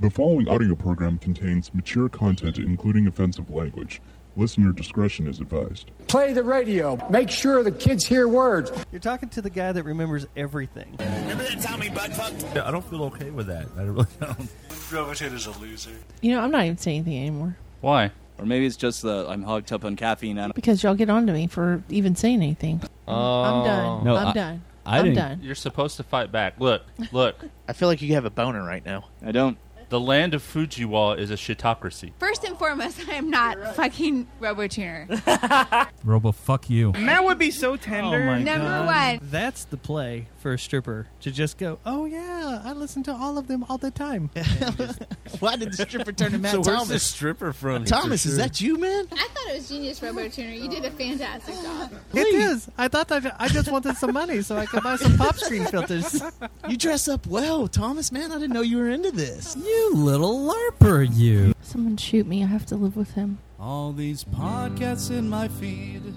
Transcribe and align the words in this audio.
The 0.00 0.10
following 0.10 0.46
audio 0.46 0.76
program 0.76 1.18
contains 1.18 1.74
mature 1.74 2.08
content, 2.08 2.56
including 2.58 3.08
offensive 3.08 3.50
language. 3.50 4.00
Listener 4.36 4.70
discretion 4.70 5.26
is 5.26 5.40
advised. 5.40 5.90
Play 6.06 6.32
the 6.32 6.44
radio. 6.44 7.04
Make 7.10 7.28
sure 7.30 7.64
the 7.64 7.72
kids 7.72 8.06
hear 8.06 8.28
words. 8.28 8.70
You're 8.92 9.00
talking 9.00 9.28
to 9.30 9.42
the 9.42 9.50
guy 9.50 9.72
that 9.72 9.82
remembers 9.82 10.24
everything. 10.36 10.94
Remember 11.00 11.42
that 11.42 11.60
time 11.60 11.80
we 11.80 11.88
butt 11.88 12.12
fucked? 12.14 12.44
I 12.58 12.70
don't 12.70 12.84
feel 12.88 13.02
okay 13.06 13.30
with 13.30 13.48
that. 13.48 13.66
I 13.76 13.78
don't 13.80 13.94
really 13.94 14.06
don't. 14.20 14.48
Robotator's 14.92 15.32
is 15.32 15.46
a 15.48 15.58
loser. 15.58 15.90
You 16.20 16.30
know, 16.30 16.42
I'm 16.42 16.52
not 16.52 16.62
even 16.66 16.78
saying 16.78 16.98
anything 16.98 17.18
anymore 17.20 17.56
Why? 17.80 18.12
Or 18.38 18.46
maybe 18.46 18.66
it's 18.66 18.76
just 18.76 19.02
the 19.02 19.26
I'm 19.28 19.42
hogged 19.42 19.72
up 19.72 19.84
on 19.84 19.96
caffeine. 19.96 20.38
I 20.38 20.42
don't, 20.42 20.54
because 20.54 20.80
y'all 20.84 20.94
get 20.94 21.10
on 21.10 21.26
to 21.26 21.32
me 21.32 21.48
for 21.48 21.82
even 21.88 22.14
saying 22.14 22.40
anything. 22.40 22.82
Oh. 23.08 23.14
I'm 23.42 23.64
done. 23.64 24.04
No, 24.04 24.14
I'm 24.14 24.28
I- 24.28 24.32
done. 24.32 24.62
I 24.86 24.98
am 25.00 25.04
didn't- 25.06 25.16
done. 25.18 25.40
You're 25.42 25.54
supposed 25.56 25.96
to 25.96 26.04
fight 26.04 26.30
back. 26.30 26.54
Look, 26.60 26.82
look. 27.10 27.34
I 27.68 27.72
feel 27.72 27.88
like 27.88 28.00
you 28.00 28.14
have 28.14 28.24
a 28.26 28.30
boner 28.30 28.62
right 28.64 28.86
now. 28.86 29.06
I 29.26 29.32
don't. 29.32 29.58
The 29.88 30.00
land 30.00 30.34
of 30.34 30.42
Fujiwa 30.42 31.18
is 31.18 31.30
a 31.30 31.34
shitocracy. 31.34 32.12
First 32.18 32.44
and 32.44 32.58
foremost, 32.58 33.08
I 33.08 33.14
am 33.14 33.30
not 33.30 33.74
fucking 33.74 34.26
RoboTuner. 34.40 35.88
Robo, 36.04 36.32
fuck 36.32 36.68
you. 36.68 36.92
That 36.92 37.24
would 37.24 37.38
be 37.38 37.50
so 37.50 37.76
tender. 37.76 38.22
Oh 38.22 38.26
my 38.26 38.42
Number 38.42 38.64
God. 38.66 38.86
one. 39.20 39.28
That's 39.30 39.64
the 39.64 39.76
play 39.76 40.26
for 40.48 40.54
a 40.54 40.58
stripper 40.58 41.06
to 41.20 41.30
just 41.30 41.58
go, 41.58 41.78
oh 41.84 42.06
yeah, 42.06 42.62
I 42.64 42.72
listen 42.72 43.02
to 43.02 43.12
all 43.12 43.36
of 43.36 43.48
them 43.48 43.66
all 43.68 43.76
the 43.76 43.90
time. 43.90 44.30
Why 45.40 45.56
did 45.56 45.72
the 45.72 45.84
stripper 45.86 46.10
turn 46.10 46.32
to 46.32 46.38
Matt 46.38 46.52
so 46.52 46.60
where's 46.62 46.88
the 46.88 46.98
stripper 46.98 47.52
from? 47.52 47.84
Thomas, 47.84 48.24
is 48.24 48.38
that 48.38 48.58
you, 48.58 48.78
man? 48.78 49.06
I 49.12 49.28
thought 49.28 49.48
it 49.48 49.56
was 49.56 49.68
genius, 49.68 50.02
Robo 50.02 50.26
Tuner. 50.28 50.54
You 50.54 50.70
did 50.70 50.86
a 50.86 50.90
fantastic 50.90 51.54
job. 51.56 51.92
It 52.14 52.34
is. 52.34 52.70
I 52.78 52.88
thought 52.88 53.08
that 53.08 53.36
I 53.38 53.48
just 53.48 53.70
wanted 53.70 53.98
some 53.98 54.14
money 54.14 54.40
so 54.40 54.56
I 54.56 54.64
could 54.64 54.82
buy 54.82 54.96
some 54.96 55.18
pop 55.18 55.36
screen 55.36 55.66
filters. 55.66 56.22
You 56.66 56.78
dress 56.78 57.08
up 57.08 57.26
well, 57.26 57.68
Thomas, 57.68 58.10
man. 58.10 58.32
I 58.32 58.36
didn't 58.36 58.54
know 58.54 58.62
you 58.62 58.78
were 58.78 58.88
into 58.88 59.10
this. 59.10 59.54
You 59.54 59.92
little 59.96 60.50
larper, 60.50 61.06
you. 61.14 61.52
Someone 61.60 61.98
shoot 61.98 62.26
me. 62.26 62.42
I 62.42 62.46
have 62.46 62.64
to 62.66 62.76
live 62.76 62.96
with 62.96 63.12
him. 63.12 63.36
All 63.60 63.92
these 63.92 64.24
podcasts 64.24 65.10
in 65.10 65.28
my 65.28 65.48
feed, 65.48 66.14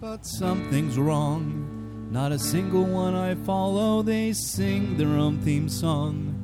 but 0.00 0.24
something's 0.24 0.96
wrong. 0.98 1.71
Not 2.12 2.30
a 2.30 2.38
single 2.38 2.84
one 2.84 3.14
I 3.14 3.34
follow, 3.36 4.02
they 4.02 4.34
sing 4.34 4.98
their 4.98 5.16
own 5.16 5.38
theme 5.38 5.70
song. 5.70 6.34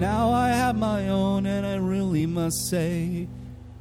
Now 0.00 0.32
I 0.32 0.48
have 0.48 0.78
my 0.78 1.10
own, 1.10 1.44
and 1.44 1.66
I 1.66 1.74
really 1.74 2.24
must 2.24 2.70
say, 2.70 3.28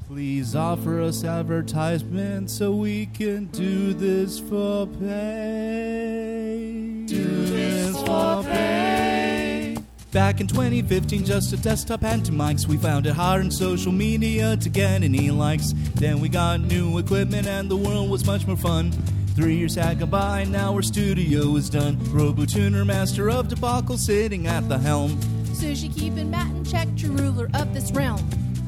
please 0.05 0.53
offer 0.53 0.99
us 0.99 1.23
advertisement 1.23 2.51
so 2.51 2.73
we 2.73 3.05
can 3.05 3.45
do 3.45 3.93
this 3.93 4.37
for 4.41 4.85
pay. 4.99 6.65
Do 7.05 7.45
this 7.45 7.95
for 8.01 8.43
pay. 8.43 9.77
Back 10.11 10.41
in 10.41 10.47
2015, 10.47 11.23
just 11.23 11.53
a 11.53 11.57
desktop 11.57 12.03
and 12.03 12.25
two 12.25 12.33
mics. 12.33 12.67
We 12.67 12.75
found 12.75 13.07
it 13.07 13.13
hard 13.13 13.45
on 13.45 13.49
social 13.51 13.93
media 13.93 14.57
to 14.57 14.67
get 14.67 15.03
any 15.03 15.31
likes. 15.31 15.71
Then 15.93 16.19
we 16.19 16.27
got 16.27 16.59
new 16.59 16.97
equipment 16.97 17.47
and 17.47 17.71
the 17.71 17.77
world 17.77 18.09
was 18.09 18.25
much 18.25 18.45
more 18.45 18.57
fun. 18.57 18.91
Three 19.35 19.57
years 19.57 19.75
had 19.75 19.99
gone 19.99 20.09
by, 20.09 20.45
now 20.45 20.73
our 20.73 20.81
studio 20.81 21.57
is 21.57 21.69
done. 21.69 21.97
RoboTuner, 21.97 22.85
master 22.85 23.29
of 23.29 23.49
debacle, 23.49 23.97
sitting 23.97 24.47
at 24.47 24.69
the 24.69 24.79
helm. 24.79 25.17
Sushi 25.51 25.93
keeping 25.93 26.31
Matt 26.31 26.49
in 26.51 26.63
check, 26.63 26.87
true 26.95 27.11
ruler 27.11 27.49
of 27.53 27.73
this 27.73 27.91
realm. 27.91 28.19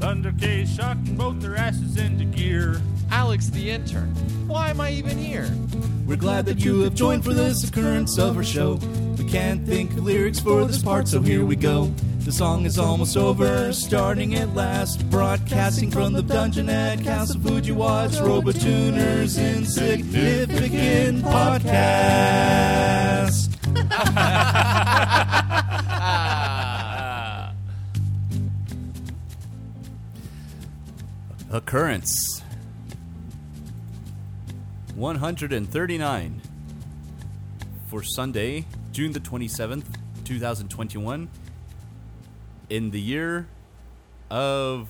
Thunder 0.02 0.34
K 0.38 0.66
shocking 0.66 1.16
both 1.16 1.40
their 1.40 1.56
asses 1.56 1.96
into 1.96 2.26
gear. 2.26 2.82
Alex 3.12 3.48
the 3.48 3.70
intern. 3.70 4.10
Why 4.46 4.70
am 4.70 4.82
I 4.82 4.92
even 4.92 5.18
here? 5.18 5.50
We're 6.06 6.18
glad 6.18 6.46
that 6.48 6.60
you 6.60 6.82
have 6.82 6.96
joined 6.96 7.24
for 7.24 7.34
this 7.34 7.64
occurrence 7.68 8.18
of 8.18 8.36
our 8.36 8.44
show. 8.44 8.74
We 9.18 9.24
can't 9.24 9.66
think 9.66 9.92
of 9.92 10.04
lyrics 10.04 10.42
for 10.42 10.66
this 10.66 10.84
part, 10.84 11.08
so 11.08 11.22
here 11.22 11.46
we 11.46 11.56
go. 11.56 11.94
The 12.28 12.34
song 12.34 12.66
is 12.66 12.78
almost 12.78 13.16
over, 13.16 13.72
starting 13.72 14.36
at 14.36 14.54
last. 14.54 15.10
Broadcasting 15.10 15.90
from 15.90 16.12
the 16.12 16.22
dungeon 16.22 16.68
at 16.68 17.02
Castle 17.02 17.40
Fujiwa, 17.40 18.08
it's 18.08 18.18
RoboTuner's 18.18 19.38
Insignificant 19.38 21.24
Podcast. 21.24 21.88
Occurrence 31.50 32.44
139 34.96 36.42
for 37.90 38.04
Sunday, 38.04 38.66
June 38.92 39.14
the 39.14 39.22
27th, 39.22 39.86
2021, 40.26 41.30
in 42.70 42.92
the 42.92 43.00
year 43.02 43.48
of. 44.30 44.88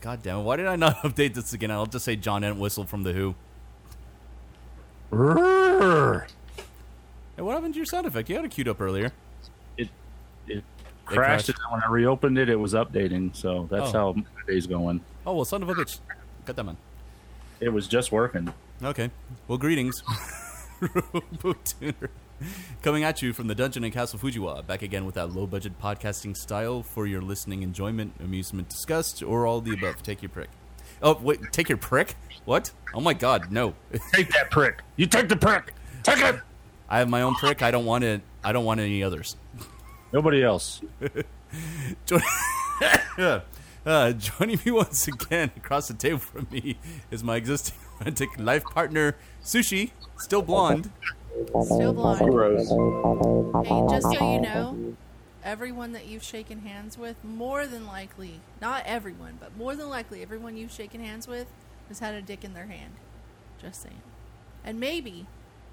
God 0.00 0.22
damn 0.22 0.38
it, 0.38 0.42
why 0.42 0.56
did 0.56 0.66
I 0.66 0.76
not 0.76 0.96
update 1.02 1.34
this 1.34 1.52
again? 1.52 1.70
I'll 1.70 1.84
just 1.86 2.04
say 2.06 2.16
John 2.16 2.42
Entwistle 2.42 2.84
from 2.86 3.02
The 3.02 3.12
Who. 3.12 3.34
Hey, 7.36 7.42
what 7.42 7.54
happened 7.54 7.74
to 7.74 7.78
your 7.78 7.86
sound 7.86 8.06
effect? 8.06 8.28
You 8.28 8.36
had 8.36 8.44
it 8.44 8.50
queued 8.50 8.68
up 8.68 8.80
earlier. 8.80 9.12
It 9.76 9.88
It 10.46 10.62
crashed, 11.04 11.46
crashed. 11.46 11.48
and 11.48 11.58
when 11.72 11.82
I 11.82 11.90
reopened 11.90 12.38
it, 12.38 12.48
it 12.48 12.56
was 12.56 12.74
updating. 12.74 13.34
So 13.34 13.66
that's 13.70 13.90
Oh. 13.90 13.92
how 13.92 14.12
my 14.14 14.24
day's 14.46 14.66
going. 14.66 15.00
Oh, 15.26 15.34
well, 15.34 15.44
son 15.44 15.62
of 15.62 15.68
a 15.68 15.74
bitch. 15.74 15.98
Got 16.46 16.56
that 16.56 16.64
man. 16.64 16.76
It 17.60 17.70
was 17.70 17.86
just 17.88 18.10
working. 18.12 18.52
Okay. 18.82 19.10
Well, 19.48 19.58
greetings. 19.58 20.02
RoboTuner. 20.80 22.08
Coming 22.82 23.04
at 23.04 23.22
you 23.22 23.32
from 23.32 23.46
the 23.46 23.54
dungeon 23.54 23.84
in 23.84 23.92
Castle 23.92 24.18
Fujiwa, 24.18 24.66
back 24.66 24.82
again 24.82 25.04
with 25.04 25.14
that 25.14 25.32
low 25.32 25.46
budget 25.46 25.80
podcasting 25.80 26.36
style 26.36 26.82
for 26.82 27.06
your 27.06 27.22
listening 27.22 27.62
enjoyment, 27.62 28.14
amusement, 28.20 28.68
disgust, 28.68 29.22
or 29.22 29.46
all 29.46 29.60
the 29.60 29.72
above. 29.72 30.02
Take 30.02 30.22
your 30.22 30.30
prick. 30.30 30.50
Oh, 31.02 31.18
wait, 31.20 31.40
take 31.52 31.68
your 31.68 31.78
prick? 31.78 32.14
What? 32.44 32.72
Oh 32.94 33.00
my 33.00 33.14
god, 33.14 33.50
no. 33.50 33.74
Take 34.12 34.30
that 34.32 34.50
prick. 34.50 34.82
You 34.96 35.06
take 35.06 35.28
the 35.28 35.36
prick. 35.36 35.72
Take 36.02 36.18
it. 36.18 36.40
I 36.88 36.98
have 36.98 37.08
my 37.08 37.22
own 37.22 37.34
prick. 37.34 37.62
I 37.62 37.70
don't 37.70 37.84
want 37.84 38.04
it. 38.04 38.22
I 38.42 38.52
don't 38.52 38.64
want 38.64 38.80
any 38.80 39.02
others. 39.02 39.36
Nobody 40.12 40.42
else. 40.42 40.80
Uh, 43.86 44.12
joining 44.12 44.58
me 44.64 44.70
once 44.70 45.08
again 45.08 45.50
across 45.56 45.88
the 45.88 45.94
table 45.94 46.18
from 46.18 46.46
me 46.50 46.78
is 47.10 47.24
my 47.24 47.36
existing 47.36 47.74
romantic 47.98 48.28
life 48.38 48.62
partner, 48.64 49.16
Sushi, 49.42 49.92
still 50.18 50.42
blonde. 50.42 50.90
Still 51.64 51.92
blonde. 51.92 52.30
Gross. 52.30 52.68
Hey, 53.66 53.86
just 53.90 54.06
so 54.12 54.32
you 54.32 54.40
know, 54.40 54.96
everyone 55.44 55.92
that 55.92 56.06
you've 56.06 56.22
shaken 56.22 56.60
hands 56.60 56.98
with, 56.98 57.22
more 57.24 57.66
than 57.66 57.86
likely, 57.86 58.40
not 58.60 58.82
everyone, 58.86 59.38
but 59.40 59.56
more 59.56 59.74
than 59.74 59.88
likely, 59.88 60.22
everyone 60.22 60.56
you've 60.56 60.72
shaken 60.72 61.00
hands 61.00 61.26
with 61.26 61.46
has 61.88 61.98
had 61.98 62.14
a 62.14 62.22
dick 62.22 62.44
in 62.44 62.54
their 62.54 62.66
hand. 62.66 62.94
Just 63.60 63.82
saying. 63.82 64.02
And 64.64 64.78
maybe 64.78 65.26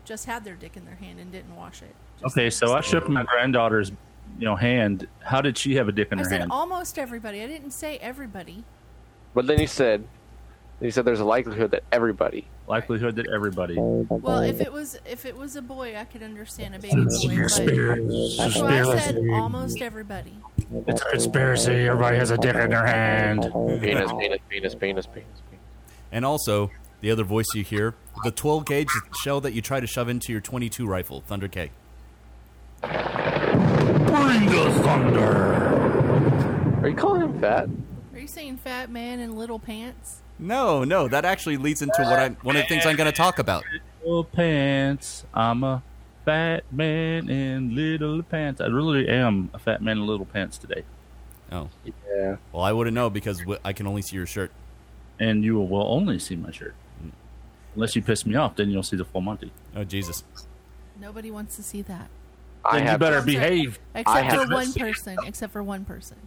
just 0.05 0.25
had 0.25 0.43
their 0.45 0.55
dick 0.55 0.77
in 0.77 0.85
their 0.85 0.95
hand 0.95 1.19
and 1.19 1.31
didn't 1.31 1.55
wash 1.55 1.81
it. 1.81 1.95
Okay, 2.25 2.49
so 2.49 2.73
I 2.73 2.81
shook 2.81 3.07
my 3.09 3.23
granddaughter's, 3.23 3.91
you 4.39 4.45
know, 4.45 4.55
hand. 4.55 5.07
How 5.19 5.41
did 5.41 5.57
she 5.57 5.75
have 5.75 5.87
a 5.87 5.91
dick 5.91 6.09
in 6.11 6.19
I 6.19 6.23
her 6.23 6.29
said 6.29 6.39
hand? 6.39 6.51
almost 6.51 6.97
everybody. 6.97 7.41
I 7.41 7.47
didn't 7.47 7.71
say 7.71 7.97
everybody. 7.97 8.63
But 9.33 9.47
then 9.47 9.59
you 9.59 9.67
said, 9.67 10.07
you 10.79 10.91
said 10.91 11.05
there's 11.05 11.19
a 11.19 11.25
likelihood 11.25 11.71
that 11.71 11.83
everybody. 11.91 12.47
Likelihood 12.67 13.15
that 13.15 13.27
everybody. 13.33 13.75
Well, 13.77 14.41
if 14.41 14.61
it 14.61 14.71
was 14.71 14.99
if 15.05 15.25
it 15.25 15.35
was 15.35 15.55
a 15.55 15.61
boy, 15.61 15.95
I 15.97 16.03
could 16.05 16.21
understand 16.21 16.75
a 16.75 16.79
baby 16.79 16.95
boy. 16.95 17.01
But 17.01 17.17
that's 18.37 18.59
why 18.59 18.81
I 18.81 18.99
said 18.99 19.17
almost 19.31 19.81
everybody. 19.81 20.37
It's 20.85 21.01
a 21.01 21.09
conspiracy. 21.09 21.87
Everybody 21.87 22.17
has 22.17 22.29
a 22.31 22.37
dick 22.37 22.55
in 22.55 22.69
their 22.69 22.85
hand. 22.85 23.41
Penis, 23.81 24.11
penis, 24.11 24.39
penis, 24.49 24.75
penis, 24.75 25.05
penis. 25.07 25.27
And 26.11 26.25
also, 26.25 26.71
the 27.01 27.11
other 27.11 27.23
voice 27.23 27.47
you 27.55 27.63
hear, 27.63 27.95
the 28.23 28.31
12 28.31 28.65
gauge 28.65 28.89
shell 29.21 29.41
that 29.41 29.53
you 29.53 29.61
try 29.61 29.79
to 29.79 29.87
shove 29.87 30.09
into 30.09 30.31
your 30.31 30.41
22 30.41 30.85
rifle, 30.87 31.21
Thunder 31.21 31.47
K. 31.47 31.71
Bring 32.81 32.91
the 34.45 34.71
thunder. 34.83 35.55
Are 36.81 36.89
you 36.89 36.95
calling 36.95 37.21
him 37.21 37.39
fat? 37.39 37.67
Are 38.13 38.19
you 38.19 38.27
saying 38.27 38.57
fat 38.57 38.89
man 38.89 39.19
in 39.19 39.35
little 39.35 39.59
pants? 39.59 40.21
No, 40.39 40.83
no, 40.83 41.07
that 41.07 41.25
actually 41.25 41.57
leads 41.57 41.81
into 41.81 42.01
what 42.03 42.19
I 42.19 42.29
one 42.43 42.55
of 42.55 42.61
the 42.61 42.67
things 42.67 42.85
I'm 42.85 42.95
going 42.95 43.09
to 43.11 43.15
talk 43.17 43.39
about. 43.39 43.63
Little 44.01 44.23
pants. 44.23 45.25
I'm 45.33 45.63
a 45.63 45.81
fat 46.25 46.63
man 46.71 47.29
in 47.29 47.75
little 47.75 48.21
pants. 48.23 48.61
I 48.61 48.67
really 48.67 49.07
am 49.09 49.49
a 49.53 49.59
fat 49.59 49.81
man 49.81 49.97
in 49.97 50.05
little 50.07 50.25
pants 50.25 50.57
today. 50.57 50.83
Oh, 51.51 51.69
Yeah. 51.85 52.35
well, 52.51 52.63
I 52.63 52.71
wouldn't 52.73 52.93
know 52.93 53.09
because 53.09 53.41
I 53.63 53.73
can 53.73 53.87
only 53.87 54.01
see 54.01 54.15
your 54.15 54.25
shirt. 54.25 54.51
And 55.19 55.43
you 55.43 55.59
will 55.59 55.91
only 55.91 56.19
see 56.19 56.35
my 56.35 56.51
shirt. 56.51 56.75
Unless 57.73 57.95
you 57.95 58.01
piss 58.01 58.25
me 58.25 58.35
off, 58.35 58.55
then 58.55 58.69
you'll 58.69 58.83
see 58.83 58.97
the 58.97 59.05
full 59.05 59.21
Monty. 59.21 59.51
Oh, 59.75 59.83
Jesus. 59.83 60.23
Nobody 60.99 61.31
wants 61.31 61.55
to 61.55 61.63
see 61.63 61.81
that. 61.83 62.09
I 62.65 62.77
Then 62.77 62.83
you 62.83 62.89
have 62.89 62.99
better 62.99 63.19
to 63.19 63.25
behave. 63.25 63.79
Except 63.95 64.25
have 64.25 64.47
for 64.47 64.53
one 64.53 64.73
person. 64.73 65.17
Except 65.25 65.53
for 65.53 65.63
one 65.63 65.85
person. 65.85 66.17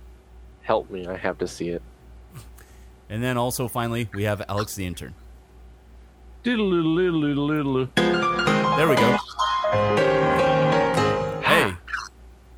help 0.62 0.90
me. 0.90 1.06
I 1.06 1.16
have 1.16 1.38
to 1.38 1.46
see 1.46 1.68
it. 1.68 1.82
And 3.10 3.22
then 3.22 3.36
also, 3.36 3.66
finally, 3.66 4.08
we 4.14 4.22
have 4.22 4.40
Alex 4.48 4.76
the 4.76 4.86
intern. 4.86 5.14
Diddle 6.44 6.70
little 6.70 6.92
little 6.92 7.44
little 7.44 7.72
little. 7.72 7.88
There 8.76 8.88
we 8.88 8.94
go. 8.94 9.16
Hey. 11.42 11.74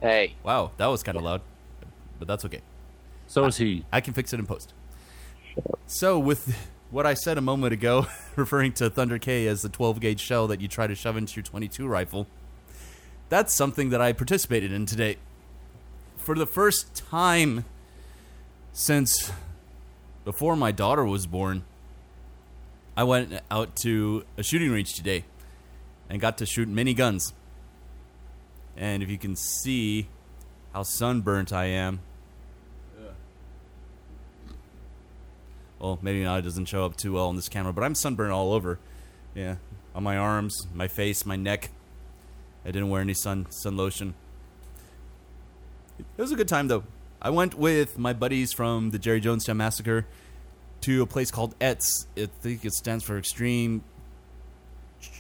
Hey. 0.01 0.35
Wow, 0.45 0.73
that 0.77 0.87
was 0.87 1.03
kind 1.03 1.17
of 1.17 1.25
loud. 1.25 1.41
but 2.19 2.29
that's 2.29 2.45
okay. 2.45 2.61
So 3.27 3.47
is 3.47 3.57
he. 3.57 3.87
I 3.91 4.03
can 4.03 4.13
fix 4.13 4.35
it 4.35 4.39
in 4.39 4.47
post. 4.47 4.75
So 5.87 6.19
with 6.19 6.55
what 6.91 7.07
I 7.07 7.15
said 7.15 7.39
a 7.39 7.41
moment 7.41 7.73
ago, 7.73 8.07
referring 8.37 8.73
to 8.75 8.91
Thunder 8.91 9.19
K 9.19 9.47
as 9.47 9.63
the 9.63 9.71
12 9.71 10.01
gauge 10.01 10.21
shell 10.21 10.47
that 10.49 10.61
you 10.61 10.69
try 10.69 10.87
to 10.87 10.95
shove 10.95 11.17
into 11.17 11.37
your 11.37 11.45
22 11.45 11.89
rifle, 11.89 12.27
that's 13.31 13.55
something 13.55 13.89
that 13.89 14.03
I 14.03 14.13
participated 14.13 14.71
in 14.71 14.85
today. 14.85 15.17
For 16.19 16.35
the 16.35 16.47
first 16.47 16.95
time 16.95 17.65
since 18.75 19.33
before 20.25 20.57
my 20.57 20.73
daughter 20.73 21.05
was 21.05 21.27
born, 21.27 21.65
I 22.97 23.05
went 23.05 23.41
out 23.51 23.77
to 23.83 24.25
a 24.37 24.43
shooting 24.43 24.71
range 24.71 24.95
today 24.95 25.25
and 26.09 26.21
got 26.21 26.39
to 26.39 26.47
shoot 26.47 26.69
many 26.69 26.95
guns. 26.95 27.33
And 28.77 29.03
if 29.03 29.11
you 29.11 29.19
can 29.19 29.37
see 29.37 30.09
how 30.73 30.83
sunburnt 30.83 31.53
I 31.53 31.67
am, 31.67 32.01
well, 35.83 35.99
maybe 36.01 36.23
not. 36.23 36.39
It 36.39 36.43
doesn't 36.43 36.67
show 36.67 36.87
up 36.87 36.97
too 36.97 37.15
well 37.15 37.27
on 37.27 37.37
this 37.37 37.49
camera, 37.49 37.73
but 37.73 37.83
I'm 37.83 37.95
sunburned 37.95 38.33
all 38.33 38.53
over. 38.53 38.79
Yeah, 39.35 39.57
on 39.95 40.05
my 40.05 40.17
arms, 40.17 40.67
my 40.73 40.87
face, 40.87 41.27
my 41.27 41.37
neck. 41.37 41.71
I 42.65 42.71
didn't 42.71 42.89
wear 42.89 43.01
any 43.01 43.15
sun 43.15 43.47
sun 43.51 43.77
lotion. 43.77 44.15
It 45.99 46.21
was 46.21 46.31
a 46.31 46.37
good 46.37 46.49
time 46.49 46.69
though. 46.69 46.85
I 47.25 47.31
went 47.31 47.55
with 47.55 47.99
my 47.99 48.13
buddies 48.13 48.53
from 48.53 48.91
the 48.91 48.99
Jerry 48.99 49.21
Jonestown 49.21 49.57
Massacre 49.57 50.07
to 50.81 51.03
a 51.03 51.07
place 51.07 51.31
called 51.31 51.55
ETS. 51.61 52.09
I 52.17 52.27
think 52.27 52.65
it 52.65 52.73
stands 52.73 53.05
for 53.05 53.17
Extreme 53.17 53.85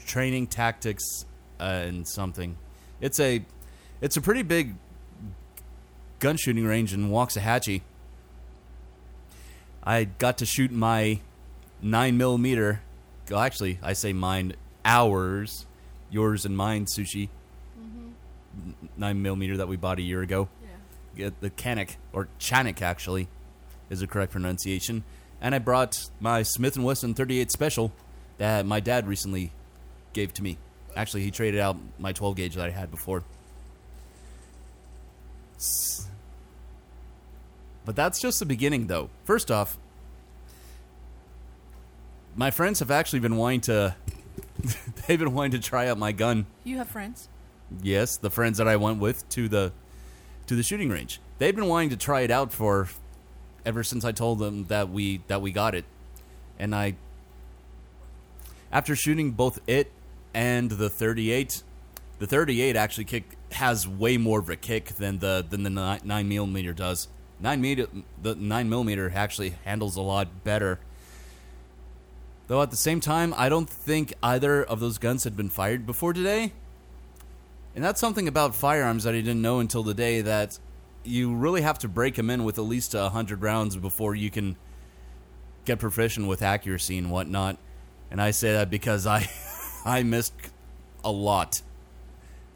Training 0.06 0.48
Tactics 0.48 1.24
uh, 1.60 1.62
and 1.62 2.06
something. 2.08 2.56
It's 3.00 3.20
a 3.20 3.44
it's 4.00 4.16
a 4.16 4.20
pretty 4.20 4.42
big 4.42 4.74
gun 6.18 6.36
shooting 6.36 6.64
range 6.64 6.92
in 6.92 7.08
Waxahachie. 7.10 7.82
I 9.84 10.04
got 10.04 10.38
to 10.38 10.46
shoot 10.46 10.72
my 10.72 11.20
nine 11.80 12.16
millimeter. 12.16 12.80
Well, 13.30 13.38
actually, 13.40 13.78
I 13.80 13.92
say 13.92 14.12
mine 14.12 14.54
ours, 14.84 15.66
yours 16.10 16.44
and 16.44 16.56
mine 16.56 16.86
sushi. 16.86 17.28
N- 17.78 18.74
Nine 18.96 19.22
millimeter 19.22 19.56
that 19.56 19.68
we 19.68 19.76
bought 19.76 19.98
a 19.98 20.02
year 20.02 20.20
ago. 20.20 20.48
Yeah. 21.16 21.30
The 21.40 21.50
Canik 21.50 21.96
or 22.12 22.28
Chanik 22.38 22.82
actually 22.82 23.28
is 23.90 24.00
the 24.00 24.06
correct 24.06 24.32
pronunciation. 24.32 25.04
And 25.40 25.54
I 25.54 25.58
brought 25.58 26.08
my 26.20 26.42
Smith 26.42 26.76
and 26.76 26.84
Wesson 26.84 27.14
38 27.14 27.50
special 27.50 27.92
that 28.38 28.64
my 28.64 28.80
dad 28.80 29.06
recently 29.06 29.52
gave 30.12 30.32
to 30.34 30.42
me. 30.42 30.58
Actually, 30.94 31.22
he 31.22 31.30
traded 31.30 31.60
out 31.60 31.76
my 31.98 32.12
12 32.12 32.36
gauge 32.36 32.54
that 32.54 32.66
I 32.66 32.70
had 32.70 32.90
before. 32.90 33.24
But 37.84 37.96
that's 37.96 38.20
just 38.20 38.38
the 38.38 38.46
beginning, 38.46 38.86
though. 38.86 39.10
First 39.24 39.50
off, 39.50 39.78
my 42.36 42.50
friends 42.50 42.78
have 42.78 42.90
actually 42.90 43.20
been 43.20 43.36
wanting 43.36 43.62
to. 43.62 43.96
they've 45.06 45.18
been 45.18 45.34
wanting 45.34 45.52
to 45.52 45.60
try 45.60 45.88
out 45.88 45.98
my 45.98 46.12
gun. 46.12 46.46
You 46.64 46.78
have 46.78 46.88
friends? 46.88 47.28
Yes, 47.82 48.16
the 48.16 48.30
friends 48.30 48.58
that 48.58 48.68
I 48.68 48.76
went 48.76 48.98
with 48.98 49.28
to 49.30 49.48
the 49.48 49.72
to 50.46 50.56
the 50.56 50.62
shooting 50.62 50.90
range. 50.90 51.20
They've 51.38 51.54
been 51.54 51.66
wanting 51.66 51.90
to 51.90 51.96
try 51.96 52.22
it 52.22 52.30
out 52.30 52.52
for 52.52 52.88
ever 53.64 53.82
since 53.82 54.04
I 54.04 54.12
told 54.12 54.38
them 54.38 54.66
that 54.66 54.90
we 54.90 55.22
that 55.28 55.40
we 55.40 55.52
got 55.52 55.74
it. 55.74 55.84
And 56.58 56.74
I 56.74 56.94
after 58.70 58.96
shooting 58.96 59.32
both 59.32 59.60
it 59.66 59.90
and 60.34 60.70
the 60.70 60.88
38, 60.88 61.62
the 62.18 62.26
38 62.26 62.76
actually 62.76 63.04
kick 63.04 63.36
has 63.52 63.86
way 63.86 64.16
more 64.16 64.38
of 64.38 64.48
a 64.48 64.56
kick 64.56 64.86
than 64.86 65.18
the 65.18 65.44
than 65.48 65.62
the 65.62 65.70
9, 65.70 66.00
9 66.04 66.28
millimeter 66.28 66.72
does. 66.72 67.08
9 67.40 67.60
meter 67.60 67.86
the 68.22 68.34
9 68.34 68.68
millimeter 68.68 69.12
actually 69.14 69.54
handles 69.64 69.96
a 69.96 70.00
lot 70.00 70.44
better. 70.44 70.78
Though 72.46 72.62
at 72.62 72.70
the 72.70 72.76
same 72.76 73.00
time, 73.00 73.32
I 73.36 73.48
don't 73.48 73.68
think 73.68 74.14
either 74.22 74.62
of 74.62 74.80
those 74.80 74.98
guns 74.98 75.24
had 75.24 75.36
been 75.36 75.48
fired 75.48 75.86
before 75.86 76.12
today. 76.12 76.52
And 77.74 77.82
that's 77.82 78.00
something 78.00 78.28
about 78.28 78.54
firearms 78.54 79.04
that 79.04 79.14
I 79.14 79.18
didn't 79.18 79.42
know 79.42 79.58
until 79.58 79.82
today 79.82 80.20
that 80.20 80.58
you 81.04 81.34
really 81.34 81.62
have 81.62 81.78
to 81.80 81.88
break 81.88 82.16
them 82.16 82.30
in 82.30 82.44
with 82.44 82.58
at 82.58 82.64
least 82.64 82.94
a 82.94 83.08
hundred 83.08 83.42
rounds 83.42 83.76
before 83.76 84.14
you 84.14 84.30
can 84.30 84.56
get 85.64 85.78
proficient 85.78 86.28
with 86.28 86.42
accuracy 86.42 86.98
and 86.98 87.10
whatnot. 87.10 87.56
And 88.10 88.20
I 88.20 88.30
say 88.30 88.52
that 88.52 88.68
because 88.70 89.06
I 89.06 89.28
I 89.84 90.02
missed 90.02 90.34
a 91.02 91.10
lot. 91.10 91.62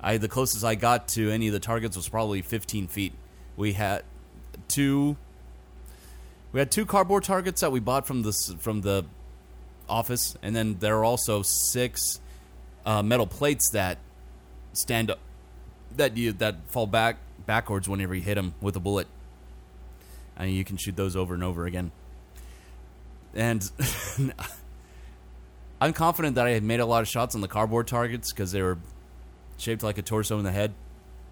I 0.00 0.18
the 0.18 0.28
closest 0.28 0.64
I 0.64 0.74
got 0.74 1.08
to 1.08 1.30
any 1.30 1.46
of 1.46 1.52
the 1.52 1.60
targets 1.60 1.96
was 1.96 2.08
probably 2.08 2.42
15 2.42 2.88
feet. 2.88 3.14
We 3.56 3.72
had 3.72 4.04
two 4.68 5.16
we 6.52 6.60
had 6.60 6.70
two 6.70 6.86
cardboard 6.86 7.24
targets 7.24 7.60
that 7.62 7.72
we 7.72 7.80
bought 7.80 8.06
from 8.06 8.22
the 8.22 8.32
from 8.60 8.82
the 8.82 9.04
office, 9.88 10.36
and 10.42 10.54
then 10.54 10.76
there 10.78 10.98
are 10.98 11.04
also 11.04 11.42
six 11.42 12.20
uh, 12.84 13.02
metal 13.02 13.26
plates 13.26 13.70
that 13.72 13.98
stand 14.76 15.10
up 15.10 15.18
that 15.96 16.16
you 16.16 16.32
that 16.32 16.56
fall 16.68 16.86
back 16.86 17.18
backwards 17.46 17.88
whenever 17.88 18.14
you 18.14 18.22
hit 18.22 18.34
them 18.34 18.54
with 18.60 18.76
a 18.76 18.80
bullet, 18.80 19.06
and 20.36 20.50
you 20.52 20.64
can 20.64 20.76
shoot 20.76 20.96
those 20.96 21.16
over 21.16 21.34
and 21.34 21.42
over 21.42 21.66
again. 21.66 21.92
And 23.34 23.70
I'm 25.80 25.92
confident 25.92 26.36
that 26.36 26.46
I 26.46 26.50
had 26.50 26.62
made 26.62 26.80
a 26.80 26.86
lot 26.86 27.02
of 27.02 27.08
shots 27.08 27.34
on 27.34 27.40
the 27.40 27.48
cardboard 27.48 27.86
targets 27.86 28.32
because 28.32 28.52
they 28.52 28.62
were 28.62 28.78
shaped 29.58 29.82
like 29.82 29.98
a 29.98 30.02
torso 30.02 30.38
in 30.38 30.44
the 30.44 30.52
head, 30.52 30.72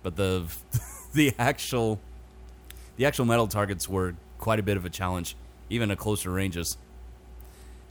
but 0.02 0.16
the 0.16 0.46
the 1.14 1.34
actual 1.38 2.00
the 2.96 3.06
actual 3.06 3.24
metal 3.24 3.48
targets 3.48 3.88
were 3.88 4.14
quite 4.38 4.58
a 4.58 4.62
bit 4.62 4.76
of 4.76 4.84
a 4.84 4.90
challenge, 4.90 5.36
even 5.70 5.90
at 5.90 5.98
closer 5.98 6.30
ranges. 6.30 6.76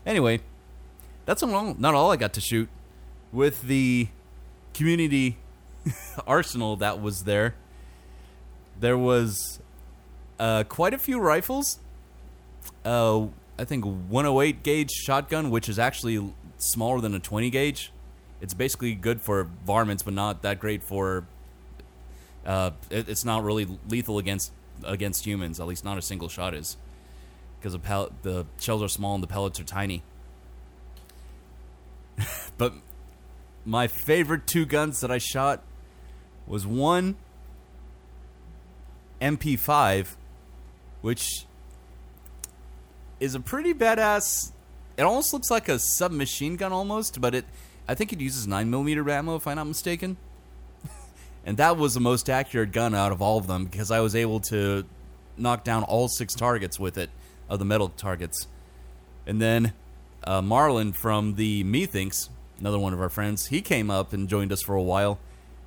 Anyway, 0.06 0.42
that's 1.26 1.42
not 1.42 1.84
all, 1.84 2.12
I 2.12 2.18
got 2.18 2.34
to 2.34 2.42
shoot. 2.42 2.70
With 3.32 3.64
the 3.64 4.10
community 4.74 5.38
arsenal 6.28 6.76
that 6.78 7.02
was 7.02 7.24
there, 7.24 7.56
there 8.80 8.98
was 8.98 9.60
uh, 10.40 10.64
quite 10.64 10.94
a 10.94 10.98
few 10.98 11.20
rifles. 11.20 11.80
Uh, 12.86 13.28
I 13.58 13.66
think 13.66 13.86
108 13.86 14.64
gauge 14.64 14.92
shotgun, 14.92 15.50
which 15.52 15.70
is 15.70 15.78
actually 15.78 16.34
smaller 16.58 17.02
than 17.02 17.14
a 17.14 17.20
20 17.20 17.50
gauge. 17.50 17.92
It's 18.42 18.54
basically 18.54 18.96
good 18.96 19.22
for 19.22 19.48
varmints, 19.66 20.04
but 20.04 20.14
not 20.14 20.42
that 20.42 20.60
great 20.60 20.84
for. 20.84 21.26
Uh, 22.46 22.72
it, 22.90 23.08
it's 23.08 23.24
not 23.24 23.44
really 23.44 23.68
lethal 23.88 24.18
against 24.18 24.52
against 24.84 25.26
humans. 25.26 25.60
At 25.60 25.68
least 25.68 25.86
not 25.86 25.98
a 25.98 26.02
single 26.02 26.28
shot 26.28 26.54
is, 26.54 26.76
because 27.60 27.74
the, 27.74 27.80
pel- 27.80 28.12
the 28.24 28.46
shells 28.60 28.84
are 28.84 28.90
small 28.90 29.16
and 29.16 29.24
the 29.24 29.28
pellets 29.28 29.60
are 29.60 29.64
tiny. 29.64 30.04
but 32.58 32.74
my 33.66 33.88
favorite 33.88 34.46
two 34.46 34.66
guns 34.66 35.00
that 35.00 35.12
I 35.12 35.20
shot 35.20 35.64
was 36.48 36.66
one 36.66 37.16
MP5, 39.22 40.16
which 41.02 41.46
is 43.20 43.36
a 43.36 43.40
pretty 43.40 43.74
badass. 43.74 44.52
It 44.98 45.04
almost 45.04 45.34
looks 45.34 45.50
like 45.50 45.70
a 45.70 45.80
submachine 45.80 46.56
gun, 46.56 46.72
almost, 46.72 47.22
but 47.22 47.34
it. 47.34 47.46
I 47.88 47.96
think 47.96 48.14
it 48.14 48.22
uses 48.22 48.48
nine 48.48 48.70
millimeter 48.70 49.10
ammo, 49.10 49.36
if 49.36 49.46
I'm 49.46 49.58
not 49.58 49.68
mistaken. 49.68 50.18
and 51.46 51.58
that 51.58 51.78
was 51.78 51.94
the 51.94 52.00
most 52.00 52.30
accurate 52.30 52.72
gun 52.72 52.96
out 52.96 53.12
of 53.12 53.22
all 53.22 53.38
of 53.38 53.48
them 53.48 53.66
because 53.66 53.92
I 53.92 54.00
was 54.00 54.16
able 54.16 54.40
to 54.42 54.86
knock 55.38 55.64
down 55.64 55.84
all 55.84 56.08
six 56.08 56.34
targets 56.34 56.80
with 56.80 56.98
it 56.98 57.10
of 57.50 57.60
the 57.60 57.66
metal 57.66 57.90
targets. 57.90 58.48
And 59.26 59.42
then 59.42 59.74
uh, 60.24 60.42
Marlon 60.42 60.96
from 60.96 61.36
the 61.36 61.64
Methinks, 61.64 62.30
another 62.60 62.80
one 62.80 62.94
of 62.94 63.02
our 63.02 63.10
friends, 63.10 63.48
he 63.48 63.62
came 63.62 63.90
up 63.90 64.14
and 64.14 64.30
joined 64.30 64.52
us 64.52 64.62
for 64.62 64.76
a 64.76 64.82
while, 64.82 65.20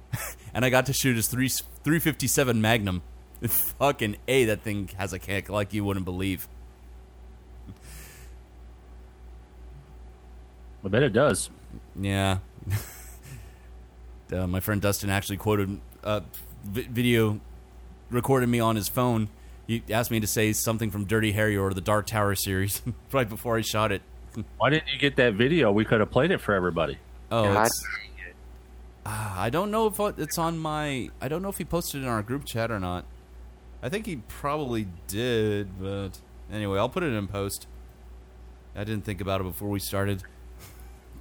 and 0.56 0.64
I 0.64 0.70
got 0.70 0.86
to 0.86 0.94
shoot 0.94 1.16
his 1.16 1.28
three 1.28 1.48
357 1.48 2.60
Magnum. 2.60 3.02
Fucking 3.46 4.16
a, 4.26 4.46
that 4.46 4.62
thing 4.62 4.88
has 4.96 5.12
a 5.12 5.18
kick 5.18 5.50
like 5.50 5.74
you 5.74 5.84
wouldn't 5.84 6.06
believe. 6.06 6.48
I 10.82 10.88
bet 10.88 11.02
it 11.02 11.12
does. 11.12 11.50
Yeah. 11.94 12.38
uh, 14.32 14.46
my 14.46 14.60
friend 14.60 14.80
Dustin 14.80 15.10
actually 15.10 15.36
quoted 15.36 15.78
uh, 16.02 16.20
vi- 16.64 16.88
video, 16.90 17.38
recorded 18.08 18.48
me 18.48 18.58
on 18.58 18.76
his 18.76 18.88
phone. 18.88 19.28
He 19.66 19.82
asked 19.90 20.10
me 20.10 20.20
to 20.20 20.26
say 20.26 20.54
something 20.54 20.90
from 20.90 21.04
Dirty 21.04 21.32
Harry 21.32 21.56
or 21.56 21.74
the 21.74 21.82
Dark 21.82 22.06
Tower 22.06 22.34
series 22.34 22.80
right 23.12 23.28
before 23.28 23.58
I 23.58 23.60
shot 23.60 23.92
it. 23.92 24.00
Why 24.56 24.70
didn't 24.70 24.88
you 24.90 24.98
get 24.98 25.16
that 25.16 25.34
video? 25.34 25.70
We 25.70 25.84
could 25.84 26.00
have 26.00 26.10
played 26.10 26.30
it 26.30 26.40
for 26.40 26.54
everybody. 26.54 26.96
Oh, 27.30 27.52
God. 27.52 27.66
it's, 27.66 27.86
Ah, 29.08 29.40
I 29.40 29.50
don't 29.50 29.70
know 29.70 29.86
if 29.86 30.00
it's 30.18 30.36
on 30.36 30.58
my. 30.58 31.10
I 31.20 31.28
don't 31.28 31.40
know 31.40 31.48
if 31.48 31.58
he 31.58 31.64
posted 31.64 32.00
it 32.00 32.04
in 32.04 32.10
our 32.10 32.22
group 32.22 32.44
chat 32.44 32.72
or 32.72 32.80
not. 32.80 33.04
I 33.80 33.88
think 33.88 34.04
he 34.04 34.16
probably 34.16 34.88
did, 35.06 35.80
but 35.80 36.18
anyway, 36.52 36.80
I'll 36.80 36.88
put 36.88 37.04
it 37.04 37.12
in 37.12 37.28
post. 37.28 37.68
I 38.74 38.82
didn't 38.82 39.04
think 39.04 39.20
about 39.20 39.40
it 39.40 39.44
before 39.44 39.68
we 39.68 39.78
started. 39.78 40.24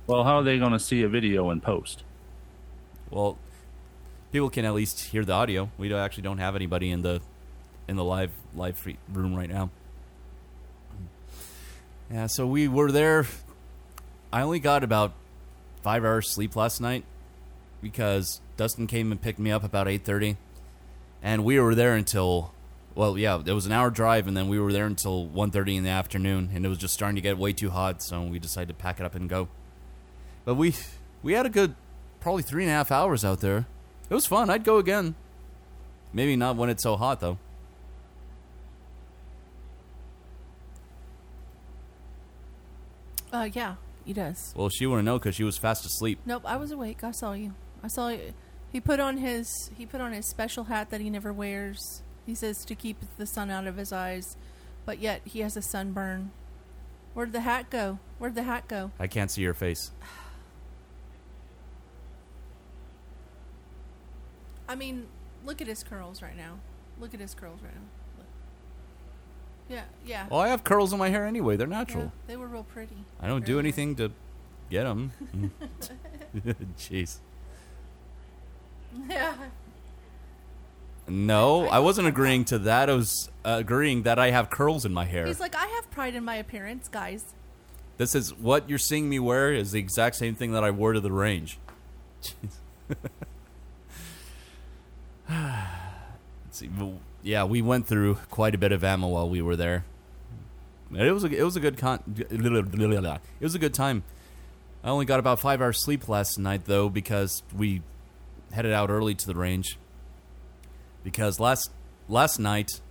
Well, 0.07 0.23
how 0.23 0.37
are 0.37 0.43
they 0.43 0.57
going 0.57 0.71
to 0.71 0.79
see 0.79 1.03
a 1.03 1.07
video 1.07 1.51
in 1.51 1.61
post? 1.61 2.03
Well, 3.11 3.37
people 4.31 4.49
can 4.49 4.65
at 4.65 4.73
least 4.73 4.99
hear 5.05 5.23
the 5.23 5.33
audio. 5.33 5.69
We 5.77 5.87
don't, 5.87 5.99
actually 5.99 6.23
don't 6.23 6.39
have 6.39 6.55
anybody 6.55 6.89
in 6.89 7.03
the 7.03 7.21
in 7.87 7.97
the 7.97 8.03
live 8.03 8.31
live 8.55 8.83
room 9.13 9.35
right 9.35 9.49
now. 9.49 9.69
Yeah, 12.11 12.25
so 12.25 12.47
we 12.47 12.67
were 12.67 12.91
there. 12.91 13.27
I 14.33 14.41
only 14.41 14.59
got 14.59 14.83
about 14.83 15.13
five 15.83 16.03
hours 16.03 16.33
sleep 16.33 16.55
last 16.55 16.81
night 16.81 17.05
because 17.81 18.41
Dustin 18.57 18.87
came 18.87 19.11
and 19.11 19.21
picked 19.21 19.39
me 19.39 19.51
up 19.51 19.63
about 19.63 19.87
eight 19.87 20.03
thirty, 20.03 20.37
and 21.21 21.43
we 21.43 21.59
were 21.59 21.75
there 21.75 21.95
until 21.95 22.53
well, 22.95 23.17
yeah, 23.17 23.41
it 23.45 23.51
was 23.51 23.65
an 23.65 23.73
hour 23.73 23.89
drive, 23.89 24.27
and 24.27 24.35
then 24.35 24.47
we 24.47 24.57
were 24.57 24.71
there 24.71 24.85
until 24.85 25.27
1.30 25.27 25.75
in 25.75 25.83
the 25.83 25.89
afternoon, 25.89 26.49
and 26.53 26.65
it 26.65 26.69
was 26.69 26.77
just 26.77 26.93
starting 26.93 27.15
to 27.15 27.21
get 27.21 27.37
way 27.37 27.51
too 27.51 27.69
hot, 27.69 28.01
so 28.01 28.23
we 28.23 28.39
decided 28.39 28.69
to 28.69 28.73
pack 28.73 29.01
it 29.01 29.05
up 29.05 29.15
and 29.15 29.27
go. 29.29 29.49
But 30.45 30.55
we 30.55 30.75
we 31.21 31.33
had 31.33 31.45
a 31.45 31.49
good 31.49 31.75
probably 32.19 32.43
three 32.43 32.63
and 32.63 32.71
a 32.71 32.73
half 32.73 32.91
hours 32.91 33.25
out 33.25 33.41
there. 33.41 33.65
It 34.09 34.13
was 34.13 34.25
fun. 34.25 34.49
I'd 34.49 34.63
go 34.63 34.77
again. 34.77 35.15
Maybe 36.13 36.35
not 36.35 36.55
when 36.55 36.69
it's 36.69 36.83
so 36.83 36.95
hot 36.95 37.19
though. 37.19 37.37
Uh, 43.33 43.49
yeah, 43.51 43.75
he 44.05 44.13
does. 44.13 44.53
Well, 44.55 44.69
she 44.69 44.85
wouldn't 44.85 45.05
know 45.05 45.17
because 45.19 45.35
she 45.35 45.43
was 45.43 45.57
fast 45.57 45.85
asleep. 45.85 46.19
Nope, 46.25 46.43
I 46.45 46.55
was 46.55 46.71
awake. 46.71 47.03
I 47.03 47.11
saw 47.11 47.33
you. 47.33 47.53
I 47.85 47.87
saw. 47.87 48.11
He 48.71 48.81
put 48.81 48.99
on 48.99 49.17
his 49.17 49.69
he 49.77 49.85
put 49.85 50.01
on 50.01 50.11
his 50.11 50.25
special 50.27 50.63
hat 50.65 50.89
that 50.89 51.01
he 51.01 51.09
never 51.11 51.31
wears. 51.31 52.01
He 52.25 52.33
says 52.33 52.65
to 52.65 52.73
keep 52.73 52.97
the 53.17 53.27
sun 53.27 53.51
out 53.51 53.67
of 53.67 53.77
his 53.77 53.93
eyes, 53.93 54.35
but 54.87 54.97
yet 54.97 55.21
he 55.23 55.41
has 55.41 55.55
a 55.55 55.61
sunburn. 55.61 56.31
Where'd 57.13 57.31
the 57.31 57.41
hat 57.41 57.69
go? 57.69 57.99
Where'd 58.17 58.33
the 58.33 58.41
hat 58.41 58.67
go? 58.67 58.89
I 58.99 59.05
can't 59.05 59.29
see 59.29 59.43
your 59.43 59.53
face. 59.53 59.91
I 64.67 64.73
mean, 64.73 65.05
look 65.45 65.61
at 65.61 65.67
his 65.67 65.83
curls 65.83 66.23
right 66.23 66.35
now. 66.35 66.57
Look 66.99 67.13
at 67.13 67.19
his 67.19 67.35
curls 67.35 67.59
right 67.61 67.73
now. 67.75 67.81
Look. 68.17 68.27
Yeah, 69.69 69.83
yeah. 70.05 70.27
Well, 70.29 70.39
I 70.39 70.47
have 70.47 70.63
curls 70.63 70.91
in 70.91 70.97
my 70.97 71.09
hair 71.09 71.25
anyway. 71.27 71.55
They're 71.55 71.67
Yeah, 71.69 71.77
natural. 71.77 72.11
they 72.25 72.35
were 72.35 72.47
real 72.47 72.63
pretty. 72.63 73.05
I 73.21 73.27
don't 73.27 73.45
do 73.45 73.59
anything 73.59 73.95
to 73.97 74.11
get 74.71 74.85
them. 74.85 75.11
Jeez. 76.79 77.19
Yeah. 79.09 79.33
No, 81.07 81.67
I 81.67 81.79
wasn't 81.79 82.07
agreeing 82.07 82.45
to 82.45 82.57
that. 82.59 82.89
I 82.89 82.93
was 82.93 83.29
uh, 83.43 83.57
agreeing 83.59 84.03
that 84.03 84.17
I 84.17 84.31
have 84.31 84.49
curls 84.49 84.85
in 84.85 84.93
my 84.93 85.05
hair. 85.05 85.27
He's 85.27 85.39
like, 85.39 85.55
I 85.55 85.67
have 85.67 85.91
pride 85.91 86.15
in 86.15 86.25
my 86.25 86.35
appearance, 86.35 86.87
guys. 86.87 87.35
This 87.97 88.15
is 88.15 88.33
what 88.33 88.69
you're 88.69 88.79
seeing 88.79 89.07
me 89.07 89.19
wear 89.19 89.53
is 89.53 89.71
the 89.71 89.79
exact 89.79 90.15
same 90.15 90.35
thing 90.35 90.51
that 90.53 90.63
I 90.63 90.71
wore 90.71 90.93
to 90.93 90.99
the 90.99 91.11
range. 91.11 91.59
Let's 95.29 95.69
see. 96.51 96.69
Yeah, 97.23 97.45
we 97.45 97.61
went 97.61 97.87
through 97.87 98.15
quite 98.29 98.55
a 98.55 98.57
bit 98.57 98.71
of 98.71 98.83
ammo 98.83 99.07
while 99.07 99.29
we 99.29 99.41
were 99.41 99.55
there. 99.55 99.85
It 100.93 101.11
was 101.11 101.23
a 101.23 101.27
it 101.27 101.43
was 101.43 101.55
a 101.55 101.59
good 101.59 101.77
con. 101.77 101.99
It 102.17 103.41
was 103.41 103.55
a 103.55 103.59
good 103.59 103.73
time. 103.73 104.03
I 104.83 104.89
only 104.89 105.05
got 105.05 105.19
about 105.19 105.39
five 105.39 105.61
hours 105.61 105.83
sleep 105.83 106.07
last 106.07 106.37
night 106.37 106.65
though 106.65 106.89
because 106.89 107.41
we 107.55 107.81
headed 108.55 108.73
out 108.73 108.89
early 108.89 109.13
to 109.13 109.27
the 109.27 109.35
range. 109.35 109.77
Because 111.03 111.39
last 111.39 111.69
last 112.09 112.39
night 112.39 112.81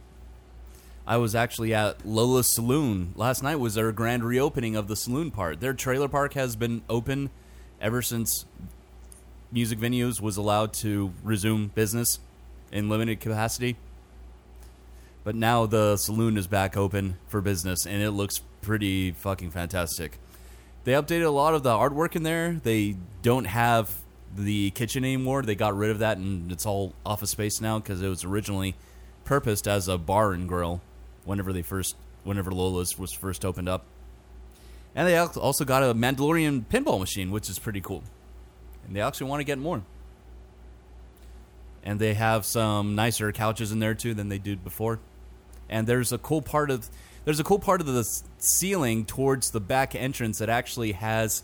I 1.07 1.17
was 1.17 1.35
actually 1.35 1.75
at 1.75 2.07
Lola's 2.07 2.55
Saloon. 2.55 3.13
Last 3.17 3.43
night 3.43 3.57
was 3.57 3.75
their 3.75 3.93
grand 3.93 4.25
reopening 4.25 4.77
of 4.77 4.89
the 4.89 4.97
saloon 4.97 5.31
part. 5.31 5.61
Their 5.61 5.75
trailer 5.75 6.09
park 6.09 6.35
has 6.35 6.57
been 6.57 6.83
open 6.89 7.31
ever 7.81 8.01
since 8.01 8.47
music 9.53 9.79
venues 9.79 10.21
was 10.21 10.37
allowed 10.37 10.73
to 10.73 11.13
resume 11.23 11.69
business 11.75 12.19
in 12.73 12.89
limited 12.89 13.21
capacity. 13.21 13.77
But 15.23 15.35
now 15.35 15.67
the 15.67 15.97
saloon 15.97 16.37
is 16.37 16.47
back 16.47 16.77
open 16.77 17.19
for 17.29 17.41
business 17.41 17.87
and 17.87 18.03
it 18.03 18.11
looks 18.11 18.41
pretty 18.63 19.13
fucking 19.13 19.51
fantastic. 19.51 20.19
They 20.85 20.93
updated 20.93 21.25
a 21.25 21.31
lot 21.31 21.55
of 21.55 21.63
the 21.63 21.71
artwork 21.71 22.15
in 22.15 22.23
there. 22.23 22.61
They 22.63 22.97
don't 23.23 23.47
have 23.47 24.04
the 24.37 24.71
kitchen 24.71 25.05
anymore. 25.05 25.43
They 25.43 25.55
got 25.55 25.77
rid 25.77 25.91
of 25.91 25.99
that 26.01 26.19
and 26.19 26.51
it's 26.51 26.67
all 26.67 26.95
office 27.05 27.31
space 27.31 27.61
now 27.61 27.79
because 27.79 28.03
it 28.03 28.09
was 28.09 28.25
originally 28.25 28.75
purposed 29.25 29.67
as 29.67 29.89
a 29.89 29.97
bar 29.97 30.33
and 30.33 30.49
grill 30.49 30.81
whenever 31.25 31.53
they 31.53 31.63
first 31.63 31.97
whenever 32.25 32.51
Lola's 32.51 32.99
was 32.99 33.13
first 33.13 33.45
opened 33.45 33.69
up. 33.69 33.85
And 34.95 35.09
they 35.09 35.17
also 35.17 35.65
got 35.65 35.83
a 35.83 35.95
Mandalorian 35.95 36.67
pinball 36.67 37.01
machine, 37.01 37.31
which 37.31 37.51
is 37.51 37.59
pretty 37.59 37.81
cool. 37.81 38.05
And 38.87 38.95
they 38.95 39.01
actually 39.01 39.29
want 39.29 39.41
to 39.41 39.45
get 39.45 39.59
more. 39.59 39.83
And 41.83 41.99
they 41.99 42.15
have 42.15 42.47
some 42.47 42.95
nicer 42.95 43.31
couches 43.33 43.73
in 43.73 43.79
there 43.79 43.95
too 43.95 44.15
than 44.15 44.29
they 44.29 44.39
did 44.39 44.63
before. 44.63 45.01
And 45.69 45.87
there's 45.87 46.13
a 46.13 46.19
cool 46.19 46.43
part 46.43 46.71
of 46.71 46.89
there's 47.25 47.41
a 47.41 47.45
cool 47.45 47.59
part 47.59 47.81
of 47.81 47.87
the 47.87 48.05
ceiling 48.39 49.05
towards 49.05 49.51
the 49.51 49.61
back 49.61 49.95
entrance 49.95 50.39
that 50.39 50.51
actually 50.51 50.93
has 50.93 51.43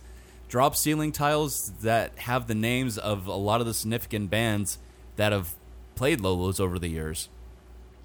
drop 0.50 0.74
ceiling 0.74 1.12
tiles 1.12 1.72
that 1.80 2.18
have 2.18 2.48
the 2.48 2.54
names 2.56 2.98
of 2.98 3.26
a 3.28 3.32
lot 3.32 3.60
of 3.60 3.66
the 3.68 3.72
significant 3.72 4.28
bands 4.28 4.78
that 5.14 5.30
have 5.30 5.54
played 5.94 6.20
Lola's 6.20 6.58
over 6.58 6.76
the 6.78 6.88
years. 6.88 7.28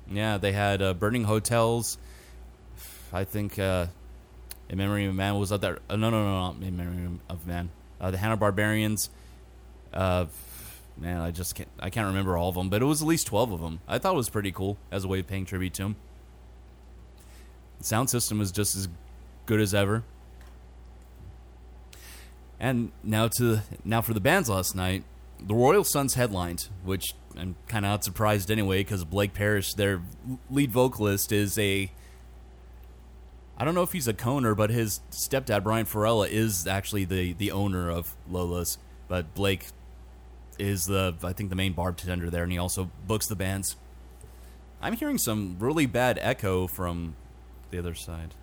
Yeah, 0.09 0.37
they 0.37 0.51
had 0.51 0.79
uh, 0.81 0.93
Burning 0.93 1.23
Hotels. 1.23 1.97
I 3.11 3.23
think 3.23 3.57
uh, 3.57 3.87
In 4.69 4.77
Memory 4.77 5.05
of 5.05 5.15
Man 5.15 5.39
was 5.39 5.51
up 5.51 5.61
there. 5.61 5.79
Uh, 5.89 5.95
no, 5.95 6.11
no, 6.11 6.23
no, 6.23 6.51
not 6.51 6.55
In 6.61 6.77
Memory 6.77 7.19
of 7.27 7.47
Man. 7.47 7.71
Uh, 7.99 8.11
the 8.11 8.17
Hanna 8.17 8.37
Barbarians. 8.37 9.09
Uh, 9.91 10.27
man, 10.97 11.21
I 11.21 11.31
just 11.31 11.55
can't. 11.55 11.69
I 11.79 11.89
can't 11.89 12.07
remember 12.07 12.37
all 12.37 12.49
of 12.49 12.55
them, 12.55 12.69
but 12.69 12.81
it 12.81 12.85
was 12.85 13.01
at 13.01 13.07
least 13.07 13.25
twelve 13.25 13.51
of 13.51 13.61
them. 13.61 13.79
I 13.87 13.97
thought 13.97 14.13
it 14.13 14.17
was 14.17 14.29
pretty 14.29 14.51
cool 14.51 14.77
as 14.91 15.03
a 15.03 15.07
way 15.07 15.19
of 15.19 15.27
paying 15.27 15.45
tribute 15.45 15.73
to 15.75 15.83
him. 15.83 15.95
The 17.79 17.85
sound 17.85 18.11
system 18.11 18.37
was 18.37 18.51
just 18.51 18.75
as 18.75 18.87
good 19.47 19.59
as 19.59 19.73
ever. 19.73 20.03
And 22.59 22.91
now 23.03 23.29
to 23.37 23.61
now 23.83 24.01
for 24.01 24.13
the 24.13 24.19
bands 24.19 24.49
last 24.49 24.75
night, 24.75 25.03
the 25.39 25.53
Royal 25.53 25.83
Sons 25.83 26.13
headlined, 26.13 26.69
which 26.83 27.13
I'm 27.37 27.55
kind 27.67 27.85
of 27.85 27.91
not 27.91 28.03
surprised 28.03 28.49
anyway 28.49 28.79
because 28.79 29.03
Blake 29.03 29.33
Parrish, 29.33 29.73
their 29.73 30.01
lead 30.49 30.71
vocalist, 30.71 31.31
is 31.31 31.57
a 31.57 31.91
I 33.57 33.63
don't 33.63 33.75
know 33.75 33.83
if 33.83 33.93
he's 33.93 34.07
a 34.07 34.13
coner, 34.13 34.53
but 34.53 34.69
his 34.69 34.99
stepdad 35.11 35.63
Brian 35.63 35.85
Farella 35.85 36.29
is 36.29 36.67
actually 36.67 37.05
the 37.05 37.33
the 37.33 37.51
owner 37.51 37.89
of 37.89 38.15
Lola's. 38.29 38.77
But 39.07 39.33
Blake 39.33 39.67
is 40.57 40.85
the 40.85 41.15
I 41.23 41.33
think 41.33 41.49
the 41.49 41.55
main 41.55 41.73
bartender 41.73 42.29
there, 42.29 42.43
and 42.43 42.51
he 42.51 42.57
also 42.57 42.89
books 43.07 43.27
the 43.27 43.35
bands. 43.35 43.75
I'm 44.81 44.93
hearing 44.93 45.17
some 45.17 45.57
really 45.59 45.85
bad 45.85 46.19
echo 46.21 46.67
from 46.67 47.15
the 47.71 47.79
other 47.79 47.95
side. 47.95 48.33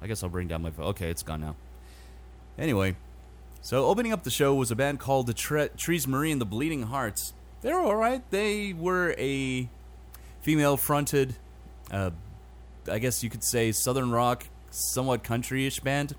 I 0.00 0.06
guess 0.06 0.22
I'll 0.22 0.28
bring 0.28 0.48
down 0.48 0.62
my 0.62 0.70
vo- 0.70 0.84
okay, 0.84 1.10
it's 1.10 1.22
gone 1.22 1.40
now. 1.40 1.56
Anyway, 2.58 2.96
so 3.62 3.86
opening 3.86 4.12
up 4.12 4.24
the 4.24 4.30
show 4.30 4.54
was 4.54 4.70
a 4.70 4.76
band 4.76 5.00
called 5.00 5.26
the 5.26 5.34
Tre- 5.34 5.70
Trees 5.76 6.06
Marie 6.06 6.30
and 6.30 6.40
the 6.40 6.44
Bleeding 6.44 6.82
Hearts. 6.82 7.32
They 7.62 7.72
were 7.72 7.78
all 7.78 7.96
right. 7.96 8.28
They 8.30 8.72
were 8.72 9.14
a 9.16 9.68
female-fronted, 10.42 11.36
uh, 11.90 12.10
I 12.90 12.98
guess 12.98 13.22
you 13.22 13.30
could 13.30 13.44
say, 13.44 13.70
southern 13.70 14.10
rock, 14.10 14.48
somewhat 14.70 15.22
country-ish 15.22 15.80
band. 15.80 16.16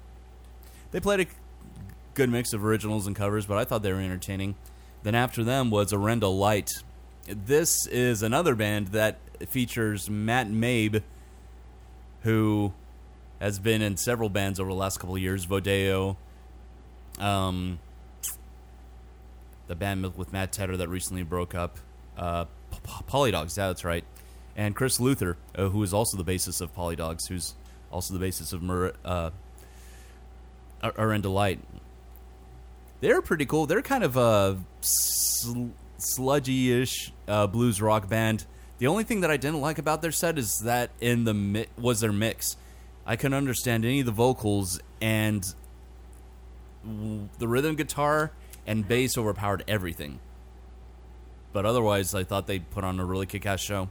They 0.91 1.01
played 1.01 1.19
a 1.19 1.25
good 2.13 2.29
mix 2.29 2.53
of 2.53 2.63
originals 2.63 3.07
and 3.07 3.15
covers, 3.15 3.45
but 3.45 3.57
I 3.57 3.65
thought 3.65 3.83
they 3.83 3.91
were 3.91 4.00
entertaining. 4.00 4.55
Then 5.03 5.15
after 5.15 5.43
them 5.43 5.69
was 5.69 5.91
Arenda 5.91 6.33
Light. 6.33 6.71
This 7.27 7.85
is 7.88 8.23
another 8.23 8.55
band 8.55 8.89
that 8.89 9.17
features 9.50 10.09
Matt 10.09 10.47
Mabe, 10.47 11.03
who 12.21 12.71
has 13.41 13.59
been 13.59 13.81
in 13.81 13.97
several 13.97 14.29
bands 14.29 14.59
over 14.62 14.69
the 14.69 14.75
last 14.75 15.00
couple 15.00 15.17
years. 15.17 15.45
Vodeo, 15.45 16.15
um, 17.20 17.79
the 19.67 19.75
band 19.75 20.15
with 20.15 20.34
Matt 20.34 20.51
Tedder 20.51 20.77
that 20.77 20.89
recently 20.89 21.24
broke 21.24 21.55
up, 21.55 21.77
uh, 22.17 22.46
Polydogs. 23.08 23.58
Yeah, 23.58 23.67
that's 23.67 23.84
right. 23.86 24.03
And 24.55 24.75
Chris 24.75 25.00
Luther, 25.00 25.38
uh, 25.55 25.70
who 25.70 25.82
is 25.84 25.93
also 25.93 26.17
the 26.17 26.24
basis 26.24 26.62
of 26.62 26.75
Polydogs, 26.75 27.27
who's 27.27 27.55
also 27.91 28.13
the 28.13 28.20
basis 28.20 28.53
of 28.53 28.62
Mur- 28.62 28.93
uh, 29.03 29.32
Ar- 30.82 30.91
Arenda 30.93 31.32
Light. 31.34 31.60
They're 33.01 33.22
pretty 33.22 33.46
cool. 33.46 33.65
They're 33.65 33.82
kind 33.82 34.03
of 34.03 34.15
a 34.15 34.60
sl- 34.82 35.67
sludgy-ish 35.98 37.12
uh, 37.27 37.48
blues 37.48 37.82
rock 37.82 38.08
band. 38.08 38.46
The 38.77 38.88
only 38.88 39.03
thing 39.03 39.22
that 39.22 39.32
I 39.32 39.38
didn't 39.38 39.62
like 39.62 39.77
about 39.77 40.01
their 40.01 40.12
set 40.12 40.38
is 40.38 40.60
that 40.60 40.91
in 41.00 41.24
the 41.24 41.34
mi- 41.34 41.67
was 41.77 42.00
their 42.00 42.12
mix. 42.12 42.55
I 43.05 43.15
couldn't 43.15 43.38
understand 43.38 43.86
any 43.86 44.00
of 44.01 44.05
the 44.05 44.12
vocals, 44.12 44.79
and 45.01 45.43
the 46.83 47.47
rhythm 47.47 47.75
guitar 47.75 48.31
and 48.67 48.87
bass 48.87 49.17
overpowered 49.17 49.63
everything. 49.67 50.19
But 51.51 51.65
otherwise, 51.65 52.13
I 52.15 52.23
thought 52.23 52.47
they 52.47 52.59
put 52.59 52.83
on 52.83 52.99
a 52.99 53.05
really 53.05 53.25
kick-ass 53.25 53.61
show. 53.61 53.89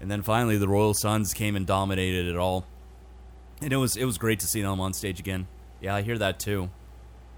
And 0.00 0.10
then 0.10 0.22
finally, 0.22 0.56
the 0.58 0.68
Royal 0.68 0.94
Sons 0.94 1.32
came 1.32 1.54
and 1.54 1.64
dominated 1.66 2.26
it 2.26 2.36
all, 2.36 2.66
and 3.60 3.72
it 3.72 3.76
was 3.76 3.96
it 3.96 4.04
was 4.04 4.18
great 4.18 4.40
to 4.40 4.46
see 4.48 4.60
them 4.60 4.80
on 4.80 4.92
stage 4.92 5.20
again. 5.20 5.46
Yeah, 5.80 5.94
I 5.94 6.02
hear 6.02 6.18
that 6.18 6.40
too, 6.40 6.70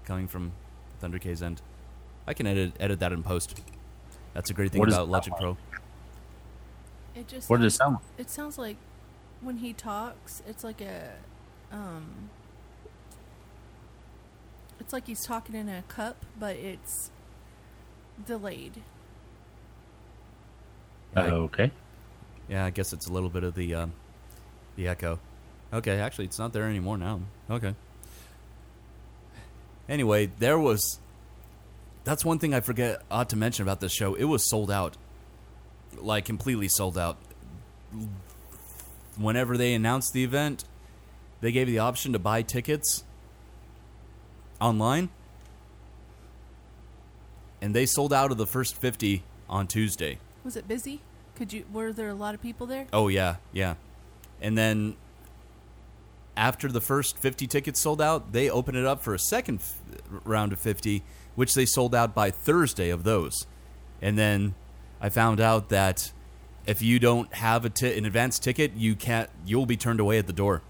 coming 0.03 0.27
from 0.27 0.51
Thunder 0.99 1.19
K's 1.19 1.43
end. 1.43 1.61
I 2.25 2.33
can 2.33 2.47
edit 2.47 2.73
edit 2.79 2.99
that 3.01 3.11
in 3.11 3.21
post. 3.21 3.61
That's 4.33 4.49
a 4.49 4.53
great 4.53 4.71
thing 4.71 4.79
What 4.79 4.89
is- 4.89 4.95
about 4.95 5.09
Logic 5.09 5.33
Pro. 5.39 5.57
It 7.15 7.27
just 7.27 7.49
What 7.51 7.57
did 7.57 7.67
it 7.67 7.69
sounds- 7.69 7.77
sound 7.77 7.93
like? 7.93 8.19
It 8.25 8.29
sounds 8.31 8.57
like 8.57 8.77
when 9.41 9.57
he 9.57 9.71
talks, 9.71 10.41
it's 10.47 10.63
like 10.63 10.81
a 10.81 11.11
um 11.71 12.31
it's 14.79 14.93
like 14.93 15.07
he's 15.07 15.23
talking 15.23 15.55
in 15.55 15.69
a 15.69 15.83
cup, 15.83 16.25
but 16.39 16.55
it's 16.55 17.11
delayed. 18.25 18.81
okay. 21.17 21.71
Yeah, 22.47 22.65
I 22.65 22.69
guess 22.69 22.93
it's 22.93 23.07
a 23.07 23.13
little 23.13 23.29
bit 23.29 23.43
of 23.43 23.55
the 23.55 23.73
um, 23.75 23.93
the 24.75 24.87
echo. 24.87 25.19
Okay, 25.73 25.99
actually, 25.99 26.25
it's 26.25 26.39
not 26.39 26.53
there 26.53 26.65
anymore 26.65 26.97
now. 26.97 27.21
Okay. 27.49 27.73
Anyway, 29.87 30.27
there 30.39 30.59
was. 30.59 30.99
That's 32.03 32.23
one 32.23 32.37
thing 32.37 32.53
I 32.53 32.59
forget 32.59 33.01
ought 33.09 33.29
to 33.29 33.35
mention 33.35 33.63
about 33.63 33.79
this 33.79 33.91
show. 33.91 34.13
It 34.13 34.25
was 34.25 34.47
sold 34.47 34.69
out, 34.69 34.95
like 35.97 36.25
completely 36.25 36.67
sold 36.67 36.97
out. 36.97 37.17
Whenever 39.17 39.57
they 39.57 39.73
announced 39.73 40.13
the 40.13 40.23
event, 40.23 40.65
they 41.41 41.51
gave 41.51 41.67
you 41.67 41.75
the 41.75 41.79
option 41.79 42.13
to 42.13 42.19
buy 42.19 42.41
tickets 42.41 43.03
online, 44.59 45.09
and 47.61 47.75
they 47.75 47.85
sold 47.85 48.13
out 48.13 48.31
of 48.31 48.37
the 48.37 48.47
first 48.47 48.75
fifty 48.75 49.23
on 49.49 49.67
Tuesday. 49.67 50.19
Was 50.43 50.55
it 50.55 50.67
busy? 50.67 51.01
Could 51.35 51.51
you 51.51 51.65
were 51.71 51.91
there 51.91 52.09
a 52.09 52.13
lot 52.13 52.33
of 52.33 52.41
people 52.41 52.65
there? 52.67 52.87
Oh 52.93 53.07
yeah, 53.07 53.37
yeah. 53.51 53.75
And 54.41 54.57
then 54.57 54.95
after 56.37 56.69
the 56.69 56.81
first 56.81 57.17
50 57.17 57.47
tickets 57.47 57.79
sold 57.79 58.01
out, 58.01 58.33
they 58.33 58.49
opened 58.49 58.77
it 58.77 58.85
up 58.85 59.01
for 59.01 59.13
a 59.13 59.19
second 59.19 59.59
f- 59.59 59.79
round 60.25 60.51
of 60.51 60.59
50, 60.59 61.01
which 61.35 61.53
they 61.53 61.65
sold 61.65 61.95
out 61.95 62.13
by 62.13 62.29
Thursday 62.29 62.89
of 62.89 63.03
those. 63.03 63.47
And 64.01 64.17
then 64.17 64.53
I 64.99 65.09
found 65.09 65.39
out 65.39 65.69
that 65.69 66.11
if 66.65 66.81
you 66.81 66.99
don't 66.99 67.33
have 67.35 67.65
a 67.65 67.97
an 67.97 68.05
advance 68.05 68.39
ticket, 68.39 68.73
you 68.75 68.95
can't 68.95 69.29
you'll 69.45 69.65
be 69.65 69.77
turned 69.77 69.99
away 69.99 70.17
at 70.17 70.27
the 70.27 70.33
door. 70.33 70.61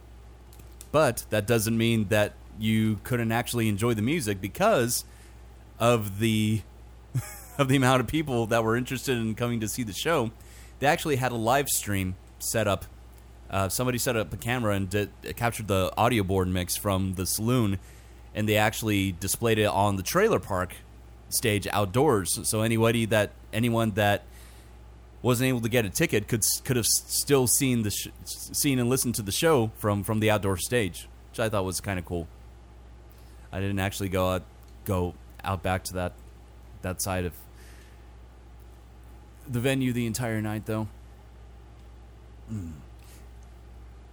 But 0.91 1.25
that 1.29 1.45
doesn't 1.47 1.77
mean 1.77 2.07
that 2.09 2.33
you 2.59 2.99
couldn't 3.03 3.31
actually 3.31 3.67
enjoy 3.67 3.93
the 3.93 4.01
music 4.01 4.41
because 4.41 5.05
of 5.79 6.19
the 6.19 6.61
of 7.57 7.67
the 7.67 7.75
amount 7.75 8.01
of 8.01 8.07
people 8.07 8.47
that 8.47 8.63
were 8.63 8.75
interested 8.75 9.17
in 9.17 9.35
coming 9.35 9.59
to 9.59 9.67
see 9.67 9.83
the 9.83 9.93
show. 9.93 10.31
They 10.79 10.87
actually 10.87 11.15
had 11.17 11.31
a 11.31 11.37
live 11.37 11.69
stream 11.69 12.15
set 12.39 12.67
up. 12.67 12.85
Uh, 13.49 13.69
somebody 13.69 13.97
set 13.97 14.15
up 14.17 14.33
a 14.33 14.37
camera 14.37 14.75
and 14.75 14.89
did, 14.89 15.09
captured 15.35 15.67
the 15.67 15.91
audio 15.95 16.23
board 16.23 16.47
mix 16.47 16.75
from 16.75 17.13
the 17.13 17.25
saloon, 17.25 17.79
and 18.33 18.49
they 18.49 18.57
actually 18.57 19.13
displayed 19.13 19.59
it 19.59 19.65
on 19.65 19.95
the 19.95 20.03
trailer 20.03 20.39
park 20.39 20.75
stage 21.29 21.67
outdoors. 21.71 22.39
So 22.49 22.61
anybody 22.61 23.05
that 23.05 23.31
anyone 23.53 23.91
that 23.91 24.23
wasn't 25.21 25.47
able 25.47 25.61
to 25.61 25.69
get 25.69 25.85
a 25.85 25.89
ticket 25.89 26.27
could 26.27 26.43
could 26.63 26.75
have 26.75 26.85
still 26.85 27.47
seen 27.47 27.83
the 27.83 27.91
sh- 27.91 28.09
seen 28.25 28.79
and 28.79 28.89
listened 28.89 29.15
to 29.15 29.21
the 29.21 29.31
show 29.31 29.71
from 29.77 30.03
from 30.03 30.19
the 30.19 30.29
outdoor 30.29 30.57
stage, 30.57 31.07
which 31.31 31.39
I 31.39 31.49
thought 31.49 31.65
was 31.65 31.79
kind 31.81 31.97
of 31.97 32.05
cool. 32.05 32.27
I 33.55 33.61
didn't 33.61 33.79
actually 33.79 34.09
go 34.09 34.31
out 34.31 34.43
go 34.83 35.13
out 35.41 35.63
back 35.63 35.85
to 35.85 35.93
that 35.93 36.11
that 36.81 37.01
side 37.01 37.23
of 37.23 37.33
the 39.47 39.61
venue 39.61 39.93
the 39.93 40.05
entire 40.05 40.41
night 40.41 40.65
though. 40.65 40.89
Mm. 42.51 42.73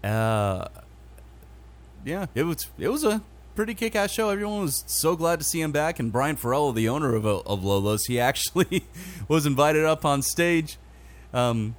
Uh 0.04 0.68
yeah, 2.04 2.26
it 2.36 2.44
was 2.44 2.70
it 2.78 2.88
was 2.88 3.02
a 3.02 3.20
pretty 3.56 3.74
kick-ass 3.74 4.12
show. 4.12 4.30
Everyone 4.30 4.60
was 4.60 4.84
so 4.86 5.16
glad 5.16 5.40
to 5.40 5.44
see 5.44 5.60
him 5.60 5.72
back 5.72 5.98
and 5.98 6.12
Brian 6.12 6.36
Farrell, 6.36 6.72
the 6.72 6.88
owner 6.88 7.16
of 7.16 7.26
of 7.26 7.64
Lola's, 7.64 8.04
he 8.04 8.20
actually 8.30 8.84
was 9.26 9.44
invited 9.44 9.84
up 9.84 10.04
on 10.04 10.22
stage 10.22 10.78
um 11.34 11.74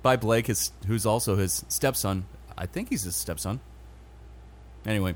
by 0.00 0.16
Blake 0.16 0.46
his 0.46 0.72
who's 0.86 1.04
also 1.04 1.36
his 1.36 1.62
stepson. 1.68 2.24
I 2.56 2.64
think 2.64 2.88
he's 2.88 3.02
his 3.02 3.16
stepson. 3.16 3.60
Anyway, 4.86 5.14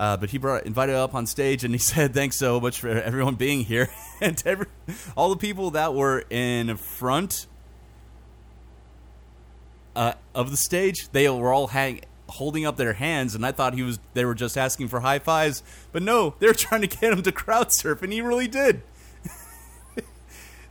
uh, 0.00 0.16
but 0.16 0.30
he 0.30 0.38
brought 0.38 0.64
invited 0.64 0.94
up 0.94 1.14
on 1.14 1.26
stage 1.26 1.62
and 1.62 1.74
he 1.74 1.78
said 1.92 2.14
thanks 2.14 2.36
so 2.36 2.58
much 2.58 2.80
for 2.80 2.88
everyone 2.88 3.36
being 3.36 3.64
here. 3.64 3.88
And 4.22 4.42
every, 4.44 4.66
all 5.16 5.30
the 5.30 5.38
people 5.38 5.70
that 5.70 5.94
were 5.94 6.26
in 6.28 6.76
front 6.76 7.46
uh, 9.96 10.12
of 10.34 10.50
the 10.50 10.58
stage 10.58 11.08
they 11.12 11.26
were 11.26 11.54
all 11.54 11.68
hang, 11.68 12.02
holding 12.28 12.66
up 12.66 12.76
their 12.76 12.92
hands. 12.92 13.34
And 13.34 13.46
I 13.46 13.52
thought 13.52 13.72
he 13.72 13.82
was 13.82 13.98
they 14.12 14.26
were 14.26 14.34
just 14.34 14.58
asking 14.58 14.88
for 14.88 15.00
high 15.00 15.20
fives. 15.20 15.62
But 15.90 16.02
no 16.02 16.34
they 16.38 16.46
were 16.48 16.54
trying 16.66 16.82
to 16.82 16.86
get 16.86 17.14
him 17.14 17.22
to 17.22 17.32
crowd 17.32 17.72
surf 17.72 18.02
and 18.02 18.12
he 18.12 18.20
really 18.20 18.48
did. 18.48 18.82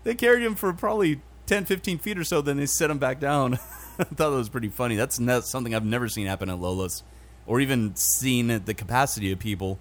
They 0.04 0.16
carried 0.16 0.44
him 0.44 0.56
for 0.56 0.72
probably 0.74 1.22
10 1.46 1.66
15 1.66 1.98
feet 1.98 2.18
or 2.18 2.24
so 2.24 2.42
then 2.42 2.58
they 2.58 2.66
set 2.66 2.90
him 2.90 3.00
back 3.00 3.20
down. 3.20 3.56
I 4.00 4.04
thought 4.04 4.18
that 4.18 4.30
was 4.30 4.50
pretty 4.50 4.70
funny. 4.70 4.96
That's, 4.96 5.20
something 5.50 5.76
I've 5.76 5.86
never 5.86 6.08
seen 6.08 6.28
happen 6.28 6.50
at 6.50 6.60
Lola's 6.60 7.04
or 7.46 7.60
even 7.60 7.96
seen 7.96 8.48
the 8.66 8.74
capacity 8.74 9.32
of 9.32 9.40
people 9.40 9.80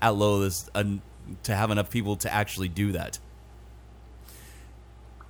at 0.00 0.10
Lola's 0.10 0.70
uh, 0.74 0.84
to 1.42 1.54
have 1.54 1.70
enough 1.70 1.90
people 1.90 2.16
to 2.16 2.32
actually 2.32 2.68
do 2.68 2.92
that. 2.92 3.18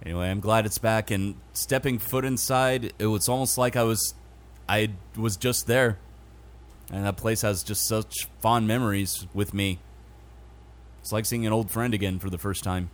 Anyway, 0.05 0.31
I'm 0.31 0.41
glad 0.41 0.65
it's 0.65 0.79
back 0.79 1.11
and 1.11 1.35
stepping 1.53 1.99
foot 1.99 2.25
inside, 2.25 2.93
it 2.99 3.07
was 3.07 3.29
almost 3.29 3.59
like 3.59 3.77
I 3.77 3.83
was 3.83 4.15
I 4.69 4.91
was 5.17 5.37
just 5.37 5.67
there. 5.67 5.99
And 6.93 7.05
that 7.05 7.17
place 7.17 7.43
has 7.43 7.63
just 7.63 7.87
such 7.87 8.29
fond 8.41 8.67
memories 8.67 9.27
with 9.35 9.53
me. 9.55 9.79
It's 11.01 11.13
like 11.13 11.27
seeing 11.27 11.47
an 11.47 11.53
old 11.53 11.71
friend 11.71 11.95
again 11.95 12.19
for 12.19 12.31
the 12.31 12.39
first 12.39 12.65
time. 12.65 12.91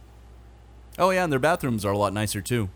Oh 0.98 1.10
yeah, 1.10 1.24
and 1.24 1.32
their 1.32 1.38
bathrooms 1.38 1.84
are 1.84 1.92
a 1.92 1.98
lot 1.98 2.12
nicer 2.12 2.40
too. 2.40 2.68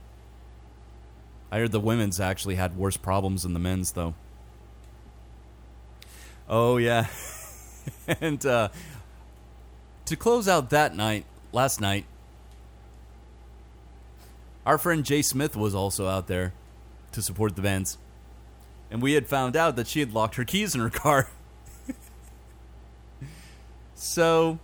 I 1.50 1.58
heard 1.58 1.72
the 1.72 1.80
women's 1.80 2.20
actually 2.20 2.54
had 2.54 2.76
worse 2.76 2.96
problems 2.96 3.42
than 3.42 3.54
the 3.54 3.58
men's 3.58 3.92
though. 3.92 4.14
Oh 6.50 6.78
yeah. 6.78 7.06
and 8.20 8.44
uh 8.44 8.68
to 10.06 10.16
close 10.16 10.48
out 10.48 10.70
that 10.70 10.96
night, 10.96 11.24
last 11.52 11.80
night, 11.80 12.04
our 14.66 14.76
friend 14.76 15.04
Jay 15.04 15.22
Smith 15.22 15.54
was 15.54 15.72
also 15.72 16.08
out 16.08 16.26
there 16.26 16.52
to 17.12 17.22
support 17.22 17.54
the 17.54 17.62
bands. 17.62 17.96
And 18.90 19.00
we 19.00 19.12
had 19.12 19.28
found 19.28 19.54
out 19.54 19.76
that 19.76 19.86
she 19.86 20.00
had 20.00 20.12
locked 20.12 20.34
her 20.34 20.44
keys 20.44 20.74
in 20.74 20.80
her 20.80 20.90
car. 20.90 21.28
so 23.94 24.58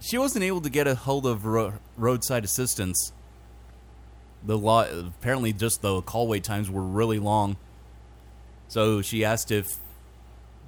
she 0.00 0.18
wasn't 0.18 0.44
able 0.44 0.60
to 0.62 0.70
get 0.70 0.88
a 0.88 0.96
hold 0.96 1.24
of 1.24 1.46
ro- 1.46 1.74
roadside 1.96 2.42
assistance. 2.42 3.12
The 4.44 4.58
law 4.58 4.84
apparently 4.90 5.52
just 5.52 5.80
the 5.80 6.02
call 6.02 6.26
wait 6.26 6.42
times 6.42 6.68
were 6.68 6.82
really 6.82 7.20
long. 7.20 7.56
So 8.66 9.00
she 9.00 9.24
asked 9.24 9.52
if 9.52 9.78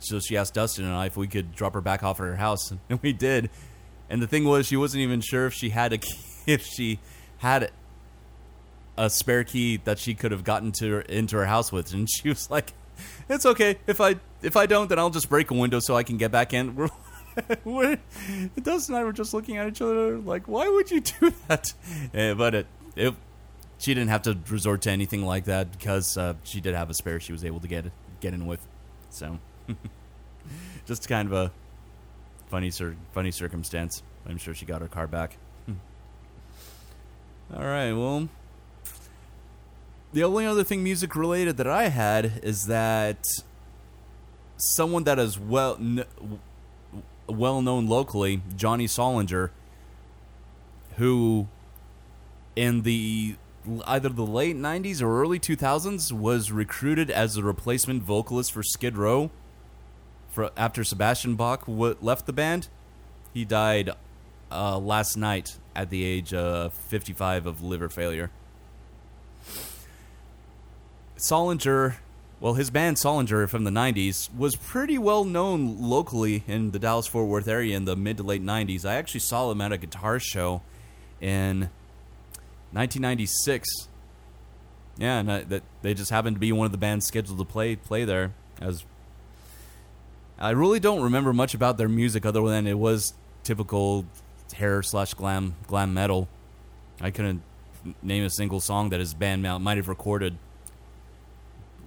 so 0.01 0.19
she 0.19 0.37
asked 0.37 0.55
Dustin 0.55 0.85
and 0.85 0.95
I 0.95 1.07
if 1.07 1.17
we 1.17 1.29
could 1.29 1.55
drop 1.55 1.75
her 1.75 1.81
back 1.81 2.03
off 2.03 2.21
at 2.21 2.25
her 2.25 2.37
house, 2.37 2.71
and 2.71 2.81
we 3.03 3.13
did. 3.13 3.51
And 4.09 4.21
the 4.21 4.27
thing 4.27 4.45
was, 4.45 4.67
she 4.67 4.77
wasn't 4.77 5.03
even 5.03 5.21
sure 5.21 5.47
if 5.47 5.55
she 5.55 5.71
had 5.71 5.93
a 5.93 5.99
key, 5.99 6.19
if 6.47 6.65
she 6.67 6.99
had 7.39 7.71
a 8.97 9.09
spare 9.09 9.45
key 9.45 9.79
that 9.85 9.99
she 9.99 10.15
could 10.15 10.33
have 10.33 10.45
gotten 10.45 10.73
to 10.73 10.91
her, 10.91 11.01
into 11.03 11.37
her 11.37 11.47
house 11.47 11.71
with, 11.71 11.95
and 11.95 12.09
she 12.11 12.29
was 12.29 12.51
like, 12.51 12.73
"It's 13.29 13.47
okay 13.47 13.79
if 13.87 14.01
I 14.01 14.17
if 14.43 14.57
I 14.57 14.67
don't, 14.67 14.89
then 14.89 14.99
I'll 14.99 15.11
just 15.11 15.29
break 15.29 15.51
a 15.51 15.55
window 15.55 15.79
so 15.81 15.97
I 15.97 16.03
can 16.03 16.17
get 16.17 16.31
back 16.31 16.53
in." 16.53 16.75
We're, 17.37 17.57
we're, 17.65 17.99
Dustin 18.61 18.97
and 18.97 19.03
I 19.03 19.05
were 19.05 19.13
just 19.13 19.33
looking 19.33 19.57
at 19.57 19.69
each 19.69 19.81
other 19.81 20.19
like, 20.19 20.49
"Why 20.49 20.69
would 20.69 20.91
you 20.91 21.01
do 21.01 21.33
that?" 21.47 21.73
Eh, 22.13 22.35
but 22.35 22.55
it, 22.57 22.67
it 22.97 23.15
she 23.79 23.95
didn't 23.95 24.11
have 24.11 24.23
to 24.23 24.37
resort 24.51 24.83
to 24.83 24.91
anything 24.91 25.25
like 25.25 25.45
that 25.45 25.71
because 25.71 26.19
uh, 26.19 26.35
she 26.43 26.61
did 26.61 26.75
have 26.75 26.91
a 26.91 26.95
spare 26.95 27.21
she 27.21 27.33
was 27.33 27.45
able 27.45 27.61
to 27.61 27.69
get 27.69 27.87
get 28.21 28.35
in 28.35 28.47
with, 28.47 28.67
so. 29.11 29.39
Just 30.87 31.09
kind 31.09 31.29
of 31.29 31.33
a 31.33 31.53
funny, 32.49 32.71
cir- 32.71 32.97
funny 33.13 33.31
circumstance. 33.31 34.03
I'm 34.29 34.39
sure 34.39 34.55
she 34.55 34.67
got 34.67 34.81
her 34.81 34.89
car 34.89 35.07
back. 35.07 35.37
Hmm. 35.67 35.75
All 37.55 37.65
right. 37.65 37.93
Well, 37.93 38.29
the 40.13 40.25
only 40.25 40.47
other 40.47 40.65
thing 40.65 40.83
music 40.83 41.15
related 41.15 41.57
that 41.59 41.69
I 41.69 41.89
had 41.89 42.41
is 42.43 42.67
that 42.67 43.27
someone 44.57 45.05
that 45.05 45.19
is 45.19 45.39
well 45.39 45.79
well 47.29 47.63
known 47.63 47.87
locally, 47.87 48.43
Johnny 48.57 48.87
Solinger, 48.87 49.51
who 50.97 51.49
in 52.57 52.83
the 52.83 53.37
either 53.87 54.09
the 54.09 54.27
late 54.27 54.57
90s 54.57 55.03
or 55.03 55.21
early 55.21 55.39
2000s 55.39 56.11
was 56.13 56.51
recruited 56.51 57.11
as 57.11 57.37
a 57.37 57.43
replacement 57.43 58.03
vocalist 58.03 58.51
for 58.53 58.63
Skid 58.63 58.97
Row 58.97 59.31
for 60.31 60.51
after 60.57 60.85
Sebastian 60.85 61.35
Bach 61.35 61.67
w- 61.67 61.97
left 62.01 62.27
the 62.27 62.33
band. 62.33 62.69
He 63.35 63.45
died 63.45 63.91
uh, 64.51 64.79
last 64.79 65.17
night 65.17 65.57
at 65.75 65.91
the 65.91 66.05
age 66.05 66.35
of 66.35 66.73
55 66.73 67.47
of 67.47 67.63
liver 67.63 67.89
failure. 67.89 68.31
Solinger, 71.17 71.97
well, 72.41 72.55
his 72.55 72.71
band 72.71 72.97
Solinger 72.97 73.49
from 73.49 73.65
the 73.65 73.71
90s 73.71 74.35
was 74.35 74.57
pretty 74.57 74.97
well 74.99 75.25
known 75.25 75.81
locally 75.81 76.43
in 76.49 76.71
the 76.71 76.79
Dallas 76.79 77.07
Fort 77.07 77.29
Worth 77.29 77.47
area 77.47 77.77
in 77.77 77.85
the 77.85 77.95
mid 77.95 78.17
to 78.17 78.23
late 78.23 78.43
90s. 78.43 78.85
I 78.85 78.95
actually 78.95 79.21
saw 79.21 79.49
them 79.49 79.61
at 79.61 79.73
a 79.73 79.77
guitar 79.77 80.19
show 80.19 80.63
in 81.21 81.69
1996. 82.73 83.69
Yeah, 84.97 85.19
and 85.19 85.31
I, 85.31 85.43
that 85.45 85.63
they 85.83 85.95
just 85.95 86.11
happened 86.11 86.37
to 86.37 86.41
be 86.41 86.53
one 86.53 86.67
of 86.67 86.73
the 86.73 86.79
bands 86.79 87.07
scheduled 87.07 87.39
to 87.39 87.45
play 87.45 87.77
play 87.77 88.05
there. 88.05 88.33
As 88.61 88.85
I 90.41 90.51
really 90.51 90.81
don't 90.81 91.03
remember 91.03 91.35
much 91.35 91.53
about 91.53 91.77
their 91.77 91.89
music 91.89 92.25
other 92.25 92.41
than 92.49 92.67
it 92.67 92.79
was 92.79 93.13
typical 93.45 94.07
hair 94.55 94.83
slash 94.83 95.13
glam 95.13 95.55
glam 95.67 95.93
metal. 95.93 96.29
I 96.99 97.11
couldn't 97.11 97.43
name 98.03 98.25
a 98.25 98.31
single 98.31 98.61
song 98.61 98.89
that 98.91 99.01
his 99.01 99.13
band 99.13 99.43
might 99.43 99.77
have 99.77 99.89
recorded 99.89 100.39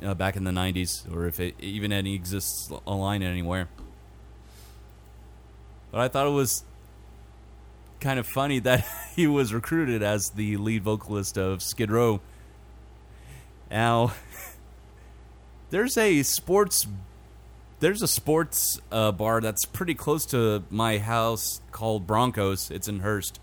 uh, 0.03 0.13
back 0.13 0.35
in 0.35 0.43
the 0.43 0.51
'90s, 0.51 1.11
or 1.11 1.25
if 1.25 1.39
it 1.39 1.55
even 1.59 1.91
any 1.91 2.13
exists 2.13 2.71
online 2.85 3.23
anywhere. 3.23 3.69
But 5.91 6.01
I 6.01 6.07
thought 6.07 6.27
it 6.27 6.31
was 6.31 6.63
kind 7.99 8.19
of 8.19 8.27
funny 8.27 8.59
that 8.59 8.85
he 9.15 9.25
was 9.25 9.51
recruited 9.51 10.03
as 10.03 10.31
the 10.35 10.57
lead 10.57 10.83
vocalist 10.83 11.39
of 11.39 11.63
Skid 11.63 11.89
Row. 11.89 12.21
Now, 13.71 14.13
there's 15.71 15.97
a 15.97 16.21
sports 16.21 16.85
there's 17.83 18.01
a 18.01 18.07
sports 18.07 18.79
uh, 18.93 19.11
bar 19.11 19.41
that's 19.41 19.65
pretty 19.65 19.93
close 19.93 20.25
to 20.25 20.63
my 20.69 20.99
house 20.99 21.59
called 21.73 22.07
Broncos. 22.07 22.71
It's 22.71 22.87
in 22.87 23.01
Hurst. 23.01 23.41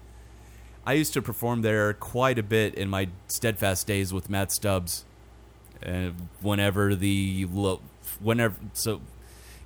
I 0.86 0.94
used 0.94 1.12
to 1.12 1.20
perform 1.20 1.60
there 1.60 1.92
quite 1.92 2.38
a 2.38 2.42
bit 2.42 2.74
in 2.74 2.88
my 2.88 3.10
steadfast 3.28 3.86
days 3.86 4.14
with 4.14 4.30
Matt 4.30 4.50
Stubbs. 4.50 5.04
Uh, 5.84 6.12
whenever 6.40 6.94
the 6.94 7.46
lo- 7.52 7.82
whenever 8.18 8.56
so 8.72 9.00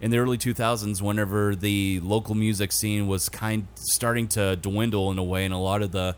in 0.00 0.12
the 0.12 0.18
early 0.18 0.38
2000s 0.38 1.02
whenever 1.02 1.56
the 1.56 1.98
local 2.04 2.36
music 2.36 2.70
scene 2.70 3.08
was 3.08 3.28
kind 3.28 3.66
starting 3.74 4.28
to 4.28 4.54
dwindle 4.54 5.10
in 5.10 5.18
a 5.18 5.24
way 5.24 5.44
and 5.44 5.52
a 5.52 5.58
lot 5.58 5.82
of 5.82 5.90
the 5.90 6.14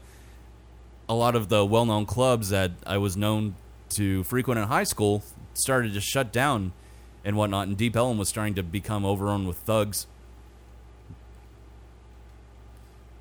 a 1.09 1.14
lot 1.14 1.35
of 1.35 1.49
the 1.49 1.64
well-known 1.64 2.05
clubs 2.05 2.51
that 2.51 2.73
I 2.87 2.99
was 2.99 3.16
known 3.16 3.55
to 3.97 4.23
frequent 4.25 4.61
in 4.61 4.69
high 4.69 4.85
school 4.85 5.23
started 5.55 5.95
to 5.95 6.01
shut 6.03 6.31
down 6.31 6.75
and 7.27 7.37
whatnot 7.37 7.67
and 7.67 7.77
Deep 7.77 7.97
Ellum 7.97 8.19
was 8.19 8.29
starting 8.29 8.55
to 8.55 8.62
become 8.62 9.05
overrun 9.05 9.49
with 9.49 9.57
thugs. 9.57 10.07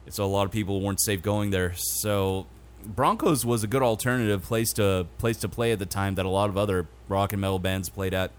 So 0.10 0.24
a 0.24 0.28
lot 0.28 0.46
of 0.46 0.52
people 0.52 0.80
weren't 0.80 1.02
safe 1.02 1.24
going 1.24 1.50
there. 1.50 1.74
So 1.76 2.46
Broncos 2.86 3.44
was 3.44 3.64
a 3.64 3.68
good 3.68 3.82
alternative 3.82 4.44
place 4.44 4.72
to 4.74 5.08
place 5.18 5.38
to 5.38 5.50
play 5.50 5.72
at 5.72 5.80
the 5.80 5.88
time 5.88 6.14
that 6.16 6.26
a 6.26 6.30
lot 6.30 6.50
of 6.50 6.58
other 6.58 6.86
rock 7.10 7.34
and 7.34 7.42
metal 7.42 7.58
bands 7.58 7.90
played 7.90 8.14
at. 8.14 8.30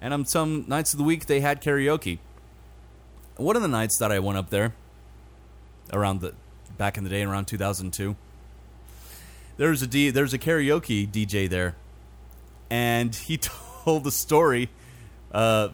And 0.00 0.14
on 0.14 0.24
some 0.24 0.64
nights 0.66 0.94
of 0.94 0.98
the 0.98 1.04
week 1.04 1.26
they 1.26 1.40
had 1.40 1.60
karaoke. 1.60 2.18
One 3.36 3.54
of 3.54 3.60
the 3.60 3.68
nights 3.68 3.98
that 3.98 4.10
I 4.10 4.18
went 4.18 4.38
up 4.38 4.48
there, 4.48 4.72
around 5.92 6.22
the 6.22 6.32
back 6.78 6.96
in 6.96 7.04
the 7.04 7.10
day, 7.10 7.22
around 7.22 7.44
2002, 7.48 8.16
there's 9.58 9.82
a 9.82 9.86
D, 9.86 10.08
there's 10.08 10.32
a 10.32 10.38
karaoke 10.38 11.06
DJ 11.06 11.50
there, 11.50 11.74
and 12.70 13.14
he 13.14 13.36
told 13.36 13.67
the 13.96 14.12
story 14.12 14.68
uh, 15.32 15.68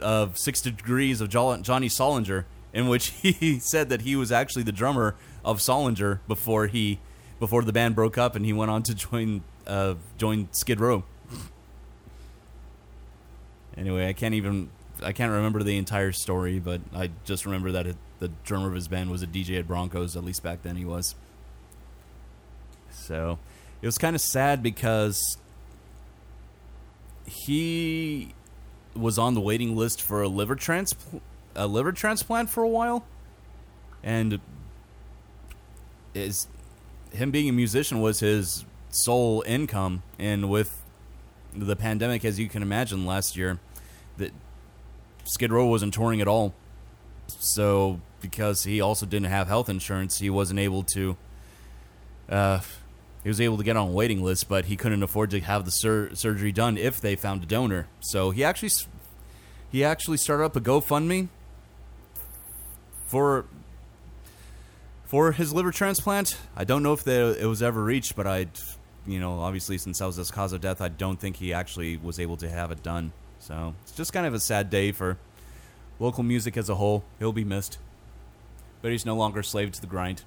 of 0.00 0.38
Six 0.38 0.60
Degrees 0.62 1.20
of 1.20 1.28
Johnny 1.28 1.88
Solinger, 1.88 2.44
in 2.72 2.88
which 2.88 3.08
he 3.22 3.58
said 3.58 3.88
that 3.90 4.02
he 4.02 4.16
was 4.16 4.32
actually 4.32 4.62
the 4.62 4.72
drummer 4.72 5.14
of 5.44 5.58
Solinger 5.58 6.20
before 6.26 6.66
he 6.66 6.98
before 7.38 7.62
the 7.62 7.72
band 7.72 7.94
broke 7.94 8.16
up, 8.16 8.34
and 8.34 8.44
he 8.44 8.52
went 8.52 8.70
on 8.70 8.82
to 8.84 8.94
join 8.94 9.42
uh, 9.66 9.94
join 10.18 10.48
Skid 10.52 10.80
Row. 10.80 11.04
Anyway, 13.76 14.08
I 14.08 14.12
can't 14.12 14.34
even 14.34 14.70
I 15.02 15.12
can't 15.12 15.32
remember 15.32 15.62
the 15.62 15.76
entire 15.76 16.12
story, 16.12 16.58
but 16.58 16.80
I 16.94 17.10
just 17.24 17.44
remember 17.44 17.72
that 17.72 17.86
it, 17.86 17.96
the 18.18 18.30
drummer 18.44 18.68
of 18.68 18.74
his 18.74 18.88
band 18.88 19.10
was 19.10 19.22
a 19.22 19.26
DJ 19.26 19.58
at 19.58 19.66
Broncos. 19.66 20.16
At 20.16 20.24
least 20.24 20.42
back 20.42 20.62
then, 20.62 20.76
he 20.76 20.84
was. 20.84 21.14
So 22.90 23.38
it 23.82 23.86
was 23.86 23.98
kind 23.98 24.14
of 24.16 24.22
sad 24.22 24.62
because 24.62 25.36
he 27.26 28.34
was 28.94 29.18
on 29.18 29.34
the 29.34 29.40
waiting 29.40 29.76
list 29.76 30.00
for 30.00 30.22
a 30.22 30.28
liver 30.28 30.54
transplant, 30.54 31.22
a 31.54 31.66
liver 31.66 31.92
transplant 31.92 32.50
for 32.50 32.62
a 32.62 32.68
while, 32.68 33.04
and 34.02 34.40
is 36.14 36.46
him 37.12 37.30
being 37.30 37.48
a 37.48 37.52
musician 37.52 38.00
was 38.00 38.20
his 38.20 38.64
sole 38.90 39.42
income, 39.46 40.02
and 40.18 40.48
with 40.48 40.82
the 41.54 41.76
pandemic, 41.76 42.24
as 42.24 42.38
you 42.38 42.48
can 42.48 42.62
imagine, 42.62 43.06
last 43.06 43.36
year, 43.36 43.58
that 44.16 44.32
Skid 45.24 45.52
Row 45.52 45.66
wasn't 45.66 45.94
touring 45.94 46.20
at 46.20 46.28
all. 46.28 46.54
So 47.26 48.00
because 48.20 48.64
he 48.64 48.80
also 48.80 49.06
didn't 49.06 49.28
have 49.28 49.48
health 49.48 49.68
insurance, 49.68 50.18
he 50.18 50.30
wasn't 50.30 50.58
able 50.58 50.82
to. 50.82 51.16
Uh, 52.28 52.60
he 53.24 53.30
was 53.30 53.40
able 53.40 53.56
to 53.56 53.64
get 53.64 53.76
on 53.76 53.88
a 53.88 53.90
waiting 53.90 54.22
list, 54.22 54.48
but 54.50 54.66
he 54.66 54.76
couldn't 54.76 55.02
afford 55.02 55.30
to 55.30 55.40
have 55.40 55.64
the 55.64 55.70
sur- 55.70 56.14
surgery 56.14 56.52
done 56.52 56.76
if 56.76 57.00
they 57.00 57.16
found 57.16 57.42
a 57.42 57.46
donor. 57.46 57.88
So 58.00 58.30
he 58.30 58.44
actually 58.44 58.70
he 59.72 59.82
actually 59.82 60.18
started 60.18 60.44
up 60.44 60.54
a 60.54 60.60
GoFundMe 60.60 61.28
for 63.06 63.46
for 65.06 65.32
his 65.32 65.54
liver 65.54 65.72
transplant. 65.72 66.36
I 66.54 66.64
don't 66.64 66.82
know 66.82 66.92
if 66.92 67.08
it 67.08 67.46
was 67.46 67.62
ever 67.62 67.82
reached, 67.82 68.14
but 68.14 68.26
I, 68.26 68.46
you 69.06 69.18
know, 69.18 69.40
obviously 69.40 69.78
since 69.78 70.00
that 70.00 70.06
was 70.06 70.16
his 70.16 70.30
cause 70.30 70.52
of 70.52 70.60
death, 70.60 70.82
I 70.82 70.88
don't 70.88 71.18
think 71.18 71.36
he 71.36 71.52
actually 71.52 71.96
was 71.96 72.20
able 72.20 72.36
to 72.36 72.50
have 72.50 72.70
it 72.70 72.82
done. 72.82 73.12
So 73.38 73.74
it's 73.82 73.92
just 73.92 74.12
kind 74.12 74.26
of 74.26 74.34
a 74.34 74.40
sad 74.40 74.68
day 74.68 74.92
for 74.92 75.16
local 75.98 76.24
music 76.24 76.58
as 76.58 76.68
a 76.68 76.74
whole. 76.74 77.04
He'll 77.18 77.32
be 77.32 77.44
missed, 77.44 77.78
but 78.82 78.92
he's 78.92 79.06
no 79.06 79.16
longer 79.16 79.42
slave 79.42 79.72
to 79.72 79.80
the 79.80 79.86
grind. 79.86 80.24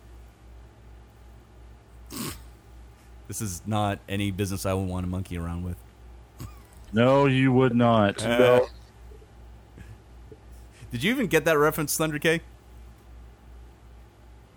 This 3.28 3.42
is 3.42 3.62
not 3.66 4.00
any 4.08 4.32
business 4.32 4.66
I 4.66 4.74
would 4.74 4.88
want 4.88 5.06
to 5.06 5.10
monkey 5.10 5.38
around 5.38 5.63
with. 5.63 5.76
No, 6.94 7.26
you 7.26 7.52
would 7.52 7.76
not. 7.76 8.22
Uh, 8.26 8.62
Did 10.92 11.04
you 11.04 11.12
even 11.12 11.28
get 11.28 11.44
that 11.46 11.58
reference, 11.58 11.98
Thunder 11.98 12.18
K? 12.18 12.40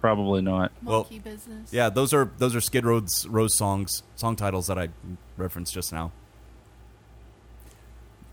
Probably 0.00 0.40
not. 0.40 0.70
Monkey 0.80 1.18
business. 1.18 1.72
Yeah, 1.72 1.90
those 1.90 2.14
are 2.14 2.30
those 2.38 2.54
are 2.54 2.60
Skid 2.60 2.86
Row's 2.86 3.26
Rose 3.26 3.56
songs, 3.58 4.02
song 4.16 4.36
titles 4.36 4.68
that 4.68 4.78
I 4.78 4.88
referenced 5.36 5.74
just 5.74 5.92
now. 5.92 6.12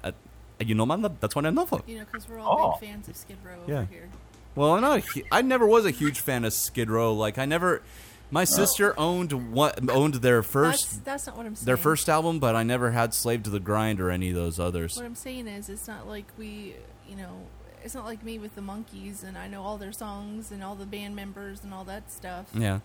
Uh, 0.03 0.11
you 0.59 0.75
know, 0.75 0.85
man, 0.85 1.01
that's 1.19 1.35
what 1.35 1.45
I 1.45 1.49
know 1.49 1.65
for. 1.65 1.81
You 1.87 1.99
know, 1.99 2.05
because 2.05 2.29
we're 2.29 2.39
all 2.39 2.75
Oh. 2.75 2.79
big 2.79 2.89
fans 2.89 3.09
of 3.09 3.17
Skid 3.17 3.37
Row 3.43 3.57
Yeah. 3.67 3.79
over 3.79 3.85
here. 3.91 4.09
Well, 4.55 4.73
I'm 4.75 4.81
not. 4.81 4.99
a 4.99 5.01
hu- 5.01 5.23
I 5.31 5.41
never 5.41 5.65
was 5.67 5.85
a 5.85 5.91
huge 5.91 6.19
fan 6.21 6.45
of 6.45 6.53
Skid 6.53 6.89
Row. 6.89 7.13
Like, 7.13 7.37
I 7.37 7.45
never. 7.45 7.81
My 8.29 8.41
oh. 8.41 8.45
sister 8.45 8.93
owned 8.99 9.53
what 9.53 9.89
owned 9.89 10.15
their 10.15 10.43
first. 10.43 10.83
That's- 10.83 11.01
that's 11.03 11.27
not 11.27 11.37
what 11.37 11.45
I'm 11.45 11.55
saying. 11.55 11.65
Their 11.65 11.77
first 11.77 12.09
album, 12.09 12.39
but 12.39 12.55
I 12.55 12.63
never 12.63 12.91
had 12.91 13.13
Slave 13.13 13.43
to 13.43 13.49
the 13.49 13.59
Grind 13.59 14.01
or 14.01 14.09
any 14.09 14.29
of 14.29 14.35
those 14.35 14.59
others. 14.59 14.95
What 14.95 15.05
I'm 15.05 15.15
saying 15.15 15.47
is, 15.47 15.69
it's 15.69 15.87
not 15.87 16.07
like 16.07 16.25
we, 16.37 16.75
you 17.07 17.15
know, 17.15 17.43
it's 17.83 17.95
not 17.95 18.05
like 18.05 18.23
me 18.23 18.37
with 18.37 18.55
the 18.55 18.61
monkeys, 18.61 19.23
and 19.23 19.37
I 19.37 19.47
know 19.47 19.63
all 19.63 19.77
their 19.77 19.93
songs 19.93 20.51
and 20.51 20.63
all 20.63 20.75
the 20.75 20.85
band 20.85 21.15
members 21.15 21.63
and 21.63 21.73
all 21.73 21.85
that 21.85 22.11
stuff. 22.11 22.47
Yeah. 22.53 22.79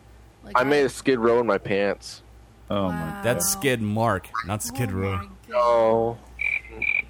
Like 0.44 0.58
I 0.58 0.64
made 0.64 0.84
a 0.84 0.88
skid 0.88 1.18
row 1.18 1.40
in 1.40 1.46
my 1.46 1.58
pants. 1.58 2.22
Oh 2.70 2.90
my 2.90 3.20
That's 3.22 3.46
Skid 3.48 3.82
Mark, 3.82 4.28
not 4.46 4.62
Skid 4.62 4.90
oh 4.90 4.94
Row. 4.94 5.28
No. 5.48 6.18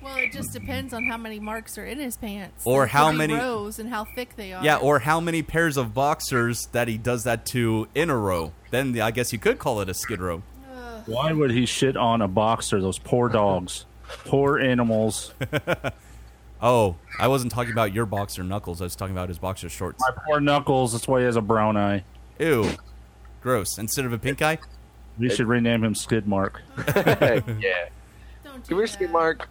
Well, 0.02 0.16
it 0.16 0.32
just 0.32 0.52
depends 0.52 0.92
on 0.92 1.04
how 1.06 1.16
many 1.16 1.38
marks 1.38 1.78
are 1.78 1.84
in 1.84 1.98
his 1.98 2.16
pants, 2.16 2.62
Or 2.66 2.80
There 2.80 2.86
how 2.88 3.12
many- 3.12 3.34
rows 3.34 3.78
and 3.78 3.88
how 3.88 4.04
thick 4.16 4.36
they 4.36 4.52
are. 4.52 4.64
Yeah, 4.64 4.76
or 4.78 4.98
how 5.00 5.20
many 5.20 5.42
pairs 5.42 5.76
of 5.76 5.94
boxers 5.94 6.66
that 6.72 6.88
he 6.88 6.98
does 6.98 7.24
that 7.24 7.46
to 7.46 7.86
in 7.94 8.10
a 8.10 8.16
row. 8.16 8.52
Then 8.70 9.00
I 9.00 9.10
guess 9.12 9.32
you 9.32 9.38
could 9.38 9.58
call 9.58 9.80
it 9.80 9.88
a 9.88 9.94
Skid 9.94 10.20
Row. 10.20 10.42
Why 11.06 11.32
would 11.32 11.50
he 11.50 11.66
shit 11.66 11.96
on 11.96 12.20
a 12.22 12.28
boxer? 12.28 12.80
Those 12.80 12.98
poor 12.98 13.28
dogs, 13.28 13.86
poor 14.26 14.58
animals. 14.58 15.32
Oh, 16.64 16.94
I 17.18 17.26
wasn't 17.26 17.50
talking 17.50 17.72
about 17.72 17.92
your 17.92 18.06
boxer 18.06 18.44
knuckles. 18.44 18.80
I 18.80 18.84
was 18.84 18.94
talking 18.94 19.16
about 19.16 19.28
his 19.28 19.38
boxer 19.38 19.68
shorts. 19.68 19.98
My 20.00 20.14
poor 20.24 20.38
knuckles. 20.38 20.92
That's 20.92 21.08
why 21.08 21.18
he 21.18 21.24
has 21.26 21.34
a 21.34 21.40
brown 21.40 21.76
eye. 21.76 22.04
Ew, 22.38 22.70
gross. 23.40 23.78
Instead 23.78 24.04
of 24.04 24.12
a 24.12 24.18
pink 24.18 24.40
eye. 24.42 24.58
We 25.18 25.28
should 25.28 25.48
rename 25.48 25.82
him 25.82 25.96
Skid 25.96 26.28
Mark. 26.28 26.62
yeah. 26.96 27.40
Come 28.44 28.62
here, 28.68 28.86
skid 28.86 29.10
mark. 29.10 29.48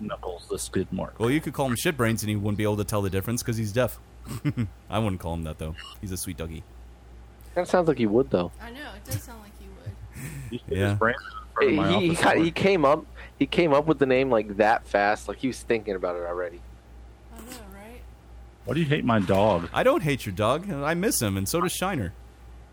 Knuckles, 0.00 0.46
the 0.48 0.58
Skid 0.58 0.92
Mark. 0.92 1.18
Well, 1.18 1.30
you 1.30 1.40
could 1.40 1.52
call 1.52 1.66
him 1.66 1.76
shit 1.76 1.96
brains, 1.96 2.22
and 2.22 2.30
he 2.30 2.36
wouldn't 2.36 2.58
be 2.58 2.64
able 2.64 2.76
to 2.78 2.84
tell 2.84 3.02
the 3.02 3.10
difference 3.10 3.42
because 3.42 3.56
he's 3.56 3.72
deaf. 3.72 3.98
I 4.90 4.98
wouldn't 4.98 5.20
call 5.20 5.34
him 5.34 5.44
that 5.44 5.58
though. 5.58 5.74
He's 6.00 6.12
a 6.12 6.16
sweet 6.16 6.36
doggy. 6.36 6.62
Kind 7.54 7.64
of 7.64 7.70
sounds 7.70 7.88
like 7.88 7.98
he 7.98 8.06
would 8.06 8.30
though. 8.30 8.52
I 8.60 8.70
know 8.70 8.80
it 8.94 9.04
does 9.10 9.22
sound 9.22 9.40
like 9.42 9.52
he 9.58 9.66
would. 9.68 10.60
Yeah. 10.68 10.96
He, 11.60 12.10
he, 12.10 12.14
ca- 12.14 12.36
he 12.36 12.50
came 12.52 12.84
up. 12.84 13.04
He 13.38 13.46
came 13.46 13.72
up 13.72 13.86
with 13.86 13.98
the 13.98 14.06
name 14.06 14.30
like 14.30 14.58
that 14.58 14.86
fast. 14.86 15.26
Like 15.28 15.38
he 15.38 15.48
was 15.48 15.60
thinking 15.60 15.96
about 15.96 16.14
it 16.14 16.22
already. 16.22 16.60
I 17.34 17.40
know, 17.40 17.56
right? 17.74 18.00
Why 18.64 18.74
do 18.74 18.80
you 18.80 18.86
hate 18.86 19.04
my 19.04 19.18
dog? 19.18 19.68
I 19.72 19.82
don't 19.82 20.02
hate 20.02 20.24
your 20.24 20.34
dog. 20.34 20.70
I 20.70 20.94
miss 20.94 21.20
him, 21.20 21.36
and 21.36 21.48
so 21.48 21.60
does 21.60 21.72
Shiner. 21.72 22.12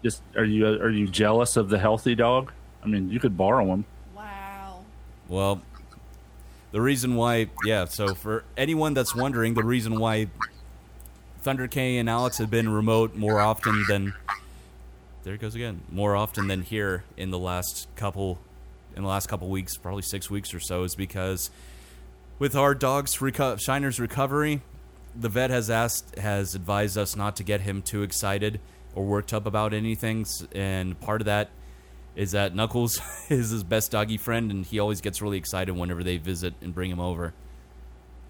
Just 0.04 0.22
are 0.36 0.44
you 0.46 0.68
are 0.68 0.90
you 0.92 1.08
jealous 1.08 1.58
of 1.58 1.70
the 1.70 1.80
healthy 1.80 2.14
dog? 2.14 2.52
I 2.84 2.88
mean, 2.88 3.10
you 3.10 3.20
could 3.20 3.36
borrow 3.36 3.66
him. 3.74 3.86
Wow. 4.16 4.86
Well, 5.28 5.62
the 6.76 6.82
reason 6.82 7.16
why, 7.16 7.48
yeah. 7.64 7.86
So 7.86 8.14
for 8.16 8.44
anyone 8.58 8.94
that's 8.94 9.16
wondering, 9.16 9.54
the 9.54 9.64
reason 9.64 9.98
why 9.98 10.28
Thunder 11.42 11.70
K 11.70 12.00
and 12.00 12.10
Alex 12.10 12.38
have 12.40 12.50
been 12.50 12.68
remote 12.68 13.16
more 13.16 13.40
often 13.40 13.86
than 13.88 14.14
there 15.24 15.36
it 15.36 15.40
goes 15.40 15.56
again. 15.56 15.80
More 15.90 16.18
often 16.18 16.50
than 16.50 16.64
here 16.64 17.06
in 17.16 17.32
the 17.32 17.40
last 17.40 17.88
couple, 17.96 18.40
in 18.94 19.04
the 19.04 19.08
last 19.08 19.28
couple 19.28 19.48
weeks, 19.48 19.78
probably 19.78 20.02
six 20.02 20.30
weeks 20.30 20.54
or 20.54 20.60
so, 20.60 20.84
is 20.84 20.96
because 20.96 21.50
with 22.40 22.58
our 22.58 22.76
dog's 22.76 23.20
reco- 23.20 23.58
Shiner's 23.58 23.98
recovery, 23.98 24.60
the 25.16 25.30
vet 25.30 25.52
has 25.52 25.70
asked, 25.70 26.20
has 26.20 26.56
advised 26.56 26.98
us 26.98 27.16
not 27.16 27.38
to 27.38 27.44
get 27.44 27.62
him 27.62 27.84
too 27.84 28.04
excited 28.04 28.60
or 28.94 29.06
worked 29.06 29.34
up 29.34 29.46
about 29.46 29.74
anything, 29.74 30.26
and 30.54 31.00
part 31.00 31.22
of 31.22 31.26
that 31.26 31.52
is 32.16 32.32
that 32.32 32.56
Knuckles 32.56 33.00
is 33.30 33.50
his 33.50 33.64
best 33.64 33.92
doggy 33.92 34.18
friend, 34.18 34.52
and 34.52 34.66
he 34.66 34.80
always 34.80 35.02
gets 35.02 35.22
really 35.22 35.38
excited 35.38 35.74
whenever 35.76 36.04
they 36.04 36.18
visit 36.18 36.54
and 36.62 36.74
bring 36.74 36.92
him 36.92 37.00
over, 37.00 37.34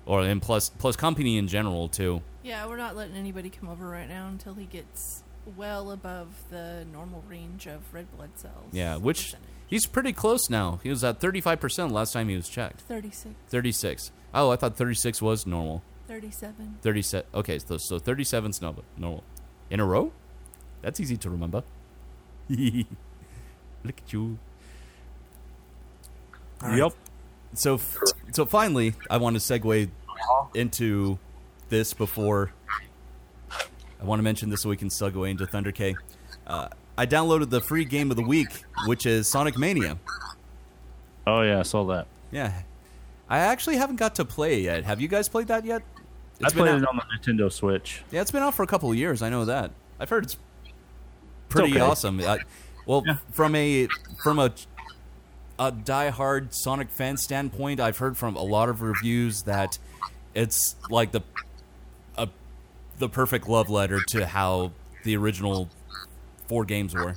or 0.06 0.22
and 0.22 0.42
plus 0.42 0.70
plus 0.70 0.96
company 0.96 1.38
in 1.38 1.48
general 1.48 1.88
too. 1.88 2.22
Yeah, 2.44 2.68
we're 2.68 2.78
not 2.78 2.96
letting 2.96 3.16
anybody 3.16 3.50
come 3.50 3.70
over 3.70 3.88
right 3.88 4.08
now 4.08 4.28
until 4.28 4.54
he 4.54 4.66
gets 4.66 5.24
well 5.56 5.92
above 5.92 6.28
the 6.50 6.86
normal 6.92 7.24
range 7.28 7.68
of 7.68 7.94
red 7.94 8.12
blood 8.16 8.32
cells. 8.36 8.72
Yeah, 8.72 8.98
which 8.98 9.34
he's 9.68 9.86
pretty 9.86 10.14
close 10.14 10.50
now. 10.50 10.80
He 10.84 10.90
was 10.90 11.04
at 11.04 11.20
35% 11.20 11.92
last 11.92 12.14
time 12.14 12.30
he 12.30 12.36
was 12.36 12.50
checked. 12.50 12.82
36. 12.82 13.36
36. 13.50 14.12
Oh, 14.34 14.52
I 14.52 14.56
thought 14.56 14.76
36 14.76 15.22
was 15.22 15.46
normal. 15.46 15.84
37. 16.08 16.78
37. 16.82 17.28
Okay, 17.34 17.60
so, 17.60 17.78
so 17.78 18.00
37's 18.00 18.62
normal. 18.62 18.84
normal. 18.98 19.24
In 19.70 19.80
a 19.80 19.86
row? 19.86 20.12
That's 20.82 21.00
easy 21.00 21.18
to 21.18 21.30
remember. 21.30 21.64
Look 23.86 24.00
at 24.06 24.14
you. 24.14 24.38
Yep. 26.64 26.94
So, 27.54 27.80
so 28.32 28.46
finally, 28.46 28.96
I 29.10 29.18
want 29.18 29.36
to 29.36 29.40
segue 29.40 29.90
into 30.54 31.20
this 31.70 31.94
before 31.94 32.52
I 33.52 34.04
want 34.04 34.20
to 34.20 34.24
mention 34.24 34.50
this 34.50 34.62
so 34.62 34.70
we 34.70 34.78
can 34.78 34.90
segue 34.90 35.30
into 35.30 35.46
Thunder 35.46 35.72
K. 35.72 35.96
Uh, 36.46 36.70
I 36.98 37.06
downloaded 37.06 37.50
the 37.50 37.62
free 37.62 37.86
game 37.86 38.12
of 38.12 38.18
the 38.18 38.24
week, 38.24 38.64
which 38.88 39.06
is 39.06 39.28
Sonic 39.28 39.58
Mania. 39.58 39.98
Oh 41.28 41.42
yeah, 41.42 41.60
I 41.60 41.64
saw 41.64 41.84
that. 41.86 42.08
Yeah, 42.32 42.62
I 43.30 43.40
actually 43.40 43.78
haven't 43.78 43.98
got 43.98 44.16
to 44.16 44.26
play 44.26 44.60
it 44.60 44.64
yet. 44.64 44.84
Have 44.84 45.02
you 45.02 45.08
guys 45.08 45.28
played 45.28 45.48
that 45.48 45.66
yet? 45.66 45.82
I 46.44 46.50
been 46.50 46.58
played 46.58 46.70
out- 46.70 46.82
it 46.82 46.88
on 46.88 46.98
the 46.98 47.04
Nintendo 47.18 47.52
Switch. 47.52 48.04
Yeah, 48.12 48.22
it's 48.22 48.32
been 48.32 48.44
out 48.44 48.54
for 48.54 48.64
a 48.64 48.68
couple 48.68 48.92
of 48.92 48.98
years. 48.98 49.22
I 49.22 49.30
know 49.30 49.46
that. 49.46 49.72
I've 50.00 50.10
heard 50.10 50.26
it's 50.26 50.38
pretty 51.50 51.72
okay. 51.72 51.80
awesome. 51.80 52.20
I, 52.22 52.40
well, 52.86 53.04
from 53.32 53.56
a 53.56 53.88
from 54.22 54.40
a 54.40 54.52
a 55.58 55.72
diehard 55.72 56.54
Sonic 56.54 56.90
fan 56.92 57.18
standpoint, 57.18 57.80
I've 57.80 57.98
heard 57.98 58.18
from 58.18 58.36
a 58.36 58.44
lot 58.44 58.70
of 58.70 58.82
reviews 58.82 59.44
that 59.44 59.78
it's 60.34 60.76
like 60.90 61.12
the 61.12 61.22
a 62.18 62.28
the 63.00 63.10
perfect 63.10 63.48
love 63.48 63.70
letter 63.70 64.00
to 64.10 64.26
how 64.26 64.72
the 65.04 65.16
original 65.16 65.70
four 66.48 66.66
games 66.66 66.94
were. 66.94 67.16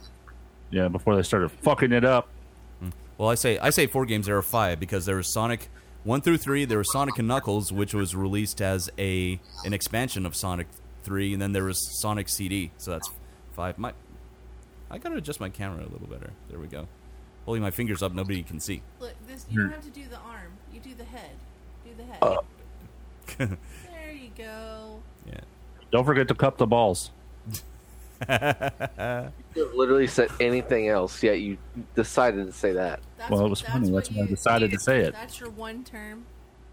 Yeah, 0.70 0.88
before 0.88 1.16
they 1.16 1.22
started 1.22 1.50
fucking 1.50 1.92
it 1.92 2.04
up. 2.04 2.28
Hmm. 2.80 2.90
Well, 3.16 3.28
I 3.28 3.34
say 3.34 3.58
I 3.58 3.70
say 3.70 3.86
four 3.86 4.06
games. 4.06 4.26
There 4.26 4.36
are 4.36 4.42
five 4.42 4.78
because 4.78 5.06
there 5.06 5.16
was 5.16 5.32
Sonic 5.32 5.68
one 6.04 6.20
through 6.20 6.38
three. 6.38 6.64
There 6.64 6.78
was 6.78 6.92
Sonic 6.92 7.18
and 7.18 7.28
Knuckles, 7.28 7.72
which 7.72 7.92
was 7.92 8.14
released 8.14 8.60
as 8.60 8.90
a 8.98 9.40
an 9.64 9.72
expansion 9.72 10.24
of 10.24 10.36
Sonic 10.36 10.68
three, 11.02 11.32
and 11.32 11.42
then 11.42 11.52
there 11.52 11.64
was 11.64 12.00
Sonic 12.00 12.28
CD. 12.28 12.70
So 12.78 12.92
that's 12.92 13.10
five. 13.52 13.78
My 13.78 13.92
I 14.90 14.98
gotta 14.98 15.16
adjust 15.16 15.40
my 15.40 15.48
camera 15.48 15.82
a 15.82 15.90
little 15.90 16.06
better. 16.06 16.32
There 16.48 16.58
we 16.58 16.66
go. 16.66 16.88
Holding 17.44 17.62
my 17.62 17.70
fingers 17.70 18.02
up, 18.02 18.12
nobody 18.12 18.42
can 18.42 18.60
see. 18.60 18.82
Look, 19.00 19.14
this 19.26 19.46
you 19.50 19.62
don't 19.62 19.70
have 19.70 19.84
to 19.84 19.90
do 19.90 20.06
the 20.08 20.18
arm. 20.18 20.52
You 20.72 20.80
do 20.80 20.94
the 20.94 21.04
head. 21.04 21.30
Do 21.84 21.90
the 21.96 22.04
head. 22.04 22.22
Uh. 22.22 22.36
there 23.90 24.12
you 24.12 24.30
go. 24.36 25.00
Yeah. 25.26 25.40
Don't 25.90 26.04
forget 26.04 26.28
to 26.28 26.34
cup 26.34 26.58
the 26.58 26.66
balls. 26.66 27.10
You 28.28 29.64
have 29.64 29.74
literally 29.74 30.06
said 30.06 30.28
anything 30.40 30.88
else, 30.88 31.22
yet 31.22 31.40
you 31.40 31.56
decided 31.94 32.46
to 32.46 32.52
say 32.52 32.72
that. 32.72 33.00
That's, 33.16 33.30
well, 33.30 33.46
it 33.46 33.48
was 33.48 33.60
funny. 33.60 33.90
That's 33.90 34.10
why 34.10 34.22
I 34.22 34.26
decided 34.26 34.70
to 34.72 34.78
say 34.78 35.00
it. 35.00 35.12
That's 35.12 35.40
your 35.40 35.50
one 35.50 35.84
term. 35.84 36.26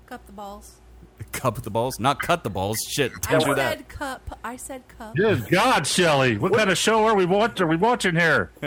Cup 0.08 0.25
the 0.25 0.32
balls. 0.32 0.78
Cup 1.32 1.62
the 1.62 1.69
balls, 1.69 1.99
not 1.99 2.19
cut 2.21 2.43
the 2.43 2.49
balls. 2.49 2.80
Shit, 2.89 3.12
I 3.28 3.32
don't 3.32 3.39
do 3.41 3.45
said 3.47 3.58
that. 3.58 3.89
cup. 3.89 4.39
I 4.43 4.56
said 4.56 4.88
cup. 4.88 5.15
Good 5.15 5.47
God, 5.49 5.86
Shelly! 5.86 6.38
What, 6.38 6.54
kind 6.54 6.69
of 6.69 6.78
show 6.78 7.06
are 7.06 7.15
we 7.15 7.25
watch, 7.25 7.60
Are 7.62 7.67
we 7.67 7.75
watching 7.75 8.15
here? 8.15 8.51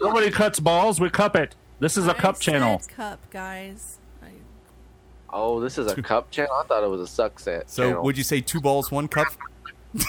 Nobody 0.00 0.30
cuts 0.30 0.60
balls. 0.60 1.00
We 1.00 1.10
cup 1.10 1.34
it. 1.36 1.54
This 1.80 1.96
is 1.96 2.06
a 2.06 2.10
I 2.10 2.14
cup 2.14 2.36
said 2.36 2.52
channel. 2.52 2.80
Cup, 2.94 3.18
guys. 3.30 3.98
I, 4.22 4.28
Oh, 5.30 5.60
this 5.60 5.76
is 5.78 5.86
a 5.90 6.00
cup 6.02 6.30
channel. 6.30 6.52
I 6.54 6.62
thought 6.66 6.82
it 6.84 6.88
was 6.90 7.00
a 7.00 7.06
suck 7.06 7.38
set. 7.40 7.68
So 7.70 7.82
channel. 7.88 8.02
would 8.04 8.16
you 8.16 8.24
say 8.24 8.40
two 8.40 8.60
balls, 8.60 8.90
one 8.90 9.08
cup? 9.08 9.26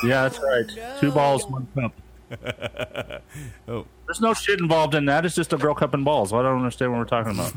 Yeah, 0.03 0.27
that's 0.27 0.39
right. 0.39 0.97
Two 0.99 1.11
balls, 1.11 1.47
one 1.47 1.67
cup. 1.73 1.93
oh, 3.67 3.85
There's 4.05 4.21
no 4.21 4.33
shit 4.33 4.59
involved 4.59 4.93
in 4.93 5.05
that. 5.05 5.25
It's 5.25 5.35
just 5.35 5.53
a 5.53 5.57
girl 5.57 5.73
cupping 5.73 6.03
balls. 6.03 6.33
I 6.33 6.41
don't 6.41 6.57
understand 6.57 6.91
what 6.91 6.99
we're 6.99 7.05
talking 7.05 7.31
about. 7.33 7.53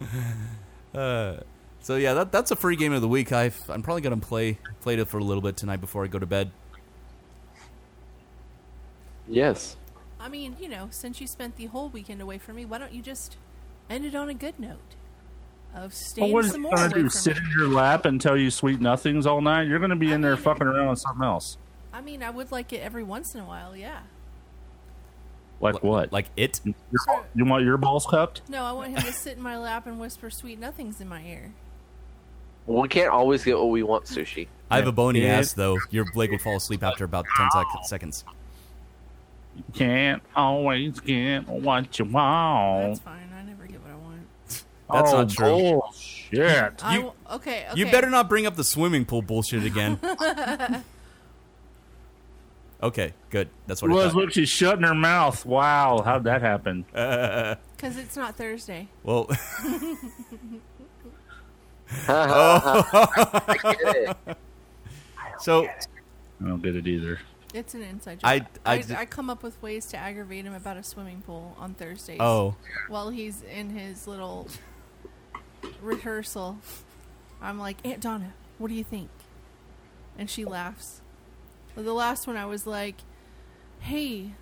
Uh, 0.94 1.36
so 1.80 1.96
yeah, 1.96 2.14
that 2.14 2.32
that's 2.32 2.50
a 2.50 2.56
free 2.56 2.74
game 2.74 2.94
of 2.94 3.02
the 3.02 3.08
week. 3.08 3.30
I've, 3.30 3.60
I'm 3.68 3.82
probably 3.82 4.00
gonna 4.00 4.16
play 4.16 4.58
played 4.80 4.98
it 4.98 5.04
for 5.06 5.18
a 5.18 5.22
little 5.22 5.42
bit 5.42 5.54
tonight 5.56 5.82
before 5.82 6.02
I 6.02 6.06
go 6.06 6.18
to 6.18 6.24
bed. 6.26 6.50
Yes. 9.26 9.76
I 10.18 10.28
mean, 10.28 10.56
you 10.58 10.68
know, 10.68 10.88
since 10.90 11.20
you 11.20 11.26
spent 11.26 11.56
the 11.56 11.66
whole 11.66 11.88
weekend 11.90 12.20
away 12.20 12.38
from 12.38 12.56
me, 12.56 12.64
why 12.64 12.78
don't 12.78 12.92
you 12.92 13.02
just 13.02 13.36
end 13.88 14.04
it 14.04 14.14
on 14.14 14.28
a 14.28 14.34
good 14.34 14.58
note 14.58 14.96
of 15.74 15.92
Well, 16.18 16.30
staying 16.30 16.32
what 16.32 16.44
is 16.46 16.52
some 16.52 16.62
you 16.62 16.62
more 16.62 16.74
gonna 16.74 16.86
away 16.86 17.02
do? 17.02 17.10
from 17.10 17.10
Sit 17.10 17.36
me? 17.36 17.42
in 17.44 17.50
your 17.58 17.68
lap 17.68 18.04
and 18.06 18.20
tell 18.20 18.36
you 18.36 18.50
sweet 18.50 18.80
nothings 18.80 19.26
all 19.26 19.40
night? 19.42 19.68
You're 19.68 19.78
gonna 19.78 19.94
be 19.96 20.10
in 20.12 20.22
there 20.22 20.36
fucking 20.36 20.66
around 20.66 20.88
with 20.90 21.00
something 21.00 21.22
else. 21.24 21.58
I 21.92 22.00
mean, 22.00 22.22
I 22.22 22.30
would 22.30 22.50
like 22.50 22.72
it 22.72 22.78
every 22.80 23.02
once 23.04 23.34
in 23.34 23.40
a 23.40 23.44
while, 23.44 23.76
yeah. 23.76 24.00
Like 25.60 25.82
what? 25.82 26.12
Like 26.12 26.26
it? 26.36 26.60
You 27.34 27.44
want 27.44 27.64
your 27.64 27.76
balls 27.76 28.06
cupped? 28.08 28.42
No, 28.48 28.64
I 28.64 28.72
want 28.72 28.90
him 28.90 29.02
to 29.02 29.12
sit 29.12 29.36
in 29.36 29.42
my 29.42 29.58
lap 29.58 29.86
and 29.86 29.98
whisper 29.98 30.30
sweet 30.30 30.58
nothings 30.60 31.00
in 31.00 31.08
my 31.08 31.22
ear. 31.22 31.52
Well, 32.66 32.82
we 32.82 32.88
can't 32.88 33.10
always 33.10 33.42
get 33.44 33.56
what 33.56 33.70
we 33.70 33.82
want, 33.82 34.04
sushi. 34.04 34.46
I 34.70 34.76
have 34.76 34.86
a 34.86 34.92
bony 34.92 35.22
Yeah. 35.22 35.38
ass 35.38 35.54
though. 35.54 35.78
Your 35.90 36.04
Blake 36.12 36.30
would 36.30 36.42
fall 36.42 36.56
asleep 36.56 36.82
after 36.82 37.04
about 37.04 37.24
ten 37.36 37.50
sec- 37.50 37.66
seconds. 37.84 38.24
You 39.56 39.64
can't 39.72 40.22
always 40.36 41.00
get 41.00 41.48
what 41.48 41.98
you 41.98 42.04
want. 42.04 42.88
That's 42.88 43.00
fine. 43.00 43.30
I 43.36 43.42
never 43.42 43.66
get 43.66 43.80
what 43.80 43.90
I 43.90 43.96
want. 43.96 44.20
That's 44.92 45.12
oh, 45.12 45.22
not 45.22 45.30
true. 45.30 45.48
Bullshit. 45.80 46.84
I 46.84 46.94
w- 46.96 47.12
okay, 47.32 47.66
okay. 47.70 47.72
You 47.74 47.86
better 47.86 48.10
not 48.10 48.28
bring 48.28 48.46
up 48.46 48.54
the 48.54 48.64
swimming 48.64 49.04
pool 49.04 49.22
bullshit 49.22 49.64
again. 49.64 49.98
okay, 52.82 53.12
good. 53.30 53.48
That's 53.66 53.82
what 53.82 53.90
I 53.90 53.94
was 53.94 54.14
look, 54.14 54.32
she's 54.32 54.48
shutting 54.48 54.84
her 54.84 54.94
mouth. 54.94 55.44
Wow, 55.46 56.02
how'd 56.04 56.24
that 56.24 56.42
happen? 56.42 56.84
Because 57.78 57.96
it's 57.96 58.16
not 58.16 58.34
Thursday. 58.34 58.88
Well, 59.04 59.28
I 62.08 63.56
get 63.62 63.96
it. 63.96 64.36
so 65.38 65.64
I 65.66 66.44
don't 66.48 66.62
get 66.62 66.76
it 66.76 66.86
either. 66.86 67.20
It's 67.54 67.74
an 67.74 67.82
inside 67.82 68.20
joke. 68.20 68.28
I- 68.28 68.38
joke. 68.40 68.48
I 68.66 68.72
I, 68.74 68.82
d- 68.82 68.94
I 68.94 69.04
come 69.06 69.30
up 69.30 69.42
with 69.42 69.60
ways 69.62 69.86
to 69.86 69.96
aggravate 69.96 70.44
him 70.44 70.54
about 70.54 70.76
a 70.76 70.82
swimming 70.82 71.22
pool 71.22 71.56
on 71.58 71.74
Thursdays. 71.74 72.18
Oh. 72.20 72.56
While 72.88 73.10
he's 73.10 73.42
in 73.42 73.70
his 73.70 74.06
little 74.06 74.48
rehearsal, 75.80 76.58
I'm 77.40 77.58
like, 77.58 77.76
Aunt 77.84 78.00
Donna, 78.00 78.34
what 78.58 78.68
do 78.68 78.74
you 78.74 78.84
think? 78.84 79.08
And 80.18 80.28
she 80.28 80.44
laughs. 80.44 81.00
The 81.78 81.94
last 81.94 82.26
one, 82.26 82.36
I 82.36 82.44
was 82.44 82.66
like, 82.66 82.96
hey, 83.78 84.32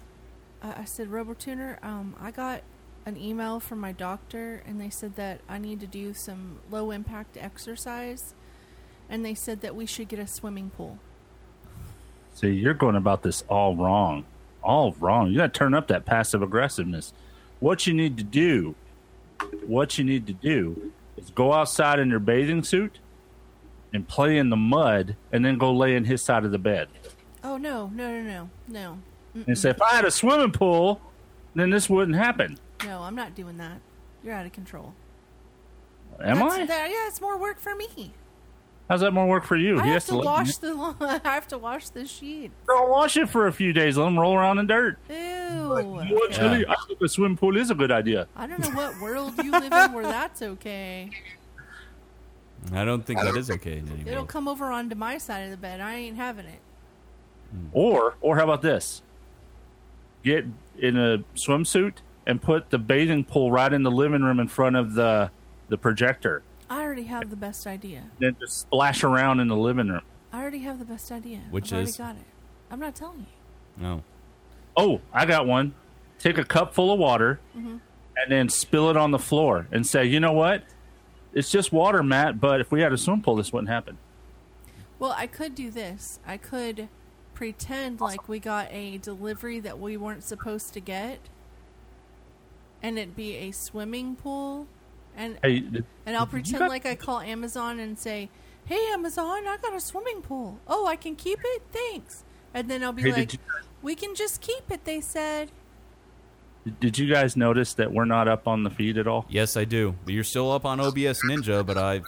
I 0.63 0.85
said, 0.85 1.09
RoboTuner, 1.09 1.85
um, 1.85 2.17
I 2.19 2.31
got 2.31 2.63
an 3.05 3.19
email 3.19 3.61
from 3.61 3.79
my 3.79 3.93
doctor, 3.93 4.63
and 4.67 4.81
they 4.81 4.89
said 4.89 5.17
that 5.17 5.43
I 5.47 5.59
need 5.59 5.81
to 5.81 5.87
do 5.87 6.15
some 6.15 6.61
low 6.71 6.91
impact 6.91 7.37
exercise, 7.37 8.35
and 9.11 9.23
they 9.23 9.35
said 9.35 9.61
that 9.61 9.77
we 9.77 9.85
should 9.85 10.09
get 10.09 10.19
a 10.19 10.27
swimming 10.27 10.71
pool. 10.71 10.99
See, 12.33 12.49
you're 12.49 12.73
going 12.73 12.97
about 12.97 13.23
this 13.23 13.45
all 13.49 13.77
wrong. 13.77 14.25
All 14.63 14.97
wrong. 14.99 15.31
You 15.31 15.37
got 15.37 15.53
to 15.53 15.59
turn 15.59 15.75
up 15.75 15.89
that 15.89 16.07
passive 16.07 16.41
aggressiveness. 16.41 17.13
What 17.61 17.87
you 17.87 17.93
need 17.93 18.17
to 18.17 18.25
do, 18.25 18.75
what 19.67 19.99
you 19.99 20.05
need 20.05 20.27
to 20.27 20.33
do 20.33 20.91
is 21.19 21.29
go 21.31 21.53
outside 21.53 21.99
in 21.99 22.09
your 22.09 22.19
bathing 22.19 22.65
suit 22.65 22.99
and 23.93 24.09
play 24.09 24.39
in 24.39 24.49
the 24.49 24.57
mud 24.57 25.17
and 25.31 25.45
then 25.45 25.59
go 25.59 25.71
lay 25.71 25.95
in 25.95 26.07
his 26.07 26.23
side 26.23 26.47
of 26.47 26.51
the 26.51 26.59
bed. 26.59 26.89
Oh 27.47 27.57
no, 27.59 27.91
no, 27.95 28.11
no, 28.21 28.23
no, 28.23 28.51
no. 28.69 28.99
And 29.47 29.57
say, 29.57 29.71
if 29.71 29.81
I 29.81 29.95
had 29.95 30.05
a 30.05 30.11
swimming 30.11 30.51
pool, 30.51 31.01
then 31.55 31.71
this 31.71 31.89
wouldn't 31.89 32.17
happen. 32.17 32.59
No, 32.85 33.03
I'm 33.03 33.15
not 33.15 33.35
doing 33.35 33.57
that. 33.59 33.81
You're 34.25 34.35
out 34.35 34.47
of 34.47 34.53
control. 34.53 34.95
Am 36.21 36.39
That's- 36.39 36.53
I? 36.55 36.67
that- 36.67 36.91
yeah, 36.91 37.07
it's 37.07 37.21
more 37.21 37.39
work 37.39 37.61
for 37.61 37.75
me. 37.75 38.13
How's 38.89 39.01
that 39.01 39.11
more 39.13 39.27
work 39.27 39.45
for 39.45 39.57
you? 39.57 39.79
I 39.81 39.83
He 39.83 39.89
have 39.89 39.95
has 39.95 40.07
to 40.07 40.17
let 40.17 40.23
you- 40.25 40.31
wash 40.31 40.57
the. 40.59 40.95
I 41.25 41.29
have 41.35 41.49
to 41.49 41.59
wash 41.59 41.89
the 41.91 42.07
sheet. 42.07 42.51
Don't 42.67 42.89
wash 42.89 43.17
it 43.17 43.29
for 43.29 43.47
a 43.47 43.53
few 43.53 43.73
days. 43.73 43.97
Let 43.97 44.05
them 44.07 44.19
roll 44.19 44.35
around 44.37 44.59
in 44.59 44.67
dirt. 44.67 44.99
Ew. 45.11 45.15
What, 45.69 46.31
Chili? 46.33 46.65
I 46.69 46.75
think 46.87 47.01
a 47.01 47.09
swimming 47.09 47.37
pool 47.37 47.57
is 47.57 47.71
a 47.71 47.75
good 47.75 47.91
idea. 47.93 48.27
I 48.37 48.47
don't 48.47 48.61
know 48.61 48.71
what 48.71 49.01
world 49.01 49.35
you 49.43 49.51
live 49.51 49.73
in 49.73 49.93
where 49.93 50.05
that's 50.05 50.41
okay. 50.43 51.11
I 52.73 52.85
don't 52.85 53.05
think 53.05 53.21
that 53.21 53.37
is 53.37 53.51
okay. 53.51 53.79
Anymore. 53.79 53.99
It'll 54.07 54.25
come 54.27 54.49
over 54.49 54.67
onto 54.67 54.97
my 54.97 55.19
side 55.19 55.41
of 55.45 55.51
the 55.51 55.57
bed. 55.57 55.81
I 55.81 55.95
ain't 55.95 56.17
having 56.17 56.47
it. 56.47 56.61
Or 57.73 58.17
or 58.21 58.37
how 58.37 58.45
about 58.45 58.63
this? 58.63 59.03
Get 60.23 60.45
in 60.79 60.97
a 60.97 61.19
swimsuit 61.35 61.95
and 62.27 62.43
put 62.43 62.71
the 62.71 62.79
bathing 62.79 63.25
pool 63.25 63.51
right 63.51 63.73
in 63.73 63.83
the 63.83 63.91
living 63.91 64.23
room 64.23 64.41
in 64.41 64.49
front 64.49 64.77
of 64.77 64.95
the 64.95 65.31
the 65.69 65.79
projector. 65.79 66.43
I 66.69 66.83
already 66.83 67.05
have 67.05 67.31
the 67.31 67.37
best 67.37 67.67
idea. 67.67 68.05
Then 68.19 68.37
just 68.41 68.61
splash 68.61 69.05
around 69.05 69.41
in 69.41 69.49
the 69.49 69.57
living 69.57 69.89
room. 69.89 70.03
I 70.33 70.41
already 70.43 70.59
have 70.61 70.79
the 70.79 70.85
best 70.85 71.13
idea. 71.13 71.41
Which 71.51 71.67
I've 71.73 71.75
already 71.79 71.91
is? 71.91 71.97
got 71.97 72.17
it. 72.17 72.25
I'm 72.71 72.81
not 72.81 72.95
telling 72.95 73.21
you. 73.21 73.83
No. 73.83 74.03
Oh, 74.77 75.01
I 75.13 75.27
got 75.27 75.47
one. 75.47 75.75
Take 76.19 76.39
a 76.39 76.45
cup 76.45 76.75
full 76.75 76.93
of 76.93 76.99
water 76.99 77.39
Mhm. 77.57 77.81
and 78.17 78.31
then 78.33 78.49
spill 78.49 78.91
it 78.91 78.97
on 78.97 79.11
the 79.13 79.19
floor 79.19 79.69
and 79.71 79.87
say, 79.87 80.05
you 80.05 80.19
know 80.19 80.33
what? 80.33 80.65
It's 81.33 81.51
just 81.51 81.73
water, 81.73 82.03
Matt, 82.03 82.41
but 82.41 82.61
if 82.61 82.71
we 82.73 82.81
had 82.81 82.93
a 82.93 82.99
swimming 82.99 83.23
pool, 83.23 83.37
this 83.37 83.53
wouldn't 83.53 83.69
happen. 83.69 83.99
Well, 84.99 85.15
I 85.17 85.27
could 85.27 85.55
do 85.55 85.71
this. 85.71 86.19
I 86.27 86.37
could 86.39 86.89
pretend 87.37 88.01
like 88.01 88.29
we 88.29 88.39
got 88.41 88.67
a 88.73 88.97
delivery 88.99 89.61
that 89.61 89.79
we 89.79 89.97
weren't 89.97 90.25
supposed 90.25 90.73
to 90.75 90.81
get, 90.81 91.21
and 92.83 92.99
it'd 92.99 93.15
be 93.15 93.37
a 93.37 93.53
swimming 93.53 94.17
pool, 94.17 94.67
and 95.17 95.39
Hey, 95.43 95.61
did- 95.61 95.85
and 96.05 96.17
I'll 96.17 96.27
pretend 96.27 96.59
got- 96.61 96.69
like 96.71 96.87
I 96.87 96.97
call 96.97 97.21
Amazon 97.21 97.79
and 97.79 97.99
say, 97.99 98.31
"Hey, 98.65 98.87
Amazon, 98.91 99.47
I 99.47 99.59
got 99.63 99.75
a 99.75 99.81
swimming 99.81 100.23
pool. 100.23 100.59
Oh, 100.67 100.87
I 100.87 100.97
can 100.97 101.15
keep 101.15 101.39
it. 101.45 101.63
Thanks." 101.71 102.25
And 102.55 102.69
then 102.71 102.83
I'll 102.83 102.93
be 102.93 103.03
Hey, 103.03 103.13
like, 103.13 103.33
you- 103.35 103.39
"We 103.83 103.95
can 103.95 104.15
just 104.15 104.41
keep 104.41 104.71
it." 104.71 104.85
They 104.85 105.01
said. 105.01 105.53
Did 106.81 106.99
you 106.99 107.07
guys 107.13 107.37
notice 107.37 107.75
that 107.75 107.93
we're 107.93 108.07
not 108.07 108.27
up 108.27 108.49
on 108.49 108.65
the 108.65 108.71
feed 108.71 108.99
at 108.99 109.07
all? 109.07 109.25
Yes, 109.29 109.57
I 109.57 109.65
do. 109.65 109.95
But 110.05 110.15
you're 110.15 110.25
still 110.25 110.51
up 110.51 110.65
on 110.65 110.81
OBS 110.81 111.23
Ninja, 111.23 111.65
but 111.65 111.79
I, 111.79 112.03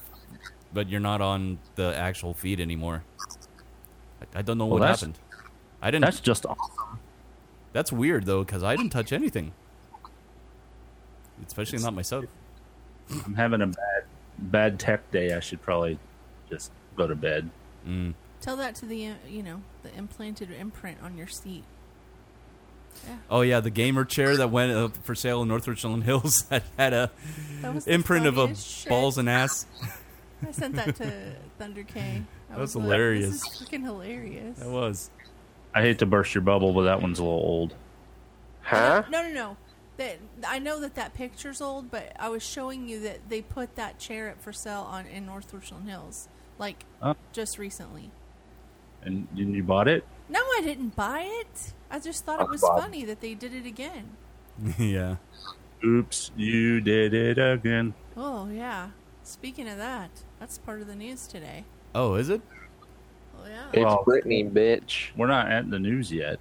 but 0.75 0.88
you're 0.88 0.99
not 0.99 1.21
on 1.21 1.61
the 1.77 1.97
actual 1.97 2.35
feed 2.35 2.59
anymore. 2.59 3.05
I, 4.20 4.38
I 4.38 4.42
don't 4.42 4.59
know 4.59 4.66
Well, 4.66 4.81
what 4.81 4.88
happened. 4.88 5.18
I 5.83 5.90
didn't. 5.90 6.04
That's 6.04 6.20
just 6.20 6.44
awesome. 6.46 6.98
That's 7.72 7.92
weird 7.92 8.26
though, 8.26 8.44
because 8.44 8.62
I 8.62 8.76
didn't 8.76 8.90
touch 8.90 9.12
anything. 9.12 9.52
Especially 11.46 11.78
not 11.78 11.94
myself. 11.94 12.24
I'm 13.24 13.35
having 13.35 13.62
a 13.62 13.66
bad 13.68 14.04
bad 14.38 14.78
tech 14.81 15.11
day. 15.11 15.33
I 15.33 15.40
should 15.40 15.62
probably 15.62 15.98
just 16.50 16.70
go 16.96 17.07
to 17.07 17.14
bed. 17.14 17.48
Mm. 17.87 18.14
Tell 18.40 18.57
that 18.57 18.74
to 18.76 18.87
the 18.87 19.09
uh, 19.09 19.14
you 19.28 19.42
know 19.42 19.62
the 19.83 19.94
implanted 19.96 20.50
imprint 20.50 20.98
on 21.02 21.16
your 21.16 21.26
seat. 21.28 21.64
Oh 23.31 23.42
yeah, 23.42 23.61
the 23.61 23.70
gamer 23.70 24.04
chair 24.04 24.37
that 24.37 24.50
went 24.50 24.72
up 24.72 24.96
for 25.04 25.14
sale 25.14 25.42
in 25.42 25.48
North 25.48 25.68
Richland 25.68 26.02
Hills 26.04 26.42
that 26.50 26.64
had 26.76 26.92
a 26.92 27.11
That 27.62 27.87
imprint 27.87 28.26
of 28.26 28.37
a 28.38 28.54
shit. 28.57 28.88
balls 28.88 29.16
and 29.18 29.28
ass. 29.28 29.66
I 30.46 30.51
sent 30.53 30.74
that 30.77 30.94
to 30.96 31.35
Thunder 31.59 31.83
K. 31.83 32.22
I 32.51 32.53
That 32.55 32.61
was 32.61 32.77
like, 32.77 32.85
hilarious. 32.85 33.42
this 33.42 33.61
is 33.61 33.68
freaking 33.68 33.83
hilarious. 33.85 34.59
That 34.59 34.68
was. 34.70 35.11
I 35.74 35.83
hate 35.83 35.98
to 35.98 36.07
burst 36.07 36.35
your 36.35 36.42
bubble, 36.42 36.72
but 36.72 36.83
that 36.85 37.03
one's 37.03 37.18
a 37.18 37.24
little 37.24 37.38
old. 37.38 37.74
Huh? 38.62 39.03
No, 39.11 39.22
no, 39.22 39.33
no. 39.33 39.57
That 39.96 40.18
I 40.46 40.59
know 40.59 40.79
that 40.81 40.94
that 40.94 41.14
picture's 41.14 41.61
old, 41.61 41.90
but 41.90 42.12
I 42.18 42.29
was 42.29 42.42
showing 42.42 42.88
you 42.88 43.01
that 43.01 43.29
they 43.29 43.42
put 43.42 43.74
that 43.77 43.98
chair 43.98 44.31
up 44.31 44.40
for 44.40 44.53
sale 44.53 44.87
on 44.88 45.07
in 45.07 45.27
North 45.27 45.53
Richland 45.53 45.88
Hills, 45.88 46.29
like 46.59 46.85
Oh. 47.03 47.16
just 47.33 47.59
recently. 47.59 48.11
And, 49.03 49.27
and 49.37 49.55
you 49.55 49.62
bought 49.62 49.88
it? 49.88 50.05
No, 50.29 50.40
I 50.40 50.61
didn't 50.62 50.94
buy 50.94 51.22
it. 51.27 51.72
I 51.90 51.98
just 51.98 52.24
thought 52.24 52.40
it 52.40 52.48
was 52.48 52.61
Bob. 52.61 52.81
funny 52.81 53.05
that 53.07 53.20
they 53.20 53.35
did 53.35 53.55
it 53.55 53.66
again. 53.66 54.11
yeah. 54.79 55.16
Oops, 55.85 56.31
you 56.37 56.81
did 56.81 57.14
it 57.14 57.38
again. 57.38 57.94
Oh 58.16 58.48
yeah. 58.48 58.90
Speaking 59.29 59.69
of 59.69 59.77
that, 59.77 60.09
that's 60.41 60.57
part 60.57 60.81
of 60.81 60.87
the 60.87 60.95
news 60.95 61.27
today. 61.27 61.64
Oh, 61.95 62.14
is 62.14 62.31
it? 62.31 62.41
Oh 63.38 63.47
yeah. 63.47 63.67
It's 63.75 63.85
Well, 63.85 64.03
Britney, 64.07 64.51
bitch. 64.51 65.11
We're 65.19 65.27
not 65.27 65.51
at 65.53 65.71
the 65.71 65.79
news 65.79 66.11
yet. 66.11 66.38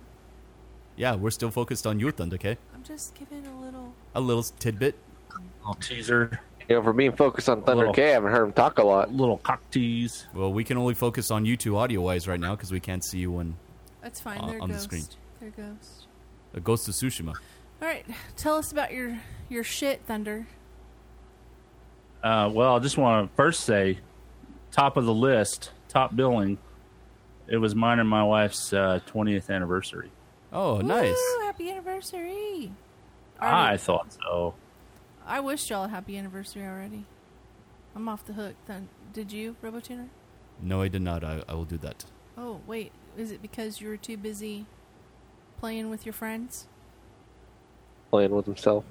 Yeah, 0.96 1.16
we're 1.16 1.32
still 1.32 1.52
focused 1.52 1.86
on 1.86 2.00
you, 2.00 2.10
Thunder 2.12 2.36
okay? 2.36 2.58
I'm 2.74 2.84
just 2.84 3.14
giving 3.16 3.46
a 3.46 3.62
little. 3.62 3.94
A 4.16 4.22
little 4.22 4.42
tidbit. 4.44 4.96
little 5.60 5.76
teaser. 5.76 6.40
You 6.70 6.78
know, 6.78 6.84
for 6.84 6.94
being 6.94 7.12
focused 7.12 7.50
on 7.50 7.62
Thunder 7.64 7.80
Little- 7.88 7.94
K, 7.94 8.10
I 8.12 8.14
haven't 8.14 8.32
heard 8.32 8.44
him 8.46 8.54
talk 8.54 8.78
a 8.80 8.84
lot. 8.84 9.12
Little 9.14 9.38
cock 9.38 9.62
tease. 9.70 10.26
Well, 10.34 10.54
we 10.54 10.64
can 10.64 10.78
only 10.78 10.94
focus 10.94 11.30
on 11.30 11.46
you 11.46 11.58
two 11.58 11.76
audio 11.78 12.00
wise 12.02 12.26
right 12.26 12.40
now 12.40 12.56
because 12.56 12.72
we 12.72 12.80
can't 12.80 13.04
see 13.04 13.20
you 13.20 13.32
when 13.34 13.58
That's 14.02 14.22
fine. 14.22 14.40
Uh, 14.40 14.48
They're 14.48 14.62
on 14.62 14.70
the 14.70 14.76
ghost. 14.76 14.84
screen. 14.86 15.04
They're 15.42 15.50
ghost. 15.52 16.08
a 16.54 16.62
Ghost 16.62 16.88
of 16.88 16.94
Tsushima. 16.96 17.34
All 17.82 17.88
right, 17.88 18.06
tell 18.38 18.56
us 18.56 18.72
about 18.72 18.94
your 18.94 19.20
your 19.50 19.64
shit, 19.66 20.02
Thunder. 20.08 20.48
Uh, 22.24 22.50
well, 22.52 22.76
I 22.76 22.80
just 22.80 22.98
want 22.98 23.30
to 23.30 23.36
first 23.36 23.62
say, 23.62 24.00
top 24.72 24.98
of 24.98 25.06
the 25.06 25.14
list, 25.14 25.72
top 25.90 26.16
billing. 26.16 26.58
It 27.48 27.58
was 27.58 27.76
mine 27.76 28.00
and 28.00 28.10
my 28.10 28.24
wife's 28.24 28.74
uh, 28.74 29.00
20th 29.08 29.50
anniversary. 29.50 30.12
Oh, 30.52 30.80
nice. 30.80 31.16
Woo, 31.16 31.46
happy 31.46 31.70
anniversary! 31.72 32.72
I 33.40 33.78
thought 33.78 34.14
so. 34.14 34.56
I 35.26 35.40
wished 35.40 35.70
y'all 35.70 35.86
a 35.86 35.88
happy 35.90 36.18
anniversary 36.18 36.64
already. 36.64 37.06
I'm 37.96 38.08
off 38.08 38.26
the 38.26 38.34
hook. 38.34 38.56
Then 38.66 38.90
did 39.14 39.32
you, 39.32 39.56
RoboTuner? 39.64 40.08
No, 40.62 40.82
I 40.82 40.88
did 40.88 41.02
not. 41.02 41.24
I, 41.24 41.44
I 41.48 41.54
will 41.54 41.66
do 41.66 41.78
that. 41.80 42.06
Oh 42.38 42.62
wait, 42.66 42.92
is 43.18 43.32
it 43.32 43.42
because 43.42 43.82
you 43.82 43.90
were 43.90 43.98
too 43.98 44.18
busy 44.18 44.66
playing 45.60 45.90
with 45.90 46.06
your 46.06 46.14
friends? 46.14 46.68
Playing 48.10 48.32
with 48.32 48.46
himself. 48.46 48.86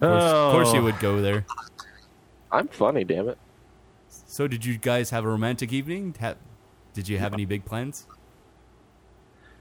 Of 0.00 0.10
course, 0.10 0.22
of 0.24 0.52
course 0.52 0.72
you 0.74 0.80
Oh. 0.80 0.84
would 0.84 0.98
go 1.00 1.20
there. 1.22 1.44
I'm 2.52 2.68
funny, 2.68 3.04
damn 3.04 3.28
it. 3.28 3.38
So, 4.08 4.46
did 4.46 4.64
you 4.64 4.76
guys 4.78 5.10
have 5.10 5.24
a 5.24 5.28
romantic 5.28 5.72
evening? 5.72 6.14
Ha- 6.20 6.34
did 6.94 7.08
you 7.08 7.18
have 7.18 7.32
any 7.32 7.44
big 7.44 7.64
plans? 7.64 8.06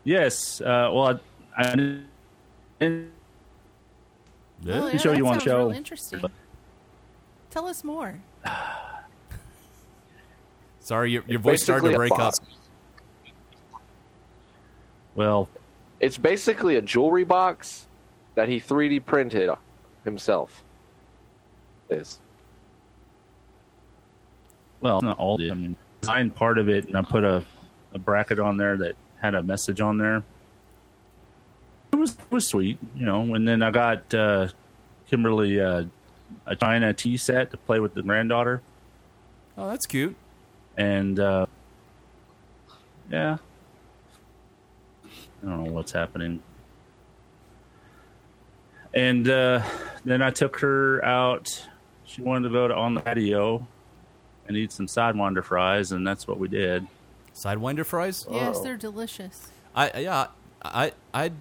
Yes. 0.04 0.62
Uh, 0.62 0.90
well, 0.94 1.20
I, 1.58 1.64
I 1.72 1.76
didn't 1.76 3.12
Oh, 4.68 4.88
yeah, 4.88 4.98
show 4.98 5.12
you 5.14 5.28
on 5.28 5.40
show. 5.40 5.68
real 5.68 5.72
interesting. 5.78 6.22
Tell 7.50 7.68
us 7.68 7.84
more. 7.84 8.20
Sorry, 10.80 11.12
your, 11.12 11.24
your 11.28 11.40
voice 11.40 11.64
started 11.64 11.90
to 11.92 11.96
break 11.98 12.12
up. 12.20 12.34
Well, 15.16 15.50
It's 16.00 16.18
basically 16.18 16.76
a 16.76 16.82
jewelry 16.82 17.24
box 17.24 17.88
that 18.36 18.50
he 18.50 18.60
3D 18.60 19.06
printed 19.06 19.50
himself. 20.06 20.64
Is 21.90 22.20
well, 24.82 25.02
not 25.02 25.18
all. 25.20 25.40
I 25.42 25.54
mean, 25.54 25.76
designed 26.02 26.36
part 26.36 26.58
of 26.58 26.70
it, 26.70 26.88
and 26.88 26.96
I 26.98 27.02
put 27.02 27.24
a, 27.24 27.44
a 27.94 28.00
bracket 28.00 28.40
on 28.40 28.58
there 28.58 28.78
that 28.78 28.96
had 29.22 29.36
a 29.36 29.44
message 29.44 29.82
on 29.82 29.98
there. 29.98 30.24
It 31.92 31.96
was 31.98 32.12
it 32.14 32.32
was 32.32 32.48
sweet, 32.48 32.78
you 32.96 33.06
know. 33.06 33.36
And 33.36 33.48
then 33.48 33.62
I 33.62 33.72
got 33.72 34.14
uh, 34.14 34.48
Kimberly 35.10 35.60
uh, 35.60 35.84
a 36.46 36.56
China 36.56 36.94
tea 36.94 37.18
set 37.18 37.52
to 37.52 37.58
play 37.58 37.80
with 37.80 37.94
the 37.94 38.02
granddaughter, 38.02 38.62
Oh, 39.58 39.70
that's 39.70 39.86
cute. 39.86 40.16
and 40.76 41.20
uh, 41.20 41.46
yeah, 43.12 43.38
I 45.06 45.46
don't 45.48 45.64
know 45.66 45.72
what's 45.72 45.92
happening. 45.92 46.42
And 48.96 49.28
uh, 49.30 49.62
then 50.06 50.22
I 50.22 50.32
took 50.32 50.58
her 50.60 51.04
out. 51.04 51.68
She 52.06 52.22
wanted 52.22 52.48
to 52.48 52.54
go 52.54 52.68
to 52.68 52.76
on 52.76 52.94
the 52.94 53.02
patio 53.02 53.68
and 54.48 54.56
eat 54.56 54.72
some 54.72 54.88
sidewinder 54.88 55.44
fries, 55.44 55.92
and 55.92 56.08
that's 56.08 56.28
what 56.28 56.40
we 56.40 56.48
did. 56.48 56.88
Sidewinder 57.34 57.86
fries? 57.86 58.26
Yes, 58.32 58.62
they're 58.62 58.78
delicious. 58.78 59.50
I 59.76 60.00
yeah, 60.00 60.28
I 60.64 60.94
I 61.14 61.32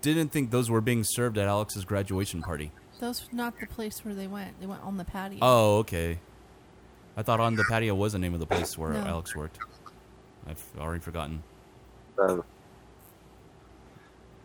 didn't 0.00 0.30
think 0.30 0.50
those 0.50 0.68
were 0.68 0.80
being 0.80 1.04
served 1.04 1.38
at 1.38 1.46
Alex's 1.46 1.84
graduation 1.84 2.42
party. 2.42 2.72
Those 2.98 3.28
not 3.32 3.58
the 3.60 3.66
place 3.66 4.04
where 4.04 4.14
they 4.14 4.26
went. 4.26 4.58
They 4.60 4.66
went 4.66 4.82
on 4.82 4.96
the 4.96 5.04
patio. 5.04 5.38
Oh, 5.42 5.78
okay. 5.78 6.18
I 7.16 7.22
thought 7.22 7.38
on 7.38 7.54
the 7.54 7.64
patio 7.70 7.94
was 7.94 8.14
the 8.14 8.18
name 8.18 8.34
of 8.34 8.40
the 8.40 8.46
place 8.46 8.76
where 8.76 8.90
No. 8.90 9.00
Alex 9.00 9.36
worked. 9.36 9.58
I've 10.48 10.62
already 10.78 11.00
forgotten. 11.00 11.42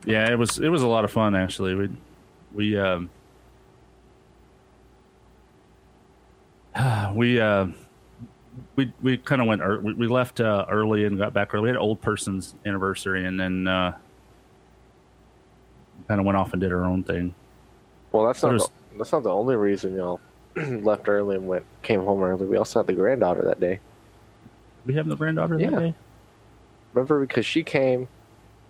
Yeah, 0.05 0.31
it 0.31 0.37
was 0.37 0.59
it 0.59 0.69
was 0.69 0.83
a 0.83 0.87
lot 0.87 1.03
of 1.03 1.11
fun 1.11 1.35
actually. 1.35 1.73
We 1.75 1.89
we 2.53 2.77
um 2.77 3.09
we 7.15 7.39
uh 7.39 7.67
we 8.75 8.91
we 9.01 9.17
kind 9.17 9.41
of 9.41 9.47
went 9.47 9.61
ear- 9.61 9.79
we, 9.79 9.93
we 9.93 10.07
left 10.07 10.39
uh, 10.41 10.65
early 10.69 11.05
and 11.05 11.17
got 11.17 11.33
back 11.33 11.53
early. 11.53 11.63
We 11.63 11.69
had 11.69 11.75
an 11.75 11.81
old 11.81 12.01
person's 12.01 12.55
anniversary 12.65 13.25
and 13.25 13.39
then 13.39 13.67
uh 13.67 13.97
kind 16.07 16.19
of 16.19 16.25
went 16.25 16.37
off 16.37 16.53
and 16.53 16.61
did 16.61 16.71
our 16.71 16.83
own 16.85 17.03
thing. 17.03 17.33
well, 18.11 18.25
that's 18.25 18.41
not 18.41 18.49
There's- 18.49 18.67
the, 18.91 18.97
that's 18.97 19.11
not 19.11 19.23
the 19.23 19.31
only 19.31 19.55
reason 19.55 19.95
y'all 19.95 20.19
left 20.55 21.07
early 21.07 21.35
and 21.35 21.47
went 21.47 21.63
came 21.83 22.01
home 22.03 22.21
early. 22.23 22.45
We 22.45 22.57
also 22.57 22.79
had 22.79 22.87
the 22.87 22.93
granddaughter 22.93 23.43
that 23.43 23.59
day. 23.59 23.79
We 24.85 24.95
have 24.95 25.07
the 25.07 25.15
granddaughter 25.15 25.59
Yeah. 25.59 25.69
that 25.69 25.79
day. 25.79 25.93
Remember 26.93 27.19
because 27.21 27.45
she 27.45 27.61
came, 27.63 28.07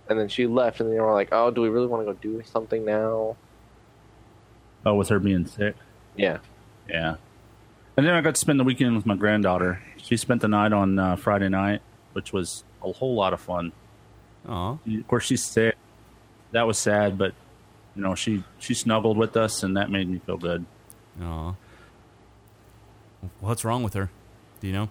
and 0.09 0.19
then 0.19 0.27
she 0.27 0.45
left, 0.45 0.81
and 0.81 0.89
then 0.89 0.95
we 0.95 0.99
were 1.01 1.13
like, 1.13 1.29
"Oh, 1.31 1.49
do 1.51 1.61
we 1.61 1.69
really 1.69 1.87
want 1.87 2.05
to 2.05 2.13
go 2.13 2.19
do 2.21 2.43
something 2.43 2.83
now?" 2.83 3.37
Oh, 4.85 4.95
with 4.95 5.09
her 5.09 5.19
being 5.19 5.45
sick. 5.45 5.75
Yeah. 6.15 6.39
Yeah. 6.87 7.15
And 7.97 8.05
then 8.05 8.13
I 8.13 8.21
got 8.21 8.35
to 8.35 8.39
spend 8.39 8.59
the 8.59 8.63
weekend 8.63 8.95
with 8.95 9.05
my 9.05 9.15
granddaughter. 9.15 9.81
She 9.97 10.15
spent 10.17 10.41
the 10.41 10.47
night 10.47 10.71
on 10.71 10.97
uh, 10.97 11.15
Friday 11.17 11.49
night, 11.49 11.81
which 12.13 12.31
was 12.31 12.63
a 12.81 12.91
whole 12.91 13.15
lot 13.15 13.33
of 13.33 13.41
fun. 13.41 13.73
Aw. 14.47 14.77
Of 14.85 15.07
course, 15.07 15.25
she's 15.25 15.43
sick. 15.43 15.75
That 16.51 16.65
was 16.65 16.77
sad, 16.77 17.17
but 17.17 17.33
you 17.95 18.01
know, 18.01 18.15
she 18.15 18.43
she 18.57 18.73
snuggled 18.73 19.17
with 19.17 19.35
us, 19.35 19.63
and 19.63 19.75
that 19.77 19.91
made 19.91 20.09
me 20.09 20.19
feel 20.19 20.37
good. 20.37 20.65
Aw. 21.21 21.53
What's 23.41 23.65
wrong 23.65 23.83
with 23.83 23.93
her? 23.95 24.09
Do 24.61 24.67
you 24.67 24.73
know? 24.73 24.89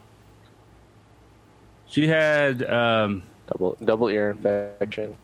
She 1.89 2.07
had 2.07 2.63
um, 2.63 3.23
double 3.47 3.77
double 3.83 4.09
ear 4.09 4.31
infection. 4.31 5.17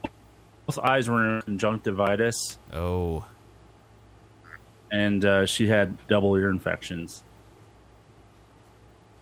Both 0.66 0.78
eyes 0.78 1.08
were 1.08 1.36
in 1.36 1.42
conjunctivitis. 1.42 2.58
Oh. 2.72 3.26
And 4.92 5.24
uh, 5.24 5.46
she 5.46 5.66
had 5.66 5.96
double 6.06 6.34
ear 6.36 6.50
infections. 6.50 7.24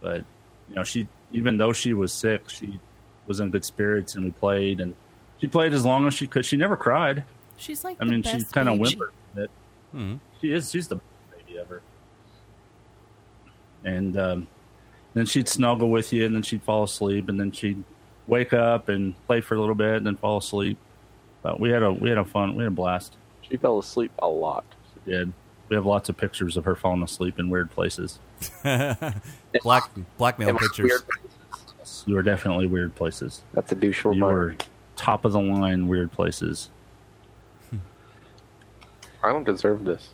But 0.00 0.24
you 0.68 0.74
know, 0.76 0.84
she 0.84 1.08
even 1.32 1.56
though 1.56 1.72
she 1.72 1.94
was 1.94 2.12
sick, 2.12 2.48
she 2.50 2.78
was 3.26 3.40
in 3.40 3.50
good 3.50 3.64
spirits, 3.64 4.14
and 4.14 4.24
we 4.24 4.30
played, 4.32 4.80
and 4.80 4.94
she 5.40 5.46
played 5.46 5.72
as 5.72 5.84
long 5.84 6.06
as 6.06 6.14
she 6.14 6.26
could. 6.26 6.44
She 6.44 6.56
never 6.56 6.76
cried. 6.76 7.24
She's 7.56 7.84
like 7.84 7.96
I 8.00 8.04
the 8.04 8.10
mean, 8.10 8.22
she 8.22 8.42
kind 8.44 8.68
of 8.68 8.78
baby. 8.78 8.96
whimpered 8.96 9.12
a 9.32 9.36
bit. 9.36 9.50
Hmm. 9.92 10.14
She 10.40 10.52
is. 10.52 10.70
She's 10.70 10.88
the 10.88 10.96
best 10.96 11.06
baby 11.46 11.58
ever. 11.58 11.82
And 13.84 14.16
um, 14.16 14.46
then 15.14 15.26
she'd 15.26 15.48
snuggle 15.48 15.90
with 15.90 16.12
you, 16.12 16.26
and 16.26 16.34
then 16.34 16.42
she'd 16.42 16.62
fall 16.62 16.84
asleep, 16.84 17.28
and 17.28 17.38
then 17.38 17.52
she'd 17.52 17.82
wake 18.26 18.52
up 18.52 18.88
and 18.88 19.14
play 19.26 19.40
for 19.40 19.54
a 19.54 19.60
little 19.60 19.74
bit, 19.74 19.96
and 19.96 20.06
then 20.06 20.16
fall 20.16 20.38
asleep. 20.38 20.78
But 21.42 21.58
we 21.60 21.70
had 21.70 21.82
a 21.82 21.92
we 21.92 22.08
had 22.08 22.18
a 22.18 22.24
fun 22.24 22.54
we 22.54 22.64
had 22.64 22.72
a 22.72 22.74
blast. 22.74 23.16
She 23.48 23.56
fell 23.56 23.78
asleep 23.78 24.12
a 24.20 24.28
lot. 24.28 24.64
She 24.94 25.10
did. 25.10 25.32
We 25.72 25.76
have 25.76 25.86
lots 25.86 26.10
of 26.10 26.18
pictures 26.18 26.58
of 26.58 26.66
her 26.66 26.76
falling 26.76 27.02
asleep 27.02 27.38
in 27.38 27.48
weird 27.48 27.70
places. 27.70 28.18
Black 29.62 29.90
blackmail 30.18 30.58
pictures. 30.58 30.90
weird? 30.90 31.02
You 32.04 32.14
were 32.14 32.22
definitely 32.22 32.66
weird 32.66 32.94
places. 32.94 33.40
That's 33.54 33.72
a 33.72 33.74
douche 33.74 34.04
You 34.04 34.10
reminder. 34.10 34.34
were 34.34 34.56
top 34.96 35.24
of 35.24 35.32
the 35.32 35.40
line 35.40 35.88
weird 35.88 36.12
places. 36.12 36.68
I 39.24 39.32
don't 39.32 39.44
deserve 39.44 39.84
this. 39.86 40.10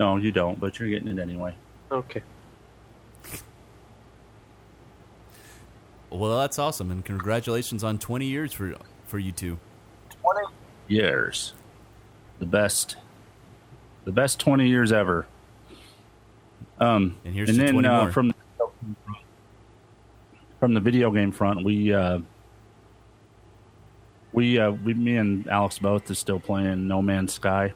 No, 0.00 0.16
you 0.16 0.32
don't, 0.32 0.58
but 0.58 0.80
you're 0.80 0.88
getting 0.88 1.06
it 1.16 1.20
anyway. 1.22 1.54
Okay. 1.92 2.22
Well, 6.10 6.38
that's 6.40 6.58
awesome, 6.58 6.90
and 6.90 7.04
congratulations 7.04 7.84
on 7.84 7.98
20 8.00 8.26
years 8.26 8.52
for 8.52 8.74
for 9.06 9.20
you 9.20 9.30
two. 9.30 9.60
20 10.22 10.40
years. 10.88 11.52
The 12.40 12.46
best, 12.46 12.96
the 14.04 14.12
best 14.12 14.40
twenty 14.40 14.68
years 14.68 14.92
ever. 14.92 15.26
Um, 16.78 17.16
And 17.24 17.34
here's 17.34 17.48
to 17.56 17.70
20 17.70 17.86
uh, 17.88 18.02
more. 18.04 18.12
from 18.12 18.34
from 20.58 20.74
the 20.74 20.80
video 20.80 21.10
game 21.10 21.32
front, 21.32 21.64
we 21.64 21.92
uh, 21.92 22.20
we 24.32 24.58
uh, 24.58 24.70
we 24.72 24.94
me 24.94 25.16
and 25.16 25.46
Alex 25.48 25.78
both 25.78 26.10
is 26.10 26.18
still 26.18 26.40
playing 26.40 26.88
No 26.88 27.02
Man's 27.02 27.32
Sky. 27.34 27.74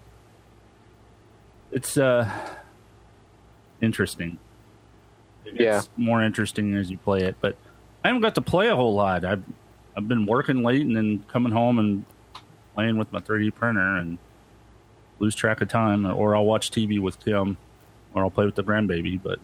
It's 1.73 1.97
uh 1.99 2.31
interesting. 3.81 4.39
It 5.45 5.61
Yeah. 5.61 5.83
more 5.97 6.23
interesting 6.23 6.75
as 6.75 6.91
you 6.91 6.99
play 6.99 7.23
it, 7.23 7.37
but 7.41 7.57
I 8.05 8.09
haven't 8.09 8.23
got 8.23 8.35
to 8.37 8.41
play 8.41 8.69
a 8.69 8.77
whole 8.77 8.95
lot. 8.95 9.25
I've 9.25 9.43
I've 9.97 10.09
been 10.09 10.27
working 10.27 10.63
late 10.63 10.83
and 10.83 10.97
then 10.97 11.25
coming 11.29 11.53
home 11.53 11.79
and 11.79 12.05
playing 12.75 12.99
with 12.99 13.13
my 13.13 13.21
3D 13.21 13.55
printer 13.55 13.97
and 13.97 14.19
lose 15.19 15.35
track 15.35 15.61
of 15.61 15.69
time, 15.69 16.07
or 16.07 16.37
I'll 16.37 16.45
watch 16.45 16.71
TV 16.71 17.01
with 17.01 17.19
Tim, 17.19 17.57
or 18.15 18.23
I'll 18.23 18.31
play 18.31 18.45
with 18.45 18.55
the 18.55 18.65
grandbaby. 18.65 19.21
But 19.23 19.39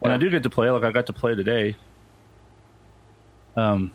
when 0.00 0.12
I 0.12 0.16
do 0.16 0.30
get 0.30 0.42
to 0.44 0.50
play, 0.50 0.70
like 0.70 0.84
I 0.84 0.92
got 0.92 1.06
to 1.06 1.12
play 1.12 1.34
today, 1.34 1.76
um, 3.56 3.92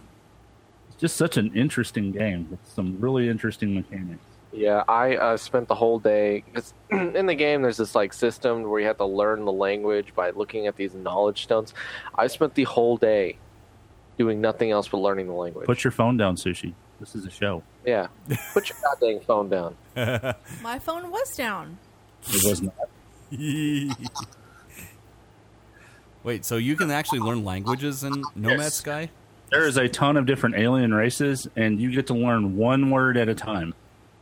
it's 0.89 0.97
just 0.99 1.15
such 1.15 1.37
an 1.37 1.55
interesting 1.55 2.11
game 2.11 2.47
with 2.49 2.59
some 2.73 2.97
really 2.99 3.29
interesting 3.29 3.75
mechanics. 3.75 4.23
Yeah, 4.51 4.83
I 4.87 5.15
uh, 5.15 5.37
spent 5.37 5.67
the 5.67 5.75
whole 5.75 5.97
day 5.97 6.43
because 6.45 6.73
in 6.91 7.25
the 7.25 7.33
game 7.33 7.63
there's 7.63 7.77
this 7.77 7.95
like 7.95 8.13
system 8.13 8.63
where 8.69 8.79
you 8.79 8.87
have 8.87 8.97
to 8.97 9.05
learn 9.05 9.45
the 9.45 9.51
language 9.51 10.13
by 10.13 10.29
looking 10.29 10.67
at 10.67 10.75
these 10.75 10.93
knowledge 10.93 11.43
stones. 11.43 11.73
I 12.15 12.27
spent 12.27 12.53
the 12.53 12.65
whole 12.65 12.97
day 12.97 13.37
doing 14.17 14.41
nothing 14.41 14.69
else 14.69 14.87
but 14.87 14.97
learning 14.97 15.27
the 15.27 15.33
language. 15.33 15.65
Put 15.65 15.83
your 15.83 15.91
phone 15.91 16.17
down, 16.17 16.35
sushi. 16.35 16.73
This 16.99 17.15
is 17.15 17.25
a 17.25 17.31
show. 17.31 17.63
Yeah, 17.85 18.07
put 18.53 18.69
your 18.69 18.77
goddamn 18.81 19.19
phone 19.21 19.49
down. 19.49 19.75
My 20.61 20.79
phone 20.79 21.11
was 21.11 21.35
down. 21.35 21.77
It 22.27 22.43
was 22.49 22.61
not. 22.61 22.73
Wait, 26.23 26.45
so 26.45 26.55
you 26.57 26.75
can 26.75 26.89
actually 26.91 27.19
learn 27.19 27.43
languages 27.43 28.03
in 28.03 28.23
No 28.35 28.49
Man's 28.49 28.61
Yes. 28.61 28.73
Sky? 28.75 29.09
There 29.51 29.67
is 29.67 29.77
a 29.77 29.87
ton 29.89 30.15
of 30.17 30.25
different 30.25 30.55
alien 30.55 30.93
races, 30.93 31.47
and 31.55 31.79
you 31.79 31.91
get 31.91 32.07
to 32.07 32.13
learn 32.13 32.55
one 32.57 32.89
word 32.89 33.17
at 33.17 33.27
a 33.27 33.35
time. 33.35 33.73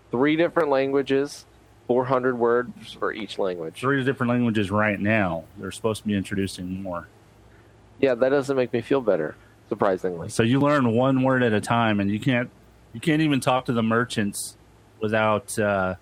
Three 0.09 0.35
different 0.35 0.69
languages, 0.69 1.45
400 1.87 2.37
words 2.37 2.93
for 2.93 3.13
each 3.13 3.37
language. 3.37 3.79
Three 3.79 4.03
different 4.03 4.31
languages 4.31 4.71
right 4.71 4.99
now. 4.99 5.43
They're 5.57 5.71
supposed 5.71 6.01
to 6.01 6.07
be 6.07 6.15
introducing 6.15 6.81
more. 6.81 7.07
Yeah, 7.99 8.15
that 8.15 8.29
doesn't 8.29 8.57
make 8.57 8.73
me 8.73 8.81
feel 8.81 8.99
better, 8.99 9.35
surprisingly. 9.69 10.29
So 10.29 10.41
you 10.43 10.59
learn 10.59 10.91
one 10.91 11.21
word 11.21 11.43
at 11.43 11.53
a 11.53 11.61
time, 11.61 11.99
and 11.99 12.09
you 12.09 12.19
can't 12.19 12.49
you 12.93 12.99
can't 12.99 13.21
even 13.21 13.39
talk 13.39 13.65
to 13.65 13.73
the 13.73 13.83
merchants 13.83 14.57
without 14.99 15.57
uh, 15.59 15.95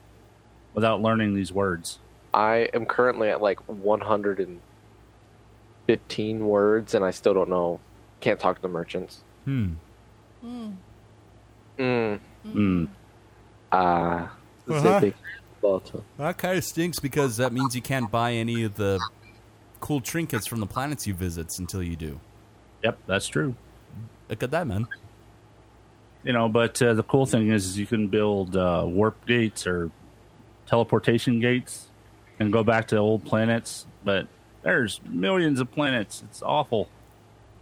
without 0.73 1.01
learning 1.01 1.35
these 1.35 1.51
words. 1.51 1.99
I 2.33 2.69
am 2.73 2.85
currently 2.85 3.29
at 3.29 3.41
like 3.41 3.59
115 3.67 6.47
words, 6.47 6.93
and 6.93 7.03
I 7.05 7.11
still 7.11 7.33
don't 7.33 7.49
know. 7.49 7.79
Can't 8.21 8.39
talk 8.39 8.57
to 8.57 8.61
the 8.61 8.67
merchants. 8.67 9.21
Hmm. 9.45 9.73
Mm. 10.43 10.75
Mm. 11.77 12.19
Mm. 12.45 12.87
Uh, 13.71 14.27
Uh-huh. 14.69 14.99
That 16.17 16.37
kind 16.37 16.57
of 16.57 16.63
stinks 16.63 16.99
because 16.99 17.37
that 17.37 17.51
means 17.51 17.75
you 17.75 17.81
can't 17.81 18.09
buy 18.11 18.33
any 18.33 18.63
of 18.63 18.75
the 18.75 18.99
cool 19.79 19.99
trinkets 19.99 20.47
from 20.47 20.59
the 20.59 20.65
planets 20.65 21.07
you 21.07 21.13
visit 21.13 21.47
until 21.57 21.83
you 21.83 21.95
do. 21.95 22.19
Yep, 22.83 22.99
that's 23.07 23.27
true. 23.27 23.55
Look 24.29 24.43
at 24.43 24.51
that, 24.51 24.67
man. 24.67 24.87
You 26.23 26.33
know, 26.33 26.49
but 26.49 26.81
uh, 26.81 26.93
the 26.93 27.03
cool 27.03 27.25
thing 27.25 27.49
is, 27.49 27.65
is 27.65 27.79
you 27.79 27.85
can 27.85 28.07
build 28.07 28.55
uh, 28.55 28.83
warp 28.85 29.25
gates 29.25 29.65
or 29.65 29.89
teleportation 30.65 31.39
gates 31.39 31.87
and 32.39 32.51
go 32.51 32.63
back 32.63 32.87
to 32.89 32.97
old 32.97 33.25
planets. 33.25 33.85
But 34.03 34.27
there's 34.63 34.99
millions 35.05 35.59
of 35.59 35.71
planets. 35.71 36.21
It's 36.23 36.41
awful. 36.41 36.89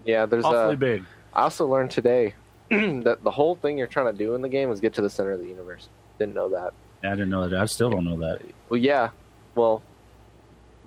Yeah, 0.05 0.25
there's 0.25 0.45
awfully 0.45 0.73
a. 0.73 0.77
big. 0.77 1.05
I 1.33 1.43
also 1.43 1.67
learned 1.67 1.91
today 1.91 2.33
that 2.69 3.19
the 3.23 3.31
whole 3.31 3.55
thing 3.55 3.77
you're 3.77 3.87
trying 3.87 4.11
to 4.11 4.17
do 4.17 4.33
in 4.33 4.41
the 4.41 4.49
game 4.49 4.71
is 4.71 4.79
get 4.79 4.93
to 4.95 5.01
the 5.01 5.09
center 5.09 5.31
of 5.31 5.39
the 5.39 5.47
universe. 5.47 5.89
Didn't 6.17 6.33
know 6.33 6.49
that. 6.49 6.73
I 7.03 7.11
didn't 7.11 7.29
know 7.29 7.47
that. 7.47 7.59
I 7.59 7.65
still 7.65 7.91
don't 7.91 8.05
know 8.05 8.17
that. 8.19 8.41
Well, 8.69 8.79
yeah. 8.79 9.09
Well, 9.53 9.83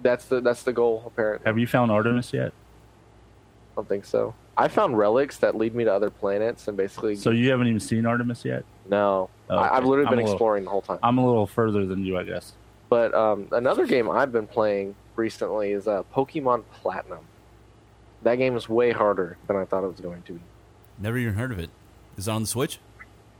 that's 0.02 0.24
the 0.26 0.40
that's 0.40 0.62
the 0.62 0.72
goal 0.72 1.04
apparently. 1.06 1.46
Have 1.46 1.58
you 1.58 1.66
found 1.66 1.90
Artemis 1.90 2.32
yet? 2.32 2.48
I 2.48 3.74
don't 3.76 3.88
think 3.88 4.04
so. 4.04 4.34
I 4.60 4.68
found 4.68 4.96
relics 4.98 5.38
that 5.38 5.56
lead 5.56 5.74
me 5.74 5.84
to 5.84 5.92
other 5.92 6.10
planets 6.10 6.68
and 6.68 6.76
basically. 6.76 7.16
So 7.16 7.30
you 7.30 7.50
haven't 7.50 7.66
even 7.68 7.80
seen 7.80 8.06
Artemis 8.06 8.44
yet? 8.44 8.64
no, 8.88 9.30
Oh, 9.48 9.56
I, 9.56 9.76
I've 9.78 9.84
literally 9.84 10.06
I'm 10.06 10.10
been 10.10 10.18
a 10.20 10.22
little- 10.22 10.34
exploring 10.34 10.64
the 10.64 10.70
whole 10.70 10.82
time. 10.82 10.98
I'm 11.02 11.18
a 11.18 11.26
little 11.26 11.46
further 11.46 11.86
than 11.86 12.04
you, 12.04 12.16
I 12.18 12.22
guess. 12.24 12.52
But 12.88 13.14
um, 13.14 13.48
another 13.52 13.86
game 13.86 14.10
I've 14.10 14.32
been 14.32 14.46
playing 14.46 14.94
recently 15.16 15.72
is 15.72 15.86
uh, 15.88 16.02
Pokemon 16.14 16.64
Platinum. 16.72 17.20
That 18.22 18.34
game 18.36 18.56
is 18.56 18.68
way 18.68 18.90
harder 18.92 19.38
than 19.46 19.56
I 19.56 19.64
thought 19.64 19.82
it 19.84 19.86
was 19.88 20.00
going 20.00 20.22
to 20.22 20.32
be. 20.34 20.40
Never 20.98 21.16
even 21.18 21.34
heard 21.34 21.52
of 21.52 21.58
it. 21.58 21.70
Is 22.18 22.28
it 22.28 22.30
on 22.30 22.42
the 22.42 22.48
Switch? 22.48 22.78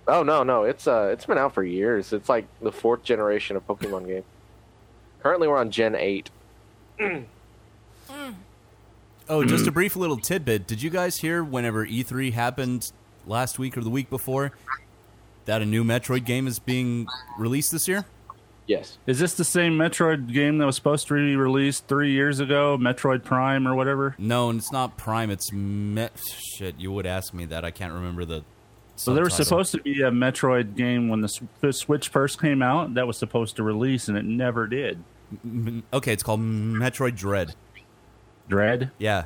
Oh 0.08 0.22
no, 0.22 0.42
no, 0.42 0.64
it's 0.64 0.86
uh, 0.88 1.10
it's 1.12 1.26
been 1.26 1.36
out 1.38 1.52
for 1.52 1.62
years. 1.62 2.12
It's 2.12 2.28
like 2.28 2.46
the 2.62 2.72
fourth 2.72 3.02
generation 3.02 3.56
of 3.56 3.66
Pokemon 3.66 4.06
game. 4.06 4.24
Currently, 5.22 5.46
we're 5.48 5.58
on 5.58 5.70
Gen 5.70 5.94
eight. 5.94 6.30
Oh, 9.30 9.44
just 9.44 9.62
a 9.62 9.66
mm-hmm. 9.66 9.74
brief 9.74 9.94
little 9.94 10.16
tidbit. 10.16 10.66
Did 10.66 10.82
you 10.82 10.90
guys 10.90 11.18
hear 11.18 11.44
whenever 11.44 11.86
E3 11.86 12.32
happened 12.32 12.90
last 13.28 13.60
week 13.60 13.78
or 13.78 13.80
the 13.80 13.88
week 13.88 14.10
before 14.10 14.50
that 15.44 15.62
a 15.62 15.64
new 15.64 15.84
Metroid 15.84 16.24
game 16.24 16.48
is 16.48 16.58
being 16.58 17.06
released 17.38 17.70
this 17.70 17.86
year? 17.86 18.04
Yes. 18.66 18.98
Is 19.06 19.20
this 19.20 19.34
the 19.34 19.44
same 19.44 19.78
Metroid 19.78 20.32
game 20.32 20.58
that 20.58 20.66
was 20.66 20.74
supposed 20.74 21.06
to 21.08 21.14
be 21.14 21.36
released 21.36 21.86
three 21.86 22.10
years 22.10 22.40
ago? 22.40 22.76
Metroid 22.76 23.22
Prime 23.22 23.68
or 23.68 23.76
whatever? 23.76 24.16
No, 24.18 24.50
and 24.50 24.58
it's 24.58 24.72
not 24.72 24.96
Prime. 24.96 25.30
It's 25.30 25.52
Met. 25.52 26.20
Shit, 26.56 26.74
you 26.78 26.90
would 26.90 27.06
ask 27.06 27.32
me 27.32 27.44
that. 27.46 27.64
I 27.64 27.70
can't 27.70 27.92
remember 27.92 28.24
the. 28.24 28.42
So 28.96 29.14
there 29.14 29.22
was 29.22 29.34
subtitle. 29.34 29.64
supposed 29.64 29.72
to 29.72 29.82
be 29.82 30.02
a 30.02 30.10
Metroid 30.10 30.74
game 30.76 31.08
when 31.08 31.20
the, 31.20 31.26
S- 31.26 31.40
the 31.60 31.72
Switch 31.72 32.08
first 32.08 32.40
came 32.40 32.62
out 32.62 32.94
that 32.94 33.06
was 33.06 33.16
supposed 33.16 33.54
to 33.56 33.62
release, 33.62 34.08
and 34.08 34.18
it 34.18 34.24
never 34.24 34.66
did. 34.66 35.02
M- 35.44 35.84
Okay, 35.92 36.12
it's 36.12 36.24
called 36.24 36.40
Metroid 36.40 37.16
Dread. 37.16 37.54
Dread? 38.50 38.90
Yeah. 38.98 39.24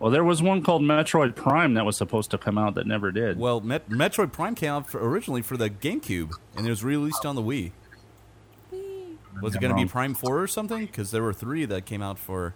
Well, 0.00 0.10
there 0.10 0.24
was 0.24 0.42
one 0.42 0.62
called 0.62 0.82
Metroid 0.82 1.36
Prime 1.36 1.74
that 1.74 1.86
was 1.86 1.96
supposed 1.96 2.30
to 2.32 2.38
come 2.38 2.58
out 2.58 2.74
that 2.74 2.86
never 2.86 3.12
did. 3.12 3.38
Well, 3.38 3.60
Met- 3.60 3.88
Metroid 3.88 4.32
Prime 4.32 4.54
came 4.54 4.70
out 4.70 4.90
for, 4.90 4.98
originally 5.06 5.40
for 5.40 5.56
the 5.56 5.70
GameCube, 5.70 6.32
and 6.56 6.66
it 6.66 6.70
was 6.70 6.82
released 6.82 7.24
on 7.24 7.36
the 7.36 7.42
Wii. 7.42 7.70
Was 9.40 9.54
it 9.54 9.60
going 9.60 9.74
to 9.74 9.82
be. 9.82 9.88
Prime 9.88 10.14
Four 10.14 10.40
or 10.40 10.46
something? 10.46 10.86
Because 10.86 11.10
there 11.10 11.22
were 11.22 11.32
three 11.32 11.64
that 11.64 11.86
came 11.86 12.02
out 12.02 12.18
for 12.18 12.54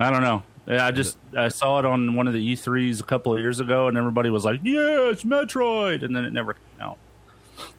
I 0.00 0.10
don't 0.10 0.22
know. 0.22 0.42
Yeah, 0.66 0.86
I 0.86 0.90
just 0.90 1.18
I 1.36 1.48
saw 1.48 1.78
it 1.78 1.84
on 1.84 2.14
one 2.14 2.26
of 2.26 2.32
the 2.32 2.54
E3s 2.54 3.00
a 3.00 3.04
couple 3.04 3.34
of 3.34 3.40
years 3.40 3.60
ago, 3.60 3.86
and 3.86 3.98
everybody 3.98 4.30
was 4.30 4.44
like, 4.44 4.60
"Yeah, 4.62 5.10
it's 5.10 5.24
Metroid," 5.24 6.02
and 6.02 6.16
then 6.16 6.24
it 6.24 6.32
never 6.32 6.54
came 6.54 6.80
out. 6.80 6.98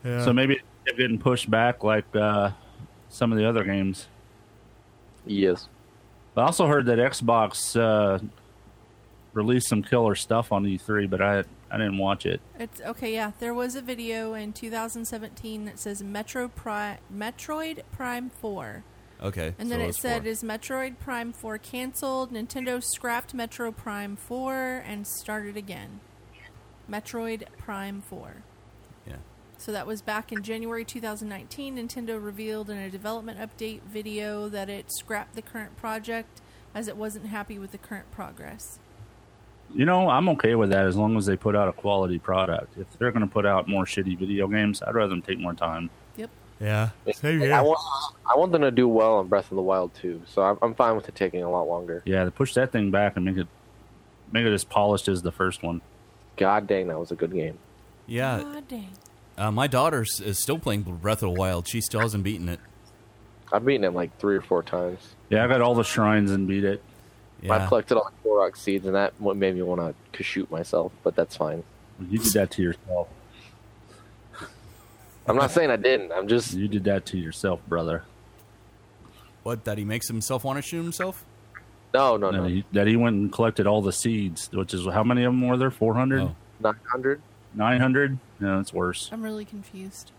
Yeah. 0.06 0.24
So 0.24 0.32
maybe 0.32 0.60
it's 0.86 0.98
getting 0.98 1.18
pushed 1.18 1.50
back 1.50 1.84
like 1.84 2.06
uh, 2.16 2.52
some 3.10 3.32
of 3.32 3.40
the 3.40 3.46
other 3.50 3.64
games. 3.64 4.08
Yes. 5.26 5.68
I 6.38 6.42
also 6.44 6.66
heard 6.68 6.86
that 6.86 6.98
Xbox 6.98 7.80
uh, 7.80 8.20
released 9.34 9.68
some 9.68 9.84
killer 9.84 10.16
stuff 10.16 10.52
on 10.52 10.64
E3, 10.64 11.10
but 11.10 11.22
I 11.22 11.44
I 11.70 11.78
didn't 11.78 11.98
watch 11.98 12.26
it. 12.26 12.42
It's 12.60 12.82
okay. 12.82 13.14
Yeah, 13.14 13.32
there 13.40 13.54
was 13.54 13.76
a 13.76 13.82
video 13.82 14.34
in 14.34 14.54
2017 14.54 15.66
that 15.66 15.80
says 15.80 16.04
Metro 16.04 16.48
Prime, 16.50 16.98
Metroid 17.14 17.82
Prime 17.92 18.30
4. 18.30 18.84
Okay. 19.24 19.54
And 19.60 19.70
so 19.70 19.78
then 19.78 19.82
it 19.88 19.96
said, 19.96 20.24
four. 20.24 20.32
"Is 20.32 20.44
Metroid 20.44 21.00
Prime 21.00 21.32
4 21.32 21.58
canceled? 21.60 22.34
Nintendo 22.34 22.84
scrapped 22.84 23.34
Metro 23.34 23.72
Prime 23.72 24.16
4 24.16 24.84
and 24.86 25.06
started 25.08 25.56
again." 25.56 26.00
Metroid 26.90 27.44
Prime 27.58 28.02
4. 28.02 28.44
Yeah. 29.62 29.66
So 29.66 29.72
that 29.72 29.88
was 29.88 30.02
back 30.02 30.32
in 30.32 30.44
January 30.44 30.84
2019. 30.84 31.78
Nintendo 31.78 32.24
revealed 32.24 32.70
in 32.70 32.78
a 32.78 32.90
development 32.90 33.40
update 33.40 33.82
video 33.82 34.50
that 34.50 34.70
it 34.70 34.92
scrapped 34.92 35.36
the 35.36 35.42
current 35.42 35.78
project 35.78 36.42
as 36.74 36.88
it 36.88 36.98
wasn't 36.98 37.28
happy 37.28 37.60
with 37.60 37.72
the 37.72 37.78
current 37.78 38.10
progress. 38.12 38.80
You 39.74 39.86
know, 39.86 40.10
I'm 40.10 40.28
okay 40.30 40.56
with 40.56 40.72
that 40.72 40.86
as 40.86 40.98
long 40.98 41.16
as 41.18 41.26
they 41.26 41.38
put 41.38 41.56
out 41.56 41.70
a 41.70 41.74
quality 41.74 42.20
product. 42.20 42.78
If 42.78 42.88
they're 42.98 43.12
going 43.12 43.26
to 43.26 43.32
put 43.32 43.46
out 43.46 43.68
more 43.68 43.86
shitty 43.86 44.18
video 44.18 44.48
games, 44.48 44.82
I'd 44.82 44.96
rather 44.96 45.10
them 45.10 45.22
take 45.22 45.40
more 45.40 45.54
time. 45.54 45.90
Yep. 46.18 46.30
Yeah. 46.60 46.90
I 47.08 47.62
want 47.62 47.80
I 48.26 48.38
want 48.38 48.52
them 48.52 48.62
to 48.62 48.72
do 48.72 48.88
well 48.88 49.16
on 49.16 49.28
Breath 49.28 49.52
of 49.52 49.56
the 49.56 49.62
Wild 49.62 49.94
too, 49.96 50.22
so 50.28 50.44
I'm, 50.44 50.58
I'm 50.62 50.76
fine 50.76 50.96
with 50.96 51.08
it 51.08 51.16
taking 51.16 51.42
a 51.42 51.50
lot 51.50 51.68
longer. 51.68 52.04
Yeah, 52.06 52.24
to 52.24 52.32
push 52.32 52.54
that 52.54 52.72
thing 52.72 52.92
back 52.92 53.16
and 53.16 53.26
make 53.26 53.38
it 53.38 53.48
make 54.32 54.46
it 54.46 54.54
as 54.54 54.64
polished 54.64 55.08
as 55.08 55.22
the 55.22 55.32
first 55.32 55.64
one. 55.64 55.82
God 56.38 56.68
dang, 56.68 56.88
that 56.88 57.00
was 57.00 57.12
a 57.12 57.16
good 57.16 57.34
game. 57.34 57.58
Yeah. 58.08 58.42
God 58.42 58.68
dang. 58.68 58.90
Uh, 59.42 59.50
my 59.50 59.66
daughter 59.66 60.04
is 60.04 60.40
still 60.40 60.60
playing 60.60 60.84
Breath 60.84 61.24
of 61.24 61.34
the 61.34 61.40
Wild. 61.40 61.68
She 61.68 61.82
still 61.82 62.02
hasn't 62.02 62.24
beaten 62.24 62.48
it. 62.48 62.60
I've 63.52 63.66
beaten 63.66 63.84
it 63.84 63.90
like 63.92 64.16
three 64.20 64.36
or 64.36 64.42
four 64.42 64.62
times. 64.62 65.16
Yeah, 65.32 65.44
I 65.44 65.48
got 65.48 65.62
all 65.62 65.74
the 65.74 65.84
shrines 65.84 66.30
and 66.30 66.48
beat 66.48 66.64
it. 66.64 66.84
I 67.50 67.66
collected 67.66 67.98
all 67.98 68.12
the 68.24 68.30
Korok 68.30 68.56
seeds, 68.56 68.86
and 68.86 68.94
that 68.94 69.20
made 69.20 69.56
me 69.56 69.64
want 69.64 69.96
to 70.14 70.24
shoot 70.24 70.52
myself, 70.52 70.92
but 71.02 71.16
that's 71.16 71.36
fine. 71.36 71.64
You 72.08 72.20
did 72.20 72.34
that 72.34 72.52
to 72.52 72.62
yourself. 72.62 73.08
I'm 75.26 75.38
not 75.38 75.50
saying 75.50 75.72
I 75.72 75.76
didn't. 75.76 76.12
I'm 76.12 76.28
just 76.28 76.54
you 76.54 76.68
did 76.68 76.84
that 76.84 77.08
to 77.08 77.18
yourself, 77.18 77.62
brother. 77.68 78.04
What? 79.42 79.66
That 79.66 79.80
he 79.80 79.86
makes 79.86 80.08
himself 80.08 80.44
want 80.44 80.58
to 80.58 80.62
shoot 80.62 80.84
himself? 80.84 81.26
No, 81.96 82.16
no, 82.16 82.30
No, 82.30 82.44
no. 82.44 82.48
he- 82.48 82.66
that 82.74 82.86
he 82.86 82.96
went 82.96 83.16
and 83.16 83.34
collected 83.34 83.66
all 83.66 83.82
the 83.82 83.92
seeds, 83.92 84.52
which 84.54 84.76
is 84.76 84.86
how 84.86 85.04
many 85.04 85.24
of 85.24 85.34
them 85.34 85.48
were 85.48 85.58
there? 85.58 85.72
400? 85.72 86.22
Oh. 86.22 86.36
900. 86.60 87.22
900? 87.54 88.18
No, 88.40 88.60
it's 88.60 88.74
worse. 88.74 89.10
I'm 89.12 89.22
really 89.22 89.46
confused. 89.46 90.12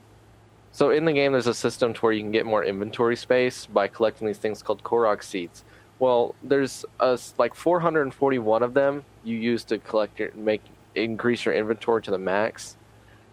So 0.72 0.90
in 0.90 1.04
the 1.04 1.12
game, 1.12 1.32
there's 1.32 1.46
a 1.46 1.54
system 1.54 1.92
to 1.94 2.00
where 2.00 2.12
you 2.12 2.22
can 2.22 2.30
get 2.32 2.46
more 2.46 2.64
inventory 2.64 3.16
space 3.16 3.66
by 3.66 3.88
collecting 3.88 4.26
these 4.26 4.38
things 4.38 4.62
called 4.62 4.82
Korok 4.82 5.22
seeds. 5.22 5.64
Well, 5.98 6.34
there's 6.42 6.84
uh, 6.98 7.16
like 7.38 7.54
441 7.54 8.62
of 8.62 8.74
them 8.74 9.04
you 9.22 9.36
use 9.36 9.64
to 9.64 9.78
collect 9.78 10.18
your 10.18 10.32
make 10.34 10.62
increase 10.94 11.44
your 11.44 11.54
inventory 11.54 12.02
to 12.02 12.10
the 12.10 12.18
max, 12.18 12.76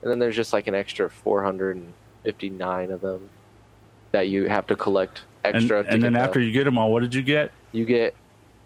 and 0.02 0.12
then 0.12 0.20
there's 0.20 0.36
just 0.36 0.54
like 0.54 0.68
an 0.68 0.76
extra 0.76 1.10
459 1.10 2.92
of 2.92 3.02
them 3.02 3.30
that 4.12 4.28
you 4.30 4.48
have 4.48 4.68
to 4.68 4.76
collect 4.76 5.22
And, 5.44 5.56
extra. 5.56 5.84
to 5.84 5.90
and 5.90 6.04
then 6.04 6.14
get 6.14 6.22
after 6.22 6.40
the- 6.40 6.46
you 6.46 6.52
get 6.52 6.66
them 6.66 6.78
all, 6.78 6.92
what 6.92 7.02
did 7.02 7.14
you 7.14 7.22
get? 7.22 7.52
you 7.72 7.86
get 7.86 8.16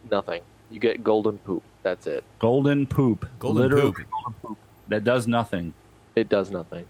nothing. 0.10 0.42
You 0.72 0.80
get 0.80 1.04
golden 1.04 1.38
poop. 1.40 1.62
That's 1.84 2.08
it. 2.08 2.24
Golden 2.40 2.88
poop. 2.88 3.26
Golden 3.40 3.62
Literal 3.62 3.94
poop. 3.94 4.06
golden 4.10 4.34
poop. 4.42 4.58
That 4.88 5.04
does 5.04 5.28
nothing. 5.28 5.74
It 6.16 6.30
does 6.30 6.52
nothing. 6.52 6.86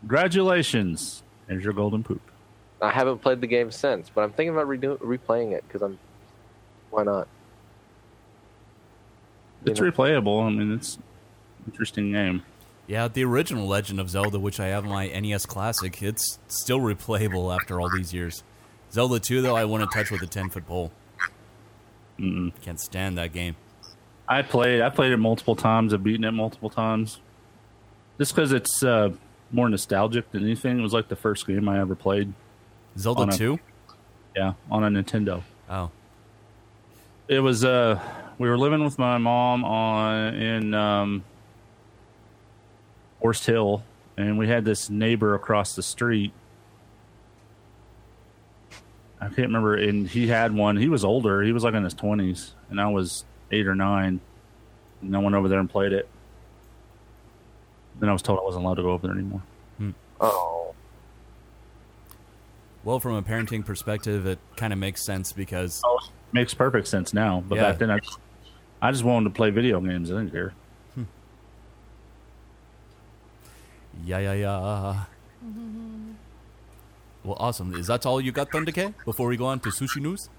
Congratulations. 0.00 1.22
There's 1.46 1.64
your 1.64 1.72
golden 1.72 2.02
poop. 2.02 2.20
I 2.80 2.90
haven't 2.90 3.18
played 3.18 3.40
the 3.40 3.46
game 3.46 3.70
since, 3.70 4.08
but 4.08 4.22
I'm 4.22 4.32
thinking 4.32 4.54
about 4.54 4.66
redo- 4.66 4.98
replaying 4.98 5.52
it 5.52 5.64
because 5.66 5.82
I'm. 5.82 5.98
Why 6.90 7.02
not? 7.04 7.28
You 9.64 9.72
It's 9.72 9.80
know. 9.80 9.90
replayable. 9.90 10.42
I 10.44 10.50
mean, 10.50 10.72
it's 10.72 10.96
an 10.96 11.02
interesting 11.66 12.12
game. 12.12 12.42
Yeah, 12.86 13.06
the 13.08 13.24
original 13.24 13.68
Legend 13.68 14.00
of 14.00 14.08
Zelda, 14.10 14.38
which 14.40 14.58
I 14.58 14.68
have 14.68 14.84
in 14.84 14.90
my 14.90 15.06
NES 15.08 15.46
Classic, 15.46 16.02
it's 16.02 16.38
still 16.48 16.80
replayable 16.80 17.54
after 17.54 17.80
all 17.80 17.88
these 17.94 18.12
years. 18.12 18.42
Zelda 18.90 19.20
2, 19.20 19.42
though, 19.42 19.54
I 19.54 19.64
wouldn't 19.64 19.92
touch 19.92 20.10
with 20.10 20.22
a 20.22 20.26
10 20.26 20.48
foot 20.50 20.66
pole. 20.66 20.90
Mm-mm. 22.18 22.52
Can't 22.62 22.80
stand 22.80 23.16
that 23.18 23.32
game. 23.32 23.54
I 24.30 24.42
played. 24.42 24.80
I 24.80 24.90
played 24.90 25.10
it 25.10 25.16
multiple 25.16 25.56
times. 25.56 25.92
I've 25.92 26.04
beaten 26.04 26.22
it 26.22 26.30
multiple 26.30 26.70
times. 26.70 27.18
Just 28.16 28.32
because 28.32 28.52
it's 28.52 28.80
uh, 28.84 29.10
more 29.50 29.68
nostalgic 29.68 30.30
than 30.30 30.44
anything. 30.44 30.78
It 30.78 30.82
was 30.82 30.92
like 30.92 31.08
the 31.08 31.16
first 31.16 31.48
game 31.48 31.68
I 31.68 31.80
ever 31.80 31.96
played. 31.96 32.32
Zelda 32.96 33.36
2? 33.36 33.58
Yeah, 34.36 34.52
on 34.70 34.84
a 34.84 35.02
Nintendo. 35.02 35.42
Oh. 35.68 35.90
It 37.26 37.40
was. 37.40 37.64
Uh, 37.64 38.00
we 38.38 38.48
were 38.48 38.56
living 38.56 38.84
with 38.84 39.00
my 39.00 39.18
mom 39.18 39.64
on 39.64 40.34
in 40.34 40.74
um, 40.74 41.24
Forest 43.20 43.46
Hill, 43.46 43.82
and 44.16 44.38
we 44.38 44.46
had 44.46 44.64
this 44.64 44.88
neighbor 44.88 45.34
across 45.34 45.74
the 45.74 45.82
street. 45.82 46.32
I 49.20 49.26
can't 49.26 49.48
remember, 49.48 49.74
and 49.74 50.08
he 50.08 50.28
had 50.28 50.54
one. 50.54 50.76
He 50.76 50.88
was 50.88 51.04
older. 51.04 51.42
He 51.42 51.52
was 51.52 51.64
like 51.64 51.74
in 51.74 51.82
his 51.82 51.94
twenties, 51.94 52.54
and 52.70 52.80
I 52.80 52.86
was 52.88 53.24
eight 53.50 53.66
or 53.66 53.74
nine. 53.74 54.20
And 55.02 55.16
I 55.16 55.18
went 55.18 55.34
over 55.34 55.48
there 55.48 55.58
and 55.58 55.68
played 55.68 55.92
it. 55.92 56.08
Then 57.98 58.08
I 58.08 58.12
was 58.12 58.22
told 58.22 58.38
I 58.38 58.42
wasn't 58.42 58.64
allowed 58.64 58.74
to 58.76 58.82
go 58.82 58.90
over 58.90 59.06
there 59.06 59.16
anymore. 59.16 59.42
Hmm. 59.78 59.90
Oh. 60.20 60.74
Well, 62.84 62.98
from 63.00 63.14
a 63.14 63.22
parenting 63.22 63.64
perspective, 63.64 64.26
it 64.26 64.38
kind 64.56 64.72
of 64.72 64.78
makes 64.78 65.02
sense 65.02 65.32
because. 65.32 65.82
Oh, 65.84 65.98
makes 66.32 66.54
perfect 66.54 66.86
sense 66.88 67.12
now, 67.12 67.42
but 67.46 67.56
Yeah. 67.56 67.70
back 67.70 67.78
then 67.78 67.90
I, 67.90 67.98
I 68.80 68.90
just 68.92 69.04
wanted 69.04 69.24
to 69.24 69.34
play 69.34 69.50
video 69.50 69.80
games. 69.80 70.10
I 70.10 70.14
didn't 70.14 70.30
care. 70.32 70.54
Hmm. 70.94 71.02
Yeah, 74.04 74.18
yeah, 74.18 74.32
yeah. 74.32 75.04
Mm-hmm. 75.44 76.12
Well, 77.24 77.36
awesome. 77.38 77.74
Is 77.74 77.88
that 77.88 78.06
all 78.06 78.20
you 78.20 78.32
got, 78.32 78.50
Thunder 78.50 78.72
K? 78.72 78.94
Before 79.04 79.28
we 79.28 79.36
go 79.36 79.46
on 79.46 79.60
to 79.60 79.68
sushi 79.70 80.00
news? 80.00 80.30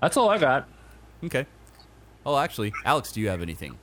That's 0.00 0.16
all 0.16 0.28
I 0.28 0.38
got. 0.38 0.66
Okay. 1.22 1.46
Oh, 2.26 2.38
actually, 2.38 2.72
Alex, 2.84 3.12
do 3.12 3.20
you 3.20 3.28
have 3.28 3.42
anything? 3.42 3.78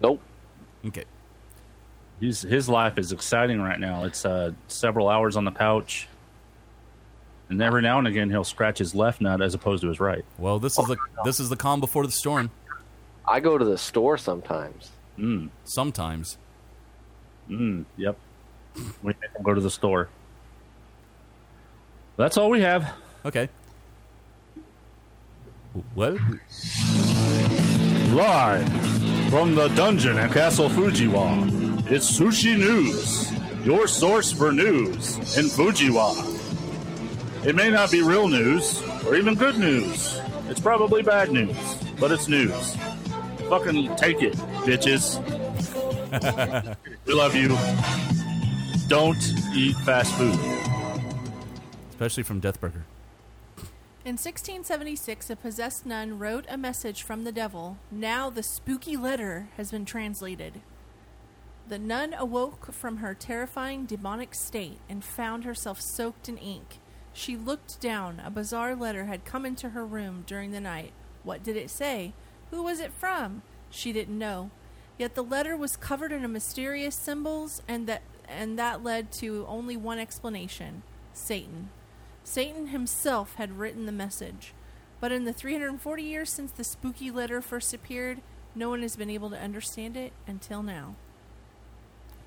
Nope. 0.00 0.20
Okay. 0.86 1.04
His 2.20 2.42
his 2.42 2.68
life 2.68 2.98
is 2.98 3.12
exciting 3.12 3.60
right 3.60 3.78
now. 3.78 4.04
It's 4.04 4.24
uh, 4.24 4.52
several 4.68 5.08
hours 5.08 5.36
on 5.36 5.44
the 5.44 5.50
couch, 5.50 6.08
and 7.48 7.60
every 7.60 7.82
now 7.82 7.98
and 7.98 8.06
again 8.06 8.30
he'll 8.30 8.44
scratch 8.44 8.78
his 8.78 8.94
left 8.94 9.20
nut 9.20 9.42
as 9.42 9.54
opposed 9.54 9.82
to 9.82 9.88
his 9.88 10.00
right. 10.00 10.24
Well, 10.38 10.58
this 10.58 10.78
is 10.78 10.86
the 10.86 10.96
this 11.24 11.40
is 11.40 11.48
the 11.48 11.56
calm 11.56 11.80
before 11.80 12.06
the 12.06 12.12
storm. 12.12 12.50
I 13.26 13.40
go 13.40 13.58
to 13.58 13.64
the 13.64 13.78
store 13.78 14.18
sometimes. 14.18 14.90
Mm. 15.18 15.50
Sometimes. 15.64 16.38
Mm. 17.48 17.84
Yep. 17.96 18.16
We 19.02 19.14
go 19.42 19.54
to 19.54 19.60
the 19.60 19.70
store. 19.70 20.08
That's 22.16 22.36
all 22.36 22.50
we 22.50 22.60
have. 22.60 22.92
Okay. 23.24 23.48
Well, 25.94 26.18
Live 28.14 28.68
from 29.28 29.56
the 29.56 29.66
dungeon 29.74 30.16
at 30.18 30.30
Castle 30.30 30.68
Fujiwa, 30.68 31.90
it's 31.90 32.08
Sushi 32.16 32.56
News, 32.56 33.32
your 33.66 33.88
source 33.88 34.30
for 34.30 34.52
news 34.52 35.16
in 35.36 35.46
Fujiwa. 35.46 36.14
It 37.44 37.56
may 37.56 37.70
not 37.70 37.90
be 37.90 38.02
real 38.02 38.28
news 38.28 38.80
or 39.04 39.16
even 39.16 39.34
good 39.34 39.58
news. 39.58 40.20
It's 40.48 40.60
probably 40.60 41.02
bad 41.02 41.32
news, 41.32 41.56
but 41.98 42.12
it's 42.12 42.28
news. 42.28 42.76
Fucking 43.48 43.96
take 43.96 44.22
it, 44.22 44.34
bitches. 44.62 45.18
we 47.06 47.14
love 47.14 47.34
you. 47.34 47.48
Don't 48.86 49.20
eat 49.56 49.74
fast 49.78 50.14
food. 50.14 50.38
especially 51.90 52.22
from 52.22 52.40
Deathburger. 52.40 52.84
In 54.04 54.18
1676, 54.18 55.30
a 55.30 55.36
possessed 55.36 55.86
nun 55.86 56.18
wrote 56.18 56.44
a 56.50 56.58
message 56.58 57.02
from 57.02 57.24
the 57.24 57.32
devil. 57.32 57.78
Now 57.90 58.28
the 58.28 58.42
spooky 58.42 58.98
letter 58.98 59.48
has 59.56 59.70
been 59.70 59.86
translated. 59.86 60.60
The 61.66 61.78
nun 61.78 62.12
awoke 62.12 62.70
from 62.70 62.98
her 62.98 63.14
terrifying 63.14 63.86
demonic 63.86 64.34
state 64.34 64.78
and 64.90 65.02
found 65.02 65.44
herself 65.44 65.80
soaked 65.80 66.28
in 66.28 66.36
ink. 66.36 66.80
She 67.14 67.34
looked 67.34 67.80
down. 67.80 68.20
A 68.22 68.30
bizarre 68.30 68.76
letter 68.76 69.06
had 69.06 69.24
come 69.24 69.46
into 69.46 69.70
her 69.70 69.86
room 69.86 70.24
during 70.26 70.52
the 70.52 70.60
night. 70.60 70.92
What 71.22 71.42
did 71.42 71.56
it 71.56 71.70
say? 71.70 72.12
Who 72.50 72.62
was 72.62 72.80
it 72.80 72.92
from? 72.92 73.40
She 73.70 73.90
didn't 73.90 74.18
know. 74.18 74.50
Yet 74.98 75.14
the 75.14 75.24
letter 75.24 75.56
was 75.56 75.78
covered 75.78 76.12
in 76.12 76.30
mysterious 76.30 76.94
symbols, 76.94 77.62
and 77.66 77.86
that 77.86 78.02
and 78.28 78.58
that 78.58 78.84
led 78.84 79.10
to 79.12 79.46
only 79.48 79.78
one 79.78 79.98
explanation: 79.98 80.82
Satan. 81.14 81.70
Satan 82.24 82.68
himself 82.68 83.34
had 83.36 83.58
written 83.58 83.86
the 83.86 83.92
message. 83.92 84.52
But 85.00 85.12
in 85.12 85.24
the 85.24 85.32
340 85.32 86.02
years 86.02 86.30
since 86.30 86.50
the 86.50 86.64
spooky 86.64 87.10
letter 87.10 87.40
first 87.42 87.74
appeared, 87.74 88.20
no 88.54 88.70
one 88.70 88.82
has 88.82 88.96
been 88.96 89.10
able 89.10 89.30
to 89.30 89.38
understand 89.38 89.96
it 89.96 90.12
until 90.26 90.62
now. 90.62 90.94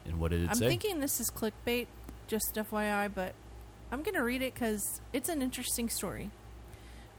And 0.05 0.19
what 0.19 0.31
did 0.31 0.43
it 0.43 0.49
I'm 0.49 0.55
say? 0.55 0.67
thinking 0.67 0.99
this 0.99 1.19
is 1.19 1.29
clickbait, 1.31 1.87
just 2.27 2.55
FYI, 2.55 3.09
but 3.13 3.33
I'm 3.91 4.03
going 4.03 4.15
to 4.15 4.23
read 4.23 4.41
it 4.41 4.53
because 4.53 5.01
it's 5.11 5.27
an 5.29 5.41
interesting 5.41 5.89
story. 5.89 6.29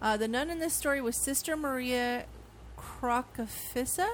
Uh, 0.01 0.17
the 0.17 0.29
nun 0.29 0.49
in 0.49 0.61
this 0.61 0.75
story 0.75 1.01
was 1.01 1.17
Sister 1.17 1.57
Maria 1.57 2.27
Crocifissa 2.79 4.09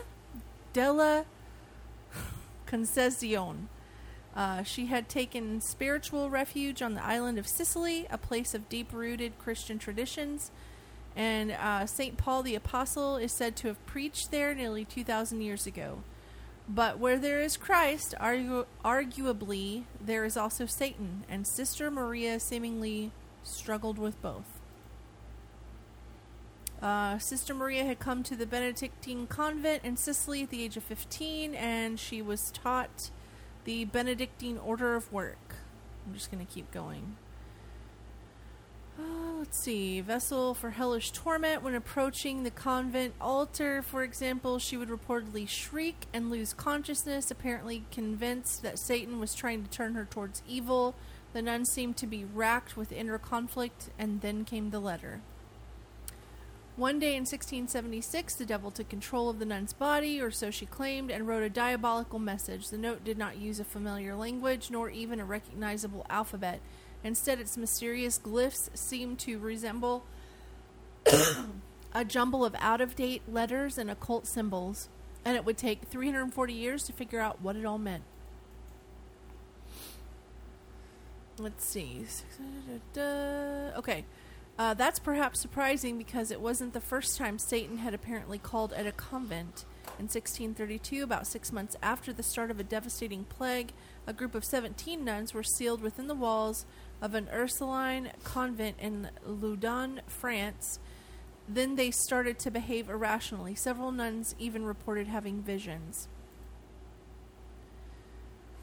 della 0.73 1.27
Concezione. 2.67 3.67
Uh, 4.35 4.65
she 4.65 4.87
had 4.87 5.09
taken 5.09 5.61
spiritual 5.61 6.29
refuge 6.29 6.83
on 6.83 6.95
the 6.95 7.05
island 7.05 7.39
of 7.39 7.47
Sicily, 7.47 8.07
a 8.11 8.19
place 8.19 8.55
of 8.55 8.69
deep 8.69 8.93
rooted 8.93 9.39
Christian 9.39 9.79
traditions. 9.79 10.51
And 11.17 11.53
uh, 11.53 11.87
St. 11.87 12.17
Paul 12.17 12.43
the 12.43 12.57
Apostle 12.57 13.17
is 13.17 13.31
said 13.33 13.55
to 13.57 13.69
have 13.69 13.87
preached 13.87 14.33
there 14.33 14.55
nearly 14.55 14.85
2,000 14.85 15.41
years 15.41 15.67
ago. 15.67 15.99
But 16.69 16.99
where 16.99 17.19
there 17.19 17.41
is 17.41 17.57
Christ, 17.57 18.15
argu- 18.21 18.67
arguably, 18.85 19.85
there 20.01 20.25
is 20.25 20.37
also 20.37 20.67
Satan, 20.67 21.25
and 21.29 21.47
Sister 21.47 21.91
Maria 21.91 22.41
seemingly 22.41 23.13
struggled 23.43 23.99
with 23.99 24.21
both. 24.23 24.61
Uh, 26.83 27.19
Sister 27.19 27.55
Maria 27.55 27.85
had 27.85 27.99
come 27.99 28.23
to 28.25 28.35
the 28.35 28.47
Benedictine 28.47 29.27
convent 29.27 29.85
in 29.85 29.97
Sicily 29.97 30.43
at 30.43 30.51
the 30.51 30.65
age 30.65 30.77
of 30.77 30.83
15, 30.83 31.55
and 31.55 32.01
she 32.01 32.21
was 32.21 32.51
taught 32.51 33.11
the 33.65 33.85
Benedictine 33.85 34.59
order 34.59 34.95
of 34.95 35.13
work. 35.13 35.57
I'm 36.07 36.15
just 36.15 36.31
going 36.31 36.45
to 36.45 36.53
keep 36.53 36.71
going. 36.71 37.17
Uh, 38.99 39.39
let's 39.39 39.59
see. 39.59 40.01
Vessel 40.01 40.55
for 40.55 40.71
hellish 40.71 41.11
torment. 41.11 41.63
When 41.63 41.75
approaching 41.75 42.45
the 42.45 42.51
convent 42.51 43.15
altar, 43.21 43.83
for 43.83 44.03
example, 44.03 44.59
she 44.59 44.77
would 44.77 44.89
reportedly 44.89 45.49
shriek 45.49 46.07
and 46.13 46.31
lose 46.31 46.53
consciousness, 46.53 47.31
apparently 47.31 47.85
convinced 47.91 48.63
that 48.63 48.79
Satan 48.79 49.19
was 49.19 49.35
trying 49.35 49.65
to 49.65 49.71
turn 49.71 49.95
her 49.95 50.05
towards 50.05 50.43
evil. 50.47 50.95
The 51.33 51.43
nun 51.43 51.65
seemed 51.65 51.97
to 51.97 52.07
be 52.07 52.25
racked 52.25 52.77
with 52.77 52.93
inner 52.93 53.19
conflict, 53.19 53.91
and 53.99 54.21
then 54.21 54.45
came 54.45 54.71
the 54.71 54.79
letter. 54.79 55.21
One 56.77 56.99
day 56.99 57.15
in 57.15 57.21
1676, 57.21 58.35
the 58.35 58.45
devil 58.45 58.73
took 58.73 58.89
control 58.89 59.31
of 59.31 59.39
the 59.39 59.45
nun's 59.45 59.73
body, 59.73 60.21
or 60.21 60.33
so 60.33 60.51
she 60.51 60.67
claimed, 60.67 61.09
and 61.09 61.27
wrote 61.27 61.45
a 61.45 61.51
diabolical 61.51 62.19
message. 62.19 62.69
The 62.69 62.79
note 62.79 63.05
did 63.05 63.17
not 63.17 63.37
use 63.37 63.61
a 63.61 63.65
familiar 63.65 64.17
language, 64.17 64.73
nor 64.73 64.91
even 64.91 65.21
a 65.21 65.25
recognizable 65.25 66.05
alphabet. 66.11 66.61
Instead, 67.05 67.39
its 67.39 67.57
mysterious 67.57 68.19
glyphs 68.19 68.77
seemed 68.77 69.21
to 69.21 69.39
resemble 69.39 70.05
a 71.95 72.05
jumble 72.05 72.45
of 72.45 72.57
out 72.59 72.81
of 72.81 72.97
date 72.97 73.23
letters 73.31 73.79
and 73.79 73.89
occult 73.89 74.27
symbols, 74.27 74.89
and 75.25 75.37
it 75.37 75.45
would 75.45 75.57
take 75.57 75.83
340 75.83 76.53
years 76.53 76.83
to 76.85 76.93
figure 76.93 77.21
out 77.21 77.41
what 77.41 77.55
it 77.55 77.65
all 77.65 77.79
meant. 77.79 78.03
Let's 81.39 81.65
see. 81.65 82.05
Okay. 82.97 84.05
Uh, 84.57 84.73
that's 84.73 85.01
perhaps 85.01 85.41
surprising 85.41 85.99
because 85.99 86.31
it 86.31 86.41
wasn't 86.41 86.73
the 86.73 86.81
first 86.81 87.17
time 87.17 87.39
Satan 87.39 87.79
had 87.79 87.93
apparently 87.93 88.39
called 88.39 88.73
at 88.73 88.87
a 88.87 88.93
convent. 88.93 89.65
In 89.99 90.05
1632, 90.05 91.03
about 91.03 91.27
six 91.27 91.53
months 91.53 91.77
after 91.83 92.13
the 92.13 92.23
start 92.23 92.51
of 92.51 92.61
a 92.61 92.65
devastating 92.65 93.25
plague, 93.25 93.73
a 94.07 94.13
group 94.13 94.35
of 94.35 94.45
17 94.45 95.05
nuns 95.05 95.35
were 95.35 95.43
sealed 95.43 95.83
within 95.83 96.07
the 96.07 96.15
walls 96.15 96.67
of 97.03 97.15
an 97.15 97.29
Ursuline 97.33 98.13
convent 98.23 98.77
in 98.81 99.11
Loudun, 99.27 100.01
France. 100.07 100.79
Then 101.49 101.77
they 101.77 101.91
started 101.91 102.39
to 102.41 102.51
behave 102.51 102.89
irrationally. 102.89 103.55
Several 103.55 103.93
nuns 103.93 104.35
even 104.39 104.65
reported 104.65 105.09
having 105.09 105.43
visions. 105.43 106.09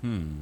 Hmm. 0.02 0.40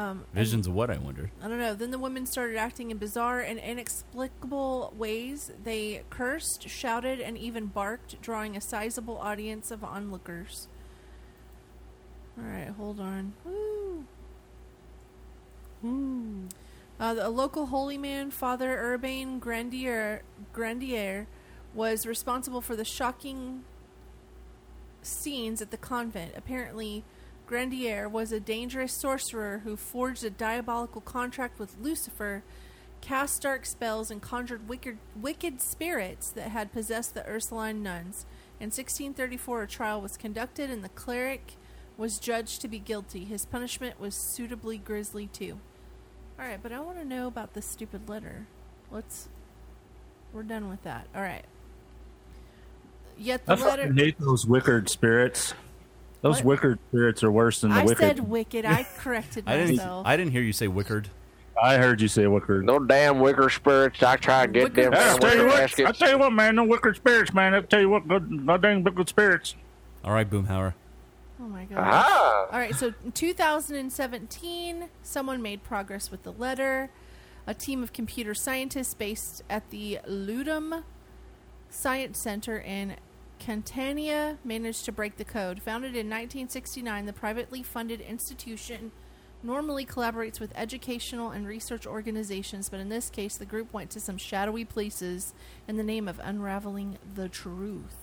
Um, 0.00 0.24
Visions 0.32 0.66
of 0.66 0.72
what, 0.72 0.90
I 0.90 0.96
wonder? 0.96 1.30
I 1.42 1.48
don't 1.48 1.58
know. 1.58 1.74
Then 1.74 1.90
the 1.90 1.98
women 1.98 2.24
started 2.24 2.56
acting 2.56 2.90
in 2.90 2.96
bizarre 2.96 3.40
and 3.40 3.58
inexplicable 3.58 4.94
ways. 4.96 5.50
They 5.62 6.04
cursed, 6.08 6.66
shouted, 6.70 7.20
and 7.20 7.36
even 7.36 7.66
barked, 7.66 8.20
drawing 8.22 8.56
a 8.56 8.62
sizable 8.62 9.18
audience 9.18 9.70
of 9.70 9.84
onlookers. 9.84 10.68
All 12.38 12.44
right, 12.44 12.68
hold 12.68 12.98
on. 12.98 13.34
Woo. 13.44 14.06
Uh, 16.98 17.14
the- 17.14 17.26
a 17.26 17.28
local 17.28 17.66
holy 17.66 17.98
man, 17.98 18.30
Father 18.30 18.78
Urbain 18.78 19.38
Grandier, 19.38 20.22
Grandier, 20.54 21.26
was 21.74 22.06
responsible 22.06 22.62
for 22.62 22.74
the 22.74 22.84
shocking 22.86 23.64
scenes 25.02 25.60
at 25.60 25.70
the 25.70 25.76
convent. 25.76 26.32
Apparently, 26.36 27.04
Grandier 27.50 28.08
was 28.08 28.30
a 28.30 28.38
dangerous 28.38 28.92
sorcerer 28.92 29.62
who 29.64 29.74
forged 29.74 30.22
a 30.22 30.30
diabolical 30.30 31.00
contract 31.00 31.58
with 31.58 31.76
Lucifer, 31.80 32.44
cast 33.00 33.42
dark 33.42 33.66
spells, 33.66 34.08
and 34.08 34.22
conjured 34.22 34.68
wicked, 34.68 34.98
wicked 35.16 35.60
spirits 35.60 36.30
that 36.30 36.50
had 36.50 36.72
possessed 36.72 37.12
the 37.12 37.28
Ursuline 37.28 37.82
nuns. 37.82 38.24
In 38.60 38.66
1634, 38.66 39.64
a 39.64 39.66
trial 39.66 40.00
was 40.00 40.16
conducted, 40.16 40.70
and 40.70 40.84
the 40.84 40.90
cleric 40.90 41.54
was 41.96 42.20
judged 42.20 42.60
to 42.60 42.68
be 42.68 42.78
guilty. 42.78 43.24
His 43.24 43.46
punishment 43.46 43.98
was 43.98 44.14
suitably 44.14 44.78
grisly, 44.78 45.26
too. 45.26 45.58
Alright, 46.38 46.62
but 46.62 46.70
I 46.70 46.78
want 46.78 46.98
to 46.98 47.04
know 47.04 47.26
about 47.26 47.54
this 47.54 47.66
stupid 47.66 48.08
letter. 48.08 48.46
Let's. 48.92 49.28
We're 50.32 50.44
done 50.44 50.68
with 50.68 50.84
that. 50.84 51.08
Alright. 51.16 51.46
Yet 53.18 53.44
the 53.44 53.54
I 53.54 53.56
letter. 53.56 53.92
hate 53.92 54.20
those 54.20 54.46
wicked 54.46 54.88
spirits. 54.88 55.52
Those 56.22 56.36
What? 56.42 56.62
wicked 56.62 56.78
spirits 56.90 57.22
are 57.24 57.32
worse 57.32 57.60
than 57.62 57.70
the 57.70 57.76
I 57.80 57.84
wicked. 57.84 57.98
said 57.98 58.28
wicked. 58.28 58.64
I 58.66 58.82
corrected 58.98 59.44
I 59.46 59.56
didn't. 59.56 59.76
myself. 59.76 60.06
I 60.06 60.16
didn't 60.16 60.32
hear 60.32 60.42
you 60.42 60.52
say 60.52 60.66
wickard. 60.68 61.06
I 61.62 61.76
heard 61.76 62.00
you 62.00 62.08
say 62.08 62.26
wicked. 62.26 62.64
No 62.64 62.78
damn 62.78 63.20
wicker 63.20 63.48
spirits. 63.50 64.02
I 64.02 64.16
try 64.16 64.46
to 64.46 64.52
get 64.52 64.74
them 64.74 64.92
I'll 64.94 65.18
tell 65.18 65.36
you 65.36 65.46
what. 65.46 65.56
baskets. 65.56 65.86
I'll 65.86 65.92
tell 65.94 66.10
you 66.10 66.18
what, 66.18 66.32
man. 66.32 66.56
No 66.56 66.64
wicked 66.64 66.96
spirits, 66.96 67.32
man. 67.34 67.54
I'll 67.54 67.62
tell 67.62 67.80
you 67.80 67.88
what. 67.88 68.06
Good, 68.08 68.46
goddamn 68.46 68.82
wicked 68.82 69.08
spirits. 69.08 69.54
All 70.04 70.12
right, 70.12 70.28
Boomhauer. 70.28 70.74
Oh 71.42 71.48
my 71.48 71.64
god. 71.64 71.78
Ah. 71.80 72.46
All 72.52 72.58
right, 72.58 72.74
so 72.74 72.92
in 73.04 73.12
2017, 73.12 74.88
someone 75.02 75.40
made 75.42 75.62
progress 75.62 76.10
with 76.10 76.22
the 76.22 76.32
letter. 76.32 76.90
A 77.46 77.54
team 77.54 77.82
of 77.82 77.92
computer 77.92 78.34
scientists 78.34 78.94
based 78.94 79.42
at 79.48 79.70
the 79.70 79.98
Ludum 80.08 80.82
Science 81.70 82.18
Center 82.18 82.58
in 82.58 82.96
Catania 83.40 84.38
managed 84.44 84.84
to 84.84 84.92
break 84.92 85.16
the 85.16 85.24
code. 85.24 85.62
Founded 85.62 85.96
in 85.96 86.06
1969, 86.06 87.06
the 87.06 87.12
privately 87.12 87.62
funded 87.62 88.00
institution 88.00 88.92
normally 89.42 89.86
collaborates 89.86 90.38
with 90.38 90.52
educational 90.54 91.30
and 91.30 91.46
research 91.46 91.86
organizations, 91.86 92.68
but 92.68 92.78
in 92.78 92.90
this 92.90 93.08
case, 93.08 93.36
the 93.36 93.46
group 93.46 93.72
went 93.72 93.90
to 93.90 93.98
some 93.98 94.18
shadowy 94.18 94.64
places 94.64 95.32
in 95.66 95.78
the 95.78 95.82
name 95.82 96.06
of 96.06 96.20
unraveling 96.22 96.98
the 97.14 97.28
truth. 97.28 97.96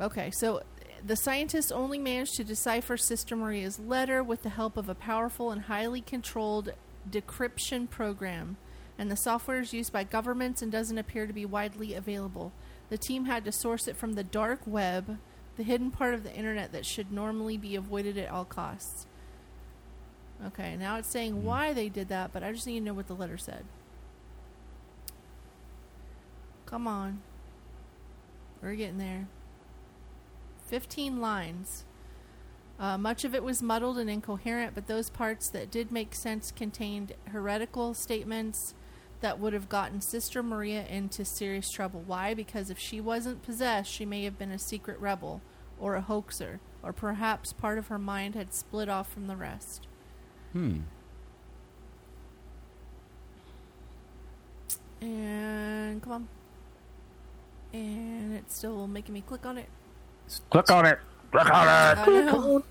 Okay, 0.00 0.30
so 0.30 0.62
the 1.04 1.16
scientists 1.16 1.72
only 1.72 1.98
managed 1.98 2.36
to 2.36 2.44
decipher 2.44 2.96
Sister 2.96 3.36
Maria's 3.36 3.78
letter 3.78 4.22
with 4.22 4.42
the 4.42 4.48
help 4.48 4.76
of 4.76 4.88
a 4.88 4.94
powerful 4.94 5.50
and 5.50 5.62
highly 5.62 6.00
controlled 6.00 6.72
decryption 7.10 7.90
program, 7.90 8.56
and 8.98 9.10
the 9.10 9.16
software 9.16 9.60
is 9.60 9.72
used 9.72 9.92
by 9.92 10.04
governments 10.04 10.62
and 10.62 10.70
doesn't 10.70 10.98
appear 10.98 11.26
to 11.26 11.32
be 11.32 11.44
widely 11.44 11.94
available. 11.94 12.52
The 12.90 12.98
team 12.98 13.24
had 13.24 13.44
to 13.44 13.52
source 13.52 13.88
it 13.88 13.96
from 13.96 14.12
the 14.12 14.24
dark 14.24 14.60
web, 14.66 15.18
the 15.56 15.62
hidden 15.62 15.90
part 15.90 16.14
of 16.14 16.22
the 16.22 16.34
internet 16.34 16.72
that 16.72 16.86
should 16.86 17.10
normally 17.10 17.56
be 17.56 17.74
avoided 17.74 18.16
at 18.18 18.30
all 18.30 18.44
costs. 18.44 19.06
Okay, 20.46 20.76
now 20.76 20.96
it's 20.96 21.10
saying 21.10 21.44
why 21.44 21.72
they 21.72 21.88
did 21.88 22.08
that, 22.08 22.32
but 22.32 22.42
I 22.42 22.52
just 22.52 22.66
need 22.66 22.80
to 22.80 22.84
know 22.84 22.94
what 22.94 23.06
the 23.06 23.14
letter 23.14 23.38
said. 23.38 23.64
Come 26.66 26.86
on. 26.86 27.22
We're 28.60 28.74
getting 28.74 28.98
there. 28.98 29.28
15 30.66 31.20
lines. 31.20 31.84
Uh, 32.78 32.98
much 32.98 33.24
of 33.24 33.34
it 33.34 33.44
was 33.44 33.62
muddled 33.62 33.98
and 33.98 34.10
incoherent, 34.10 34.74
but 34.74 34.86
those 34.86 35.08
parts 35.08 35.48
that 35.50 35.70
did 35.70 35.92
make 35.92 36.14
sense 36.14 36.50
contained 36.50 37.12
heretical 37.26 37.94
statements 37.94 38.74
that 39.24 39.40
would 39.40 39.54
have 39.54 39.70
gotten 39.70 40.02
Sister 40.02 40.42
Maria 40.42 40.84
into 40.86 41.24
serious 41.24 41.70
trouble. 41.70 42.02
Why? 42.06 42.34
Because 42.34 42.68
if 42.68 42.78
she 42.78 43.00
wasn't 43.00 43.42
possessed, 43.42 43.90
she 43.90 44.04
may 44.04 44.22
have 44.24 44.38
been 44.38 44.50
a 44.50 44.58
secret 44.58 45.00
rebel 45.00 45.40
or 45.80 45.94
a 45.94 46.02
hoaxer, 46.02 46.60
or 46.82 46.92
perhaps 46.92 47.54
part 47.54 47.78
of 47.78 47.86
her 47.86 47.98
mind 47.98 48.34
had 48.34 48.52
split 48.52 48.90
off 48.90 49.10
from 49.10 49.26
the 49.26 49.34
rest. 49.34 49.86
Hmm. 50.52 50.80
And 55.00 56.02
come 56.02 56.12
on. 56.12 56.28
And 57.72 58.34
it's 58.36 58.58
still 58.58 58.86
making 58.86 59.14
me 59.14 59.22
click 59.22 59.46
on 59.46 59.56
it. 59.56 59.70
Click 60.50 60.70
on 60.70 60.84
it. 60.84 60.98
Click 61.32 61.50
on 61.50 61.66
it. 61.66 61.98
I 61.98 62.06
know. 62.06 62.62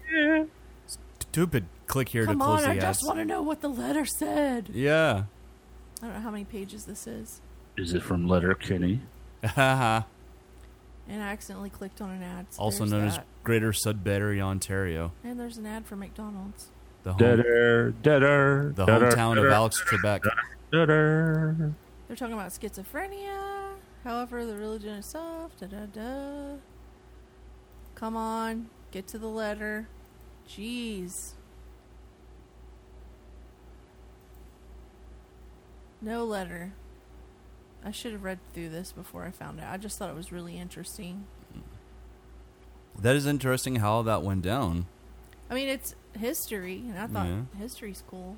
Stupid. 1.19 1.65
click 1.87 2.09
here 2.09 2.25
Come 2.25 2.37
to 2.37 2.45
close 2.45 2.59
on, 2.59 2.65
the 2.65 2.69
I 2.69 2.87
ads. 2.87 2.99
just 2.99 3.07
want 3.07 3.17
to 3.17 3.25
know 3.25 3.41
what 3.41 3.61
the 3.61 3.69
letter 3.69 4.05
said. 4.05 4.69
Yeah. 4.71 5.23
I 6.03 6.07
don't 6.07 6.15
know 6.15 6.21
how 6.21 6.31
many 6.31 6.43
pages 6.43 6.83
this 6.83 7.07
is. 7.07 7.39
Is 7.77 7.93
it 7.93 8.03
from 8.03 8.27
Letterkenny? 8.27 8.99
Haha. 9.43 10.01
And 11.05 11.21
I 11.21 11.27
accidentally 11.33 11.69
clicked 11.69 11.99
on 11.99 12.11
an 12.11 12.23
ad. 12.23 12.45
so 12.51 12.61
also 12.61 12.85
known 12.85 13.01
that. 13.01 13.19
as 13.19 13.25
Greater 13.43 13.73
Sudbury, 13.73 14.41
Ontario. 14.41 15.11
And 15.21 15.37
there's 15.37 15.57
an 15.57 15.65
ad 15.65 15.85
for 15.85 15.97
McDonald's. 15.97 16.71
The 17.03 17.11
home, 17.11 17.19
Deader, 17.19 17.91
deader, 18.01 18.71
the 18.73 18.85
deader, 18.85 19.09
hometown 19.09 19.37
of 19.45 19.51
Alex 19.51 19.83
Trebek. 19.83 20.21
deader. 20.71 21.73
They're 22.07 22.15
talking 22.15 22.33
about 22.35 22.51
schizophrenia. 22.51 23.73
However, 24.05 24.45
the 24.45 24.55
religion 24.55 24.91
is 24.93 25.07
soft. 25.07 25.59
Da 25.59 25.67
da 25.67 25.87
da. 25.87 26.55
Come 27.95 28.15
on, 28.15 28.69
get 28.91 29.05
to 29.07 29.17
the 29.17 29.27
letter. 29.27 29.89
Jeez. 30.47 31.33
No 36.03 36.25
letter. 36.25 36.73
I 37.83 37.91
should 37.91 38.11
have 38.11 38.23
read 38.23 38.39
through 38.53 38.69
this 38.69 38.91
before 38.91 39.23
I 39.25 39.31
found 39.31 39.59
it. 39.59 39.65
I 39.67 39.77
just 39.77 39.97
thought 39.97 40.09
it 40.09 40.15
was 40.15 40.31
really 40.31 40.57
interesting. 40.57 41.25
That 42.99 43.15
is 43.15 43.25
interesting 43.25 43.77
how 43.77 44.01
that 44.03 44.21
went 44.21 44.41
down. 44.43 44.85
I 45.49 45.53
mean, 45.55 45.67
it's 45.69 45.95
history, 46.17 46.83
and 46.89 46.99
I 46.99 47.07
thought 47.07 47.27
Yeah. 47.27 47.41
history's 47.57 48.03
cool. 48.07 48.35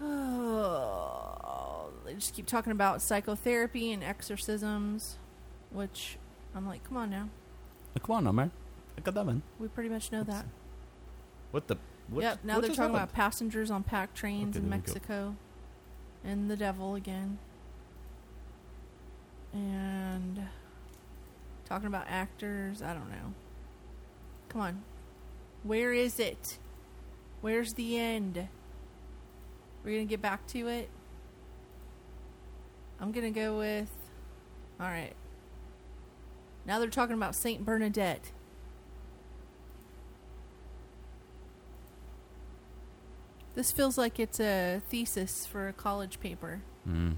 Oh, 0.00 1.90
they 2.04 2.14
just 2.14 2.34
keep 2.34 2.46
talking 2.46 2.72
about 2.72 3.00
psychotherapy 3.02 3.92
and 3.92 4.02
exorcisms, 4.02 5.18
which 5.70 6.18
I'm 6.54 6.66
like, 6.66 6.84
come 6.84 6.96
on 6.96 7.10
now. 7.10 7.28
Uh, 7.96 8.00
come 8.00 8.16
on, 8.16 8.24
now, 8.24 8.32
man. 8.32 8.50
I 8.96 9.00
got 9.00 9.14
that, 9.14 9.24
man. 9.24 9.42
We 9.58 9.68
pretty 9.68 9.88
much 9.90 10.10
know 10.12 10.22
that. 10.24 10.46
What 11.50 11.68
the? 11.68 11.76
What, 12.08 12.22
yep, 12.22 12.38
now 12.42 12.54
what 12.54 12.62
they're 12.62 12.70
talking 12.70 12.82
happened? 12.82 12.96
about 12.96 13.12
passengers 13.12 13.70
on 13.70 13.82
packed 13.84 14.16
trains 14.16 14.56
Okay, 14.56 14.64
in. 14.64 14.68
Mexico 14.70 15.36
and 16.24 16.50
the 16.50 16.56
devil 16.56 16.94
again. 16.94 17.38
And 19.52 20.46
talking 21.64 21.86
about 21.86 22.06
actors, 22.08 22.82
I 22.82 22.94
don't 22.94 23.10
know. 23.10 23.34
Come 24.48 24.60
on. 24.60 24.82
Where 25.62 25.92
is 25.92 26.18
it? 26.18 26.58
Where's 27.40 27.74
the 27.74 27.98
end? 27.98 28.48
We're 29.84 29.90
going 29.92 30.06
to 30.06 30.10
get 30.10 30.22
back 30.22 30.46
to 30.48 30.68
it. 30.68 30.88
I'm 33.00 33.10
going 33.12 33.32
to 33.32 33.40
go 33.40 33.58
with 33.58 33.90
All 34.80 34.86
right. 34.86 35.14
Now 36.66 36.78
they're 36.78 36.88
talking 36.88 37.16
about 37.16 37.34
Saint 37.34 37.64
Bernadette. 37.64 38.32
This 43.54 43.70
feels 43.70 43.98
like 43.98 44.18
it's 44.18 44.40
a 44.40 44.80
thesis 44.88 45.46
for 45.46 45.68
a 45.68 45.72
college 45.72 46.20
paper. 46.20 46.62
Mm. 46.88 47.16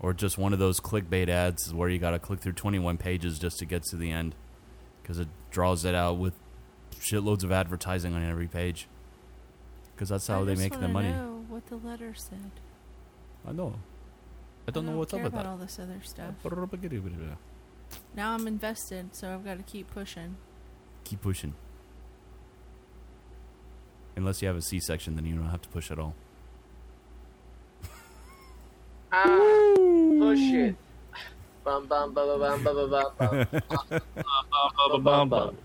Or 0.00 0.12
just 0.12 0.36
one 0.36 0.52
of 0.52 0.58
those 0.58 0.80
clickbait 0.80 1.28
ads 1.28 1.72
where 1.72 1.88
you 1.88 1.98
got 1.98 2.10
to 2.10 2.18
click 2.18 2.40
through 2.40 2.52
21 2.52 2.98
pages 2.98 3.38
just 3.38 3.58
to 3.60 3.64
get 3.64 3.84
to 3.84 3.96
the 3.96 4.10
end 4.10 4.34
because 5.02 5.18
it 5.18 5.28
draws 5.50 5.84
it 5.84 5.94
out 5.94 6.18
with 6.18 6.34
shitloads 7.00 7.44
of 7.44 7.52
advertising 7.52 8.14
on 8.14 8.24
every 8.24 8.48
page. 8.48 8.88
Because 9.94 10.08
that's 10.08 10.26
how 10.26 10.42
I 10.42 10.44
they 10.44 10.54
make 10.56 10.78
the 10.78 10.88
money. 10.88 11.10
Know 11.10 11.44
what 11.48 11.66
the 11.66 11.76
letter 11.76 12.14
said. 12.14 12.50
I 13.46 13.52
know. 13.52 13.76
I 14.66 14.70
don't 14.70 14.86
know 14.86 14.96
what's 14.96 15.12
up 15.12 15.22
with 15.22 15.32
about 15.32 15.44
that. 15.44 15.50
all 15.50 15.56
this 15.56 15.78
other 15.78 16.00
stuff. 16.02 16.34
Now 18.14 18.32
I'm 18.32 18.46
invested, 18.46 19.14
so 19.14 19.34
I've 19.34 19.44
got 19.44 19.58
to 19.58 19.62
keep 19.62 19.90
pushing. 19.92 20.36
Keep 21.04 21.22
pushing. 21.22 21.54
Unless 24.16 24.42
you 24.42 24.48
have 24.48 24.56
a 24.56 24.62
C-section, 24.62 25.16
then 25.16 25.26
you 25.26 25.34
don't 25.34 25.48
have 25.48 25.62
to 25.62 25.68
push 25.68 25.90
at 25.90 25.98
all. 25.98 26.14
Ah, 29.10 29.74
push 30.18 30.38
it. 30.38 30.76
Bum 31.64 31.86
bum 31.86 32.12
bum 32.12 32.40
bum 32.40 32.64
bum 32.64 32.64
bum 32.64 32.90
bum 32.90 33.46
bum 33.50 34.00
bum 34.76 35.02
bum 35.02 35.28
bum. 35.28 35.56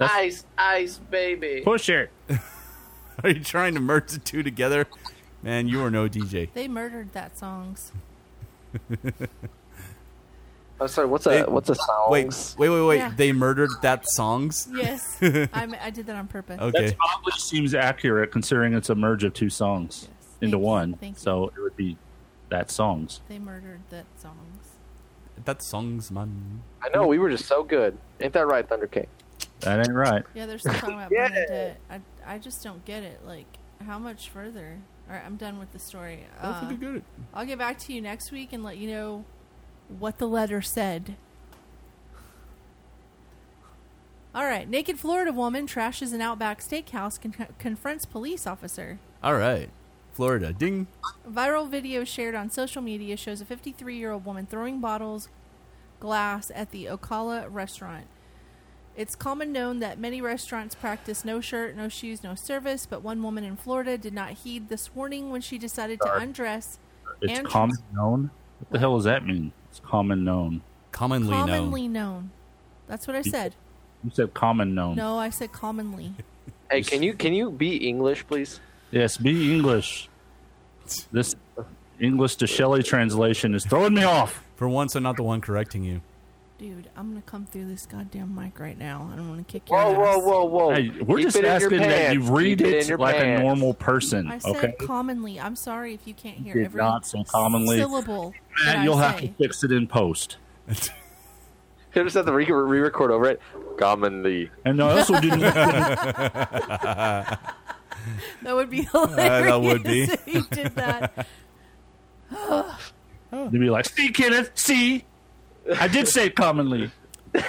Ice, 0.00 0.44
ice, 0.58 0.98
baby. 0.98 1.62
Push 1.64 1.88
it. 1.88 2.10
Are 3.22 3.30
you 3.30 3.42
trying 3.42 3.74
to 3.74 3.80
merge 3.80 4.12
the 4.12 4.18
two 4.18 4.42
together? 4.42 4.86
Man, 5.42 5.68
you 5.68 5.82
are 5.82 5.90
no 5.90 6.08
DJ. 6.08 6.52
They 6.52 6.68
murdered 6.68 7.12
that 7.12 7.38
songs. 7.38 7.92
I'm 10.80 10.88
sorry. 10.88 11.06
What's 11.08 11.26
a 11.26 11.30
They- 11.30 11.42
what's 11.44 11.68
a 11.70 11.74
song? 11.74 12.10
Wait, 12.10 12.26
wait, 12.58 12.68
wait, 12.68 12.86
wait. 12.86 12.96
Yeah. 12.98 13.12
They 13.16 13.32
murdered 13.32 13.70
that 13.82 14.04
songs? 14.10 14.68
Yes, 14.72 15.18
I, 15.22 15.68
I 15.80 15.90
did 15.90 16.06
that 16.06 16.16
on 16.16 16.28
purpose. 16.28 16.60
Okay. 16.60 16.86
That 16.88 16.96
probably 16.98 17.32
seems 17.38 17.74
accurate 17.74 18.30
considering 18.32 18.74
it's 18.74 18.90
a 18.90 18.94
merge 18.94 19.24
of 19.24 19.32
two 19.34 19.48
songs 19.50 20.08
into 20.40 20.58
one. 20.58 20.94
Thank 20.94 21.16
you. 21.16 21.20
so 21.22 21.44
it 21.56 21.60
would 21.60 21.76
be 21.76 21.96
that 22.50 22.70
songs. 22.70 23.20
They 23.28 23.38
murdered 23.38 23.80
that 23.90 24.04
songs. 24.18 24.68
That 25.44 25.62
songs, 25.62 26.10
man. 26.10 26.62
I 26.82 26.88
know 26.90 27.06
we 27.06 27.18
were 27.18 27.30
just 27.30 27.46
so 27.46 27.62
good. 27.62 27.96
Ain't 28.20 28.32
that 28.34 28.46
right, 28.46 28.66
Thunder 28.68 28.86
King? 28.86 29.06
That 29.60 29.78
ain't 29.80 29.94
right. 29.94 30.24
Yeah, 30.34 30.46
they're 30.46 30.58
still 30.58 30.74
talking 30.74 30.94
about 30.94 31.10
Yeah. 31.12 31.28
Bernadette. 31.28 31.80
I, 31.90 32.00
I 32.26 32.38
just 32.38 32.62
don't 32.62 32.84
get 32.84 33.02
it. 33.02 33.20
Like, 33.26 33.46
how 33.86 33.98
much 33.98 34.28
further? 34.30 34.78
All 35.08 35.14
right, 35.14 35.22
I'm 35.24 35.36
done 35.36 35.58
with 35.58 35.72
the 35.72 35.78
story. 35.78 36.26
I 36.40 36.46
Uh, 36.48 36.60
think 36.68 36.72
you 36.80 36.86
get 36.88 36.96
it. 36.96 37.04
I'll 37.32 37.44
get 37.46 37.58
back 37.58 37.78
to 37.80 37.92
you 37.92 38.00
next 38.02 38.30
week 38.32 38.52
and 38.52 38.62
let 38.64 38.76
you 38.78 38.90
know 38.90 39.24
what 39.88 40.18
the 40.18 40.26
letter 40.28 40.62
said. 40.62 41.16
All 44.34 44.44
right, 44.44 44.68
naked 44.68 44.98
Florida 44.98 45.32
woman 45.32 45.66
trashes 45.66 46.12
an 46.12 46.20
Outback 46.20 46.60
Steakhouse 46.60 47.20
con- 47.20 47.48
confronts 47.58 48.04
police 48.04 48.46
officer. 48.46 48.98
All 49.22 49.36
right. 49.36 49.70
Florida. 50.12 50.52
Ding. 50.52 50.86
Viral 51.30 51.68
video 51.68 52.02
shared 52.04 52.34
on 52.34 52.50
social 52.50 52.80
media 52.80 53.16
shows 53.16 53.40
a 53.40 53.44
53 53.44 53.96
year 53.96 54.12
old 54.12 54.24
woman 54.24 54.46
throwing 54.46 54.80
bottles 54.80 55.28
glass 56.00 56.50
at 56.54 56.70
the 56.70 56.86
Ocala 56.86 57.46
restaurant. 57.50 58.06
It's 58.96 59.14
common 59.14 59.52
known 59.52 59.80
that 59.80 59.98
many 59.98 60.22
restaurants 60.22 60.74
practice 60.74 61.22
no 61.22 61.40
shirt, 61.42 61.76
no 61.76 61.90
shoes, 61.90 62.22
no 62.22 62.34
service, 62.34 62.86
but 62.86 63.02
one 63.02 63.22
woman 63.22 63.44
in 63.44 63.56
Florida 63.56 63.98
did 63.98 64.14
not 64.14 64.30
heed 64.30 64.70
this 64.70 64.94
warning 64.94 65.30
when 65.30 65.42
she 65.42 65.58
decided 65.58 66.00
to 66.00 66.14
undress 66.14 66.78
It's 67.20 67.38
and 67.38 67.46
common 67.46 67.76
known. 67.92 68.30
What 68.58 68.70
the 68.70 68.78
hell 68.78 68.96
does 68.96 69.04
that 69.04 69.26
mean? 69.26 69.52
It's 69.76 69.86
common 69.86 70.24
known. 70.24 70.62
Commonly, 70.90 71.34
commonly 71.34 71.86
known. 71.86 72.30
That's 72.86 73.06
what 73.06 73.14
I 73.14 73.20
said. 73.20 73.54
You 74.02 74.10
said 74.10 74.32
common 74.32 74.74
known. 74.74 74.96
No, 74.96 75.18
I 75.18 75.28
said 75.30 75.52
commonly. 75.52 76.14
Hey, 76.68 76.82
can 76.82 77.00
you 77.00 77.14
can 77.14 77.32
you 77.32 77.52
be 77.52 77.76
English, 77.88 78.26
please? 78.26 78.58
Yes, 78.90 79.16
be 79.16 79.54
English. 79.54 80.08
This 81.12 81.36
English 82.00 82.34
to 82.36 82.48
Shelley 82.48 82.82
translation 82.82 83.54
is 83.54 83.64
throwing 83.64 83.94
me 83.94 84.02
off. 84.02 84.42
For 84.56 84.68
once, 84.68 84.96
I'm 84.96 85.04
not 85.04 85.14
the 85.16 85.22
one 85.22 85.40
correcting 85.40 85.84
you. 85.84 86.00
Dude, 86.58 86.88
I'm 86.96 87.10
gonna 87.10 87.20
come 87.20 87.44
through 87.44 87.66
this 87.68 87.84
goddamn 87.84 88.34
mic 88.34 88.58
right 88.58 88.78
now. 88.78 89.10
I 89.12 89.16
don't 89.16 89.28
want 89.28 89.46
to 89.46 89.52
kick 89.52 89.68
your 89.68 89.78
Whoa, 89.78 89.90
ass. 89.90 90.16
whoa, 90.16 90.18
whoa, 90.20 90.44
whoa! 90.46 90.74
Hey, 90.74 90.88
we're 91.02 91.18
Keep 91.18 91.26
just 91.26 91.36
it 91.36 91.40
in 91.40 91.44
your 91.44 91.54
asking 91.54 91.78
that 91.80 92.14
you 92.14 92.20
read 92.22 92.58
Keep 92.58 92.66
it 92.68 92.88
it, 92.90 92.98
like 92.98 93.16
pants. 93.16 93.40
a 93.40 93.44
normal 93.44 93.74
person. 93.74 94.28
I 94.30 94.38
said 94.38 94.56
okay, 94.56 94.72
commonly. 94.80 95.38
I'm 95.38 95.54
sorry 95.54 95.92
if 95.92 96.06
you 96.06 96.14
can't 96.14 96.38
hear 96.38 96.54
did 96.54 96.64
every 96.66 96.80
not 96.80 97.04
so 97.06 97.24
commonly. 97.24 97.76
syllable 97.76 98.32
Matt, 98.64 98.84
you'll 98.84 98.94
say. 98.96 99.00
have 99.02 99.20
to 99.20 99.28
fix 99.34 99.64
it 99.64 99.72
in 99.72 99.86
post. 99.86 100.38
You 100.66 100.74
just 102.04 102.14
have 102.16 102.24
to 102.26 102.32
re- 102.32 102.44
re-record 102.50 103.10
over 103.10 103.26
it. 103.26 103.40
Commonly. 103.78 104.50
And 104.64 104.82
I 104.82 104.98
also 104.98 105.20
didn't. 105.20 105.42
That 108.42 108.54
would 108.54 108.70
be 108.70 108.88
uh, 108.94 109.06
hilarious. 109.06 109.16
that 109.50 109.60
would 109.62 109.82
be. 109.82 110.02
if 110.04 110.26
you 110.28 110.42
did 110.50 110.74
that. 110.76 111.26
They'd 113.32 113.50
be 113.50 113.68
like, 113.70 113.86
"See, 113.86 114.10
Kenneth, 114.10 114.52
see, 114.54 115.04
I 115.80 115.88
did 115.88 116.08
say 116.08 116.26
it 116.26 116.36
commonly." 116.36 116.90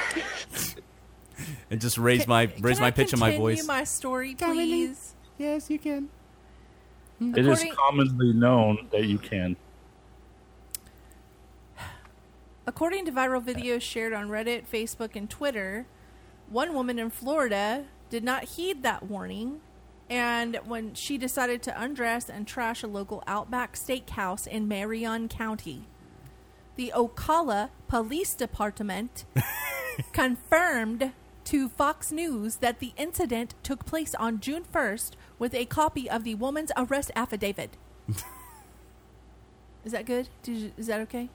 And 1.69 1.81
just 1.81 1.97
raise 1.97 2.25
my 2.27 2.49
raise 2.61 2.79
my 2.79 2.87
I 2.87 2.91
pitch 2.91 3.11
of 3.11 3.19
my 3.19 3.31
continue 3.31 3.57
voice. 3.57 3.67
my 3.67 3.83
story, 3.83 4.35
please? 4.35 5.15
Yes, 5.37 5.69
you 5.69 5.77
can. 5.77 6.07
Hmm. 7.19 7.35
It 7.37 7.39
is 7.45 7.59
According- 7.59 7.73
commonly 7.73 8.33
known 8.33 8.87
that 8.91 9.03
you 9.03 9.17
can. 9.17 9.57
According 12.65 13.05
to 13.05 13.11
viral 13.11 13.43
videos 13.43 13.81
shared 13.81 14.13
on 14.13 14.27
Reddit, 14.29 14.63
Facebook, 14.67 15.15
and 15.15 15.29
Twitter, 15.29 15.85
one 16.49 16.73
woman 16.73 16.99
in 16.99 17.09
Florida 17.09 17.85
did 18.09 18.23
not 18.23 18.43
heed 18.45 18.83
that 18.83 19.03
warning. 19.03 19.61
And 20.09 20.57
when 20.65 20.93
she 20.93 21.17
decided 21.17 21.61
to 21.63 21.81
undress 21.81 22.29
and 22.29 22.47
trash 22.47 22.81
a 22.81 22.87
local 22.87 23.23
Outback 23.27 23.75
Steakhouse 23.75 24.47
in 24.47 24.67
Marion 24.69 25.27
County, 25.27 25.83
the 26.77 26.93
Ocala 26.95 27.69
Police 27.87 28.33
Department 28.33 29.25
confirmed 30.13 31.11
to 31.45 31.69
Fox 31.69 32.11
News 32.11 32.57
that 32.57 32.79
the 32.79 32.93
incident 32.97 33.55
took 33.63 33.85
place 33.85 34.13
on 34.15 34.39
June 34.39 34.63
1st 34.73 35.11
with 35.39 35.53
a 35.53 35.65
copy 35.65 36.09
of 36.09 36.23
the 36.23 36.35
woman's 36.35 36.71
arrest 36.77 37.11
affidavit. 37.15 37.71
Is 39.85 39.91
that 39.93 40.05
good? 40.05 40.27
Did 40.43 40.57
you, 40.57 40.71
is 40.77 40.87
that 40.87 40.99
okay? 41.01 41.29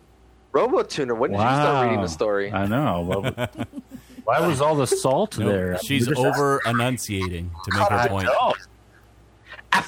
RoboTuner, 0.52 1.16
when 1.16 1.30
did 1.30 1.38
you 1.38 1.42
start 1.42 1.86
reading 1.86 2.02
the 2.02 2.08
story? 2.08 2.52
I 2.52 2.66
know. 2.66 3.02
Why 4.24 4.46
was 4.46 4.60
all 4.60 4.74
the 4.74 4.86
salt 4.86 5.38
No, 5.38 5.48
there? 5.48 5.78
she's 5.78 6.06
over 6.12 6.60
enunciating 6.66 7.50
to 7.64 7.78
make 7.78 7.88
her 7.88 8.08
point. 8.08 8.26
know. 8.26 8.52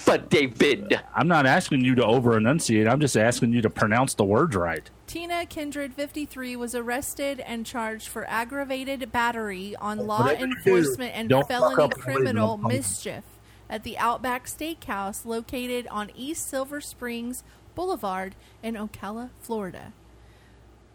But 0.06 0.30
David, 0.30 0.98
I'm 1.14 1.28
not 1.28 1.44
asking 1.44 1.84
you 1.84 1.94
to 1.96 2.04
over 2.06 2.38
enunciate. 2.38 2.88
I'm 2.88 3.00
just 3.00 3.18
asking 3.18 3.52
you 3.52 3.60
to 3.60 3.68
pronounce 3.68 4.14
the 4.14 4.24
words 4.24 4.56
right. 4.56 4.88
Tina 5.14 5.46
Kindred, 5.46 5.94
53, 5.94 6.56
was 6.56 6.74
arrested 6.74 7.38
and 7.38 7.64
charged 7.64 8.08
for 8.08 8.28
aggravated 8.28 9.12
battery 9.12 9.76
on 9.76 10.08
law 10.08 10.26
enforcement 10.26 11.12
and 11.14 11.28
don't 11.28 11.46
felony 11.46 11.88
criminal 11.90 12.56
mischief 12.56 13.22
at 13.70 13.84
the 13.84 13.96
Outback 13.96 14.46
Steakhouse 14.46 15.24
located 15.24 15.86
on 15.86 16.10
East 16.16 16.48
Silver 16.48 16.80
Springs 16.80 17.44
Boulevard 17.76 18.34
in 18.60 18.74
Ocala, 18.74 19.30
Florida. 19.38 19.92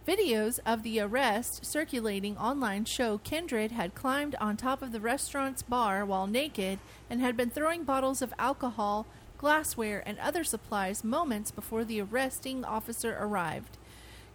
Videos 0.06 0.60
of 0.66 0.84
the 0.84 1.00
arrest 1.00 1.66
circulating 1.66 2.36
online 2.38 2.84
show 2.84 3.20
Kindred 3.20 3.72
had 3.72 3.96
climbed 3.96 4.36
on 4.42 4.58
top 4.58 4.82
of 4.82 4.92
the 4.92 5.00
restaurant's 5.00 5.62
bar 5.62 6.06
while 6.06 6.28
naked 6.28 6.80
and 7.10 7.22
had 7.22 7.38
been 7.38 7.50
throwing 7.50 7.86
bottles 7.86 8.22
of 8.22 8.34
alcohol, 8.38 9.08
glassware, 9.38 10.04
and 10.06 10.20
other 10.20 10.44
supplies 10.44 11.06
moments 11.06 11.52
before 11.52 11.86
the 11.86 12.02
arresting 12.02 12.66
officer 12.66 13.18
arrived. 13.18 13.78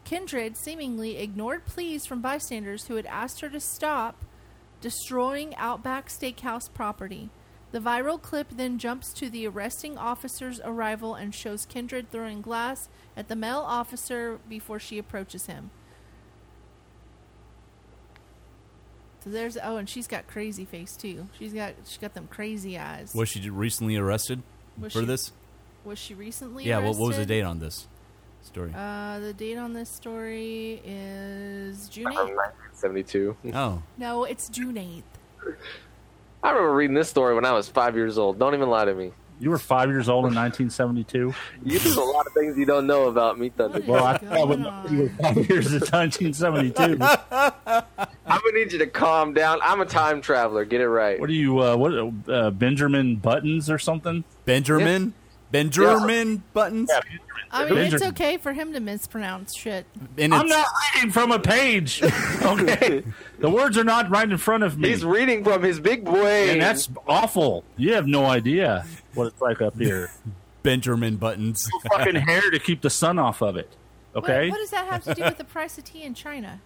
Kindred 0.04 0.56
seemingly 0.56 1.16
ignored 1.16 1.64
pleas 1.64 2.06
from 2.06 2.20
bystanders 2.20 2.86
who 2.86 2.96
had 2.96 3.06
asked 3.06 3.40
her 3.40 3.48
to 3.48 3.60
stop 3.60 4.24
destroying 4.80 5.54
Outback 5.56 6.08
Steakhouse 6.08 6.72
property. 6.72 7.30
The 7.72 7.80
viral 7.80 8.20
clip 8.20 8.50
then 8.50 8.78
jumps 8.78 9.12
to 9.14 9.28
the 9.28 9.48
arresting 9.48 9.96
officer's 9.98 10.60
arrival 10.62 11.14
and 11.14 11.34
shows 11.34 11.64
Kindred 11.64 12.10
throwing 12.10 12.42
glass 12.42 12.88
at 13.16 13.28
the 13.28 13.34
male 13.34 13.64
officer 13.66 14.38
before 14.48 14.78
she 14.78 14.98
approaches 14.98 15.46
him. 15.46 15.70
So 19.24 19.30
there's 19.30 19.56
oh, 19.60 19.78
and 19.78 19.88
she's 19.88 20.06
got 20.06 20.26
crazy 20.26 20.66
face 20.66 20.94
too. 20.94 21.28
She's 21.38 21.54
got 21.54 21.72
she's 21.86 21.96
got 21.96 22.12
them 22.12 22.28
crazy 22.30 22.78
eyes. 22.78 23.14
Was 23.14 23.30
she 23.30 23.48
recently 23.48 23.96
arrested 23.96 24.42
Was 24.78 24.92
for 24.92 25.00
she 25.00 25.06
this? 25.06 25.32
Was 25.82 25.98
she 25.98 26.12
recently? 26.12 26.64
Yeah. 26.64 26.78
What, 26.80 26.96
what 26.98 27.08
was 27.08 27.16
the 27.16 27.24
date 27.24 27.42
on 27.42 27.58
this 27.58 27.88
story? 28.46 28.72
Uh, 28.76 29.18
the 29.20 29.32
date 29.32 29.56
on 29.56 29.72
this 29.72 29.88
story 29.88 30.80
is 30.84 31.88
June 31.88 32.06
Um, 32.08 32.12
8th. 32.12 32.36
1972. 32.36 33.36
Oh. 33.54 33.82
No, 33.98 34.24
it's 34.24 34.48
June 34.48 34.74
8th. 34.74 35.02
I 36.42 36.50
remember 36.50 36.74
reading 36.74 36.94
this 36.94 37.08
story 37.08 37.34
when 37.34 37.44
I 37.44 37.52
was 37.52 37.68
five 37.68 37.96
years 37.96 38.18
old. 38.18 38.38
Don't 38.38 38.54
even 38.54 38.68
lie 38.68 38.84
to 38.84 38.94
me. 38.94 39.12
You 39.40 39.50
were 39.50 39.58
five 39.58 39.88
years 39.88 40.08
old 40.08 40.26
in 40.26 40.34
1972. 40.34 41.34
You 41.64 41.78
there's 41.78 41.96
a 41.96 42.00
lot 42.00 42.26
of 42.26 42.32
things 42.34 42.56
you 42.56 42.64
don't 42.66 42.86
know 42.86 43.08
about 43.08 43.38
me, 43.38 43.48
Thunder. 43.48 43.82
Well, 43.84 44.04
I, 44.04 44.20
I 44.30 44.44
would 44.44 44.60
know 44.60 44.84
you 44.88 45.02
were 45.02 45.08
five 45.08 45.36
years 45.50 45.72
in 45.72 45.80
1972. 45.80 46.98
I'm 47.32 48.40
gonna 48.40 48.52
need 48.54 48.72
you 48.72 48.78
to 48.78 48.86
calm 48.86 49.34
down. 49.34 49.58
I'm 49.62 49.80
a 49.80 49.86
time 49.86 50.20
traveler. 50.20 50.64
Get 50.64 50.80
it 50.80 50.88
right. 50.88 51.18
What 51.18 51.28
are 51.30 51.32
you? 51.32 51.58
Uh, 51.58 51.76
what 51.76 51.92
uh, 52.32 52.50
Benjamin 52.50 53.16
Buttons 53.16 53.68
or 53.68 53.78
something? 53.78 54.22
Benjamin? 54.44 55.14
Benjamin 55.54 56.42
Buttons? 56.52 56.90
I 57.52 57.70
mean, 57.70 57.78
it's 57.94 58.02
okay 58.02 58.36
for 58.38 58.52
him 58.52 58.72
to 58.72 58.80
mispronounce 58.80 59.54
shit. 59.54 59.86
And 60.18 60.34
I'm 60.34 60.46
it's- 60.46 60.58
not 60.58 60.66
reading 60.96 61.12
from 61.12 61.30
a 61.30 61.38
page. 61.38 62.02
Okay, 62.44 63.02
the 63.38 63.48
words 63.48 63.78
are 63.78 63.84
not 63.84 64.10
right 64.10 64.28
in 64.30 64.36
front 64.36 64.64
of 64.64 64.76
me. 64.78 64.88
He's 64.90 65.02
reading 65.04 65.44
from 65.44 65.62
his 65.62 65.80
big 65.80 66.04
boy, 66.04 66.50
and 66.50 66.60
that's 66.60 66.90
awful. 67.08 67.64
You 67.78 67.94
have 67.94 68.06
no 68.06 68.26
idea 68.26 68.84
what 69.14 69.28
it's 69.28 69.40
like 69.40 69.62
up 69.62 69.78
here. 69.78 70.10
Benjamin 70.62 71.16
Buttons. 71.16 71.66
Fucking 71.90 72.16
hair 72.16 72.50
to 72.50 72.58
keep 72.58 72.82
the 72.82 72.90
sun 72.90 73.18
off 73.18 73.40
of 73.42 73.56
it. 73.56 73.70
Okay, 74.14 74.48
What, 74.50 74.52
what 74.52 74.58
does 74.58 74.70
that 74.70 74.86
have 74.88 75.04
to 75.04 75.14
do 75.14 75.22
with 75.22 75.38
the 75.38 75.44
price 75.44 75.78
of 75.78 75.84
tea 75.84 76.02
in 76.02 76.12
China? 76.14 76.60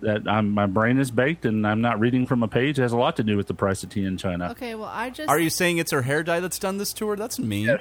That 0.00 0.28
I'm, 0.28 0.50
my 0.50 0.66
brain 0.66 0.98
is 0.98 1.10
baked, 1.10 1.44
and 1.44 1.66
I'm 1.66 1.80
not 1.80 1.98
reading 2.00 2.26
from 2.26 2.42
a 2.42 2.48
page. 2.48 2.78
It 2.78 2.82
has 2.82 2.92
a 2.92 2.96
lot 2.96 3.16
to 3.16 3.22
do 3.22 3.36
with 3.36 3.46
the 3.48 3.54
price 3.54 3.82
of 3.82 3.90
tea 3.90 4.04
in 4.04 4.16
China. 4.16 4.50
Okay, 4.52 4.74
well, 4.74 4.88
I 4.92 5.10
just. 5.10 5.28
Are 5.28 5.38
you 5.38 5.50
saying 5.50 5.78
it's 5.78 5.92
her 5.92 6.02
hair 6.02 6.22
dye 6.22 6.40
that's 6.40 6.58
done 6.58 6.78
this 6.78 6.92
to 6.94 7.08
her? 7.08 7.16
That's 7.16 7.38
mean. 7.38 7.76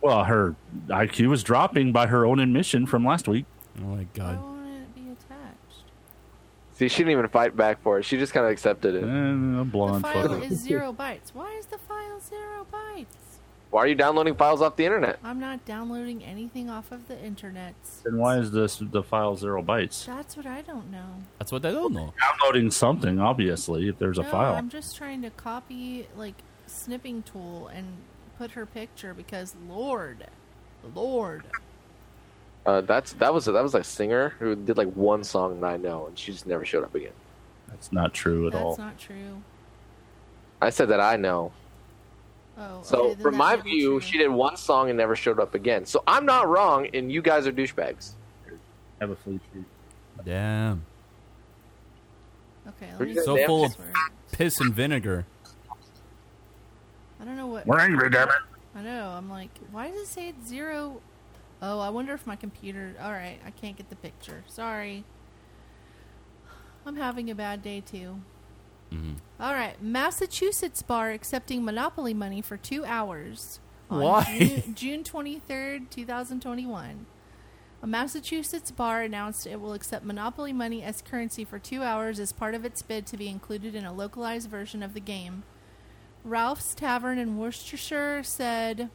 Well, 0.00 0.24
her 0.24 0.54
IQ 0.88 1.28
was 1.28 1.42
dropping 1.42 1.92
by 1.92 2.06
her 2.06 2.24
own 2.26 2.38
admission 2.38 2.86
from 2.86 3.04
last 3.04 3.26
week. 3.26 3.46
Oh 3.80 3.86
my 3.86 4.06
god. 4.14 4.36
Why 4.36 4.42
won't 4.42 4.68
it 4.82 4.94
be 4.94 5.00
attached? 5.10 5.82
See, 6.74 6.88
she 6.88 6.98
didn't 6.98 7.12
even 7.12 7.28
fight 7.28 7.56
back 7.56 7.82
for 7.82 7.98
it. 7.98 8.04
She 8.04 8.16
just 8.16 8.32
kind 8.32 8.46
of 8.46 8.52
accepted 8.52 8.94
it. 8.94 9.02
Eh, 9.02 9.06
The 9.06 9.64
blonde 9.64 10.02
file 10.02 10.28
fucker. 10.28 10.50
is 10.50 10.60
zero 10.60 10.92
bytes. 10.92 11.30
Why 11.34 11.52
is 11.58 11.66
the 11.66 11.78
file 11.78 12.20
zero 12.20 12.66
bytes? 12.72 13.06
Why 13.70 13.82
are 13.82 13.86
you 13.88 13.94
downloading 13.94 14.34
files 14.36 14.62
off 14.62 14.76
the 14.76 14.84
internet? 14.84 15.18
I'm 15.24 15.40
not 15.40 15.64
downloading 15.64 16.24
anything 16.24 16.70
off 16.70 16.92
of 16.92 17.08
the 17.08 17.20
internet. 17.22 17.74
Then 18.04 18.16
why 18.16 18.38
is 18.38 18.52
this 18.52 18.80
the 18.80 19.02
file 19.02 19.36
zero 19.36 19.62
bytes? 19.62 20.06
That's 20.06 20.36
what 20.36 20.46
I 20.46 20.62
don't 20.62 20.90
know. 20.90 21.22
That's 21.38 21.50
what 21.50 21.62
they 21.62 21.72
don't 21.72 21.92
know. 21.92 22.14
Downloading 22.40 22.70
something, 22.70 23.18
obviously, 23.18 23.88
if 23.88 23.98
there's 23.98 24.18
a 24.18 24.22
no, 24.22 24.30
file. 24.30 24.54
I'm 24.54 24.68
just 24.68 24.96
trying 24.96 25.22
to 25.22 25.30
copy 25.30 26.06
like 26.16 26.36
snipping 26.66 27.22
tool 27.22 27.68
and 27.68 27.86
put 28.38 28.52
her 28.52 28.66
picture 28.66 29.14
because 29.14 29.54
Lord, 29.68 30.26
Lord. 30.94 31.44
Uh, 32.64 32.80
that's 32.80 33.12
that 33.14 33.32
was 33.32 33.46
a, 33.48 33.52
that 33.52 33.62
was 33.62 33.74
a 33.74 33.84
singer 33.84 34.34
who 34.38 34.56
did 34.56 34.76
like 34.76 34.92
one 34.92 35.24
song 35.24 35.60
that 35.60 35.66
I 35.66 35.76
know, 35.76 36.06
and 36.06 36.18
she 36.18 36.32
just 36.32 36.46
never 36.46 36.64
showed 36.64 36.84
up 36.84 36.94
again. 36.94 37.12
That's 37.68 37.92
not 37.92 38.14
true 38.14 38.46
at 38.46 38.52
That's 38.52 38.62
all. 38.64 38.76
That's 38.76 38.78
not 38.78 38.98
true. 38.98 39.42
I 40.62 40.70
said 40.70 40.88
that 40.88 41.00
I 41.00 41.16
know. 41.16 41.52
Oh, 42.58 42.80
So 42.82 43.10
okay, 43.10 43.22
from 43.22 43.36
my 43.36 43.56
view, 43.56 43.98
true. 43.98 44.00
she 44.00 44.18
did 44.18 44.28
one 44.28 44.56
song 44.56 44.88
and 44.88 44.96
never 44.96 45.14
showed 45.14 45.38
up 45.38 45.54
again. 45.54 45.84
So 45.84 46.02
I'm 46.06 46.24
not 46.24 46.48
wrong, 46.48 46.88
and 46.94 47.12
you 47.12 47.20
guys 47.20 47.46
are 47.46 47.52
douchebags. 47.52 48.12
Have 49.00 49.10
a 49.10 49.16
flea 49.16 49.38
tree. 49.52 49.64
Damn. 50.24 50.84
Okay, 52.66 52.90
let 52.98 53.08
me 53.08 53.14
just 53.14 53.26
So 53.26 53.36
full 53.46 53.66
of 53.66 53.76
piss 54.32 54.58
and 54.60 54.74
vinegar. 54.74 55.26
I 57.20 57.24
don't 57.24 57.36
know 57.36 57.46
what. 57.46 57.66
We're 57.66 57.78
angry, 57.80 58.10
damn 58.10 58.28
it. 58.28 58.34
I 58.74 58.82
know. 58.82 59.08
I'm 59.10 59.28
like, 59.30 59.50
why 59.70 59.88
does 59.88 60.00
it 60.00 60.06
say 60.06 60.28
it's 60.30 60.46
zero? 60.48 61.00
Oh, 61.62 61.80
I 61.80 61.88
wonder 61.90 62.12
if 62.14 62.26
my 62.26 62.36
computer. 62.36 62.94
All 63.02 63.12
right, 63.12 63.38
I 63.46 63.50
can't 63.50 63.76
get 63.76 63.90
the 63.90 63.96
picture. 63.96 64.44
Sorry. 64.46 65.04
I'm 66.84 66.96
having 66.96 67.30
a 67.30 67.34
bad 67.34 67.62
day 67.62 67.80
too. 67.80 68.20
Mm-hmm. 68.92 69.14
All 69.40 69.52
right, 69.52 69.80
Massachusetts 69.82 70.82
bar 70.82 71.10
accepting 71.10 71.64
monopoly 71.64 72.14
money 72.14 72.40
for 72.40 72.56
two 72.56 72.84
hours. 72.84 73.60
on 73.90 74.00
Why? 74.00 74.38
June, 74.74 74.74
June 74.74 75.04
23rd, 75.04 75.90
2021. 75.90 77.06
A 77.82 77.86
Massachusetts 77.86 78.70
bar 78.70 79.02
announced 79.02 79.46
it 79.46 79.60
will 79.60 79.74
accept 79.74 80.04
monopoly 80.04 80.52
money 80.52 80.82
as 80.82 81.02
currency 81.02 81.44
for 81.44 81.58
two 81.58 81.82
hours 81.82 82.18
as 82.18 82.32
part 82.32 82.54
of 82.54 82.64
its 82.64 82.82
bid 82.82 83.06
to 83.06 83.16
be 83.16 83.28
included 83.28 83.74
in 83.74 83.84
a 83.84 83.92
localized 83.92 84.48
version 84.48 84.82
of 84.82 84.94
the 84.94 85.00
game. 85.00 85.42
Ralph's 86.24 86.74
Tavern 86.74 87.18
in 87.18 87.38
Worcestershire 87.38 88.22
said 88.24 88.88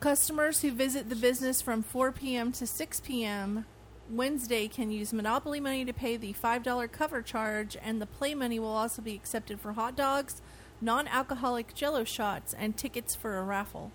customers 0.00 0.62
who 0.62 0.70
visit 0.70 1.08
the 1.08 1.16
business 1.16 1.60
from 1.60 1.82
4 1.82 2.12
p.m. 2.12 2.52
to 2.52 2.66
6 2.66 3.00
p.m. 3.00 3.66
Wednesday 4.12 4.68
can 4.68 4.90
use 4.90 5.12
Monopoly 5.12 5.58
money 5.58 5.84
to 5.86 5.92
pay 5.92 6.18
the 6.18 6.34
$5 6.34 6.92
cover 6.92 7.22
charge, 7.22 7.78
and 7.82 8.00
the 8.00 8.06
play 8.06 8.34
money 8.34 8.58
will 8.58 8.68
also 8.76 9.00
be 9.00 9.14
accepted 9.14 9.58
for 9.58 9.72
hot 9.72 9.96
dogs, 9.96 10.42
non 10.82 11.08
alcoholic 11.08 11.74
jello 11.74 12.04
shots, 12.04 12.52
and 12.52 12.76
tickets 12.76 13.14
for 13.14 13.38
a 13.38 13.42
raffle. 13.42 13.90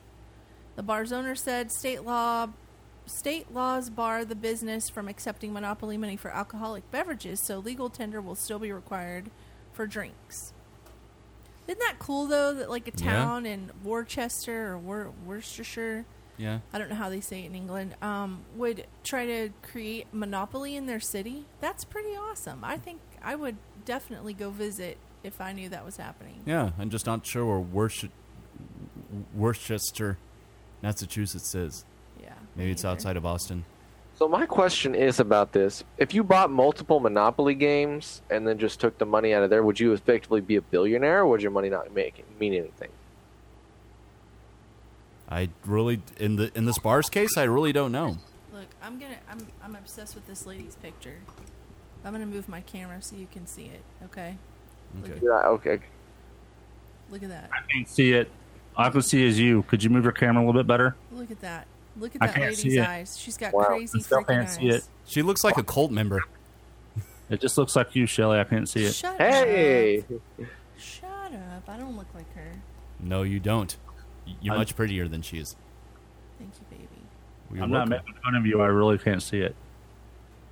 The 0.76 0.82
bar's 0.84 1.12
owner 1.12 1.36
said 1.36 1.72
state 1.72 2.04
law 2.04 2.48
state 3.06 3.54
laws 3.54 3.90
bar 3.90 4.26
the 4.26 4.36
business 4.36 4.90
from 4.90 5.08
accepting 5.08 5.54
monopoly 5.54 5.98
money 5.98 6.18
for 6.18 6.30
alcoholic 6.32 6.90
beverages, 6.92 7.40
so 7.40 7.60
legal 7.60 7.90
tender 7.90 8.20
will 8.20 8.36
still 8.36 8.60
be 8.60 8.72
required 8.72 9.30
for 9.72 9.88
drinks. 9.88 10.52
Isn't 11.68 11.80
that 11.80 12.00
cool 12.00 12.26
though 12.28 12.54
that 12.56 12.70
like 12.70 12.88
a 12.88 12.92
Yeah. 12.98 13.12
town 13.14 13.46
in 13.46 13.72
Worcester 13.84 14.74
or 14.74 14.78
Wor- 14.78 15.14
Worcestershire, 15.26 16.06
Yeah. 16.38 16.60
I 16.72 16.78
don't 16.78 16.90
know 16.90 16.96
how 16.96 17.10
they 17.10 17.22
say 17.22 17.44
it 17.44 17.48
in 17.48 17.56
England, 17.56 17.96
um, 18.02 18.42
would 18.56 18.86
try 19.04 19.26
to 19.26 19.50
create 19.62 20.08
monopoly 20.12 20.76
in 20.76 20.86
their 20.86 21.00
city? 21.00 21.46
That's 21.62 21.84
pretty 21.84 22.16
awesome. 22.16 22.64
I 22.64 22.78
think 22.78 23.00
I 23.24 23.36
would 23.36 23.58
definitely 23.86 24.34
go 24.34 24.50
visit 24.50 24.98
if 25.24 25.42
I 25.42 25.52
knew 25.52 25.70
that 25.70 25.84
was 25.84 25.98
happening. 25.98 26.42
Yeah, 26.46 26.72
I'm 26.78 26.90
just 26.90 27.06
not 27.06 27.26
sure 27.26 27.46
where 27.46 27.60
Worcester, 27.60 28.10
Worcester 29.34 30.18
Massachusetts 30.82 31.56
is. 31.56 31.86
Yeah. 32.22 32.34
Maybe 32.56 32.72
it's 32.72 32.86
outside 32.86 33.18
of 33.18 33.24
Boston. 33.24 33.66
So 34.18 34.28
my 34.28 34.46
question 34.48 34.96
is 34.96 35.20
about 35.20 35.52
this: 35.54 35.84
If 35.98 36.14
you 36.14 36.24
bought 36.24 36.50
multiple 36.50 37.00
Monopoly 37.00 37.54
games 37.54 38.22
and 38.30 38.48
then 38.48 38.58
just 38.58 38.80
took 38.80 38.98
the 38.98 39.06
money 39.06 39.34
out 39.34 39.44
of 39.44 39.50
there, 39.50 39.64
would 39.64 39.80
you 39.80 39.94
effectively 39.94 40.42
be 40.42 40.56
a 40.56 40.62
billionaire, 40.62 41.20
or 41.20 41.28
would 41.28 41.42
your 41.42 41.52
money 41.52 41.70
not 41.70 41.94
make 41.94 42.26
mean 42.40 42.54
anything? 42.54 42.90
I 45.30 45.50
really 45.66 46.02
in 46.20 46.36
the 46.38 46.52
in 46.56 46.66
this 46.66 46.80
bar's 46.80 47.10
case, 47.10 47.38
I 47.38 47.44
really 47.44 47.74
don't 47.74 47.92
know. 47.92 48.18
Look, 48.54 48.68
I'm 48.82 49.00
gonna 49.00 49.18
I'm 49.30 49.46
I'm 49.64 49.76
obsessed 49.76 50.16
with 50.16 50.26
this 50.28 50.46
lady's 50.46 50.76
picture. 50.76 51.18
I'm 52.06 52.14
gonna 52.14 52.26
move 52.26 52.48
my 52.48 52.62
camera 52.62 53.02
so 53.02 53.16
you 53.16 53.28
can 53.32 53.46
see 53.46 53.66
it. 53.66 53.82
Okay. 54.06 54.38
Okay. 55.04 55.20
Yeah, 55.22 55.48
okay. 55.50 55.80
Look 57.10 57.24
at 57.24 57.30
that. 57.30 57.50
I 57.52 57.72
can't 57.72 57.88
see 57.90 58.14
it. 58.14 58.30
I 58.76 58.90
can 58.90 59.02
see 59.02 59.24
is 59.26 59.40
you. 59.40 59.64
Could 59.64 59.84
you 59.84 59.90
move 59.90 60.04
your 60.04 60.14
camera 60.14 60.44
a 60.44 60.46
little 60.46 60.60
bit 60.62 60.68
better? 60.68 60.96
Look 61.12 61.32
at 61.32 61.42
that. 61.42 61.68
Look 61.98 62.16
at 62.16 62.22
I 62.22 62.28
that 62.28 62.36
can't 62.36 62.46
lady's 62.52 62.62
see 62.62 62.78
it. 62.78 62.88
eyes. 62.88 63.18
She's 63.20 63.38
got 63.38 63.54
Wow. 63.54 63.64
crazy 63.64 63.98
I 64.00 64.02
still 64.02 64.20
freaking 64.20 64.28
can't 64.28 64.48
eyes. 64.48 64.56
see 64.56 64.68
it. 64.70 64.84
She 65.06 65.22
looks 65.24 65.44
like 65.44 65.58
a 65.58 65.64
cult 65.64 65.92
member. 65.92 66.24
It 67.30 67.42
just 67.42 67.58
looks 67.58 67.76
like 67.76 67.96
you, 67.96 68.06
Shelly. 68.06 68.40
I 68.40 68.44
can't 68.46 68.70
see 68.70 68.86
it. 68.86 68.94
Shut 68.94 69.18
Hey, 69.18 70.00
up. 70.00 70.22
Shut 70.78 71.34
up. 71.34 71.68
I 71.68 71.78
don't 71.78 71.98
look 71.98 72.08
like 72.16 72.34
her. 72.36 72.52
No, 73.02 73.24
you 73.24 73.40
don't. 73.40 73.76
You're 74.42 74.54
I'm- 74.54 74.60
much 74.62 74.76
prettier 74.76 75.08
than 75.08 75.22
she 75.22 75.38
is. 75.38 75.56
Thank 76.40 76.52
you, 76.60 76.78
baby. 76.78 76.88
You're 77.54 77.64
I'm 77.64 77.72
not 77.72 77.90
welcome. 77.90 78.06
making 78.08 78.22
fun 78.24 78.36
of 78.36 78.46
you. 78.46 78.62
I 78.62 78.68
really 78.68 78.98
can't 78.98 79.22
see 79.24 79.40
it. 79.40 79.56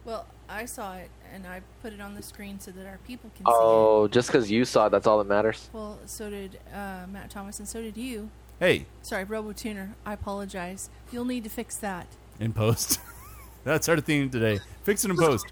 Well, 0.05 0.26
I 0.47 0.65
saw 0.65 0.95
it 0.95 1.09
and 1.34 1.45
I 1.47 1.61
put 1.82 1.91
it 1.93 1.99
on 2.01 2.15
the 2.15 2.21
screen 2.21 2.59
so 2.59 2.71
that 2.71 2.86
our 2.86 2.99
people 3.07 3.30
can 3.36 3.45
see 3.45 3.51
it. 3.51 3.55
Oh, 3.55 4.07
just 4.07 4.28
because 4.30 4.49
you 4.51 4.63
saw 4.65 4.88
it, 4.88 4.91
that's 4.91 5.07
all 5.07 5.17
that 5.17 5.28
matters. 5.28 5.69
Well, 5.73 5.99
so 6.05 6.30
did 6.30 6.59
uh, 6.73 7.05
Matt 7.11 7.30
Thomas 7.32 7.59
and 7.59 7.67
so 7.67 7.82
did 7.82 7.97
you. 7.97 8.30
Hey, 8.59 8.86
Sorry, 9.01 9.26
RoboTuner. 9.26 9.89
I 10.05 10.13
apologize. 10.13 10.89
You'll 11.11 11.26
need 11.26 11.43
to 11.43 11.49
fix 11.49 11.76
that. 11.78 12.07
in 12.39 12.53
post. 12.53 12.99
That's 13.65 13.89
our 13.89 13.99
theme 13.99 14.30
today. 14.30 14.59
Fix 14.84 15.03
it 15.03 15.11
in 15.11 15.17
post. 15.17 15.47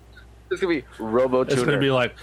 It's 0.52 0.62
gonna 0.62 0.76
be 0.76 0.84
Robo 1.00 1.42
It's 1.42 1.56
going 1.56 1.68
to 1.70 1.80
be 1.80 1.90
like, 1.92 2.16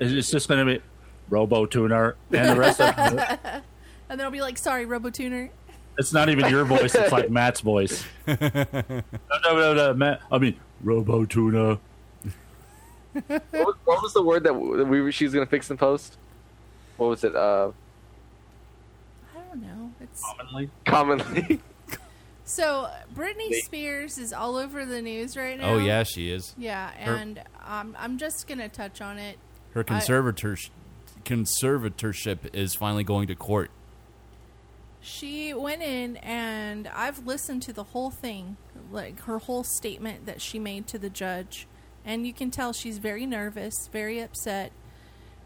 it's 0.00 0.30
just 0.30 0.48
going 0.48 0.66
to 0.66 0.74
be 0.78 0.82
Robo 1.28 1.66
Tuner, 1.66 2.16
and 2.32 2.48
the 2.48 2.56
rest 2.58 2.80
of 2.80 2.94
it, 2.98 3.62
and 4.10 4.18
then 4.18 4.24
I'll 4.26 4.32
be 4.32 4.42
like, 4.42 4.58
sorry, 4.58 4.84
RoboTuner. 4.86 5.48
it's 5.98 6.12
not 6.12 6.28
even 6.28 6.50
your 6.50 6.64
voice. 6.64 6.94
It's 6.94 7.12
like 7.12 7.30
Matt's 7.38 7.60
voice. 7.60 8.04
no, 8.26 8.36
no, 8.40 9.22
no, 9.54 9.74
no, 9.74 9.94
Matt. 9.94 10.20
I 10.30 10.38
mean, 10.38 10.56
Robo 10.82 11.24
Tuna. 11.24 11.78
what, 13.26 13.42
was, 13.52 13.74
what 13.84 14.02
was 14.02 14.12
the 14.12 14.22
word 14.22 14.42
that 14.44 14.52
w- 14.52 14.76
that 14.76 14.84
we 14.84 15.00
were, 15.00 15.12
she's 15.12 15.32
gonna 15.32 15.46
fix 15.46 15.70
in 15.70 15.76
post? 15.76 16.18
What 16.96 17.06
was 17.08 17.24
it? 17.24 17.34
Uh, 17.36 17.70
I 19.34 19.40
don't 19.48 19.62
know. 19.62 19.92
It's 20.00 20.20
Commonly. 20.36 20.70
commonly. 20.84 21.60
so 22.44 22.90
Britney 23.14 23.50
They- 23.50 23.60
Spears 23.60 24.18
is 24.18 24.32
all 24.32 24.56
over 24.56 24.84
the 24.84 25.00
news 25.00 25.36
right 25.36 25.56
now. 25.58 25.74
Oh 25.74 25.78
yeah, 25.78 26.02
she 26.02 26.30
is. 26.32 26.54
Yeah, 26.58 26.90
Her- 26.90 27.14
and 27.14 27.42
um, 27.66 27.96
I'm 27.98 28.18
just 28.18 28.46
gonna 28.48 28.68
touch 28.68 29.00
on 29.00 29.18
it. 29.18 29.38
Her 29.74 29.80
I- 29.80 29.84
conservator 29.84 30.56
conservatorship 31.24 32.54
is 32.54 32.74
finally 32.74 33.04
going 33.04 33.28
to 33.28 33.34
court. 33.36 33.70
She 35.00 35.54
went 35.54 35.82
in 35.82 36.16
and 36.18 36.86
I've 36.88 37.26
listened 37.26 37.62
to 37.62 37.72
the 37.72 37.84
whole 37.84 38.10
thing, 38.10 38.56
like 38.90 39.20
her 39.22 39.38
whole 39.38 39.64
statement 39.64 40.26
that 40.26 40.40
she 40.40 40.58
made 40.58 40.86
to 40.88 40.98
the 40.98 41.10
judge. 41.10 41.66
And 42.04 42.26
you 42.26 42.32
can 42.32 42.50
tell 42.50 42.72
she's 42.72 42.98
very 42.98 43.26
nervous, 43.26 43.88
very 43.88 44.20
upset, 44.20 44.72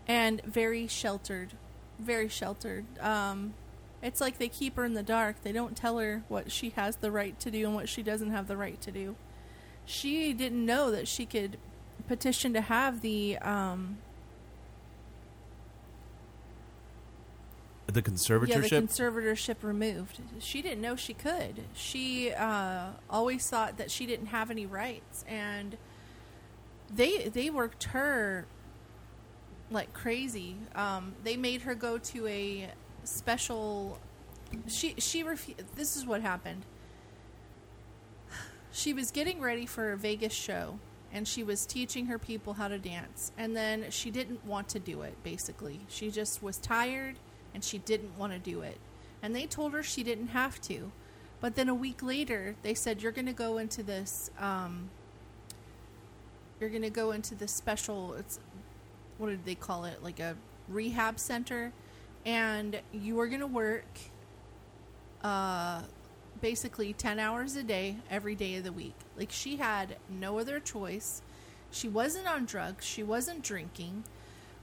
and 0.07 0.43
very 0.43 0.87
sheltered. 0.87 1.53
Very 1.99 2.29
sheltered. 2.29 2.85
Um, 3.01 3.55
it's 4.03 4.21
like 4.21 4.39
they 4.39 4.49
keep 4.49 4.77
her 4.77 4.85
in 4.85 4.95
the 4.95 5.03
dark. 5.03 5.43
They 5.43 5.53
don't 5.53 5.77
tell 5.77 5.99
her 5.99 6.25
what 6.29 6.51
she 6.51 6.71
has 6.71 6.97
the 6.97 7.11
right 7.11 7.39
to 7.41 7.51
do 7.51 7.67
and 7.67 7.75
what 7.75 7.89
she 7.89 8.03
doesn't 8.03 8.31
have 8.31 8.49
the 8.49 8.57
right 8.57 8.81
to 8.83 8.91
do. 8.91 9.17
She 9.87 10.33
didn't 10.33 10.65
know 10.65 10.91
that 10.91 11.09
she 11.09 11.27
could 11.27 11.59
petition 12.07 12.53
to 12.53 12.61
have 12.61 13.01
the 13.01 13.39
um, 13.39 13.99
The 17.95 18.03
conservatorship. 18.03 18.49
Yeah, 18.49 18.59
the 18.59 18.69
conservatorship 18.69 19.57
removed. 19.63 20.19
She 20.41 20.63
didn't 20.63 20.81
know 20.81 20.97
she 20.97 21.15
could. 21.15 21.63
She 21.75 22.33
uh, 22.33 22.89
always 23.09 23.49
thought 23.49 23.77
that 23.77 23.89
she 23.89 24.05
didn't 24.05 24.27
have 24.27 24.51
any 24.51 24.67
rights, 24.67 25.25
and 25.29 25.77
they 26.93 27.29
they 27.29 27.51
worked 27.51 27.85
her 27.85 28.47
like 29.71 29.93
crazy. 29.93 30.57
Um, 30.75 31.15
they 31.23 31.37
made 31.37 31.63
her 31.63 31.77
go 31.77 31.99
to 31.99 32.27
a 32.27 32.73
special. 33.05 34.01
She 34.67 34.97
she 34.99 35.23
refused. 35.23 35.77
This 35.77 35.97
is 35.97 36.05
what 36.05 36.21
happened. 36.21 36.65
She 38.73 38.93
was 38.93 39.13
getting 39.13 39.41
ready 39.41 39.67
for 39.67 39.93
a 39.93 39.97
Vegas 39.97 40.33
show, 40.33 40.81
and 41.13 41.29
she 41.29 41.45
was 41.45 41.65
teaching 41.65 42.07
her 42.07 42.19
people 42.19 42.55
how 42.55 42.67
to 42.67 42.79
dance, 42.81 43.31
and 43.39 43.55
then 43.57 43.87
she 43.91 44.11
didn't 44.11 44.45
want 44.45 44.69
to 44.71 44.81
do 44.81 45.03
it. 45.03 45.15
Basically, 45.23 45.83
she 45.87 46.11
just 46.11 46.43
was 46.43 46.57
tired 46.57 47.21
and 47.55 47.65
she 47.65 47.79
didn't 47.79 48.19
want 48.19 48.33
to 48.33 48.39
do 48.39 48.61
it. 48.61 48.79
And 49.23 49.35
they 49.35 49.47
told 49.47 49.73
her 49.73 49.83
she 49.83 50.03
didn't 50.03 50.29
have 50.29 50.61
to. 50.63 50.93
But 51.41 51.55
then 51.55 51.69
a 51.69 51.75
week 51.75 52.03
later, 52.03 52.57
they 52.63 52.75
said, 52.75 53.03
You're 53.03 53.13
going 53.13 53.27
to 53.27 53.33
go 53.33 53.59
into 53.59 53.83
this, 53.83 54.31
um, 54.39 54.91
you're 56.61 56.71
going 56.71 56.83
to 56.83 56.91
go 56.91 57.13
into 57.13 57.35
this 57.35 57.53
special, 57.53 58.15
it's, 58.15 58.39
what 59.19 59.29
did 59.29 59.45
they 59.45 59.55
call 59.55 59.85
it? 59.85 60.03
Like 60.03 60.21
a 60.21 60.37
rehab 60.69 61.19
center. 61.19 61.73
And 62.27 62.81
you 62.93 63.21
are 63.21 63.29
going 63.29 63.41
to 63.41 63.47
work, 63.47 63.85
uh, 65.23 65.83
basically 66.41 66.93
10 66.93 67.19
hours 67.19 67.57
a 67.57 67.63
day, 67.63 67.97
every 68.11 68.35
day 68.35 68.57
of 68.57 68.65
the 68.65 68.73
week. 68.73 68.95
Like 69.17 69.31
she 69.31 69.57
had 69.57 69.97
no 70.09 70.39
other 70.39 70.61
choice. 70.61 71.23
She 71.71 71.89
wasn't 71.89 72.27
on 72.27 72.45
drugs, 72.45 72.85
she 72.85 73.03
wasn't 73.03 73.43
drinking. 73.43 74.05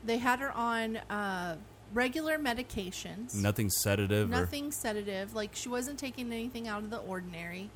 They 0.03 0.17
had 0.17 0.39
her 0.39 0.51
on, 0.51 0.97
uh, 1.09 1.57
regular 1.93 2.37
medications. 2.37 3.35
Nothing 3.35 3.69
sedative. 3.69 4.29
Or, 4.29 4.31
Nothing 4.31 4.71
sedative. 4.71 5.33
Like 5.33 5.55
she 5.55 5.69
wasn't 5.69 5.99
taking 5.99 6.31
anything 6.31 6.67
out 6.67 6.83
of 6.83 6.89
the 6.89 6.97
ordinary. 6.97 7.69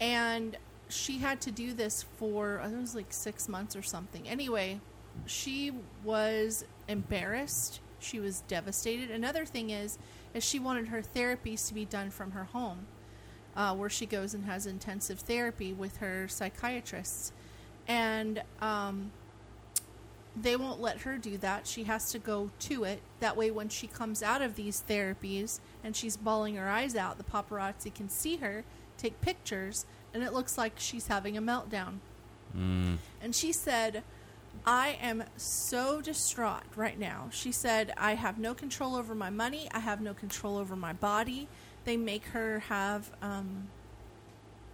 And 0.00 0.56
she 0.88 1.18
had 1.18 1.40
to 1.42 1.50
do 1.50 1.72
this 1.72 2.04
for 2.18 2.60
I 2.60 2.64
think 2.64 2.78
it 2.78 2.80
was 2.80 2.94
like 2.94 3.12
six 3.12 3.48
months 3.48 3.74
or 3.76 3.82
something. 3.82 4.28
Anyway, 4.28 4.80
she 5.26 5.72
was 6.02 6.64
embarrassed. 6.88 7.80
She 8.00 8.20
was 8.20 8.40
devastated. 8.42 9.10
Another 9.10 9.46
thing 9.46 9.70
is, 9.70 9.98
is 10.34 10.44
she 10.44 10.58
wanted 10.58 10.88
her 10.88 11.00
therapies 11.00 11.66
to 11.68 11.74
be 11.74 11.84
done 11.84 12.10
from 12.10 12.32
her 12.32 12.44
home, 12.44 12.86
uh, 13.56 13.74
where 13.74 13.88
she 13.88 14.04
goes 14.04 14.34
and 14.34 14.44
has 14.44 14.66
intensive 14.66 15.20
therapy 15.20 15.72
with 15.72 15.98
her 15.98 16.28
psychiatrists, 16.28 17.32
and 17.88 18.42
um, 18.60 19.10
they 20.36 20.56
won't 20.56 20.80
let 20.80 21.02
her 21.02 21.16
do 21.16 21.38
that. 21.38 21.66
She 21.66 21.84
has 21.84 22.10
to 22.10 22.18
go 22.18 22.50
to 22.60 22.84
it. 22.84 23.00
That 23.20 23.36
way, 23.36 23.50
when 23.50 23.68
she 23.68 23.86
comes 23.86 24.22
out 24.22 24.42
of 24.42 24.56
these 24.56 24.82
therapies 24.88 25.60
and 25.82 25.94
she's 25.94 26.16
bawling 26.16 26.56
her 26.56 26.68
eyes 26.68 26.96
out, 26.96 27.18
the 27.18 27.24
paparazzi 27.24 27.94
can 27.94 28.08
see 28.08 28.36
her, 28.36 28.64
take 28.98 29.20
pictures, 29.20 29.86
and 30.12 30.22
it 30.22 30.32
looks 30.32 30.58
like 30.58 30.74
she's 30.76 31.06
having 31.06 31.36
a 31.36 31.42
meltdown. 31.42 31.98
Mm. 32.56 32.98
And 33.22 33.34
she 33.34 33.52
said, 33.52 34.02
I 34.66 34.98
am 35.00 35.24
so 35.36 36.00
distraught 36.00 36.64
right 36.74 36.98
now. 36.98 37.28
She 37.30 37.52
said, 37.52 37.92
I 37.96 38.14
have 38.14 38.38
no 38.38 38.54
control 38.54 38.96
over 38.96 39.14
my 39.14 39.30
money. 39.30 39.68
I 39.72 39.80
have 39.80 40.00
no 40.00 40.14
control 40.14 40.56
over 40.56 40.74
my 40.74 40.92
body. 40.92 41.48
They 41.84 41.96
make 41.96 42.26
her 42.26 42.60
have 42.60 43.10
um, 43.20 43.68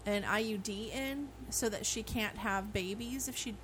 an 0.06 0.22
IUD 0.22 0.94
in 0.94 1.28
so 1.48 1.68
that 1.68 1.84
she 1.84 2.02
can't 2.02 2.38
have 2.38 2.72
babies 2.72 3.28
if 3.28 3.36
she 3.36 3.56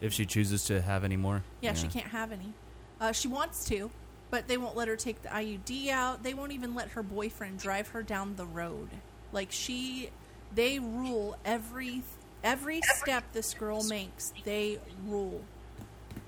if 0.00 0.12
she 0.12 0.26
chooses 0.26 0.64
to 0.64 0.80
have 0.82 1.04
any 1.04 1.16
more. 1.16 1.42
yeah, 1.60 1.74
she 1.74 1.88
can't 1.88 2.06
have 2.08 2.32
any. 2.32 2.52
Uh, 3.00 3.12
she 3.12 3.28
wants 3.28 3.64
to, 3.66 3.90
but 4.30 4.48
they 4.48 4.56
won't 4.56 4.76
let 4.76 4.88
her 4.88 4.96
take 4.96 5.22
the 5.22 5.28
IUD 5.28 5.88
out. 5.88 6.22
They 6.22 6.34
won't 6.34 6.52
even 6.52 6.74
let 6.74 6.90
her 6.90 7.02
boyfriend 7.02 7.58
drive 7.58 7.88
her 7.88 8.02
down 8.02 8.36
the 8.36 8.46
road. 8.46 8.88
Like 9.32 9.50
she, 9.50 10.10
they 10.54 10.78
rule 10.78 11.36
every 11.44 12.02
every 12.42 12.80
step 12.82 13.24
this 13.32 13.54
girl 13.54 13.82
makes. 13.84 14.32
They 14.44 14.78
rule 15.06 15.42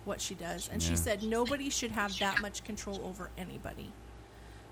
what 0.04 0.20
she 0.20 0.34
does, 0.34 0.68
and 0.72 0.82
she 0.82 0.90
Yeah. 0.90 0.96
said 0.96 1.22
nobody 1.22 1.68
should 1.70 1.90
have 1.92 2.16
that 2.18 2.40
much 2.40 2.64
control 2.64 3.00
over 3.04 3.30
anybody. 3.36 3.92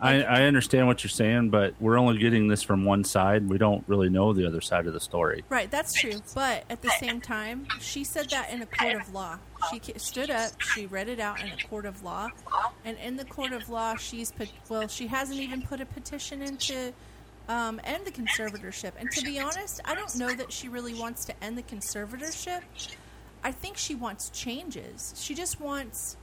I, 0.00 0.22
I 0.22 0.42
understand 0.42 0.86
what 0.86 1.02
you're 1.02 1.10
saying, 1.10 1.50
but 1.50 1.74
we're 1.80 1.98
only 1.98 2.18
getting 2.18 2.48
this 2.48 2.62
from 2.62 2.84
one 2.84 3.04
side. 3.04 3.48
We 3.48 3.58
don't 3.58 3.84
really 3.86 4.08
know 4.08 4.32
the 4.32 4.46
other 4.46 4.60
side 4.60 4.86
of 4.86 4.92
the 4.92 5.00
story. 5.00 5.44
Right, 5.48 5.70
that's 5.70 5.94
true. 5.94 6.20
But 6.34 6.64
at 6.68 6.82
the 6.82 6.90
same 6.98 7.20
time, 7.20 7.66
she 7.80 8.04
said 8.04 8.28
that 8.30 8.50
in 8.50 8.62
a 8.62 8.66
court 8.66 8.96
of 8.96 9.14
law. 9.14 9.38
She 9.70 9.80
stood 9.96 10.30
up, 10.30 10.60
she 10.60 10.86
read 10.86 11.08
it 11.08 11.20
out 11.20 11.40
in 11.40 11.48
a 11.48 11.56
court 11.68 11.86
of 11.86 12.02
law, 12.02 12.28
and 12.84 12.98
in 12.98 13.16
the 13.16 13.24
court 13.24 13.52
of 13.52 13.70
law, 13.70 13.96
she's 13.96 14.30
put, 14.30 14.50
well, 14.68 14.88
she 14.88 15.06
hasn't 15.06 15.40
even 15.40 15.62
put 15.62 15.80
a 15.80 15.86
petition 15.86 16.42
into 16.42 16.92
um, 17.48 17.80
end 17.84 18.04
the 18.04 18.10
conservatorship. 18.10 18.92
And 18.98 19.10
to 19.12 19.22
be 19.22 19.38
honest, 19.38 19.80
I 19.84 19.94
don't 19.94 20.14
know 20.16 20.34
that 20.34 20.52
she 20.52 20.68
really 20.68 20.94
wants 20.94 21.24
to 21.26 21.44
end 21.44 21.56
the 21.56 21.62
conservatorship. 21.62 22.60
I 23.42 23.52
think 23.52 23.76
she 23.76 23.94
wants 23.94 24.30
changes. 24.30 25.14
She 25.16 25.34
just 25.34 25.60
wants 25.60 26.16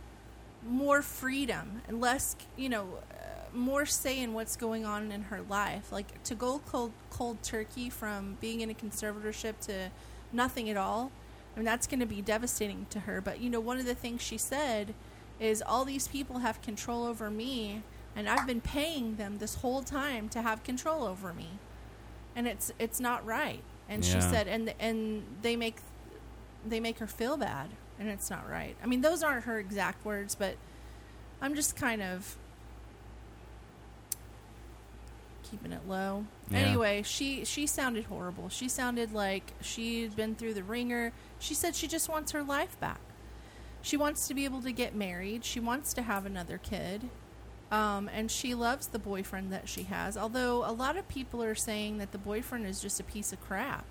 more 0.67 1.01
freedom 1.01 1.81
and 1.87 1.99
less, 1.99 2.35
you 2.57 2.69
know, 2.69 2.99
more 3.53 3.85
say 3.85 4.19
in 4.19 4.33
what's 4.33 4.55
going 4.55 4.85
on 4.85 5.11
in 5.11 5.23
her 5.23 5.41
life. 5.41 5.91
Like 5.91 6.21
to 6.23 6.35
go 6.35 6.61
cold, 6.65 6.91
cold 7.09 7.41
turkey 7.43 7.89
from 7.89 8.37
being 8.41 8.61
in 8.61 8.69
a 8.69 8.73
conservatorship 8.73 9.59
to 9.67 9.89
nothing 10.31 10.69
at 10.69 10.77
all. 10.77 11.11
I 11.55 11.59
mean, 11.59 11.65
that's 11.65 11.87
going 11.87 11.99
to 11.99 12.05
be 12.05 12.21
devastating 12.21 12.87
to 12.91 13.01
her. 13.01 13.21
But 13.21 13.41
you 13.41 13.49
know, 13.49 13.59
one 13.59 13.79
of 13.79 13.85
the 13.85 13.95
things 13.95 14.21
she 14.21 14.37
said 14.37 14.93
is 15.39 15.61
all 15.61 15.85
these 15.85 16.07
people 16.07 16.39
have 16.39 16.61
control 16.61 17.05
over 17.05 17.29
me, 17.29 17.81
and 18.15 18.29
I've 18.29 18.47
been 18.47 18.61
paying 18.61 19.15
them 19.15 19.39
this 19.39 19.55
whole 19.55 19.81
time 19.81 20.29
to 20.29 20.41
have 20.41 20.63
control 20.63 21.03
over 21.03 21.33
me, 21.33 21.49
and 22.35 22.47
it's 22.47 22.71
it's 22.79 22.99
not 22.99 23.25
right. 23.25 23.61
And 23.89 24.05
she 24.05 24.21
said, 24.21 24.47
and 24.47 24.73
and 24.79 25.23
they 25.41 25.55
make 25.57 25.77
they 26.65 26.79
make 26.79 26.99
her 26.99 27.07
feel 27.07 27.35
bad, 27.37 27.69
and 27.99 28.07
it's 28.07 28.29
not 28.29 28.49
right. 28.49 28.75
I 28.81 28.87
mean, 28.87 29.01
those 29.01 29.23
aren't 29.23 29.45
her 29.45 29.59
exact 29.59 30.05
words, 30.05 30.35
but 30.35 30.55
I'm 31.41 31.55
just 31.55 31.75
kind 31.75 32.01
of 32.01 32.37
keeping 35.51 35.71
it 35.73 35.81
low. 35.87 36.25
Yeah. 36.49 36.59
Anyway, 36.59 37.03
she 37.03 37.45
she 37.45 37.67
sounded 37.67 38.05
horrible. 38.05 38.49
She 38.49 38.67
sounded 38.69 39.13
like 39.13 39.53
she'd 39.61 40.15
been 40.15 40.33
through 40.35 40.53
the 40.55 40.63
ringer. 40.63 41.11
She 41.39 41.53
said 41.53 41.75
she 41.75 41.87
just 41.87 42.07
wants 42.09 42.31
her 42.31 42.41
life 42.41 42.79
back. 42.79 43.01
She 43.81 43.97
wants 43.97 44.27
to 44.27 44.33
be 44.33 44.45
able 44.45 44.61
to 44.61 44.71
get 44.71 44.95
married. 44.95 45.43
She 45.43 45.59
wants 45.59 45.93
to 45.95 46.01
have 46.03 46.25
another 46.25 46.57
kid. 46.57 47.09
Um, 47.71 48.09
and 48.13 48.29
she 48.29 48.53
loves 48.53 48.87
the 48.87 48.99
boyfriend 48.99 49.51
that 49.53 49.69
she 49.69 49.83
has, 49.83 50.17
although 50.17 50.65
a 50.69 50.73
lot 50.73 50.97
of 50.97 51.07
people 51.07 51.41
are 51.41 51.55
saying 51.55 51.99
that 51.99 52.11
the 52.11 52.17
boyfriend 52.17 52.65
is 52.67 52.81
just 52.81 52.99
a 52.99 53.03
piece 53.03 53.31
of 53.31 53.39
crap. 53.41 53.85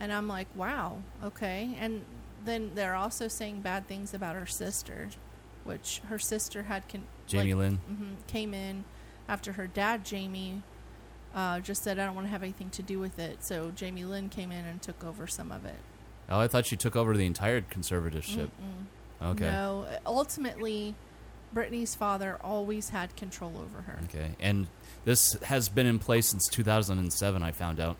And 0.00 0.12
I'm 0.12 0.26
like, 0.26 0.48
wow, 0.56 0.98
okay. 1.22 1.76
And 1.78 2.04
then 2.44 2.72
they're 2.74 2.96
also 2.96 3.28
saying 3.28 3.60
bad 3.60 3.86
things 3.86 4.12
about 4.12 4.34
her 4.34 4.46
sister, 4.46 5.10
which 5.62 6.02
her 6.08 6.18
sister 6.18 6.64
had 6.64 6.88
con- 6.88 7.06
Jamie 7.28 7.54
Lynn. 7.54 7.76
hmm 7.76 8.14
came 8.26 8.52
in 8.52 8.82
after 9.28 9.52
her 9.52 9.66
dad 9.66 10.04
Jamie 10.04 10.62
uh, 11.34 11.60
just 11.60 11.82
said 11.82 11.98
I 11.98 12.04
don't 12.06 12.14
want 12.14 12.26
to 12.26 12.30
have 12.30 12.42
anything 12.42 12.70
to 12.70 12.82
do 12.82 12.98
with 12.98 13.18
it. 13.18 13.44
So 13.44 13.70
Jamie 13.74 14.04
Lynn 14.04 14.28
came 14.28 14.52
in 14.52 14.64
and 14.64 14.80
took 14.82 15.04
over 15.04 15.26
some 15.26 15.50
of 15.50 15.64
it. 15.64 15.76
Oh, 16.28 16.38
I 16.40 16.48
thought 16.48 16.66
she 16.66 16.76
took 16.76 16.96
over 16.96 17.16
the 17.16 17.26
entire 17.26 17.60
conservatorship. 17.60 18.48
Mm-mm. 18.48 19.30
Okay. 19.30 19.44
No, 19.44 19.86
ultimately, 20.06 20.94
Britney's 21.54 21.94
father 21.94 22.38
always 22.40 22.88
had 22.90 23.14
control 23.16 23.52
over 23.56 23.82
her. 23.82 23.98
Okay. 24.04 24.30
And 24.40 24.66
this 25.04 25.34
has 25.44 25.68
been 25.68 25.86
in 25.86 25.98
place 25.98 26.28
since 26.28 26.48
2007, 26.48 27.42
I 27.42 27.52
found 27.52 27.80
out. 27.80 27.96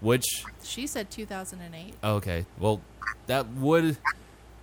Which, 0.00 0.26
She 0.62 0.86
said 0.86 1.10
2008. 1.10 1.94
okay. 2.02 2.46
Well, 2.58 2.80
that 3.26 3.48
would. 3.48 3.96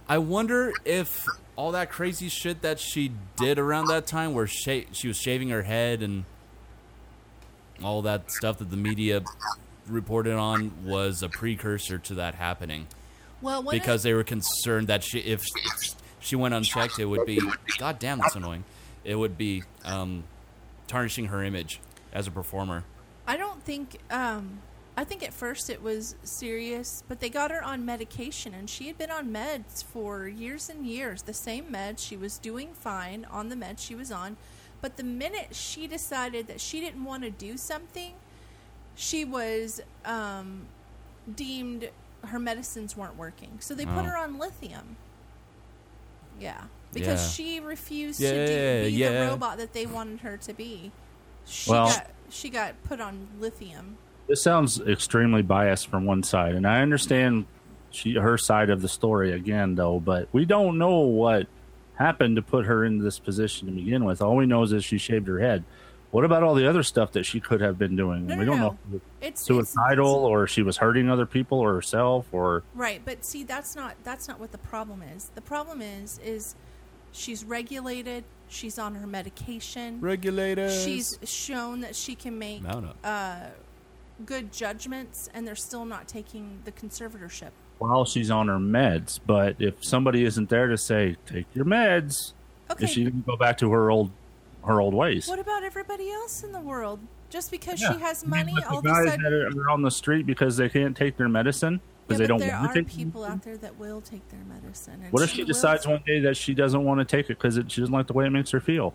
I 0.07 0.17
wonder 0.17 0.73
if 0.85 1.25
all 1.55 1.71
that 1.71 1.89
crazy 1.89 2.29
shit 2.29 2.61
that 2.61 2.79
she 2.79 3.11
did 3.37 3.59
around 3.59 3.87
that 3.87 4.05
time, 4.07 4.33
where 4.33 4.47
she, 4.47 4.87
she 4.91 5.07
was 5.07 5.17
shaving 5.17 5.49
her 5.49 5.63
head 5.63 6.01
and 6.01 6.25
all 7.83 8.01
that 8.03 8.31
stuff 8.31 8.57
that 8.59 8.69
the 8.69 8.77
media 8.77 9.23
reported 9.87 10.33
on, 10.33 10.85
was 10.85 11.23
a 11.23 11.29
precursor 11.29 11.97
to 11.99 12.15
that 12.15 12.35
happening. 12.35 12.87
Well, 13.41 13.63
because 13.63 14.03
they 14.03 14.13
were 14.13 14.23
concerned 14.23 14.87
that 14.87 15.03
she, 15.03 15.19
if 15.19 15.43
she 16.19 16.35
went 16.35 16.53
unchecked, 16.53 16.99
it 16.99 17.05
would 17.05 17.25
be. 17.25 17.39
God 17.77 17.99
damn, 17.99 18.19
that's 18.19 18.35
annoying. 18.35 18.63
It 19.03 19.15
would 19.15 19.37
be 19.37 19.63
um, 19.83 20.23
tarnishing 20.87 21.25
her 21.25 21.43
image 21.43 21.81
as 22.13 22.27
a 22.27 22.31
performer. 22.31 22.85
I 23.27 23.35
don't 23.37 23.61
think. 23.63 23.99
Um, 24.09 24.59
I 24.95 25.03
think 25.03 25.23
at 25.23 25.33
first 25.33 25.69
it 25.71 25.81
was 25.81 26.15
serious, 26.23 27.03
but 27.07 27.19
they 27.19 27.29
got 27.29 27.49
her 27.49 27.63
on 27.63 27.83
medication, 27.83 28.53
and 28.53 28.69
she 28.69 28.87
had 28.87 28.97
been 28.97 29.09
on 29.09 29.29
meds 29.33 29.83
for 29.83 30.27
years 30.27 30.69
and 30.69 30.85
years. 30.85 31.23
The 31.23 31.33
same 31.33 31.65
meds. 31.65 31.99
She 31.99 32.15
was 32.15 32.37
doing 32.37 32.73
fine 32.73 33.25
on 33.31 33.49
the 33.49 33.55
meds 33.55 33.79
she 33.79 33.95
was 33.95 34.11
on, 34.11 34.37
but 34.81 34.97
the 34.97 35.03
minute 35.03 35.55
she 35.55 35.87
decided 35.87 36.47
that 36.47 36.61
she 36.61 36.79
didn't 36.79 37.03
want 37.03 37.23
to 37.23 37.31
do 37.31 37.57
something, 37.57 38.13
she 38.95 39.25
was 39.25 39.81
um, 40.05 40.67
deemed 41.35 41.89
her 42.25 42.37
medicines 42.39 42.95
weren't 42.95 43.17
working. 43.17 43.57
So 43.61 43.73
they 43.73 43.85
put 43.85 43.97
Oh. 43.99 44.03
her 44.03 44.17
on 44.17 44.37
lithium. 44.37 44.95
Yeah, 46.39 46.65
because 46.93 47.21
Yeah. 47.23 47.29
she 47.29 47.59
refused 47.59 48.19
Yeah, 48.19 48.31
to 48.31 48.47
do, 48.47 48.85
be 48.85 48.91
yeah. 48.95 49.25
the 49.25 49.31
robot 49.31 49.57
that 49.57 49.73
they 49.73 49.85
wanted 49.87 50.19
her 50.21 50.37
to 50.37 50.53
be. 50.53 50.91
She 51.45 51.71
Well- 51.71 51.87
got 51.87 52.07
she 52.29 52.49
got 52.49 52.81
put 52.83 52.99
on 53.01 53.27
lithium. 53.39 53.97
This 54.33 54.41
sounds 54.41 54.81
extremely 54.81 55.43
biased 55.43 55.85
from 55.89 56.05
one 56.05 56.23
side, 56.23 56.55
and 56.55 56.65
I 56.65 56.81
understand 56.81 57.45
she 57.91 58.15
her 58.15 58.35
side 58.35 58.71
of 58.71 58.81
the 58.81 58.87
story 58.87 59.31
again, 59.31 59.75
though. 59.75 59.99
But 59.99 60.27
we 60.31 60.43
don't 60.43 60.79
know 60.79 61.01
what 61.01 61.45
happened 61.97 62.37
to 62.37 62.41
put 62.41 62.65
her 62.65 62.83
in 62.83 62.97
this 62.97 63.19
position 63.19 63.67
to 63.67 63.73
begin 63.75 64.05
with. 64.05 64.23
All 64.23 64.35
we 64.35 64.47
know 64.47 64.63
is 64.63 64.71
that 64.71 64.81
she 64.81 64.97
shaved 64.97 65.27
her 65.27 65.37
head. 65.37 65.63
What 66.09 66.25
about 66.25 66.41
all 66.41 66.55
the 66.55 66.67
other 66.67 66.81
stuff 66.81 67.11
that 67.11 67.27
she 67.27 67.39
could 67.39 67.61
have 67.61 67.77
been 67.77 67.95
doing? 67.95 68.25
No, 68.25 68.35
we 68.35 68.45
no, 68.45 68.51
don't 68.53 68.59
no. 68.59 68.67
know. 68.69 68.77
if 68.87 68.89
it 68.89 68.91
was 68.93 69.01
It's- 69.21 69.39
suicidal, 69.45 70.09
or 70.25 70.47
she 70.47 70.63
was 70.63 70.77
hurting 70.77 71.11
other 71.11 71.27
people 71.27 71.59
or 71.59 71.71
herself, 71.75 72.25
or 72.31 72.63
Right, 72.73 73.03
but 73.05 73.23
see 73.23 73.43
that's 73.43 73.75
not 73.75 73.97
that's 74.03 74.27
not 74.27 74.39
what 74.39 74.51
the 74.51 74.57
problem 74.57 75.03
is. 75.03 75.29
The 75.35 75.41
problem 75.41 75.79
is 75.83 76.17
is 76.25 76.55
she's 77.11 77.45
regulated, 77.45 78.23
she's 78.47 78.79
on 78.79 78.95
her 78.95 79.05
medication. 79.05 80.01
Regulated. 80.01 80.71
She's 80.71 81.19
shown 81.23 81.81
that 81.81 81.95
she 81.95 82.15
can 82.15 82.39
make 82.39 82.63
Mount 82.63 82.87
up. 82.87 82.97
uh, 83.03 83.39
good 84.25 84.51
judgments 84.51 85.29
and 85.33 85.47
they're 85.47 85.55
still 85.55 85.85
not 85.85 86.07
taking 86.07 86.59
the 86.65 86.71
conservatorship. 86.71 87.51
while 87.79 88.05
she's 88.05 88.31
on 88.31 88.47
her 88.47 88.59
meds. 88.59 89.19
But 89.25 89.55
if 89.59 89.83
somebody 89.83 90.23
isn't 90.23 90.47
there 90.49 90.67
to 90.67 90.77
say, 90.77 91.17
"Take 91.25 91.47
your 91.53 91.65
meds," 91.65 92.31
Okay. 92.71 92.85
she 92.85 93.03
can 93.03 93.21
go 93.27 93.35
back 93.35 93.57
to 93.57 93.71
her 93.71 93.91
old 93.91 94.11
her 94.65 94.79
old 94.79 94.93
ways? 94.93 95.27
What 95.27 95.39
about 95.39 95.63
everybody 95.63 96.09
else 96.09 96.43
in 96.43 96.53
the 96.53 96.61
world? 96.61 96.99
Just 97.29 97.51
because 97.51 97.81
Yeah. 97.81 97.93
she 97.93 97.99
has 97.99 98.25
money 98.25 98.53
all 98.69 98.77
of 98.79 98.85
a 98.85 98.89
sudden 98.89 99.21
that 99.23 99.33
are 99.57 99.69
on 99.69 99.81
the 99.81 99.91
street 99.91 100.25
because 100.25 100.55
they 100.55 100.69
can't 100.69 100.95
take 100.95 101.17
their 101.17 101.27
medicine 101.27 101.81
because 102.07 102.19
Yeah, 102.21 102.23
they 102.23 102.27
don't 102.29 102.39
there 102.39 102.51
want 102.51 102.71
are 102.71 102.73
to 102.75 102.83
take. 102.83 102.95
people 102.95 103.25
out 103.25 103.41
there 103.41 103.57
that 103.57 103.77
will 103.77 103.99
take 103.99 104.25
their 104.29 104.39
medicine. 104.47 105.01
And 105.03 105.11
What 105.11 105.21
if 105.23 105.31
she 105.31 105.41
will 105.41 105.47
decides 105.47 105.85
one 105.85 106.01
day 106.05 106.21
that 106.21 106.37
she 106.37 106.53
doesn't 106.53 106.83
want 106.85 106.99
to 106.99 107.05
take 107.05 107.25
it 107.29 107.37
because 107.39 107.55
she 107.67 107.81
doesn't 107.81 107.91
like 107.93 108.07
the 108.07 108.13
way 108.13 108.25
it 108.25 108.29
makes 108.29 108.51
her 108.51 108.61
feel? 108.61 108.93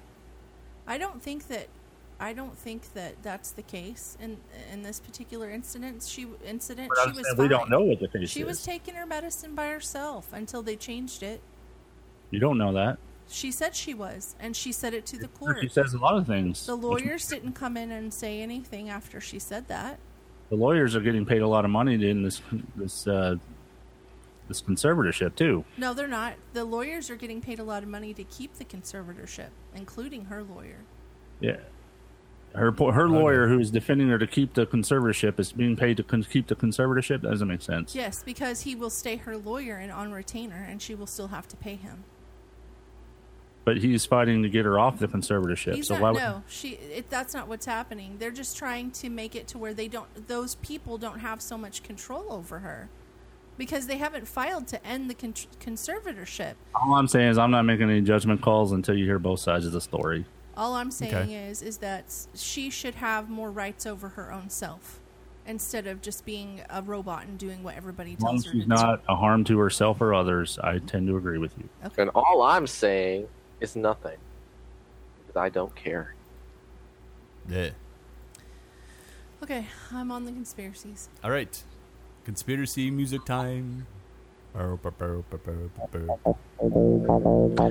I 0.86 0.96
don't 0.96 1.20
think 1.22 1.48
that 1.48 1.66
I 2.20 2.32
don't 2.32 2.56
think 2.56 2.94
that 2.94 3.22
that's 3.22 3.52
the 3.52 3.62
case 3.62 4.16
in 4.20 4.38
in 4.72 4.82
this 4.82 4.98
particular 5.00 5.50
incident. 5.50 6.02
She 6.02 6.26
incident 6.44 6.90
she 7.04 7.10
was 7.10 7.26
fine. 7.28 7.36
we 7.36 7.48
don't 7.48 7.70
know 7.70 7.80
what 7.82 8.00
the 8.00 8.08
case 8.08 8.28
She 8.28 8.40
is. 8.40 8.46
was 8.46 8.62
taking 8.64 8.94
her 8.94 9.06
medicine 9.06 9.54
by 9.54 9.68
herself 9.68 10.32
until 10.32 10.62
they 10.62 10.74
changed 10.76 11.22
it. 11.22 11.40
You 12.30 12.40
don't 12.40 12.58
know 12.58 12.72
that. 12.72 12.98
She 13.30 13.52
said 13.52 13.76
she 13.76 13.92
was, 13.94 14.34
and 14.40 14.56
she 14.56 14.72
said 14.72 14.94
it 14.94 15.04
to 15.06 15.18
the 15.18 15.28
court. 15.28 15.58
She 15.60 15.68
says 15.68 15.92
a 15.94 15.98
lot 15.98 16.16
of 16.16 16.26
things. 16.26 16.64
the 16.66 16.74
lawyers 16.74 17.28
didn't 17.28 17.52
come 17.52 17.76
in 17.76 17.90
and 17.92 18.12
say 18.12 18.40
anything 18.40 18.88
after 18.88 19.20
she 19.20 19.38
said 19.38 19.68
that. 19.68 19.98
The 20.48 20.56
lawyers 20.56 20.96
are 20.96 21.00
getting 21.00 21.26
paid 21.26 21.42
a 21.42 21.46
lot 21.46 21.64
of 21.66 21.70
money 21.70 21.94
in 22.08 22.22
this 22.22 22.40
this 22.74 23.06
uh, 23.06 23.36
this 24.48 24.62
conservatorship 24.62 25.36
too. 25.36 25.64
No, 25.76 25.92
they're 25.94 26.08
not. 26.08 26.34
The 26.54 26.64
lawyers 26.64 27.10
are 27.10 27.16
getting 27.16 27.40
paid 27.42 27.58
a 27.60 27.64
lot 27.64 27.82
of 27.82 27.88
money 27.88 28.12
to 28.14 28.24
keep 28.24 28.54
the 28.54 28.64
conservatorship, 28.64 29.50
including 29.74 30.24
her 30.24 30.42
lawyer. 30.42 30.78
Yeah. 31.40 31.58
Her 32.54 32.72
her 32.72 33.08
lawyer, 33.08 33.46
who's 33.46 33.70
defending 33.70 34.08
her 34.08 34.18
to 34.18 34.26
keep 34.26 34.54
the 34.54 34.66
conservatorship, 34.66 35.38
is 35.38 35.52
being 35.52 35.76
paid 35.76 35.96
to 35.98 36.02
con- 36.02 36.24
keep 36.24 36.46
the 36.46 36.56
conservatorship. 36.56 37.22
That 37.22 37.30
doesn't 37.30 37.48
make 37.48 37.62
sense. 37.62 37.94
Yes, 37.94 38.22
because 38.22 38.62
he 38.62 38.74
will 38.74 38.90
stay 38.90 39.16
her 39.16 39.36
lawyer 39.36 39.76
and 39.76 39.92
on 39.92 40.12
retainer, 40.12 40.66
and 40.68 40.80
she 40.80 40.94
will 40.94 41.06
still 41.06 41.28
have 41.28 41.46
to 41.48 41.56
pay 41.56 41.76
him. 41.76 42.04
But 43.64 43.78
he's 43.78 44.06
fighting 44.06 44.42
to 44.44 44.48
get 44.48 44.64
her 44.64 44.78
off 44.78 44.98
the 44.98 45.06
conservatorship. 45.06 45.74
He's 45.74 45.88
so 45.88 45.94
not. 45.94 46.02
why 46.02 46.10
would 46.12 46.22
no, 46.22 46.42
she. 46.48 46.70
It, 46.70 47.10
that's 47.10 47.34
not 47.34 47.48
what's 47.48 47.66
happening. 47.66 48.16
They're 48.18 48.30
just 48.30 48.56
trying 48.56 48.92
to 48.92 49.10
make 49.10 49.36
it 49.36 49.46
to 49.48 49.58
where 49.58 49.74
they 49.74 49.88
don't. 49.88 50.26
Those 50.26 50.54
people 50.56 50.96
don't 50.96 51.20
have 51.20 51.42
so 51.42 51.58
much 51.58 51.82
control 51.82 52.32
over 52.32 52.60
her 52.60 52.88
because 53.58 53.86
they 53.86 53.98
haven't 53.98 54.26
filed 54.26 54.68
to 54.68 54.86
end 54.86 55.10
the 55.10 55.14
con- 55.14 55.34
conservatorship. 55.60 56.54
All 56.74 56.94
I'm 56.94 57.08
saying 57.08 57.28
is 57.28 57.38
I'm 57.38 57.50
not 57.50 57.64
making 57.64 57.90
any 57.90 58.00
judgment 58.00 58.40
calls 58.40 58.72
until 58.72 58.96
you 58.96 59.04
hear 59.04 59.18
both 59.18 59.40
sides 59.40 59.66
of 59.66 59.72
the 59.72 59.80
story. 59.82 60.24
All 60.58 60.74
I'm 60.74 60.90
saying 60.90 61.14
Okay. 61.14 61.34
is, 61.34 61.62
is 61.62 61.78
that 61.78 62.12
she 62.34 62.68
should 62.68 62.96
have 62.96 63.30
more 63.30 63.50
rights 63.50 63.86
over 63.86 64.10
her 64.10 64.32
own 64.32 64.50
self 64.50 64.98
instead 65.46 65.86
of 65.86 66.02
just 66.02 66.26
being 66.26 66.62
a 66.68 66.82
robot 66.82 67.24
and 67.26 67.38
doing 67.38 67.62
what 67.62 67.76
everybody 67.76 68.14
As 68.14 68.20
long 68.20 68.32
tells 68.32 68.40
as 68.40 68.46
her 68.46 68.52
to 68.52 68.58
she's 68.58 68.68
not 68.68 69.02
a 69.08 69.14
harm 69.16 69.44
to 69.44 69.58
herself 69.58 70.00
or 70.00 70.12
others, 70.12 70.58
I 70.62 70.78
tend 70.78 71.06
to 71.06 71.16
agree 71.16 71.38
with 71.38 71.54
you. 71.56 71.68
And 71.96 72.10
all 72.10 72.42
I'm 72.42 72.66
saying 72.66 73.28
is 73.60 73.76
nothing. 73.76 74.18
Because 75.26 75.40
I 75.40 75.48
don't 75.48 75.74
care. 75.74 76.14
Yeah. 77.48 77.70
Okay, 79.42 79.66
I'm 79.92 80.10
on 80.10 80.24
the 80.24 80.32
conspiracies. 80.32 81.08
All 81.22 81.30
right. 81.30 81.62
Conspiracy 82.24 82.90
music 82.90 83.24
time. 83.24 83.86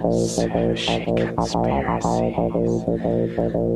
Sushi 0.07 1.03
conspiracies. 1.35 2.83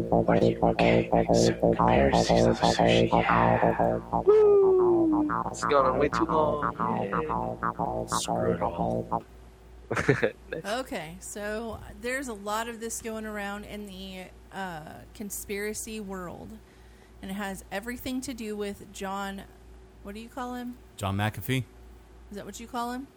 What 0.09 0.39
do 0.39 0.47
you 0.47 0.59
okay? 0.61 1.09
Conspiracies 1.11 2.45
of 2.45 2.59
the 2.59 2.67
sushi. 2.67 3.09
It's 5.51 5.65
going 5.65 5.85
on 5.85 5.99
way 5.99 6.07
too 6.07 6.25
long. 6.25 8.07
Screw 8.07 8.53
it 8.53 8.61
all. 8.61 9.23
Okay, 10.65 11.17
so 11.19 11.81
there's 11.99 12.29
a 12.29 12.33
lot 12.33 12.69
of 12.69 12.79
this 12.79 13.01
going 13.01 13.25
around 13.25 13.65
in 13.65 13.87
the 13.87 14.23
uh, 14.53 15.01
conspiracy 15.13 15.99
world, 15.99 16.51
and 17.21 17.29
it 17.29 17.33
has 17.33 17.65
everything 17.73 18.21
to 18.21 18.33
do 18.33 18.55
with 18.55 18.93
John. 18.93 19.41
What 20.03 20.15
do 20.15 20.21
you 20.21 20.29
call 20.29 20.55
him? 20.55 20.77
John 20.95 21.17
McAfee 21.17 21.65
Is 22.31 22.37
that 22.37 22.45
what 22.45 22.59
you 22.59 22.67
call 22.67 22.93
him? 22.93 23.07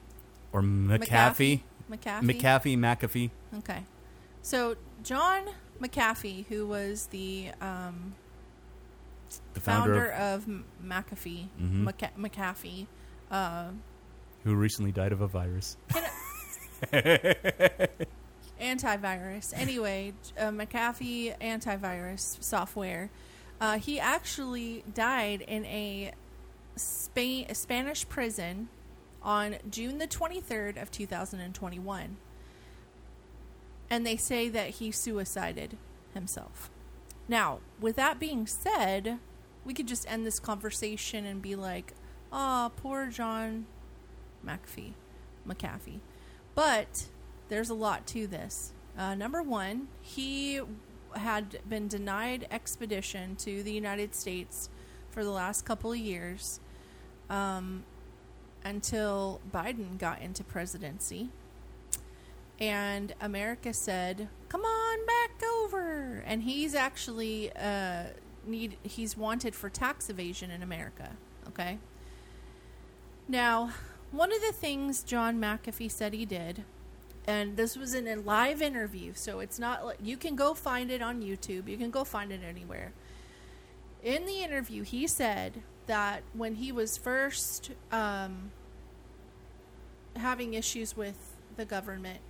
or 0.52 0.60
McAfee? 0.62 1.60
McAfee? 1.90 2.22
McAfee. 2.22 2.78
McAfee. 2.78 3.30
Okay. 3.58 3.82
So 4.42 4.76
John 5.02 5.42
McAfee, 5.80 6.46
who 6.46 6.66
was 6.66 7.06
the 7.08 7.50
um, 7.60 8.14
The 9.54 9.60
founder 9.60 10.10
of, 10.12 10.44
M- 10.48 10.64
McAfee, 10.84 11.48
Mhm. 11.60 11.82
Maca- 11.84 12.14
McAfee, 12.16 12.86
uh, 13.30 13.70
Who 14.44 14.54
recently 14.54 14.92
died 14.92 15.12
of 15.12 15.20
a 15.20 15.26
virus. 15.26 15.76
antivirus. 18.60 19.52
Anyway, 19.56 20.12
uh, 20.38 20.50
McAfee 20.50 21.36
antivirus 21.40 22.42
software. 22.42 23.10
Uh, 23.60 23.78
he 23.78 23.98
actually 23.98 24.84
died 24.94 25.40
in 25.42 25.64
a, 25.66 26.12
Spain, 26.76 27.46
a 27.48 27.54
Spanish 27.54 28.08
prison 28.08 28.68
on 29.24 29.56
June 29.70 29.98
the 29.98 30.06
23rd 30.06 30.80
of 30.80 30.90
2021. 30.90 32.16
and 33.90 34.06
they 34.06 34.16
say 34.16 34.48
that 34.48 34.70
he 34.70 34.90
suicided 34.90 35.76
himself. 36.14 36.70
Now, 37.28 37.60
with 37.80 37.96
that 37.96 38.18
being 38.18 38.46
said, 38.46 39.18
we 39.64 39.74
could 39.74 39.86
just 39.86 40.10
end 40.10 40.26
this 40.26 40.38
conversation 40.40 41.24
and 41.26 41.40
be 41.42 41.54
like, 41.54 41.92
"Ah, 42.32 42.70
poor 42.76 43.06
John 43.08 43.66
McAfee, 44.44 44.94
McAfee." 45.46 46.00
But 46.54 47.08
there's 47.48 47.70
a 47.70 47.74
lot 47.74 48.06
to 48.08 48.26
this. 48.26 48.72
Uh, 48.96 49.14
number 49.14 49.42
one, 49.42 49.88
he 50.00 50.60
had 51.14 51.58
been 51.68 51.86
denied 51.88 52.46
expedition 52.50 53.36
to 53.36 53.62
the 53.62 53.72
United 53.72 54.14
States 54.14 54.68
for 55.10 55.22
the 55.24 55.30
last 55.30 55.64
couple 55.64 55.92
of 55.92 55.98
years 55.98 56.58
um, 57.30 57.84
until 58.64 59.40
Biden 59.52 59.98
got 59.98 60.20
into 60.20 60.42
presidency. 60.42 61.28
And 62.58 63.14
America 63.20 63.72
said, 63.72 64.28
"Come 64.48 64.62
on 64.62 65.06
back 65.06 65.42
over." 65.42 66.22
And 66.26 66.42
he's 66.44 66.74
actually 66.74 67.52
uh, 67.56 68.04
need 68.46 68.76
he's 68.82 69.16
wanted 69.16 69.54
for 69.54 69.68
tax 69.68 70.08
evasion 70.08 70.50
in 70.50 70.62
America. 70.62 71.16
Okay. 71.48 71.78
Now, 73.26 73.70
one 74.10 74.32
of 74.32 74.40
the 74.40 74.52
things 74.52 75.02
John 75.02 75.40
McAfee 75.40 75.90
said 75.90 76.12
he 76.12 76.24
did, 76.24 76.62
and 77.26 77.56
this 77.56 77.76
was 77.76 77.94
in 77.94 78.06
a 78.06 78.16
live 78.16 78.62
interview, 78.62 79.12
so 79.14 79.40
it's 79.40 79.58
not 79.58 79.84
like 79.84 79.98
you 80.02 80.16
can 80.16 80.36
go 80.36 80.54
find 80.54 80.90
it 80.90 81.02
on 81.02 81.22
YouTube. 81.22 81.68
You 81.68 81.76
can 81.76 81.90
go 81.90 82.04
find 82.04 82.30
it 82.30 82.40
anywhere. 82.46 82.92
In 84.02 84.26
the 84.26 84.42
interview, 84.42 84.82
he 84.82 85.06
said 85.06 85.62
that 85.86 86.22
when 86.32 86.56
he 86.56 86.72
was 86.72 86.96
first 86.96 87.70
um, 87.92 88.50
having 90.16 90.54
issues 90.54 90.96
with 90.96 91.34
the 91.56 91.64
government, 91.64 92.20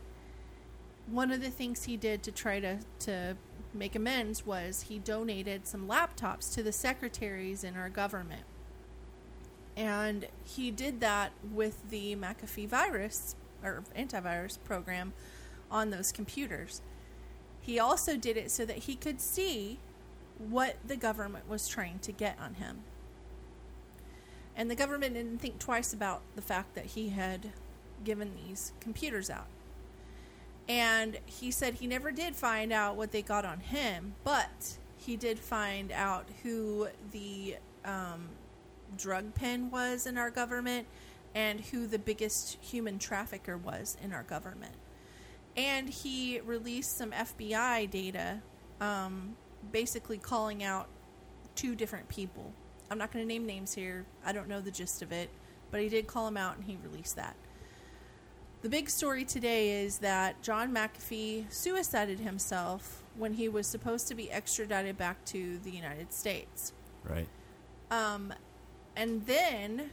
one 1.06 1.30
of 1.30 1.40
the 1.40 1.50
things 1.50 1.84
he 1.84 1.96
did 1.96 2.22
to 2.22 2.32
try 2.32 2.60
to, 2.60 2.78
to 3.00 3.36
make 3.72 3.94
amends 3.94 4.46
was 4.46 4.82
he 4.82 4.98
donated 4.98 5.66
some 5.66 5.86
laptops 5.86 6.52
to 6.54 6.62
the 6.62 6.72
secretaries 6.72 7.64
in 7.64 7.76
our 7.76 7.88
government. 7.88 8.42
And 9.76 10.28
he 10.44 10.70
did 10.70 11.00
that 11.00 11.32
with 11.52 11.90
the 11.90 12.16
McAfee 12.16 12.68
virus 12.68 13.34
or 13.62 13.82
antivirus 13.96 14.58
program 14.64 15.12
on 15.70 15.90
those 15.90 16.12
computers. 16.12 16.80
He 17.60 17.78
also 17.78 18.16
did 18.16 18.36
it 18.36 18.50
so 18.50 18.64
that 18.64 18.78
he 18.78 18.94
could 18.94 19.20
see 19.20 19.78
what 20.38 20.76
the 20.86 20.96
government 20.96 21.48
was 21.48 21.66
trying 21.66 21.98
to 22.00 22.12
get 22.12 22.38
on 22.40 22.54
him. 22.54 22.82
And 24.56 24.70
the 24.70 24.76
government 24.76 25.14
didn't 25.14 25.38
think 25.38 25.58
twice 25.58 25.92
about 25.92 26.22
the 26.36 26.42
fact 26.42 26.74
that 26.74 26.86
he 26.86 27.08
had 27.08 27.50
given 28.04 28.32
these 28.46 28.72
computers 28.80 29.30
out. 29.30 29.46
And 30.68 31.18
he 31.26 31.50
said 31.50 31.74
he 31.74 31.86
never 31.86 32.10
did 32.10 32.36
find 32.36 32.72
out 32.72 32.96
what 32.96 33.12
they 33.12 33.22
got 33.22 33.44
on 33.44 33.60
him, 33.60 34.14
but 34.24 34.78
he 34.96 35.16
did 35.16 35.38
find 35.38 35.92
out 35.92 36.26
who 36.42 36.88
the 37.12 37.56
um, 37.84 38.28
drug 38.96 39.34
pen 39.34 39.70
was 39.70 40.06
in 40.06 40.16
our 40.16 40.30
government 40.30 40.86
and 41.34 41.60
who 41.60 41.86
the 41.86 41.98
biggest 41.98 42.56
human 42.62 42.98
trafficker 42.98 43.56
was 43.56 43.96
in 44.02 44.12
our 44.12 44.22
government. 44.22 44.74
And 45.56 45.88
he 45.88 46.40
released 46.40 46.96
some 46.96 47.10
FBI 47.10 47.90
data, 47.90 48.40
um, 48.80 49.36
basically 49.70 50.18
calling 50.18 50.62
out 50.62 50.88
two 51.54 51.74
different 51.74 52.08
people. 52.08 52.52
I'm 52.90 52.98
not 52.98 53.12
going 53.12 53.24
to 53.24 53.28
name 53.28 53.46
names 53.46 53.74
here. 53.74 54.04
I 54.24 54.32
don't 54.32 54.48
know 54.48 54.60
the 54.60 54.70
gist 54.70 55.02
of 55.02 55.12
it, 55.12 55.30
but 55.70 55.80
he 55.80 55.88
did 55.88 56.06
call 56.06 56.28
him 56.28 56.36
out 56.36 56.56
and 56.56 56.64
he 56.64 56.76
released 56.82 57.16
that. 57.16 57.36
The 58.62 58.68
big 58.68 58.88
story 58.88 59.24
today 59.24 59.82
is 59.82 59.98
that 59.98 60.40
John 60.40 60.72
McAfee 60.72 61.52
suicided 61.52 62.20
himself 62.20 63.02
when 63.16 63.34
he 63.34 63.48
was 63.48 63.66
supposed 63.66 64.08
to 64.08 64.14
be 64.14 64.30
extradited 64.30 64.96
back 64.96 65.22
to 65.26 65.58
the 65.58 65.70
United 65.70 66.12
States. 66.12 66.72
Right. 67.04 67.28
Um, 67.90 68.32
and 68.96 69.26
then 69.26 69.90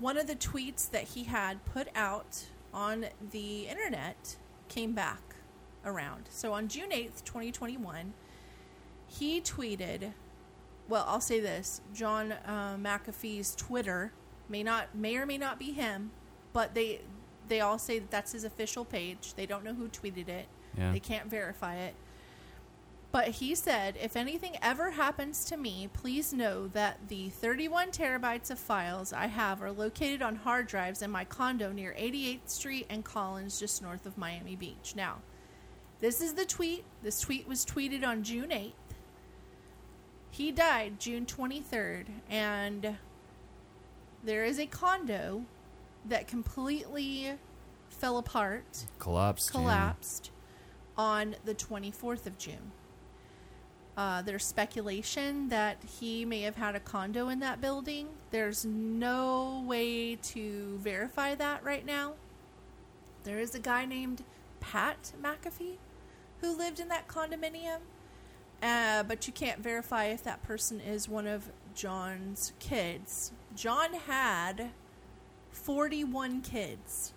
one 0.00 0.16
of 0.16 0.26
the 0.26 0.36
tweets 0.36 0.90
that 0.90 1.04
he 1.04 1.24
had 1.24 1.64
put 1.64 1.88
out 1.94 2.46
on 2.72 3.06
the 3.30 3.68
internet 3.68 4.36
came 4.68 4.92
back 4.92 5.36
around. 5.84 6.28
So 6.30 6.52
on 6.52 6.68
June 6.68 6.90
8th, 6.90 7.24
2021, 7.24 8.12
he 9.08 9.40
tweeted, 9.40 10.12
well, 10.88 11.04
I'll 11.08 11.20
say 11.20 11.40
this, 11.40 11.80
John 11.94 12.32
uh, 12.32 12.76
McAfee's 12.80 13.54
Twitter 13.54 14.12
may 14.48 14.62
not 14.62 14.94
may 14.94 15.16
or 15.16 15.26
may 15.26 15.38
not 15.38 15.58
be 15.58 15.72
him, 15.72 16.10
but 16.52 16.74
they 16.74 17.00
they 17.48 17.60
all 17.60 17.78
say 17.78 17.98
that 17.98 18.10
that's 18.10 18.32
his 18.32 18.44
official 18.44 18.84
page. 18.84 19.34
They 19.34 19.46
don't 19.46 19.64
know 19.64 19.74
who 19.74 19.88
tweeted 19.88 20.28
it. 20.28 20.46
Yeah. 20.76 20.92
They 20.92 21.00
can't 21.00 21.28
verify 21.28 21.76
it. 21.76 21.94
But 23.10 23.28
he 23.28 23.54
said, 23.54 23.96
if 24.00 24.16
anything 24.16 24.56
ever 24.60 24.90
happens 24.90 25.46
to 25.46 25.56
me, 25.56 25.88
please 25.94 26.34
know 26.34 26.68
that 26.68 26.98
the 27.08 27.30
31 27.30 27.90
terabytes 27.90 28.50
of 28.50 28.58
files 28.58 29.14
I 29.14 29.28
have 29.28 29.62
are 29.62 29.72
located 29.72 30.20
on 30.20 30.36
hard 30.36 30.66
drives 30.66 31.00
in 31.00 31.10
my 31.10 31.24
condo 31.24 31.72
near 31.72 31.96
88th 31.98 32.50
Street 32.50 32.86
and 32.90 33.02
Collins, 33.02 33.58
just 33.58 33.82
north 33.82 34.04
of 34.04 34.18
Miami 34.18 34.56
Beach. 34.56 34.92
Now, 34.94 35.16
this 36.00 36.20
is 36.20 36.34
the 36.34 36.44
tweet. 36.44 36.84
This 37.02 37.20
tweet 37.20 37.48
was 37.48 37.64
tweeted 37.64 38.06
on 38.06 38.22
June 38.22 38.50
8th. 38.50 38.72
He 40.30 40.52
died 40.52 41.00
June 41.00 41.26
23rd, 41.26 42.06
and 42.30 42.96
there 44.22 44.44
is 44.44 44.58
a 44.58 44.66
condo 44.66 45.44
that 46.04 46.28
completely 46.28 47.32
fell 47.88 48.18
apart, 48.18 48.84
Collapsed. 48.98 49.50
yeah. 49.52 49.60
collapsed 49.60 50.30
on 50.96 51.36
the 51.44 51.54
24th 51.54 52.26
of 52.26 52.38
June. 52.38 52.72
Uh, 53.96 54.22
there's 54.22 54.44
speculation 54.44 55.48
that 55.48 55.76
he 55.98 56.24
may 56.24 56.42
have 56.42 56.54
had 56.54 56.76
a 56.76 56.80
condo 56.80 57.28
in 57.28 57.40
that 57.40 57.60
building. 57.60 58.06
There's 58.30 58.64
no 58.64 59.64
way 59.66 60.14
to 60.14 60.78
verify 60.78 61.34
that 61.34 61.64
right 61.64 61.84
now. 61.84 62.14
There 63.24 63.40
is 63.40 63.56
a 63.56 63.58
guy 63.58 63.84
named 63.86 64.22
Pat 64.60 65.12
McAfee 65.20 65.78
who 66.40 66.56
lived 66.56 66.78
in 66.78 66.86
that 66.88 67.08
condominium, 67.08 67.78
uh, 68.62 69.02
but 69.04 69.26
you 69.26 69.32
can't 69.32 69.60
verify 69.60 70.06
if 70.06 70.22
that 70.24 70.42
person 70.42 70.80
is 70.80 71.08
one 71.08 71.26
of 71.26 71.50
John's 71.74 72.52
kids. 72.58 73.32
John 73.54 73.94
had 73.94 74.70
41 75.52 76.40
kids. 76.42 77.12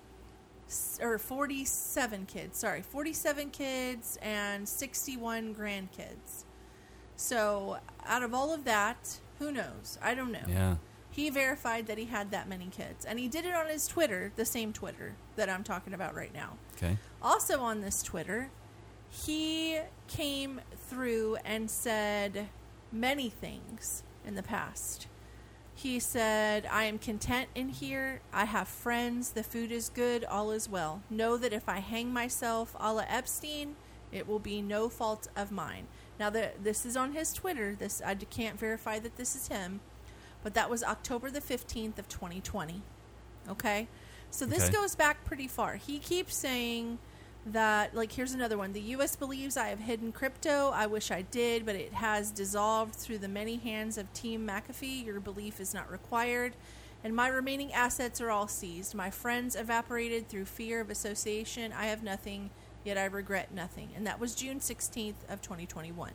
Or 1.02 1.18
47 1.18 2.26
kids, 2.28 2.58
sorry, 2.60 2.82
47 2.82 3.50
kids 3.50 4.18
and 4.22 4.70
61 4.70 5.54
grandkids. 5.54 6.46
So, 7.18 7.78
out 8.06 8.24
of 8.24 8.34
all 8.34 8.54
of 8.54 8.64
that, 8.64 9.20
who 9.40 9.52
knows? 9.52 10.00
I 10.02 10.16
don't 10.16 10.32
know. 10.32 10.40
Yeah. 10.48 10.76
He 11.10 11.30
verified 11.30 11.88
that 11.88 11.98
he 11.98 12.06
had 12.06 12.32
that 12.32 12.48
many 12.48 12.68
kids. 12.68 13.04
And 13.04 13.20
he 13.20 13.28
did 13.28 13.44
it 13.46 13.54
on 13.54 13.68
his 13.68 13.86
Twitter, 13.86 14.32
the 14.38 14.46
same 14.46 14.72
Twitter 14.72 15.16
that 15.36 15.50
I'm 15.50 15.64
talking 15.64 15.94
about 15.94 16.16
right 16.16 16.34
now. 16.34 16.54
Okay. 16.78 16.98
Also 17.22 17.60
on 17.60 17.82
this 17.82 18.02
Twitter, 18.02 18.50
he 19.12 19.80
came 20.08 20.62
through 20.76 21.38
and 21.46 21.70
said 21.70 22.48
many 22.92 23.30
things 23.30 24.04
in 24.26 24.36
the 24.36 24.44
past. 24.44 25.08
He 25.76 26.00
said, 26.00 26.68
I 26.72 26.84
am 26.86 26.98
content 26.98 27.50
in 27.56 27.70
here. 27.70 28.22
I 28.32 28.46
have 28.46 28.68
friends. 28.68 29.32
The 29.32 29.44
food 29.44 29.72
is 29.72 29.90
good. 29.90 30.24
All 30.26 30.52
is 30.52 30.70
well. 30.70 31.02
Know 31.10 31.38
that 31.38 31.54
if 31.54 31.68
I 31.68 31.80
hang 31.80 32.14
myself 32.14 32.76
a 32.80 32.94
la 32.94 33.04
Epstein, 33.08 33.76
it 34.12 34.28
will 34.28 34.40
be 34.40 34.62
no 34.62 34.90
fault 34.90 35.28
of 35.36 35.52
mine. 35.52 35.88
Now, 36.20 36.30
the, 36.30 36.52
this 36.62 36.86
is 36.86 36.96
on 36.96 37.14
his 37.14 37.34
Twitter. 37.34 37.76
This 37.76 38.02
I 38.06 38.14
can't 38.16 38.60
verify 38.60 39.00
that 39.00 39.18
this 39.18 39.36
is 39.36 39.48
him, 39.48 39.80
but 40.44 40.54
that 40.54 40.70
was 40.70 40.84
October 40.84 41.32
the 41.32 41.42
15th 41.42 41.98
of 41.98 42.08
2020. 42.08 42.82
Okay? 43.50 43.88
So 44.30 44.46
this 44.46 44.66
Okay. 44.66 44.74
goes 44.74 44.96
back 44.96 45.26
pretty 45.26 45.48
far. 45.48 45.76
He 45.78 45.98
keeps 45.98 46.36
saying 46.38 47.00
that 47.46 47.96
like 47.96 48.12
here's 48.12 48.34
another 48.34 48.58
one. 48.58 48.74
The 48.74 48.82
US 48.82 49.16
believes 49.16 49.58
I 49.58 49.68
have 49.68 49.80
hidden 49.80 50.12
crypto. 50.12 50.70
I 50.74 50.88
wish 50.88 51.12
I 51.12 51.24
did, 51.24 51.66
but 51.66 51.76
it 51.76 51.94
has 51.94 52.32
dissolved 52.32 52.96
through 52.96 53.18
the 53.20 53.28
many 53.28 53.58
hands 53.58 53.98
of 53.98 54.12
Team 54.14 54.48
McAfee. 54.48 55.06
Your 55.06 55.20
belief 55.20 55.60
is 55.60 55.74
not 55.74 55.92
required. 55.92 56.54
And 57.04 57.16
my 57.16 57.28
remaining 57.28 57.74
assets 57.74 58.22
are 58.22 58.30
all 58.30 58.48
seized. 58.48 58.94
My 58.94 59.10
friends 59.10 59.56
evaporated 59.56 60.30
through 60.30 60.46
fear 60.46 60.80
of 60.82 60.92
association. 60.92 61.74
I 61.74 61.86
have 61.86 62.04
nothing, 62.04 62.52
yet 62.84 62.98
I 62.98 63.06
regret 63.06 63.52
nothing. 63.52 63.90
And 63.96 64.06
that 64.06 64.20
was 64.20 64.36
June 64.36 64.60
16th 64.60 65.16
of 65.28 65.42
2021. 65.42 66.12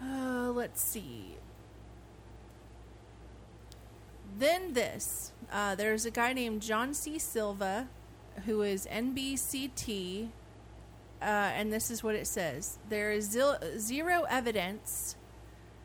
Uh, 0.00 0.52
let's 0.52 0.80
see. 0.80 1.36
Then 4.38 4.74
this. 4.74 5.32
Uh, 5.52 5.74
there's 5.74 6.06
a 6.06 6.10
guy 6.12 6.32
named 6.32 6.62
John 6.62 6.94
C. 6.94 7.18
Silva 7.18 7.88
who 8.46 8.62
is 8.62 8.86
NBCT, 8.86 10.28
uh, 11.20 11.24
and 11.24 11.72
this 11.72 11.90
is 11.90 12.02
what 12.02 12.14
it 12.14 12.26
says 12.26 12.78
There 12.88 13.12
is 13.12 13.30
zero 13.78 14.24
evidence 14.28 15.16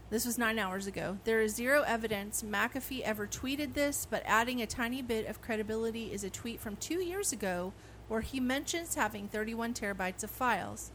This 0.09 0.25
was 0.25 0.37
nine 0.37 0.57
hours 0.57 0.87
ago. 0.87 1.17
There 1.25 1.41
is 1.41 1.53
zero 1.55 1.83
evidence 1.85 2.41
McAfee 2.41 3.01
ever 3.01 3.27
tweeted 3.27 3.73
this, 3.73 4.07
but 4.09 4.23
adding 4.25 4.61
a 4.61 4.67
tiny 4.67 5.01
bit 5.01 5.27
of 5.27 5.41
credibility 5.41 6.13
is 6.13 6.23
a 6.23 6.29
tweet 6.29 6.59
from 6.59 6.77
two 6.77 7.01
years 7.01 7.33
ago 7.33 7.73
where 8.07 8.21
he 8.21 8.39
mentions 8.39 8.95
having 8.95 9.27
31 9.27 9.73
terabytes 9.73 10.23
of 10.23 10.31
files. 10.31 10.91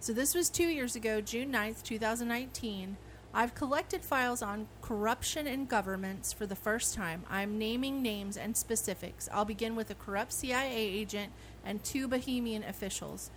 So 0.00 0.12
this 0.12 0.34
was 0.34 0.50
two 0.50 0.66
years 0.68 0.94
ago, 0.96 1.20
June 1.20 1.52
9th, 1.52 1.82
2019. 1.82 2.96
I've 3.34 3.54
collected 3.54 4.04
files 4.04 4.42
on 4.42 4.68
corruption 4.82 5.46
in 5.46 5.64
governments 5.64 6.32
for 6.32 6.44
the 6.44 6.54
first 6.54 6.94
time. 6.94 7.24
I'm 7.30 7.58
naming 7.58 8.02
names 8.02 8.36
and 8.36 8.56
specifics. 8.56 9.28
I'll 9.32 9.46
begin 9.46 9.74
with 9.74 9.90
a 9.90 9.94
corrupt 9.94 10.32
CIA 10.32 10.76
agent 10.76 11.32
and 11.64 11.82
two 11.82 12.08
Bahamian 12.08 12.68
officials 12.68 13.30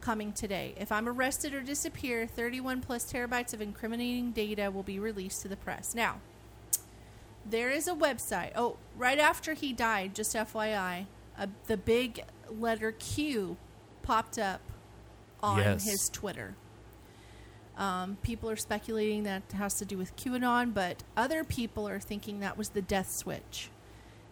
coming 0.00 0.32
today. 0.32 0.74
If 0.78 0.90
I'm 0.90 1.06
arrested 1.06 1.52
or 1.52 1.60
disappear, 1.60 2.26
31 2.26 2.80
plus 2.80 3.04
terabytes 3.12 3.52
of 3.52 3.60
incriminating 3.60 4.32
data 4.32 4.70
will 4.70 4.82
be 4.82 4.98
released 4.98 5.42
to 5.42 5.48
the 5.48 5.56
press. 5.56 5.94
Now, 5.94 6.20
there 7.44 7.70
is 7.70 7.86
a 7.86 7.92
website. 7.94 8.52
Oh, 8.56 8.76
right 8.96 9.18
after 9.18 9.52
he 9.52 9.72
died, 9.74 10.14
just 10.14 10.34
FYI, 10.34 11.06
uh, 11.38 11.46
the 11.66 11.76
big 11.76 12.24
letter 12.50 12.92
Q 12.92 13.58
popped 14.02 14.38
up 14.38 14.62
on 15.42 15.58
Yes. 15.58 15.84
his 15.84 16.08
Twitter. 16.08 16.54
Um, 17.82 18.16
people 18.22 18.48
are 18.48 18.56
speculating 18.56 19.24
that 19.24 19.42
has 19.54 19.74
to 19.74 19.84
do 19.84 19.98
with 19.98 20.14
QAnon, 20.16 20.72
but 20.72 21.02
other 21.16 21.42
people 21.42 21.88
are 21.88 21.98
thinking 21.98 22.38
that 22.40 22.56
was 22.56 22.68
the 22.70 22.82
death 22.82 23.10
switch. 23.10 23.70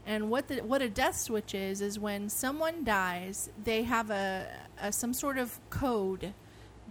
And 0.06 0.30
what 0.30 0.46
the 0.48 0.58
what 0.60 0.82
a 0.82 0.88
death 0.88 1.16
switch 1.16 1.52
is 1.54 1.80
is 1.80 1.98
when 1.98 2.28
someone 2.28 2.84
dies, 2.84 3.50
they 3.64 3.82
have 3.82 4.10
a, 4.10 4.46
a 4.80 4.92
some 4.92 5.12
sort 5.12 5.36
of 5.36 5.58
code 5.70 6.32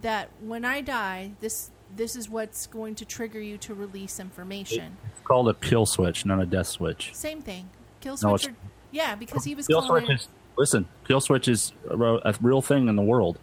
that 0.02 0.30
when 0.41 0.65
I 0.65 0.81
die, 0.81 1.31
this 1.40 1.72
this 1.95 2.15
is 2.15 2.30
what's 2.30 2.68
going 2.68 2.95
to 2.95 3.06
trigger 3.06 3.40
you 3.40 3.57
to 3.60 3.73
release 3.73 4.19
information. 4.19 4.98
It's 5.11 5.26
called 5.26 5.48
a 5.49 5.53
kill 5.53 5.86
switch, 5.86 6.26
not 6.26 6.40
a 6.41 6.45
death 6.45 6.68
switch. 6.68 7.11
Same 7.14 7.41
thing. 7.41 7.69
Kill 8.02 8.14
No, 8.22 8.36
switch. 8.38 8.44
it's- 8.49 8.56
or, 8.56 8.69
yeah, 8.91 9.15
because 9.15 9.44
he 9.45 9.56
was 9.56 9.65
Kill 9.68 9.81
calling. 9.81 10.06
switch 10.06 10.19
is 10.19 10.27
listen. 10.57 10.88
Kill 11.07 11.22
switch 11.22 11.48
is 11.48 11.72
a, 11.90 11.98
a 11.98 12.36
real 12.41 12.61
thing 12.61 12.88
in 12.90 12.95
the 12.95 13.02
world. 13.14 13.40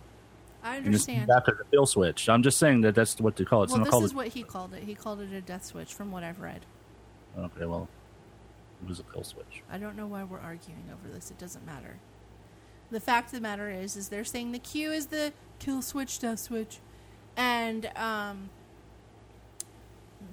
I 0.67 0.77
understand. 0.79 1.31
after 1.31 1.53
the 1.53 1.65
kill 1.71 1.87
switch. 1.87 2.29
I'm 2.29 2.43
just 2.43 2.59
saying 2.59 2.81
that 2.83 2.95
that's 2.95 3.21
what 3.21 3.37
they 3.37 3.45
call 3.45 3.63
it. 3.63 3.65
It's 3.65 3.75
well, 3.75 3.85
this 3.85 4.11
is 4.11 4.13
a- 4.13 4.17
what 4.17 4.29
he 4.29 4.43
called 4.43 4.75
it. 4.75 4.83
He 4.83 4.95
called 4.95 5.21
it 5.21 5.33
a 5.33 5.41
death 5.41 5.65
switch, 5.65 5.95
from 5.95 6.11
what 6.11 6.25
I've 6.25 6.41
read. 6.41 6.67
Okay, 7.39 7.67
well, 7.67 7.89
it 8.83 8.89
was 8.89 8.99
a 8.99 9.05
kill 9.05 9.25
switch. 9.25 9.63
I 9.71 9.79
don't 9.79 9.97
know 9.97 10.07
why 10.07 10.25
we're 10.25 10.41
arguing 10.41 10.85
over 10.93 11.13
this. 11.13 11.31
It 11.31 11.39
doesn't 11.39 11.65
matter. 11.65 11.99
The 12.91 13.01
fact 13.01 13.29
of 13.29 13.33
the 13.33 13.41
matter 13.41 13.69
is, 13.69 13.97
is 13.97 14.09
they're 14.09 14.25
saying 14.25 14.53
the 14.53 14.59
Q 14.59 14.93
is 14.93 15.07
the 15.07 15.33
kill 15.59 15.83
switch, 15.83 16.19
death 16.19 16.39
switch, 16.39 16.79
and 17.37 17.91
um, 17.97 18.51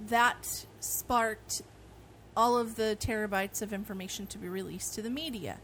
that 0.08 0.66
sparked 0.80 1.62
all 2.36 2.58
of 2.58 2.76
the 2.76 2.98
terabytes 3.00 3.62
of 3.62 3.74
information 3.74 4.26
to 4.28 4.38
be 4.38 4.48
released 4.48 4.96
to 4.96 5.02
the 5.02 5.10
media. 5.10 5.60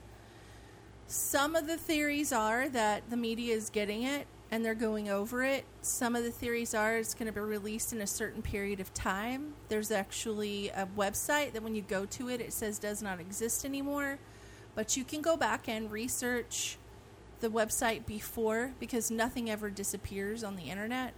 Some 1.08 1.56
of 1.56 1.66
the 1.66 1.78
theories 1.78 2.32
are 2.32 2.70
that 2.70 3.10
the 3.10 3.18
media 3.18 3.56
is 3.56 3.70
getting 3.70 4.04
it 4.04 4.28
and 4.51 4.65
they're 4.65 4.76
going 4.76 5.09
over 5.09 5.43
it. 5.43 5.65
Some 5.81 6.15
of 6.15 6.23
the 6.23 6.31
theories 6.31 6.73
are 6.73 6.97
it's 6.97 7.13
going 7.13 7.27
to 7.27 7.34
be 7.34 7.39
released 7.39 7.93
in 7.93 8.01
a 8.01 8.07
certain 8.07 8.41
period 8.41 8.80
of 8.80 8.93
time. 8.93 9.53
There's 9.67 9.91
actually 9.91 10.69
a 10.69 10.88
website 10.97 11.53
that 11.53 11.63
when 11.63 11.76
you 11.76 11.81
go 11.81 12.05
to 12.05 12.30
it, 12.30 12.41
it 12.41 12.53
says 12.53 12.80
does 12.80 13.01
not 13.01 13.19
exist 13.19 13.63
anymore. 13.63 14.17
But 14.76 14.97
you 14.97 15.03
can 15.03 15.21
go 15.21 15.38
back 15.38 15.67
and 15.67 15.91
research 15.91 16.77
the 17.41 17.49
website 17.49 18.05
before 18.05 18.73
because 18.80 19.11
nothing 19.11 19.49
ever 19.49 19.69
disappears 19.69 20.43
on 20.43 20.55
the 20.55 20.63
internet. 20.63 21.13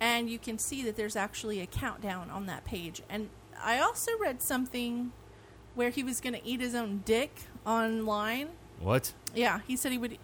And 0.00 0.30
you 0.30 0.38
can 0.38 0.58
see 0.58 0.84
that 0.84 0.96
there's 0.96 1.16
actually 1.16 1.60
a 1.60 1.66
countdown 1.66 2.30
on 2.30 2.46
that 2.46 2.64
page. 2.64 3.02
And 3.08 3.28
I 3.60 3.80
also 3.80 4.12
read 4.20 4.40
something 4.40 5.12
where 5.74 5.90
he 5.90 6.02
was 6.02 6.20
going 6.20 6.34
to 6.34 6.46
eat 6.46 6.60
his 6.60 6.74
own 6.74 7.02
dick 7.04 7.34
online. 7.66 8.50
What? 8.80 9.12
Yeah, 9.34 9.60
he 9.66 9.76
said 9.76 9.90
he 9.92 9.98
would 9.98 10.18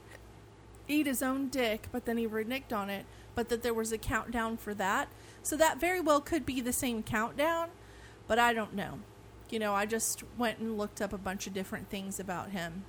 eat 0.88 1.06
his 1.06 1.22
own 1.22 1.48
dick, 1.48 1.88
but 1.92 2.04
then 2.04 2.16
he 2.16 2.26
reneged 2.26 2.72
on 2.72 2.90
it. 2.90 3.06
But 3.34 3.48
that 3.48 3.62
there 3.62 3.74
was 3.74 3.90
a 3.90 3.98
countdown 3.98 4.56
for 4.56 4.74
that. 4.74 5.08
So 5.42 5.56
that 5.56 5.80
very 5.80 6.00
well 6.00 6.20
could 6.20 6.46
be 6.46 6.60
the 6.60 6.72
same 6.72 7.02
countdown, 7.02 7.68
but 8.26 8.38
I 8.38 8.52
don't 8.52 8.74
know. 8.74 9.00
You 9.50 9.58
know, 9.58 9.74
I 9.74 9.86
just 9.86 10.22
went 10.38 10.58
and 10.58 10.78
looked 10.78 11.02
up 11.02 11.12
a 11.12 11.18
bunch 11.18 11.46
of 11.46 11.52
different 11.52 11.90
things 11.90 12.18
about 12.18 12.50
him. 12.50 12.84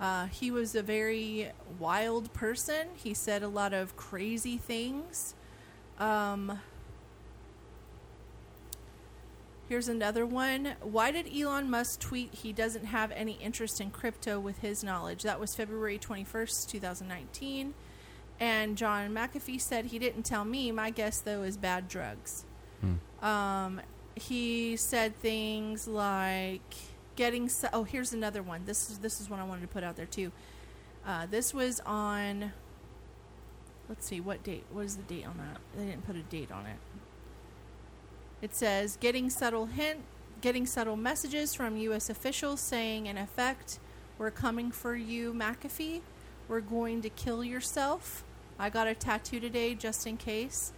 Uh, 0.00 0.26
he 0.26 0.50
was 0.50 0.74
a 0.74 0.82
very 0.82 1.52
wild 1.78 2.32
person. 2.32 2.88
He 2.96 3.14
said 3.14 3.42
a 3.42 3.48
lot 3.48 3.72
of 3.72 3.96
crazy 3.96 4.58
things. 4.58 5.34
Um, 5.98 6.60
Here's 9.74 9.88
another 9.88 10.24
one. 10.24 10.76
Why 10.82 11.10
did 11.10 11.26
Elon 11.36 11.68
Musk 11.68 11.98
tweet 11.98 12.32
he 12.32 12.52
doesn't 12.52 12.84
have 12.84 13.10
any 13.10 13.32
interest 13.32 13.80
in 13.80 13.90
crypto 13.90 14.38
with 14.38 14.58
his 14.58 14.84
knowledge? 14.84 15.24
That 15.24 15.40
was 15.40 15.56
February 15.56 15.98
21st, 15.98 16.68
2019. 16.68 17.74
And 18.38 18.76
John 18.76 19.12
McAfee 19.12 19.60
said 19.60 19.86
he 19.86 19.98
didn't 19.98 20.22
tell 20.22 20.44
me. 20.44 20.70
My 20.70 20.90
guess, 20.90 21.18
though, 21.18 21.42
is 21.42 21.56
bad 21.56 21.88
drugs. 21.88 22.44
Um, 23.26 23.80
he 24.14 24.76
said 24.76 25.16
things 25.16 25.88
like 25.88 26.76
getting. 27.16 27.50
Oh, 27.72 27.82
here's 27.82 28.12
another 28.12 28.44
one. 28.44 28.66
This 28.66 28.92
is 28.92 28.98
this 28.98 29.20
is 29.20 29.28
one 29.28 29.40
I 29.40 29.44
wanted 29.44 29.62
to 29.62 29.68
put 29.68 29.82
out 29.82 29.96
there 29.96 30.06
too. 30.06 30.30
Uh, 31.04 31.26
this 31.28 31.52
was 31.52 31.80
on. 31.80 32.52
Let's 33.88 34.06
see 34.06 34.20
what 34.20 34.44
date. 34.44 34.66
What 34.70 34.84
is 34.84 34.96
the 34.98 35.02
date 35.02 35.26
on 35.26 35.36
that? 35.38 35.60
They 35.76 35.86
didn't 35.86 36.06
put 36.06 36.14
a 36.14 36.22
date 36.22 36.52
on 36.52 36.64
it. 36.66 36.76
It 38.44 38.54
says 38.54 38.98
getting 39.00 39.30
subtle 39.30 39.64
hint, 39.64 40.00
getting 40.42 40.66
subtle 40.66 40.96
messages 40.96 41.54
from 41.54 41.78
U.S. 41.78 42.10
officials 42.10 42.60
saying, 42.60 43.06
in 43.06 43.16
effect, 43.16 43.78
"We're 44.18 44.30
coming 44.30 44.70
for 44.70 44.94
you, 44.94 45.32
McAfee. 45.32 46.02
We're 46.46 46.60
going 46.60 47.00
to 47.00 47.08
kill 47.08 47.42
yourself." 47.42 48.22
I 48.58 48.68
got 48.68 48.86
a 48.86 48.94
tattoo 48.94 49.40
today 49.40 49.74
just 49.74 50.06
in 50.06 50.18
case. 50.18 50.74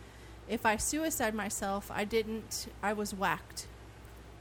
If 0.48 0.64
I 0.64 0.76
suicide 0.76 1.34
myself, 1.34 1.90
I 1.93 2.05
didn't. 2.05 2.68
I 2.84 2.93
was 2.93 3.12
whacked. 3.12 3.66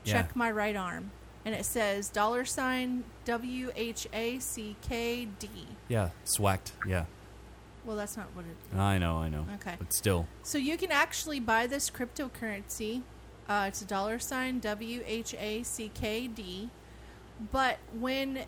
Check 0.03 0.27
Yeah. 0.27 0.31
my 0.35 0.51
right 0.51 0.75
arm, 0.75 1.09
and 1.43 1.55
it 1.55 1.65
says 1.65 2.09
dollar 2.09 2.45
sign 2.45 3.05
W 3.25 3.71
H 3.75 4.05
A 4.13 4.37
C 4.37 4.75
K 4.87 5.25
D. 5.39 5.49
Yeah, 5.87 6.11
swacked. 6.25 6.73
Yeah. 6.85 7.05
Well, 7.83 7.97
that's 7.97 8.17
not 8.17 8.27
what 8.35 8.45
it. 8.45 8.77
I 8.77 8.99
know, 8.99 9.17
I 9.17 9.29
know. 9.29 9.47
Okay. 9.55 9.77
But 9.79 9.93
still. 9.93 10.27
So 10.43 10.59
you 10.59 10.77
can 10.77 10.91
actually 10.91 11.39
buy 11.39 11.65
this 11.65 11.89
cryptocurrency. 11.89 13.01
Uh, 13.47 13.65
it's 13.67 13.81
a 13.81 13.85
dollar 13.85 14.17
sign 14.19 14.59
W 14.59 15.03
H 15.05 15.35
A 15.39 15.63
C 15.63 15.91
K 15.93 16.27
D. 16.27 16.69
But 17.51 17.77
when 17.97 18.45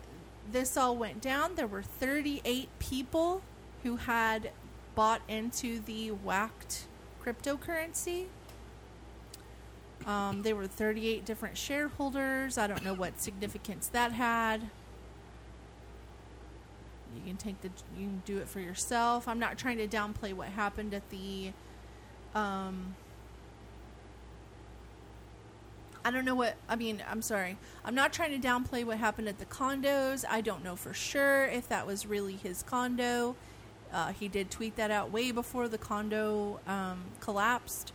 this 0.50 0.76
all 0.76 0.96
went 0.96 1.20
down, 1.20 1.54
there 1.54 1.66
were 1.66 1.82
38 1.82 2.68
people 2.78 3.42
who 3.82 3.96
had 3.96 4.50
bought 4.94 5.20
into 5.28 5.78
the 5.80 6.10
whacked 6.10 6.86
cryptocurrency. 7.22 8.26
Um, 10.06 10.42
there 10.42 10.56
were 10.56 10.66
38 10.66 11.24
different 11.24 11.56
shareholders. 11.58 12.56
I 12.56 12.66
don't 12.66 12.84
know 12.84 12.94
what 12.94 13.20
significance 13.20 13.88
that 13.88 14.12
had. 14.12 14.62
You 17.14 17.22
can 17.26 17.36
take 17.36 17.60
the 17.60 17.70
you 17.98 18.06
can 18.06 18.22
do 18.24 18.38
it 18.38 18.48
for 18.48 18.60
yourself. 18.60 19.28
I'm 19.28 19.38
not 19.38 19.58
trying 19.58 19.78
to 19.78 19.88
downplay 19.88 20.32
what 20.32 20.48
happened 20.48 20.94
at 20.94 21.08
the 21.10 21.52
um 22.34 22.94
I 26.04 26.10
don't 26.10 26.24
know 26.24 26.34
what 26.34 26.56
I 26.68 26.76
mean, 26.76 27.02
I'm 27.10 27.22
sorry. 27.22 27.58
I'm 27.84 27.94
not 27.94 28.12
trying 28.12 28.38
to 28.40 28.46
downplay 28.48 28.84
what 28.84 28.98
happened 28.98 29.28
at 29.28 29.38
the 29.38 29.44
condos. 29.44 30.24
I 30.28 30.40
don't 30.40 30.62
know 30.64 30.76
for 30.76 30.94
sure 30.94 31.46
if 31.46 31.68
that 31.68 31.86
was 31.86 32.06
really 32.06 32.36
his 32.36 32.62
condo. 32.62 33.36
Uh, 33.92 34.12
he 34.12 34.28
did 34.28 34.50
tweet 34.50 34.76
that 34.76 34.90
out 34.90 35.10
way 35.10 35.30
before 35.32 35.66
the 35.68 35.78
condo 35.78 36.60
um, 36.66 37.04
collapsed. 37.20 37.92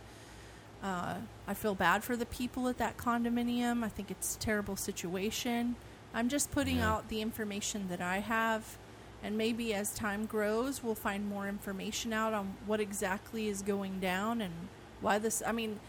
Uh, 0.82 1.14
I 1.46 1.54
feel 1.54 1.74
bad 1.74 2.04
for 2.04 2.16
the 2.16 2.26
people 2.26 2.68
at 2.68 2.78
that 2.78 2.96
condominium. 2.98 3.82
I 3.82 3.88
think 3.88 4.10
it's 4.10 4.36
a 4.36 4.38
terrible 4.38 4.76
situation. 4.76 5.76
I'm 6.12 6.28
just 6.28 6.50
putting 6.50 6.76
Yeah. 6.76 6.92
out 6.92 7.08
the 7.08 7.20
information 7.22 7.88
that 7.88 8.00
I 8.00 8.18
have, 8.18 8.76
and 9.22 9.38
maybe 9.38 9.72
as 9.72 9.94
time 9.94 10.26
grows, 10.26 10.82
we'll 10.82 10.94
find 10.94 11.28
more 11.28 11.48
information 11.48 12.12
out 12.12 12.34
on 12.34 12.54
what 12.66 12.80
exactly 12.80 13.48
is 13.48 13.62
going 13.62 13.98
down 13.98 14.40
and 14.42 14.52
why 15.00 15.18
this. 15.18 15.42
I 15.46 15.52
mean, 15.52 15.80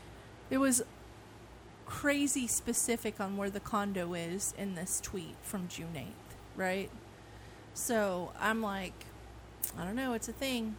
it 0.49 0.57
was 0.59 0.81
crazy 1.85 2.47
specific 2.47 3.19
on 3.19 3.37
where 3.37 3.49
the 3.49 3.59
condo 3.59 4.13
is 4.13 4.53
in 4.57 4.75
this 4.75 4.99
tweet 4.99 5.35
from 5.41 5.67
June 5.67 5.93
8th, 5.95 6.35
right? 6.55 6.89
So 7.73 8.31
I'm 8.39 8.61
like, 8.61 9.05
I 9.77 9.83
don't 9.83 9.95
know, 9.95 10.13
it's 10.13 10.27
a 10.27 10.33
thing. 10.33 10.75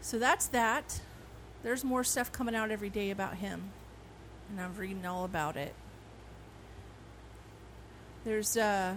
So 0.00 0.18
that's 0.18 0.46
that. 0.48 1.00
There's 1.62 1.84
more 1.84 2.04
stuff 2.04 2.30
coming 2.30 2.54
out 2.54 2.70
every 2.70 2.90
day 2.90 3.10
about 3.10 3.36
him, 3.36 3.70
and 4.50 4.60
I'm 4.60 4.74
reading 4.76 5.04
all 5.06 5.24
about 5.24 5.56
it. 5.56 5.74
There's, 8.24 8.56
uh, 8.56 8.96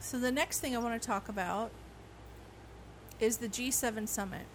so 0.00 0.18
the 0.18 0.32
next 0.32 0.60
thing 0.60 0.74
I 0.74 0.78
want 0.78 1.00
to 1.00 1.06
talk 1.06 1.28
about 1.28 1.70
is 3.18 3.38
the 3.38 3.48
G7 3.48 4.08
summit. 4.08 4.46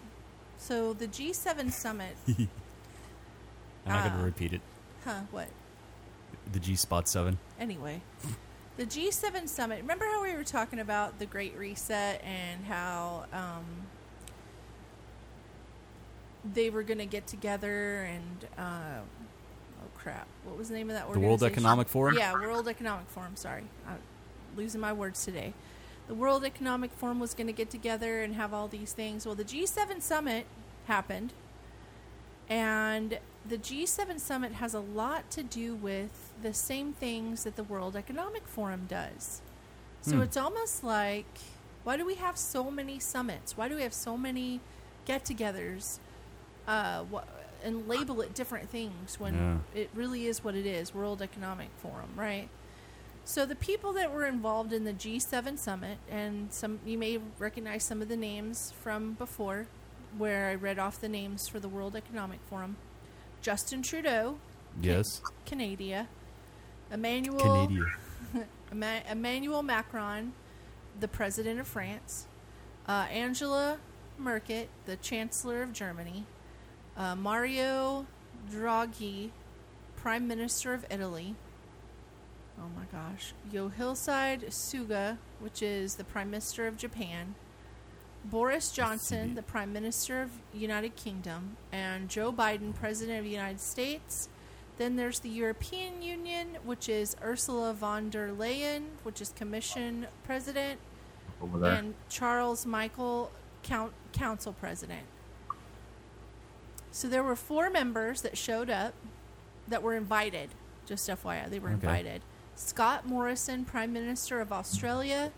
So 0.57 0.93
the 0.93 1.07
G7 1.07 1.71
summit. 1.71 2.15
I'm 3.85 3.91
not 3.93 4.01
going 4.03 4.13
Ah. 4.15 4.17
to 4.19 4.23
repeat 4.25 4.53
it. 4.53 4.61
huh? 5.03 5.21
What? 5.31 5.47
The 6.51 6.59
G 6.59 6.75
Spot 6.75 7.07
7. 7.07 7.37
Anyway, 7.59 8.01
the 8.77 8.85
G7 8.85 9.47
summit. 9.49 9.81
Remember 9.81 10.05
how 10.05 10.21
we 10.21 10.33
were 10.33 10.43
talking 10.43 10.79
about 10.79 11.17
the 11.19 11.25
Great 11.25 11.57
Reset 11.57 12.21
and 12.23 12.65
how 12.65 13.25
um, 13.33 13.65
they 16.53 16.69
were 16.69 16.83
going 16.83 16.99
to 16.99 17.05
get 17.05 17.25
together 17.27 18.03
and 18.03 18.45
uh, 18.57 18.99
oh 19.81 19.87
crap, 19.97 20.27
what 20.43 20.57
was 20.57 20.69
the 20.69 20.75
name 20.75 20.89
of 20.89 20.95
that 20.95 21.11
The 21.11 21.19
World? 21.19 21.43
Economic 21.43 21.87
Forum? 21.87 22.15
Yeah, 22.17 22.33
World 22.33 22.67
Economic 22.67 23.09
Forum. 23.09 23.35
Sorry, 23.35 23.63
I'm 23.87 23.97
losing 24.55 24.81
my 24.81 24.93
words 24.93 25.23
today. 25.25 25.53
The 26.07 26.13
World 26.13 26.43
Economic 26.45 26.91
Forum 26.93 27.19
was 27.19 27.33
going 27.33 27.47
to 27.47 27.53
get 27.53 27.71
together 27.71 28.21
and 28.21 28.35
have 28.35 28.53
all 28.53 28.67
these 28.67 28.93
things. 28.93 29.25
Well, 29.25 29.33
the 29.33 29.43
G7 29.43 30.01
summit 30.03 30.45
happened, 30.85 31.33
and 32.49 33.19
the 33.47 33.57
G7 33.57 34.19
summit 34.19 34.53
has 34.53 34.73
a 34.73 34.79
lot 34.79 35.29
to 35.31 35.43
do 35.43 35.75
with 35.75 36.31
the 36.41 36.53
same 36.53 36.93
things 36.93 37.43
that 37.43 37.55
the 37.55 37.63
World 37.63 37.95
Economic 37.95 38.47
Forum 38.47 38.85
does. 38.87 39.41
So 40.01 40.17
Hmm. 40.17 40.21
it's 40.23 40.37
almost 40.37 40.83
like 40.83 41.25
why 41.83 41.97
do 41.97 42.05
we 42.05 42.15
have 42.15 42.35
so 42.37 42.71
many 42.71 42.97
summits? 42.99 43.55
Why 43.55 43.67
do 43.69 43.75
we 43.75 43.83
have 43.83 43.93
so 43.93 44.17
many 44.17 44.59
get-togethers? 45.05 45.99
Uh, 46.67 47.03
wha- 47.11 47.23
and 47.63 47.87
label 47.87 48.21
it 48.21 48.33
different 48.33 48.69
things 48.69 49.19
when 49.19 49.33
Yeah. 49.73 49.81
it 49.81 49.89
really 49.93 50.25
is 50.27 50.43
what 50.43 50.55
it 50.55 50.65
is 50.65 50.93
World 50.95 51.21
Economic 51.21 51.69
Forum, 51.77 52.09
right? 52.15 52.49
So 53.23 53.45
the 53.45 53.55
people 53.55 53.93
that 53.93 54.11
were 54.11 54.25
involved 54.25 54.73
in 54.73 54.83
the 54.83 54.93
G7 54.93 55.57
summit, 55.57 55.97
and 56.09 56.51
some 56.53 56.79
you 56.85 56.97
may 56.97 57.19
recognize 57.39 57.83
some 57.83 58.01
of 58.01 58.07
the 58.07 58.17
names 58.17 58.71
from 58.81 59.13
before, 59.13 59.67
where 60.17 60.47
I 60.49 60.55
read 60.55 60.79
off 60.79 60.99
the 60.99 61.09
names 61.09 61.47
for 61.47 61.59
the 61.59 61.69
World 61.69 61.95
Economic 61.95 62.39
Forum: 62.49 62.77
Justin 63.41 63.81
Trudeau, 63.81 64.37
Yes. 64.81 65.21
Canada, 65.45 66.07
Emmanuel, 66.91 67.39
Canada. 67.39 68.47
Emmanuel 69.11 69.63
Macron, 69.63 70.33
the 70.99 71.07
president 71.07 71.59
of 71.59 71.67
France, 71.67 72.27
uh, 72.87 73.07
Angela 73.11 73.77
Merkel, 74.17 74.65
the 74.85 74.95
chancellor 74.97 75.61
of 75.61 75.73
Germany, 75.73 76.25
uh, 76.97 77.15
Mario 77.15 78.05
Draghi, 78.51 79.29
prime 79.95 80.27
minister 80.27 80.73
of 80.73 80.85
Italy. 80.89 81.35
Oh 82.59 82.69
my 82.75 82.85
gosh. 82.91 83.33
Yoshihide 83.51 84.45
Suga, 84.49 85.17
which 85.39 85.61
is 85.61 85.95
the 85.95 86.03
prime 86.03 86.31
minister 86.31 86.67
of 86.67 86.77
Japan. 86.77 87.35
Boris 88.29 88.71
Johnson, 88.71 89.35
the 89.35 89.43
prime 89.43 89.71
minister 89.71 90.21
of 90.21 90.31
United 90.53 90.95
Kingdom, 90.95 91.57
and 91.71 92.09
Joe 92.09 92.31
Biden, 92.33 92.73
president 92.73 93.19
of 93.19 93.23
the 93.23 93.29
United 93.29 93.59
States. 93.61 94.29
Then 94.77 94.95
there's 94.95 95.19
the 95.19 95.29
European 95.29 96.01
Union, 96.01 96.57
which 96.63 96.89
is 96.89 97.15
Ursula 97.23 97.73
von 97.73 98.09
der 98.09 98.31
Leyen, 98.31 98.83
which 99.03 99.21
is 99.21 99.29
commission 99.29 100.07
president, 100.23 100.79
Over 101.41 101.59
there. 101.59 101.73
and 101.73 101.93
Charles 102.09 102.65
Michael, 102.65 103.31
count, 103.63 103.93
council 104.11 104.53
president. 104.53 105.03
So 106.91 107.07
there 107.07 107.23
were 107.23 107.35
four 107.35 107.69
members 107.69 108.21
that 108.21 108.37
showed 108.37 108.69
up 108.69 108.93
that 109.67 109.83
were 109.83 109.93
invited. 109.95 110.49
Just 110.85 111.07
FYI, 111.09 111.47
they 111.49 111.59
were 111.59 111.69
Okay. 111.69 111.75
invited. 111.75 112.21
Scott 112.55 113.05
Morrison, 113.05 113.65
Prime 113.65 113.93
Minister 113.93 114.39
of 114.41 114.51
Australia. 114.51 115.31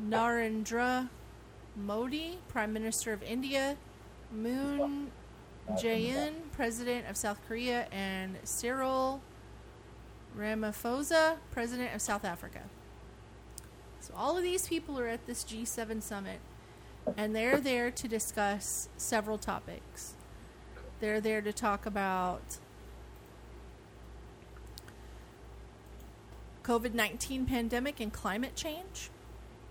Narendra 0.00 1.08
Modi, 1.76 2.38
Prime 2.48 2.72
Minister 2.72 3.12
of 3.12 3.22
India. 3.22 3.76
Moon 4.32 5.10
Jae-in, 5.72 6.34
President 6.52 7.06
of 7.08 7.16
South 7.16 7.40
Korea, 7.46 7.86
and 7.90 8.36
Cyril 8.44 9.20
Ramaphosa, 10.36 11.36
President 11.50 11.94
of 11.94 12.00
South 12.00 12.24
Africa. 12.24 12.62
So 14.00 14.14
all 14.16 14.36
of 14.36 14.42
these 14.42 14.68
people 14.68 14.98
are 14.98 15.08
at 15.08 15.26
this 15.26 15.44
G7 15.44 16.02
summit, 16.02 16.38
and 17.16 17.34
they're 17.34 17.60
there 17.60 17.90
to 17.90 18.08
discuss 18.08 18.88
several 18.96 19.38
topics. 19.38 20.14
They're 21.00 21.20
there 21.20 21.42
to 21.42 21.52
talk 21.52 21.86
about 21.86 22.58
COVID 26.62 26.94
19 26.94 27.46
pandemic 27.46 28.00
and 28.00 28.12
climate 28.12 28.54
change. 28.54 29.10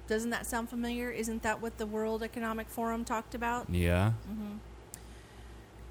Doesn't 0.08 0.30
that 0.30 0.46
sound 0.46 0.70
familiar? 0.70 1.10
Isn't 1.10 1.42
that 1.44 1.62
what 1.62 1.78
the 1.78 1.86
World 1.86 2.22
Economic 2.22 2.70
Forum 2.70 3.04
talked 3.06 3.34
about? 3.34 3.70
Yeah. 3.70 4.12
hmm 4.28 4.58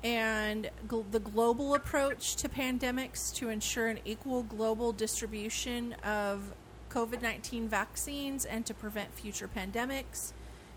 And 0.03 0.71
gl- 0.87 1.11
the 1.11 1.21
global 1.21 1.75
approach 1.75 2.37
to 2.37 2.49
pandemics 2.49 3.35
to 3.37 3.49
ensure 3.49 3.89
an 3.89 3.99
equal 4.05 4.43
global 4.43 4.93
distribution 4.93 5.95
of 6.05 6.53
COVID 6.91 7.23
19 7.23 7.69
vaccines 7.69 8.45
and 8.45 8.65
to 8.67 8.75
prevent 8.75 9.15
future 9.15 9.49
pandemics. 9.49 10.33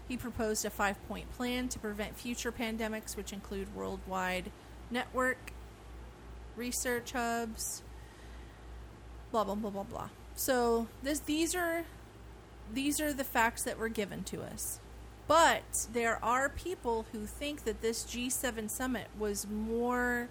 He 0.07 0.18
proposed 0.18 0.65
a 0.65 0.69
five 0.69 0.97
point 1.07 1.31
plan 1.35 1.68
to 1.69 1.80
prevent 1.80 2.18
future 2.18 2.51
pandemics, 2.51 3.15
which 3.15 3.31
include 3.34 3.76
worldwide 3.76 4.51
network, 4.89 5.51
research 6.55 7.11
hubs, 7.11 7.84
blah 9.31 9.43
blah 9.43 9.55
blah 9.55 9.69
blah 9.69 9.84
blah. 9.84 10.09
So 10.35 10.88
this 11.03 11.19
these 11.19 11.53
are 11.53 11.84
these 12.73 12.99
are 12.99 13.14
the 13.14 13.23
facts 13.23 13.64
that 13.64 13.77
were 13.77 13.89
given 13.89 14.23
to 14.26 14.41
us. 14.44 14.80
But 15.27 15.88
there 15.91 16.23
are 16.23 16.48
people 16.49 17.06
who 17.11 17.26
think 17.26 17.65
that 17.65 17.81
this 17.81 18.03
G7 18.06 18.69
summit 18.69 19.07
was 19.18 19.45
more 19.48 20.30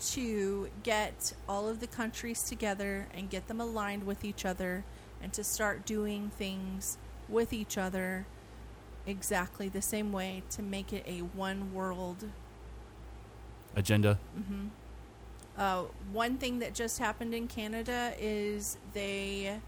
to 0.00 0.68
get 0.82 1.34
all 1.48 1.68
of 1.68 1.80
the 1.80 1.86
countries 1.86 2.42
together 2.42 3.06
and 3.14 3.30
get 3.30 3.46
them 3.46 3.60
aligned 3.60 4.04
with 4.04 4.24
each 4.24 4.44
other 4.44 4.84
and 5.22 5.32
to 5.32 5.44
start 5.44 5.86
doing 5.86 6.30
things 6.36 6.98
with 7.28 7.52
each 7.52 7.78
other 7.78 8.26
exactly 9.06 9.68
the 9.68 9.82
same 9.82 10.10
way 10.12 10.42
to 10.50 10.62
make 10.62 10.92
it 10.92 11.04
a 11.06 11.18
one 11.20 11.72
world 11.72 12.24
Agenda. 13.76 14.18
hmm 14.34 14.68
Uh, 15.56 15.84
one 16.12 16.36
thing 16.36 16.58
that 16.58 16.74
just 16.74 16.98
happened 16.98 17.32
in 17.32 17.46
Canada 17.46 18.12
is 18.18 18.76
they 18.92 19.60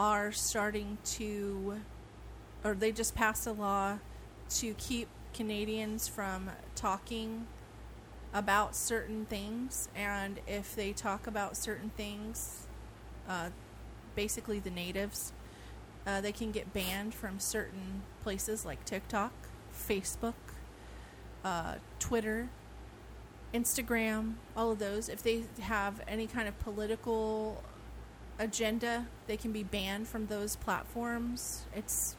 are 0.00 0.32
starting 0.32 0.96
to, 1.04 1.76
or 2.64 2.72
they 2.72 2.90
just 2.90 3.14
passed 3.14 3.46
a 3.46 3.52
law 3.52 3.98
to 4.48 4.72
keep 4.78 5.08
Canadians 5.34 6.08
from 6.08 6.50
talking 6.74 7.46
about 8.32 8.74
certain 8.74 9.26
things. 9.26 9.90
And 9.94 10.40
if 10.46 10.74
they 10.74 10.94
talk 10.94 11.26
about 11.26 11.54
certain 11.54 11.90
things, 11.98 12.66
uh, 13.28 13.50
basically 14.14 14.58
the 14.58 14.70
natives, 14.70 15.34
uh, 16.06 16.22
they 16.22 16.32
can 16.32 16.50
get 16.50 16.72
banned 16.72 17.14
from 17.14 17.38
certain 17.38 18.00
places 18.22 18.64
like 18.64 18.82
TikTok, 18.86 19.34
Facebook, 19.70 20.32
uh, 21.44 21.74
Twitter, 21.98 22.48
Instagram, 23.52 24.36
all 24.56 24.70
of 24.70 24.78
those. 24.78 25.10
If 25.10 25.22
they 25.22 25.42
have 25.60 26.00
any 26.08 26.26
kind 26.26 26.48
of 26.48 26.58
political 26.58 27.62
agenda, 28.40 29.06
they 29.28 29.36
can 29.36 29.52
be 29.52 29.62
banned 29.62 30.08
from 30.08 30.26
those 30.26 30.56
platforms. 30.56 31.64
It's 31.76 32.16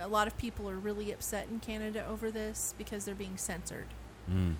a 0.00 0.08
lot 0.08 0.26
of 0.26 0.36
people 0.38 0.68
are 0.68 0.76
really 0.76 1.12
upset 1.12 1.46
in 1.50 1.60
Canada 1.60 2.04
over 2.08 2.30
this 2.30 2.74
because 2.78 3.04
they're 3.04 3.14
being 3.14 3.36
censored. 3.36 3.86
Mm. 4.28 4.54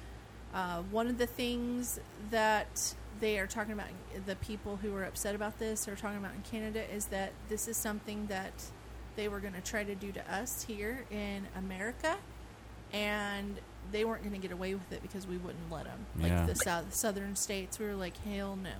Uh, 0.54 0.82
one 0.90 1.08
of 1.08 1.16
the 1.18 1.26
things 1.26 1.98
that 2.30 2.94
they 3.20 3.38
are 3.38 3.46
talking 3.46 3.72
about, 3.72 3.86
the 4.26 4.36
people 4.36 4.76
who 4.76 4.94
are 4.94 5.04
upset 5.04 5.34
about 5.34 5.58
this 5.58 5.88
are 5.88 5.96
talking 5.96 6.18
about 6.18 6.34
in 6.34 6.42
Canada, 6.42 6.82
is 6.94 7.06
that 7.06 7.32
this 7.48 7.66
is 7.66 7.76
something 7.76 8.26
that 8.26 8.52
they 9.16 9.28
were 9.28 9.40
going 9.40 9.54
to 9.54 9.60
try 9.60 9.82
to 9.82 9.94
do 9.94 10.12
to 10.12 10.32
us 10.34 10.62
here 10.68 11.04
in 11.10 11.46
America, 11.56 12.16
and 12.92 13.60
they 13.92 14.04
weren't 14.04 14.22
going 14.22 14.34
to 14.34 14.40
get 14.40 14.52
away 14.52 14.74
with 14.74 14.92
it 14.92 15.00
because 15.02 15.26
we 15.26 15.36
wouldn't 15.38 15.70
let 15.70 15.84
them. 15.84 16.06
Like 16.18 16.30
Yeah. 16.32 16.46
the 16.46 16.54
south, 16.54 16.94
southern 16.94 17.34
states, 17.36 17.78
we 17.78 17.86
were 17.86 17.94
like, 17.94 18.16
hell 18.24 18.56
no, 18.56 18.70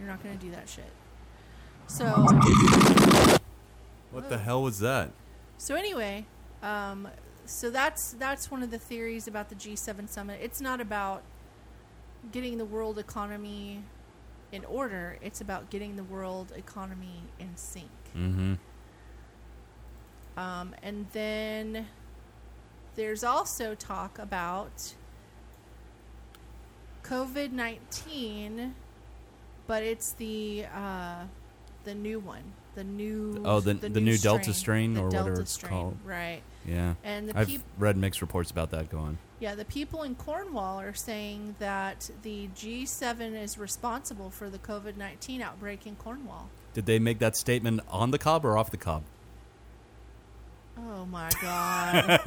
you're 0.00 0.08
not 0.08 0.22
going 0.22 0.36
to 0.36 0.44
do 0.44 0.50
that 0.52 0.68
shit. 0.68 0.90
So, 1.86 2.06
What 4.10 4.28
the 4.28 4.38
hell 4.38 4.62
was 4.62 4.78
that? 4.80 5.10
so 5.58 5.74
anyway, 5.74 6.24
um, 6.62 7.06
so 7.44 7.68
that's 7.68 8.12
that's 8.12 8.50
one 8.50 8.62
of 8.62 8.70
the 8.70 8.78
theories 8.78 9.28
about 9.28 9.50
the 9.50 9.54
G7 9.54 10.08
summit. 10.08 10.40
It's 10.42 10.60
not 10.60 10.80
about 10.80 11.22
getting 12.32 12.56
the 12.58 12.64
world 12.64 12.98
economy 12.98 13.84
in 14.52 14.64
order. 14.64 15.18
It's 15.20 15.40
about 15.40 15.68
getting 15.70 15.96
the 15.96 16.04
world 16.04 16.52
economy 16.56 17.24
in 17.38 17.56
sync. 17.56 17.90
Mm-hmm. 18.16 18.54
Um, 20.36 20.74
and 20.82 21.06
then 21.12 21.86
there's 22.96 23.22
also 23.22 23.74
talk 23.74 24.18
about 24.18 24.94
COVID 27.02 27.52
19, 27.52 28.74
but 29.70 29.84
it's 29.84 30.14
the 30.14 30.64
uh, 30.74 31.22
the 31.84 31.94
new 31.94 32.18
one, 32.18 32.42
the 32.74 32.82
new 32.82 33.40
Oh, 33.44 33.60
the 33.60 33.74
the, 33.74 34.00
new, 34.00 34.18
Delta 34.18 34.52
strain 34.52 34.94
the 34.94 35.00
or 35.02 35.10
Delta 35.10 35.24
whatever 35.26 35.40
it's 35.42 35.52
strain, 35.52 35.70
called. 35.70 35.96
right? 36.04 36.40
Yeah. 36.66 36.94
And 37.04 37.28
the 37.28 37.38
I've 37.38 37.46
peop- 37.46 37.62
read 37.78 37.96
mixed 37.96 38.20
reports 38.20 38.50
about 38.50 38.72
that. 38.72 38.90
Go 38.90 38.98
on. 38.98 39.18
Yeah, 39.38 39.54
the 39.54 39.64
people 39.64 40.02
in 40.02 40.16
Cornwall 40.16 40.80
are 40.80 40.92
saying 40.92 41.54
that 41.60 42.10
the 42.22 42.48
G7 42.48 43.40
is 43.40 43.58
responsible 43.58 44.28
for 44.30 44.50
the 44.50 44.58
COVID 44.58 44.96
19 44.96 45.40
outbreak 45.40 45.86
in 45.86 45.94
Cornwall. 45.94 46.48
Did 46.74 46.86
they 46.86 46.98
make 46.98 47.20
that 47.20 47.36
statement 47.36 47.80
on 47.88 48.10
the 48.10 48.18
cob 48.18 48.44
or 48.44 48.58
off 48.58 48.72
the 48.72 48.76
cob? 48.76 49.04
Oh 50.78 51.06
my 51.06 51.30
god. 51.40 52.20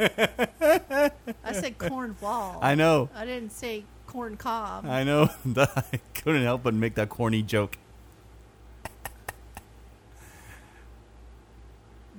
I 1.44 1.52
said 1.52 1.78
Cornwall. 1.78 2.60
I 2.61 2.76
know. 2.76 3.10
I 3.14 3.26
didn't 3.26 3.52
say 3.52 3.84
corn 4.14 4.38
cob. 4.38 4.85
I 4.85 5.03
know. 5.03 5.30
I 5.57 5.99
couldn't 6.14 6.44
help 6.44 6.64
but 6.64 6.76
make 6.76 6.94
that 6.95 7.10
corny 7.10 7.41
joke. 7.41 7.77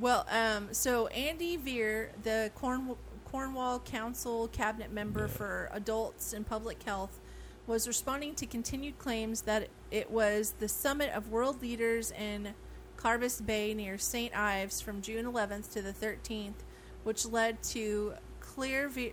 Well, 0.01 0.27
um, 0.29 0.69
so 0.73 1.07
Andy 1.07 1.57
Virr, 1.57 2.09
the 2.25 2.51
Corn- 2.57 2.97
Cornwall 3.25 3.79
Council 3.79 4.49
cabinet 4.49 4.93
member 4.93 5.29
for 5.29 5.71
adults 5.73 6.33
and 6.33 6.45
public 6.45 6.83
health, 6.83 7.21
was 7.69 7.87
responding 7.87 8.35
to 8.35 8.47
continued 8.47 8.99
claims 8.99 9.43
that 9.43 9.69
it 9.93 10.11
was 10.11 10.55
the 10.59 10.69
summit 10.69 11.11
of 11.15 11.29
world 11.31 11.63
leaders 11.63 12.11
in 12.11 12.55
Carbis 12.97 13.45
Bay 13.45 13.73
near 13.73 13.97
St. 13.97 14.37
Ives 14.37 14.81
from 14.81 15.01
June 15.01 15.25
11th 15.25 15.73
to 15.73 15.81
the 15.81 15.93
13th, 15.93 16.65
which 17.05 17.25
led 17.25 17.63
to 17.63 18.15
Clear 18.41 18.89
Virr. 18.89 19.13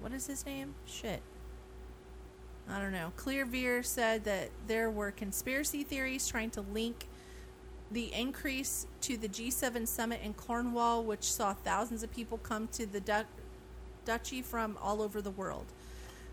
What 0.00 0.12
is 0.12 0.26
his 0.26 0.44
name? 0.44 0.74
Shit. 0.84 1.22
I 2.68 2.78
don't 2.80 2.92
know. 2.92 3.12
Clear 3.16 3.44
Virr 3.46 3.84
said 3.84 4.24
that 4.24 4.50
there 4.66 4.90
were 4.90 5.10
conspiracy 5.10 5.82
theories 5.84 6.26
trying 6.26 6.50
to 6.50 6.62
link 6.62 7.06
the 7.90 8.12
increase 8.14 8.86
to 9.02 9.16
the 9.16 9.28
G7 9.28 9.86
summit 9.86 10.20
in 10.22 10.32
Cornwall, 10.34 11.04
which 11.04 11.30
saw 11.30 11.52
thousands 11.52 12.02
of 12.02 12.10
people 12.10 12.38
come 12.38 12.66
to 12.68 12.86
the 12.86 13.00
du- 13.00 13.26
duchy 14.04 14.40
from 14.42 14.78
all 14.80 15.02
over 15.02 15.20
the 15.20 15.30
world. 15.30 15.66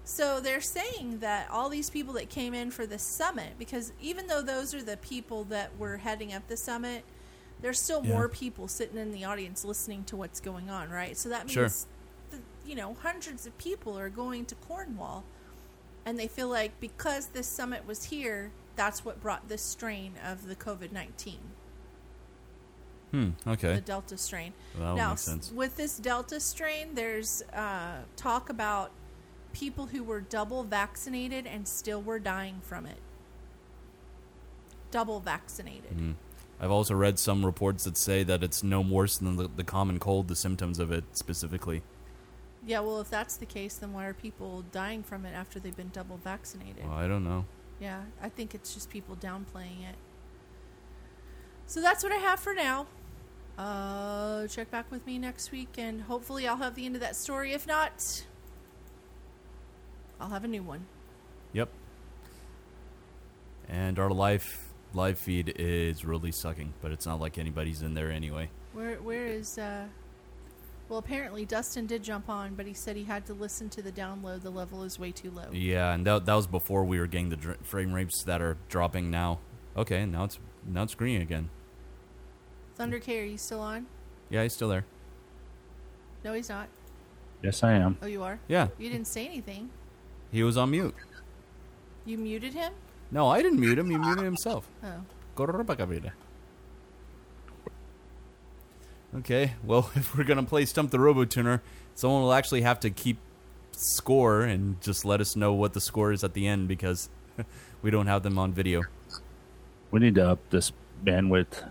So 0.04 0.40
they're 0.40 0.62
saying 0.62 1.20
that 1.20 1.50
all 1.52 1.70
these 1.70 1.90
people 1.90 2.14
that 2.14 2.30
came 2.30 2.54
in 2.54 2.72
for 2.72 2.86
the 2.88 2.98
summit, 2.98 3.54
because 3.60 3.92
even 4.02 4.28
though 4.28 4.42
those 4.42 4.74
are 4.74 4.82
the 4.82 4.98
people 4.98 5.44
that 5.46 5.78
were 5.78 5.98
heading 5.98 6.34
up 6.34 6.48
the 6.48 6.58
summit, 6.58 7.04
there's 7.62 7.80
still 7.80 8.04
Yeah. 8.04 8.14
more 8.14 8.28
people 8.30 8.68
sitting 8.68 8.98
in 8.98 9.12
the 9.12 9.26
audience 9.26 9.64
listening 9.64 10.04
to 10.06 10.16
what's 10.16 10.40
going 10.40 10.70
on, 10.70 10.90
right? 10.90 11.16
So 11.16 11.30
that 11.30 11.46
means, 11.46 11.52
Sure. 11.54 11.70
the, 12.32 12.40
you 12.68 12.74
know, 12.76 12.96
hundreds 12.96 13.46
of 13.46 13.56
people 13.60 14.00
are 14.00 14.10
going 14.10 14.46
to 14.48 14.56
Cornwall, 14.56 15.24
and 16.06 16.18
they 16.20 16.28
feel 16.28 16.48
like 16.48 16.80
because 16.80 17.28
this 17.28 17.48
summit 17.48 17.86
was 17.86 18.06
here, 18.06 18.52
that's 18.76 19.04
what 19.06 19.22
brought 19.22 19.48
this 19.50 19.62
strain 19.62 20.14
of 20.26 20.48
the 20.48 20.56
COVID 20.56 20.92
19 20.92 21.38
Hmm. 23.12 23.30
Okay. 23.46 23.76
the 23.76 23.82
Delta 23.82 24.18
strain. 24.18 24.54
Well, 24.80 24.96
now, 24.96 25.10
make 25.10 25.18
sense. 25.18 25.48
s- 25.48 25.52
with 25.54 25.76
this 25.76 25.98
Delta 25.98 26.40
strain, 26.40 26.96
there's 26.96 27.42
uh, 27.54 28.04
talk 28.16 28.50
about 28.50 28.92
people 29.52 29.88
who 29.88 30.02
were 30.02 30.22
double 30.22 30.64
vaccinated 30.64 31.46
and 31.46 31.68
still 31.68 32.02
were 32.02 32.20
dying 32.20 32.62
from 32.62 32.86
it. 32.86 33.00
Double 34.92 35.20
vaccinated. 35.20 35.92
Mhm. 35.98 36.16
I've 36.60 36.72
also 36.72 36.94
read 36.94 37.18
some 37.20 37.46
reports 37.46 37.84
that 37.86 37.98
say 37.98 38.24
that 38.24 38.44
it's 38.44 38.62
no 38.64 38.80
worse 38.82 39.18
than 39.18 39.36
the, 39.36 39.50
the 39.54 39.64
common 39.64 40.00
cold, 40.00 40.28
the 40.30 40.36
symptoms 40.36 40.80
of 40.80 40.92
it 40.92 41.04
specifically. 41.14 41.82
Yeah, 42.66 42.82
well, 42.82 43.02
if 43.02 43.10
that's 43.10 43.38
the 43.38 43.46
case, 43.46 43.76
then 43.76 43.92
why 43.92 44.06
are 44.06 44.14
people 44.14 44.64
dying 44.72 45.02
from 45.04 45.26
it 45.26 45.34
after 45.34 45.60
they've 45.60 45.76
been 45.76 45.90
double 45.90 46.18
vaccinated? 46.18 46.84
Well, 46.86 46.94
I 46.94 47.08
don't 47.08 47.24
know. 47.24 47.46
Yeah, 47.80 48.04
I 48.22 48.30
think 48.30 48.54
it's 48.54 48.74
just 48.74 48.90
people 48.90 49.16
downplaying 49.16 49.82
it. 49.90 49.96
So 51.66 51.82
that's 51.82 52.04
what 52.04 52.12
I 52.12 52.18
have 52.18 52.40
for 52.40 52.54
now. 52.54 52.86
Uh, 53.58 54.48
check 54.48 54.70
back 54.70 54.92
with 54.92 55.06
me 55.08 55.18
next 55.18 55.52
week, 55.52 55.70
and 55.78 56.04
hopefully 56.04 56.48
I'll 56.48 56.58
have 56.58 56.76
the 56.76 56.86
end 56.86 56.96
of 56.96 57.02
that 57.02 57.16
story. 57.16 57.54
If 57.54 57.66
not, 57.66 58.24
I'll 60.20 60.30
have 60.30 60.44
a 60.44 60.48
new 60.48 60.64
one. 60.64 60.86
Yep. 61.54 61.70
And 63.68 63.98
our 63.98 64.12
live 64.12 64.72
live 64.94 65.18
feed 65.18 65.54
is 65.58 66.06
really 66.06 66.32
sucking, 66.32 66.74
but 66.82 66.92
it's 66.92 67.06
not 67.06 67.20
like 67.20 67.38
anybody's 67.38 67.82
in 67.82 67.94
there 67.94 68.12
anyway. 68.12 68.50
Where 68.74 68.96
where 68.98 69.26
is 69.26 69.58
uh 69.58 69.86
well 70.92 71.00
apparently 71.00 71.46
Dustin 71.46 71.86
did 71.86 72.04
jump 72.04 72.28
on, 72.28 72.54
but 72.54 72.68
he 72.68 72.74
said 72.74 72.98
he 72.98 73.06
had 73.06 73.26
to 73.28 73.34
listen 73.34 73.70
to 73.70 73.82
the 73.82 73.94
download. 73.94 74.42
The 74.42 74.50
level 74.50 74.84
is 74.84 75.00
way 75.00 75.14
too 75.14 75.32
low. 75.32 75.46
Yeah, 75.54 75.94
and 75.94 76.06
that, 76.06 76.26
that 76.26 76.34
was 76.34 76.48
before 76.48 76.84
we 76.84 77.00
were 77.00 77.08
getting 77.08 77.30
the 77.30 77.38
dr- 77.38 77.60
frame 77.64 77.94
rates 77.94 78.24
that 78.26 78.42
are 78.42 78.58
dropping 78.68 79.10
now. 79.10 79.40
Okay, 79.78 80.06
now 80.06 80.26
it's 80.26 80.38
now 80.68 80.84
it's 80.84 80.94
green 80.94 81.22
again. 81.22 81.50
Thunder 82.76 83.00
K, 83.00 83.22
are 83.22 83.26
you 83.26 83.38
still 83.38 83.62
on? 83.62 83.86
Yeah, 84.30 84.44
he's 84.44 84.54
still 84.54 84.68
there. 84.68 84.84
No, 86.26 86.34
he's 86.34 86.50
not. 86.50 86.68
Yes, 87.42 87.64
I 87.64 87.72
am. 87.72 87.98
Oh, 88.02 88.06
you 88.06 88.22
are? 88.24 88.40
Yeah. 88.50 88.68
You 88.78 88.90
didn't 88.90 89.08
say 89.08 89.26
anything. 89.26 89.70
He 90.30 90.44
was 90.44 90.58
on 90.58 90.72
mute. 90.72 90.94
You 92.06 92.18
muted 92.18 92.54
him? 92.54 92.74
No, 93.12 93.30
I 93.30 93.42
didn't 93.42 93.62
mute 93.62 93.80
him. 93.80 93.90
He 93.90 93.98
muted 93.98 94.26
himself. 94.26 94.68
Oh. 94.84 95.06
Corrupacabra. 99.14 99.20
Okay, 99.20 99.54
well, 99.64 99.92
if 99.96 100.16
we're 100.16 100.24
gonna 100.24 100.44
play 100.44 100.66
Stump 100.66 100.92
the 100.92 100.98
Robotuner, 100.98 101.62
someone 101.96 102.22
will 102.22 102.34
actually 102.34 102.62
have 102.62 102.80
to 102.82 102.90
keep 102.90 103.18
score 103.72 104.42
and 104.42 104.80
just 104.82 105.06
let 105.06 105.22
us 105.22 105.36
know 105.36 105.54
what 105.54 105.74
the 105.74 105.82
score 105.82 106.12
is 106.12 106.24
at 106.24 106.34
the 106.34 106.48
end 106.48 106.68
because 106.68 107.10
we 107.82 107.92
don't 107.92 108.08
have 108.08 108.24
them 108.24 108.38
on 108.38 108.54
video. 108.54 108.82
We 109.90 110.00
need 110.00 110.16
to 110.16 110.30
up 110.32 110.40
this 110.50 110.72
bandwidth. 111.04 111.70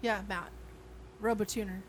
Yeah, 0.00 0.22
Matt. 0.28 0.50
Robotuner. 1.22 1.80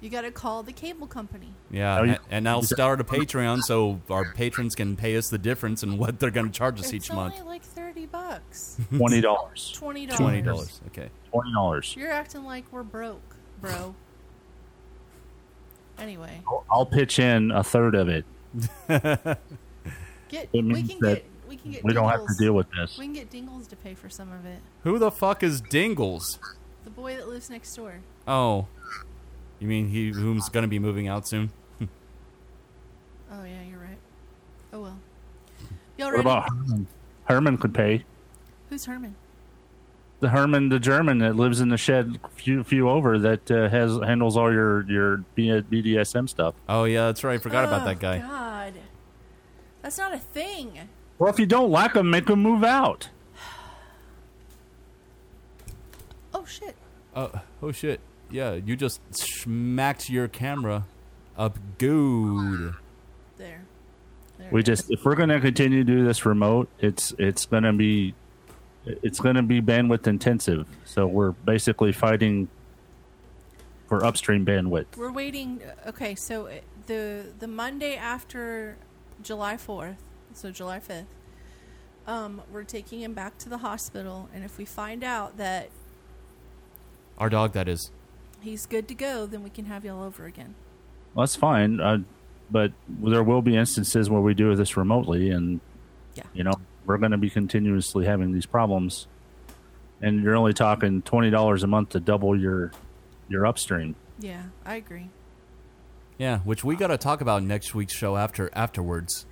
You 0.00 0.08
gotta 0.08 0.30
call 0.30 0.62
the 0.62 0.72
cable 0.72 1.06
company. 1.06 1.52
Yeah, 1.70 2.02
and, 2.02 2.18
and 2.30 2.48
I'll 2.48 2.62
start 2.62 3.02
a 3.02 3.04
Patreon 3.04 3.60
so 3.60 4.00
our 4.08 4.32
patrons 4.32 4.74
can 4.74 4.96
pay 4.96 5.14
us 5.16 5.28
the 5.28 5.36
difference 5.36 5.82
and 5.82 5.98
what 5.98 6.18
they're 6.18 6.30
gonna 6.30 6.48
charge 6.50 6.78
us 6.80 6.86
it's 6.86 6.94
each 6.94 7.10
only 7.10 7.24
month. 7.24 7.44
like 7.44 7.62
thirty 8.00 8.06
bucks. 8.06 8.78
Twenty 8.96 9.20
dollars. 9.20 9.72
Twenty 9.74 10.06
dollars. 10.06 10.18
Twenty 10.20 10.42
dollars. 10.42 10.80
Okay. 10.88 11.10
Twenty 11.30 11.52
dollars. 11.52 11.94
You're 11.96 12.10
acting 12.10 12.44
like 12.44 12.64
we're 12.70 12.82
broke, 12.82 13.36
bro. 13.60 13.94
Anyway, 15.98 16.40
I'll 16.70 16.86
pitch 16.86 17.18
in 17.18 17.50
a 17.50 17.62
third 17.62 17.94
of 17.94 18.08
it. 18.08 18.24
get 18.88 20.48
It 20.52 20.64
we 20.64 20.82
can 20.82 20.98
that 21.00 21.16
get 21.16 21.24
we 21.46 21.56
can 21.56 21.72
get 21.72 21.84
we 21.84 21.92
don't 21.92 22.08
have 22.08 22.26
to 22.26 22.34
deal 22.38 22.54
with 22.54 22.68
this. 22.70 22.96
We 22.96 23.04
can 23.04 23.12
get 23.12 23.30
Dingles 23.30 23.66
to 23.68 23.76
pay 23.76 23.94
for 23.94 24.08
some 24.08 24.32
of 24.32 24.46
it. 24.46 24.60
Who 24.84 24.98
the 24.98 25.10
fuck 25.10 25.42
is 25.42 25.60
Dingles? 25.60 26.38
The 26.84 26.90
boy 26.90 27.16
that 27.16 27.28
lives 27.28 27.50
next 27.50 27.74
door. 27.74 28.00
Oh, 28.26 28.66
you 29.58 29.68
mean 29.68 29.88
he 29.88 30.08
who's 30.10 30.48
gonna 30.48 30.68
be 30.68 30.78
moving 30.78 31.06
out 31.06 31.28
soon? 31.28 31.52
Oh 33.32 33.44
yeah, 33.44 33.62
you're 33.68 33.78
right. 33.78 33.98
Oh 34.72 34.80
well. 34.80 34.98
Y'all 35.98 36.12
What 36.12 36.24
ready? 36.24 36.86
About 37.30 37.34
Herman? 37.34 37.52
Herman 37.54 37.58
could 37.60 37.74
pay. 37.74 38.04
Who's 38.68 38.84
Herman? 38.84 39.14
The 40.20 40.28
Herman, 40.28 40.68
the 40.68 40.78
German 40.78 41.18
that 41.18 41.34
lives 41.34 41.60
in 41.60 41.70
the 41.70 41.78
shed 41.78 42.20
few 42.34 42.62
few 42.62 42.88
over 42.90 43.18
that 43.18 43.50
uh, 43.50 43.68
has 43.70 43.98
handles 44.04 44.36
all 44.36 44.52
your 44.52 44.82
your 44.90 45.24
BDSM 45.36 46.28
stuff. 46.28 46.54
Oh 46.68 46.84
yeah, 46.84 47.06
that's 47.06 47.24
right. 47.24 47.34
I 47.34 47.38
forgot 47.38 47.64
about 47.64 47.82
Oh, 47.82 47.84
that 47.86 48.00
guy. 48.00 48.18
God, 48.18 48.74
that's 49.80 49.96
not 49.96 50.12
a 50.12 50.18
thing. 50.18 50.78
Well, 51.18 51.32
if 51.32 51.38
you 51.38 51.46
don't 51.46 51.70
like 51.70 51.94
him, 51.96 52.10
make 52.10 52.28
him 52.28 52.42
move 52.42 52.62
out. 52.64 53.08
Oh 56.32 56.44
shit. 56.44 56.76
Oh, 57.16 57.32
oh 57.62 57.72
shit. 57.72 58.00
Yeah, 58.30 58.54
you 58.54 58.76
just 58.76 59.00
smacked 59.10 60.08
your 60.08 60.28
camera 60.28 60.84
up 61.36 61.58
good. 61.78 62.74
There. 64.50 64.56
We 64.56 64.62
just 64.62 64.90
if 64.90 65.04
we're 65.04 65.14
gonna 65.16 65.40
continue 65.40 65.84
to 65.84 65.92
do 65.92 66.04
this 66.04 66.26
remote, 66.26 66.68
it's 66.78 67.12
it's 67.18 67.46
gonna 67.46 67.72
be 67.72 68.14
it's 68.84 69.20
gonna 69.20 69.42
be 69.42 69.60
bandwidth 69.62 70.06
intensive. 70.06 70.66
So 70.84 71.06
we're 71.06 71.32
basically 71.32 71.92
fighting 71.92 72.48
for 73.88 74.04
upstream 74.04 74.44
bandwidth. 74.46 74.96
We're 74.96 75.12
waiting. 75.12 75.60
Okay, 75.86 76.14
so 76.14 76.46
uh, 76.46 76.52
the 76.86 77.26
the 77.38 77.46
Monday 77.48 77.96
after 77.96 78.76
July 79.22 79.56
fourth, 79.56 79.96
so 80.32 80.50
July 80.50 80.78
fifth, 80.80 81.06
um, 82.06 82.42
we're 82.52 82.64
taking 82.64 83.00
him 83.00 83.12
back 83.14 83.36
to 83.38 83.48
the 83.48 83.58
hospital, 83.58 84.28
and 84.34 84.44
if 84.44 84.58
we 84.58 84.64
find 84.64 85.04
out 85.04 85.36
that 85.36 85.70
Our 87.18 87.28
dog, 87.28 87.52
that 87.52 87.68
is. 87.68 87.90
he's 88.40 88.64
good 88.66 88.88
to 88.88 88.94
go, 88.94 89.26
then 89.26 89.42
we 89.42 89.50
can 89.50 89.66
have 89.66 89.84
you 89.84 89.92
all 89.92 90.02
over 90.02 90.24
again. 90.24 90.54
Well, 91.14 91.24
that's 91.24 91.36
fine, 91.36 91.80
uh, 91.80 91.98
but 92.50 92.72
there 92.88 93.22
will 93.22 93.42
be 93.42 93.56
instances 93.56 94.10
where 94.10 94.20
we 94.20 94.34
do 94.34 94.54
this 94.56 94.76
remotely, 94.76 95.30
and 95.30 95.60
Yeah. 96.14 96.24
you 96.34 96.44
know 96.44 96.52
we're 96.86 96.98
going 96.98 97.12
to 97.12 97.18
be 97.18 97.30
continuously 97.30 98.06
having 98.06 98.32
these 98.32 98.46
problems. 98.46 99.06
And 100.02 100.22
you're 100.22 100.34
only 100.36 100.54
talking 100.54 101.02
twenty 101.02 101.30
dollars 101.30 101.62
a 101.62 101.66
month 101.66 101.90
to 101.90 102.00
double 102.00 102.38
your 102.38 102.72
your 103.28 103.46
upstream. 103.46 103.94
Yeah, 104.18 104.44
I 104.64 104.76
agree. 104.76 105.10
Yeah, 106.18 106.38
which 106.40 106.64
we 106.64 106.76
got 106.76 106.88
to 106.88 106.98
talk 106.98 107.20
about 107.20 107.42
next 107.42 107.74
week's 107.74 107.94
show 107.94 108.16
after 108.16 108.50
afterwards. 108.54 109.26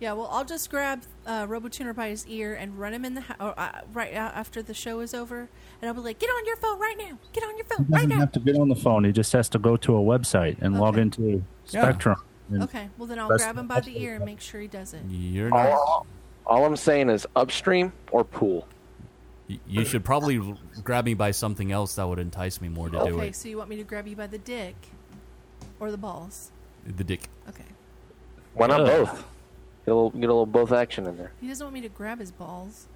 Yeah, 0.00 0.12
well, 0.14 0.28
I'll 0.30 0.44
just 0.44 0.70
grab 0.70 1.02
uh, 1.24 1.46
RoboTuner 1.46 1.94
by 1.94 2.08
his 2.08 2.26
ear 2.26 2.52
and 2.54 2.78
run 2.78 2.92
him 2.92 3.04
in 3.04 3.14
the 3.14 3.20
house 3.22 3.54
uh, 3.56 3.80
right 3.92 4.12
after 4.12 4.60
the 4.60 4.74
show 4.74 4.98
is 5.00 5.14
over, 5.14 5.48
and 5.80 5.88
I'll 5.88 5.94
be 5.94 6.00
like, 6.00 6.18
"Get 6.18 6.28
on 6.30 6.44
your 6.46 6.56
phone 6.56 6.78
right 6.80 6.96
now! 6.98 7.18
Get 7.32 7.44
on 7.44 7.56
your 7.56 7.64
phone 7.66 7.86
right 7.88 7.92
doesn't 8.02 8.08
now!" 8.10 8.18
have 8.18 8.32
to 8.32 8.40
get 8.40 8.56
on 8.56 8.68
the 8.68 8.74
phone. 8.76 9.04
He 9.04 9.12
just 9.12 9.32
has 9.32 9.48
to 9.50 9.58
go 9.58 9.76
to 9.78 9.96
a 9.96 10.00
website 10.00 10.60
and 10.60 10.78
log 10.78 10.98
into 10.98 11.44
Spectrum. 11.66 12.16
and 12.50 12.62
Okay, 12.64 12.88
well 12.98 13.06
then 13.06 13.18
I'll 13.18 13.28
press 13.28 13.42
grab 13.42 13.56
him 13.58 13.66
by 13.66 13.80
the 13.80 14.00
ear 14.02 14.16
and 14.16 14.24
make 14.24 14.40
sure 14.40 14.60
he 14.60 14.68
does 14.68 14.94
it. 14.94 15.02
You're 15.08 15.50
not. 15.50 15.68
All, 15.68 16.06
all 16.46 16.64
I'm 16.64 16.76
saying 16.76 17.08
is 17.10 17.26
upstream 17.36 17.92
or 18.12 18.22
pool. 18.24 18.66
y- 19.48 19.58
You 19.66 19.84
should 19.84 20.04
probably 20.04 20.54
grab 20.82 21.04
me 21.06 21.14
by 21.14 21.30
something 21.30 21.72
else 21.72 21.94
that 21.96 22.06
would 22.08 22.18
entice 22.18 22.60
me 22.60 22.68
more 22.68 22.88
to 22.90 22.98
do 22.98 23.04
it. 23.06 23.12
Okay, 23.12 23.32
so 23.32 23.48
you 23.48 23.56
want 23.58 23.70
me 23.70 23.76
to 23.76 23.84
grab 23.84 24.06
you 24.06 24.16
by 24.16 24.26
the 24.26 24.38
dick 24.38 24.74
or 25.80 25.90
the 25.90 25.96
balls? 25.98 26.50
The 26.86 27.04
dick. 27.04 27.28
Okay. 27.48 27.64
Why 28.54 28.66
not 28.66 28.80
Ugh. 28.80 28.86
both? 29.06 29.24
Get 29.86 29.92
a 29.92 29.94
little, 29.94 30.10
get 30.10 30.18
a 30.24 30.32
little 30.32 30.46
both 30.46 30.72
action 30.72 31.06
in 31.06 31.16
there. 31.16 31.32
He 31.40 31.48
doesn't 31.48 31.64
want 31.64 31.74
me 31.74 31.80
to 31.82 31.88
grab 31.88 32.18
his 32.20 32.30
balls. 32.30 32.86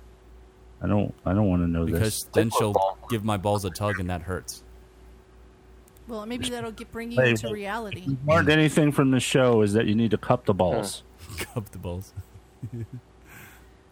I 0.80 0.86
don't. 0.86 1.12
I 1.26 1.32
don't 1.34 1.48
want 1.48 1.62
to 1.62 1.66
know 1.66 1.84
Because 1.86 2.00
this. 2.00 2.24
Because 2.24 2.32
then 2.34 2.50
she'll 2.56 2.74
give 3.10 3.24
my 3.24 3.36
balls 3.36 3.64
a 3.64 3.70
tug 3.70 3.98
and 3.98 4.08
that 4.10 4.22
hurts. 4.22 4.62
Well, 6.08 6.24
maybe 6.24 6.48
that'll 6.48 6.72
get 6.72 6.90
bring 6.90 7.12
you 7.12 7.20
Hey, 7.20 7.30
into 7.30 7.52
reality. 7.52 8.00
If 8.00 8.06
you 8.08 8.18
learned 8.26 8.48
anything 8.48 8.92
from 8.92 9.10
the 9.10 9.20
show 9.20 9.60
is 9.60 9.74
that 9.74 9.86
you 9.86 9.94
need 9.94 10.10
to 10.12 10.18
cup 10.18 10.46
the 10.46 10.54
balls. 10.54 11.02
Cup 11.38 11.70
the 11.70 11.78
balls. 11.78 12.14
All 12.74 12.82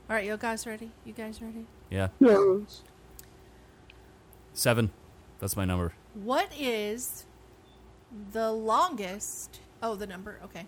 right, 0.08 0.24
you 0.24 0.36
guys 0.36 0.66
ready? 0.66 0.90
You 1.04 1.12
guys 1.12 1.40
ready? 1.42 1.66
Yeah. 1.90 2.08
Seven. 4.54 4.90
That's 5.38 5.54
my 5.56 5.64
number. 5.66 5.92
What 6.14 6.50
is 6.58 7.26
the 8.32 8.50
longest? 8.50 9.60
Oh, 9.82 9.94
the 9.94 10.06
number. 10.06 10.40
Okay, 10.44 10.66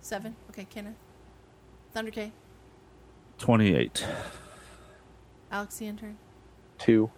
seven. 0.00 0.36
Okay, 0.50 0.64
Kenneth. 0.70 0.94
Thunder 1.92 2.12
K. 2.12 2.30
Twenty-eight. 3.38 4.06
Alex 5.50 5.78
the 5.78 5.86
intern. 5.88 6.18
Two. 6.78 7.10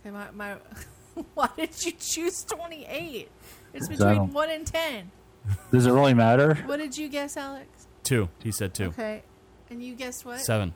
Okay, 0.00 0.10
my 0.10 0.30
my. 0.30 0.56
Why 1.34 1.48
did 1.56 1.84
you 1.84 1.92
choose 1.92 2.44
28? 2.44 3.28
It's 3.72 3.88
between 3.88 4.32
one 4.32 4.50
and 4.50 4.66
ten. 4.66 5.10
Does 5.70 5.86
it 5.86 5.92
really 5.92 6.14
matter? 6.14 6.54
What 6.66 6.78
did 6.78 6.96
you 6.96 7.08
guess, 7.08 7.36
Alex? 7.36 7.86
Two. 8.02 8.28
He 8.42 8.50
said 8.52 8.72
two. 8.74 8.86
Okay, 8.86 9.22
and 9.70 9.82
you 9.82 9.94
guessed 9.94 10.24
what? 10.24 10.40
Seven. 10.40 10.74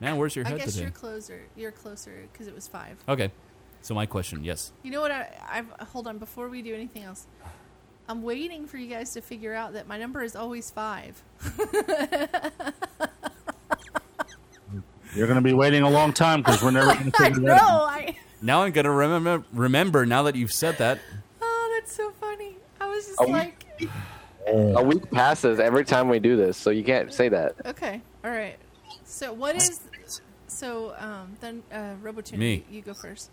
Man, 0.00 0.16
where's 0.16 0.34
your 0.36 0.44
head? 0.44 0.54
I 0.54 0.58
head 0.58 0.64
guess 0.64 0.74
today? 0.74 0.82
you're 0.84 0.90
closer. 0.92 1.42
You're 1.56 1.72
closer 1.72 2.28
because 2.32 2.48
it 2.48 2.54
was 2.54 2.68
five. 2.68 2.96
Okay. 3.08 3.30
So 3.80 3.94
my 3.94 4.06
question, 4.06 4.44
yes. 4.44 4.72
You 4.82 4.90
know 4.92 5.00
what? 5.00 5.10
I, 5.10 5.28
I've 5.48 5.68
hold 5.88 6.06
on 6.06 6.18
before 6.18 6.48
we 6.48 6.62
do 6.62 6.72
anything 6.74 7.02
else. 7.02 7.26
I'm 8.08 8.22
waiting 8.22 8.66
for 8.66 8.76
you 8.76 8.88
guys 8.88 9.10
to 9.14 9.20
figure 9.20 9.54
out 9.54 9.72
that 9.72 9.88
my 9.88 9.96
number 9.98 10.22
is 10.22 10.36
always 10.36 10.70
five. 10.70 11.22
You're 15.14 15.26
going 15.26 15.36
to 15.36 15.42
be 15.42 15.52
waiting 15.52 15.82
a 15.82 15.90
long 15.90 16.12
time 16.12 16.40
because 16.40 16.62
we're 16.62 16.70
never 16.70 16.94
going 16.94 17.12
to 17.12 17.22
I 17.22 17.28
figure 17.30 17.42
know. 17.42 17.54
it 17.54 17.60
out. 17.60 17.82
I. 17.90 18.16
Now 18.42 18.62
I'm 18.64 18.72
gonna 18.72 18.90
remember. 18.90 19.44
Remember 19.52 20.04
now 20.04 20.24
that 20.24 20.34
you've 20.36 20.50
said 20.50 20.76
that. 20.78 20.98
Oh, 21.40 21.78
that's 21.78 21.94
so 21.96 22.10
funny. 22.20 22.56
I 22.80 22.88
was 22.88 23.06
just 23.06 23.20
A 23.20 23.24
week- 23.24 23.32
like, 23.32 23.90
A 24.76 24.82
week 24.82 25.08
passes 25.10 25.60
every 25.60 25.84
time 25.84 26.08
we 26.08 26.18
do 26.18 26.36
this, 26.36 26.56
so 26.56 26.70
you 26.70 26.82
can't 26.82 27.12
say 27.14 27.28
that. 27.28 27.54
okay, 27.64 28.02
all 28.24 28.30
right. 28.30 28.56
So 29.04 29.32
what 29.32 29.56
is? 29.56 29.80
So 30.48 30.94
um, 30.98 31.36
then, 31.40 31.62
uh, 31.72 31.94
Robotuner, 32.02 32.36
Me. 32.38 32.64
You, 32.68 32.76
you 32.76 32.82
go 32.82 32.92
first. 32.94 33.30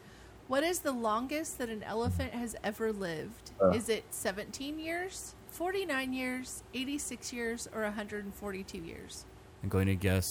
What 0.48 0.64
is 0.64 0.80
the 0.80 0.92
longest 0.92 1.58
that 1.58 1.70
an 1.70 1.84
elephant 1.84 2.32
has 2.34 2.56
ever 2.64 2.92
lived? 2.94 3.52
Uh. 3.62 3.70
is 3.72 3.90
it 3.90 4.04
17 4.12 4.80
years, 4.80 5.36
49 5.52 6.14
years, 6.14 6.64
86 6.74 7.34
years, 7.34 7.68
or 7.74 7.82
142 7.84 8.78
years? 8.80 9.26
I'm 9.62 9.70
going 9.70 9.88
to 9.88 9.96
guess 9.96 10.26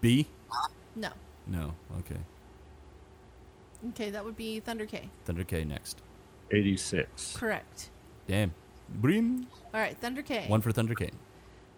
B. 0.00 0.26
No. 0.94 1.10
No. 1.46 1.74
Okay. 2.00 2.20
Okay, 3.90 4.10
that 4.10 4.24
would 4.24 4.36
be 4.36 4.60
Thunder 4.60 4.86
K. 4.86 5.08
Thunder 5.24 5.44
K 5.44 5.64
next. 5.64 6.02
Eighty-six. 6.50 7.36
Correct. 7.36 7.90
Damn. 8.26 8.54
Brim. 8.88 9.46
All 9.72 9.80
right, 9.80 9.96
Thunder 9.96 10.22
K. 10.22 10.46
One 10.48 10.60
for 10.60 10.72
Thunder 10.72 10.94
K. 10.94 11.10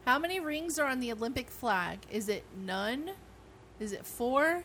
How 0.07 0.19
many 0.19 0.41
rings 0.41 0.79
are 0.79 0.87
on 0.87 1.01
the 1.01 1.13
Olympic 1.13 1.51
flag? 1.51 1.99
Is 2.11 2.29
it 2.29 2.45
none? 2.57 3.11
Is 3.79 3.93
it 3.93 4.07
four? 4.07 4.65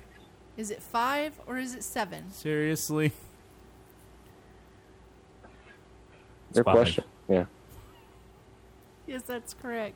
Is 0.57 0.72
it 0.72 0.82
five? 0.82 1.40
Or 1.45 1.57
is 1.57 1.76
it 1.76 1.84
seven? 1.84 2.32
Seriously. 2.32 3.12
Your 6.53 6.64
five. 6.64 6.76
question. 6.76 7.03
Yeah. 7.28 7.45
Yes, 9.07 9.24
that's 9.24 9.53
correct. 9.53 9.95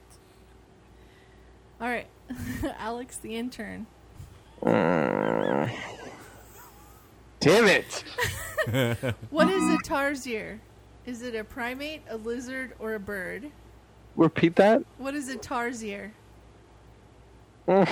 All 1.79 1.87
right, 1.87 2.07
Alex 2.77 3.17
the 3.17 3.35
intern. 3.37 3.85
Mm. 4.61 5.71
Damn 7.39 7.67
it! 7.67 8.03
What 9.29 9.49
is 9.49 9.63
a 9.73 9.77
tarsier? 9.83 10.59
Is 11.05 11.21
it 11.23 11.33
a 11.35 11.43
primate, 11.43 12.01
a 12.09 12.17
lizard, 12.17 12.73
or 12.77 12.93
a 12.95 12.99
bird? 12.99 13.49
Repeat 14.15 14.55
that. 14.57 14.83
What 14.97 15.15
is 15.15 15.29
a 15.29 15.37
tarsier? 15.37 16.11
Now 17.67 17.85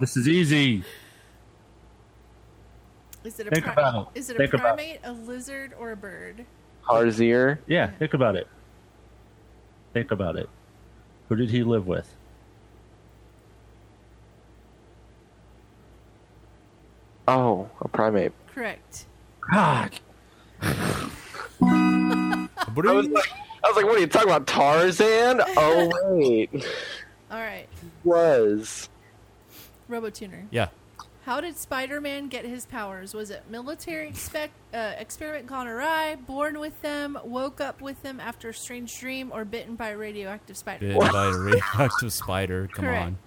this 0.00 0.16
is 0.16 0.28
easy. 0.28 0.82
Is 3.24 3.38
it 3.40 3.48
a 3.48 3.50
Think 3.50 3.64
pri- 3.64 3.72
about 3.72 4.12
it. 4.14 4.18
Is 4.18 4.30
it 4.30 4.36
Think 4.36 4.52
a 4.54 4.56
about 4.56 4.76
primate, 4.76 5.00
a 5.04 5.12
lizard, 5.12 5.72
or 5.78 5.92
a 5.92 5.96
bird? 5.96 6.44
Harzier. 6.82 7.60
Yeah, 7.66 7.90
think 7.98 8.14
about 8.14 8.36
it. 8.36 8.46
Think 9.92 10.10
about 10.12 10.36
it. 10.36 10.48
Who 11.28 11.36
did 11.36 11.50
he 11.50 11.62
live 11.64 11.86
with? 11.86 12.08
Oh, 17.28 17.68
a 17.80 17.88
primate. 17.88 18.32
Correct. 18.54 19.06
God. 19.52 19.90
I 20.62 22.48
was, 22.92 23.06
like, 23.08 23.28
I 23.64 23.68
was 23.68 23.76
like, 23.76 23.84
what 23.84 23.96
are 23.96 23.98
you 23.98 24.06
talking 24.06 24.28
about? 24.28 24.46
Tarzan? 24.46 25.40
Oh, 25.56 25.90
wait. 26.10 26.50
All 27.30 27.38
right, 27.40 27.66
Was. 28.04 28.88
Robotuner. 29.90 30.46
Yeah. 30.50 30.68
How 31.24 31.40
did 31.40 31.56
Spider-Man 31.56 32.28
get 32.28 32.44
his 32.44 32.66
powers? 32.66 33.12
Was 33.12 33.30
it 33.30 33.42
military 33.50 34.08
expect, 34.08 34.52
uh, 34.72 34.92
experiment 34.96 35.48
gone 35.48 35.66
awry, 35.66 36.14
born 36.14 36.60
with 36.60 36.80
them, 36.82 37.18
woke 37.24 37.60
up 37.60 37.80
with 37.80 38.00
them 38.02 38.20
after 38.20 38.50
a 38.50 38.54
strange 38.54 38.96
dream, 39.00 39.32
or 39.34 39.44
bitten 39.44 39.74
by 39.74 39.88
a 39.88 39.96
radioactive 39.96 40.56
spider? 40.56 40.86
Bitten 40.86 41.12
by 41.12 41.26
a 41.26 41.36
radioactive 41.36 42.12
spider. 42.12 42.68
Come 42.72 42.84
Correct. 42.84 43.06
on. 43.06 43.18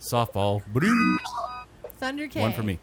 Softball. 0.00 0.66
Brim. 0.66 1.20
Thunder 1.98 2.26
K. 2.26 2.40
One 2.40 2.52
for 2.52 2.64
me. 2.64 2.80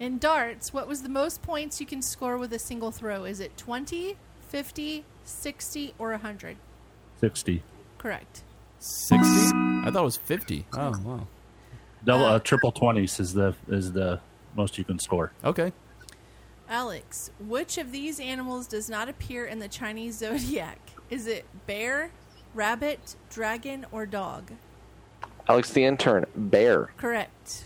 In 0.00 0.18
darts, 0.18 0.72
what 0.72 0.88
was 0.88 1.02
the 1.02 1.10
most 1.10 1.42
points 1.42 1.78
you 1.78 1.86
can 1.86 2.00
score 2.00 2.38
with 2.38 2.52
a 2.54 2.58
single 2.58 2.90
throw? 2.90 3.24
Is 3.24 3.38
it 3.38 3.56
20, 3.58 4.16
50, 4.48 5.04
60, 5.24 5.94
or 5.98 6.10
100? 6.12 6.56
Sixty. 7.20 7.62
Correct. 7.98 8.42
Sixty. 8.78 9.50
I 9.54 9.90
thought 9.92 10.00
it 10.00 10.04
was 10.04 10.16
fifty. 10.16 10.64
Oh 10.72 10.94
wow. 11.04 11.26
Double 12.02 12.24
uh, 12.24 12.38
triple 12.38 12.72
twenties 12.72 13.20
is 13.20 13.34
the 13.34 13.54
is 13.68 13.92
the 13.92 14.20
most 14.56 14.78
you 14.78 14.84
can 14.84 14.98
score. 14.98 15.32
Okay. 15.44 15.74
Alex, 16.66 17.30
which 17.46 17.76
of 17.76 17.92
these 17.92 18.18
animals 18.18 18.66
does 18.66 18.88
not 18.88 19.10
appear 19.10 19.44
in 19.44 19.58
the 19.58 19.68
Chinese 19.68 20.16
zodiac? 20.16 20.78
Is 21.10 21.26
it 21.26 21.44
bear, 21.66 22.10
rabbit, 22.54 23.16
dragon, 23.28 23.84
or 23.92 24.06
dog? 24.06 24.52
Alex 25.46 25.70
the 25.72 25.84
intern. 25.84 26.24
Bear. 26.34 26.90
Correct. 26.96 27.64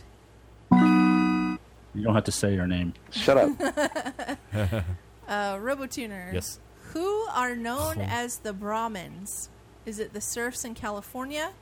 You 1.94 2.02
don't 2.02 2.14
have 2.14 2.24
to 2.24 2.32
say 2.32 2.54
your 2.54 2.66
name. 2.66 2.94
Shut 3.10 3.38
up. 3.38 4.84
Uh, 5.26 5.56
Robotuner. 5.56 6.34
Yes. 6.34 6.60
Who 6.92 7.22
are 7.32 7.56
known 7.56 7.98
as 7.98 8.40
the 8.40 8.52
Brahmins? 8.52 9.48
Is 9.86 9.98
it 9.98 10.12
the 10.12 10.20
serfs 10.20 10.66
in 10.66 10.74
California? 10.74 11.52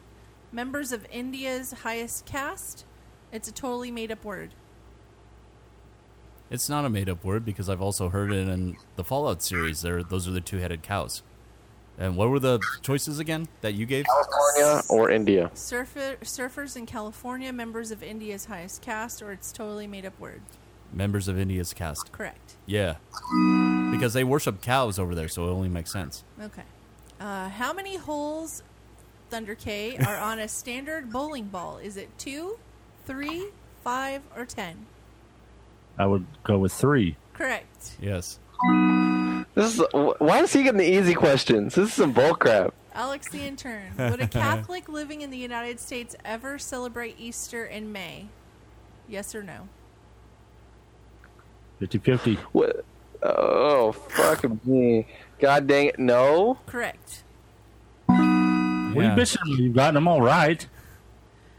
Members 0.50 0.90
of 0.90 1.06
India's 1.12 1.70
highest 1.70 2.26
caste? 2.26 2.84
It's 3.30 3.46
a 3.46 3.52
totally 3.52 3.92
made 3.92 4.10
up 4.10 4.24
word. 4.24 4.54
It's 6.50 6.68
not 6.68 6.84
a 6.84 6.90
made-up 6.90 7.24
word 7.24 7.46
because 7.46 7.70
I've 7.70 7.80
also 7.80 8.10
heard 8.10 8.30
it 8.30 8.46
in 8.46 8.76
the 8.96 9.04
Fallout 9.04 9.42
series. 9.42 9.80
There, 9.80 10.02
those 10.02 10.28
are 10.28 10.32
the 10.32 10.40
two-headed 10.42 10.82
cows. 10.82 11.22
And 12.02 12.16
what 12.16 12.30
were 12.30 12.40
the 12.40 12.58
choices 12.82 13.20
again 13.20 13.46
that 13.60 13.74
you 13.74 13.86
gave? 13.86 14.06
California 14.06 14.82
or 14.90 15.08
India? 15.08 15.52
Surfer, 15.54 16.16
surfers 16.22 16.76
in 16.76 16.84
California, 16.84 17.52
members 17.52 17.92
of 17.92 18.02
India's 18.02 18.46
highest 18.46 18.82
caste, 18.82 19.22
or 19.22 19.30
it's 19.30 19.52
totally 19.52 19.86
made 19.86 20.04
up 20.04 20.18
word. 20.18 20.42
Members 20.92 21.28
of 21.28 21.38
India's 21.38 21.72
caste. 21.72 22.10
Correct. 22.10 22.56
Yeah. 22.66 22.96
Because 23.92 24.14
they 24.14 24.24
worship 24.24 24.60
cows 24.62 24.98
over 24.98 25.14
there, 25.14 25.28
so 25.28 25.46
it 25.46 25.52
only 25.52 25.68
makes 25.68 25.92
sense. 25.92 26.24
Okay. 26.42 26.64
Uh, 27.20 27.48
how 27.48 27.72
many 27.72 27.94
holes, 27.94 28.64
Thunder 29.30 29.54
K, 29.54 29.96
are 30.04 30.18
on 30.18 30.40
a 30.40 30.48
standard 30.48 31.12
bowling 31.12 31.44
ball? 31.44 31.78
Is 31.78 31.96
it 31.96 32.08
two, 32.18 32.58
three, 33.06 33.46
five, 33.84 34.22
or 34.36 34.44
ten? 34.44 34.86
I 35.96 36.06
would 36.06 36.26
go 36.42 36.58
with 36.58 36.72
three. 36.72 37.16
Correct. 37.32 37.92
Yes. 38.00 38.40
This 39.54 39.78
is 39.78 39.84
why 39.92 40.40
is 40.40 40.52
he 40.52 40.62
getting 40.62 40.78
the 40.78 40.90
easy 40.90 41.14
questions? 41.14 41.74
This 41.74 41.88
is 41.88 41.94
some 41.94 42.12
bull 42.12 42.34
crap. 42.34 42.74
Alex 42.94 43.28
the 43.28 43.40
intern. 43.40 43.92
Would 43.98 44.20
a 44.20 44.28
Catholic 44.28 44.88
living 44.88 45.22
in 45.22 45.30
the 45.30 45.38
United 45.38 45.80
States 45.80 46.14
ever 46.24 46.58
celebrate 46.58 47.18
Easter 47.18 47.64
in 47.64 47.92
May? 47.92 48.26
Yes 49.08 49.34
or 49.34 49.42
no? 49.42 49.68
50 51.80 51.98
50. 51.98 52.34
What? 52.52 52.84
Oh, 53.22 53.92
fuck 53.92 54.44
me. 54.64 55.06
God 55.38 55.66
dang 55.66 55.86
it. 55.86 55.98
No. 55.98 56.58
Correct. 56.66 57.24
What 58.06 58.18
are 58.18 59.02
you 59.02 59.08
bitching? 59.10 59.58
You've 59.58 59.74
gotten 59.74 59.94
them 59.94 60.08
all 60.08 60.20
right. 60.20 60.66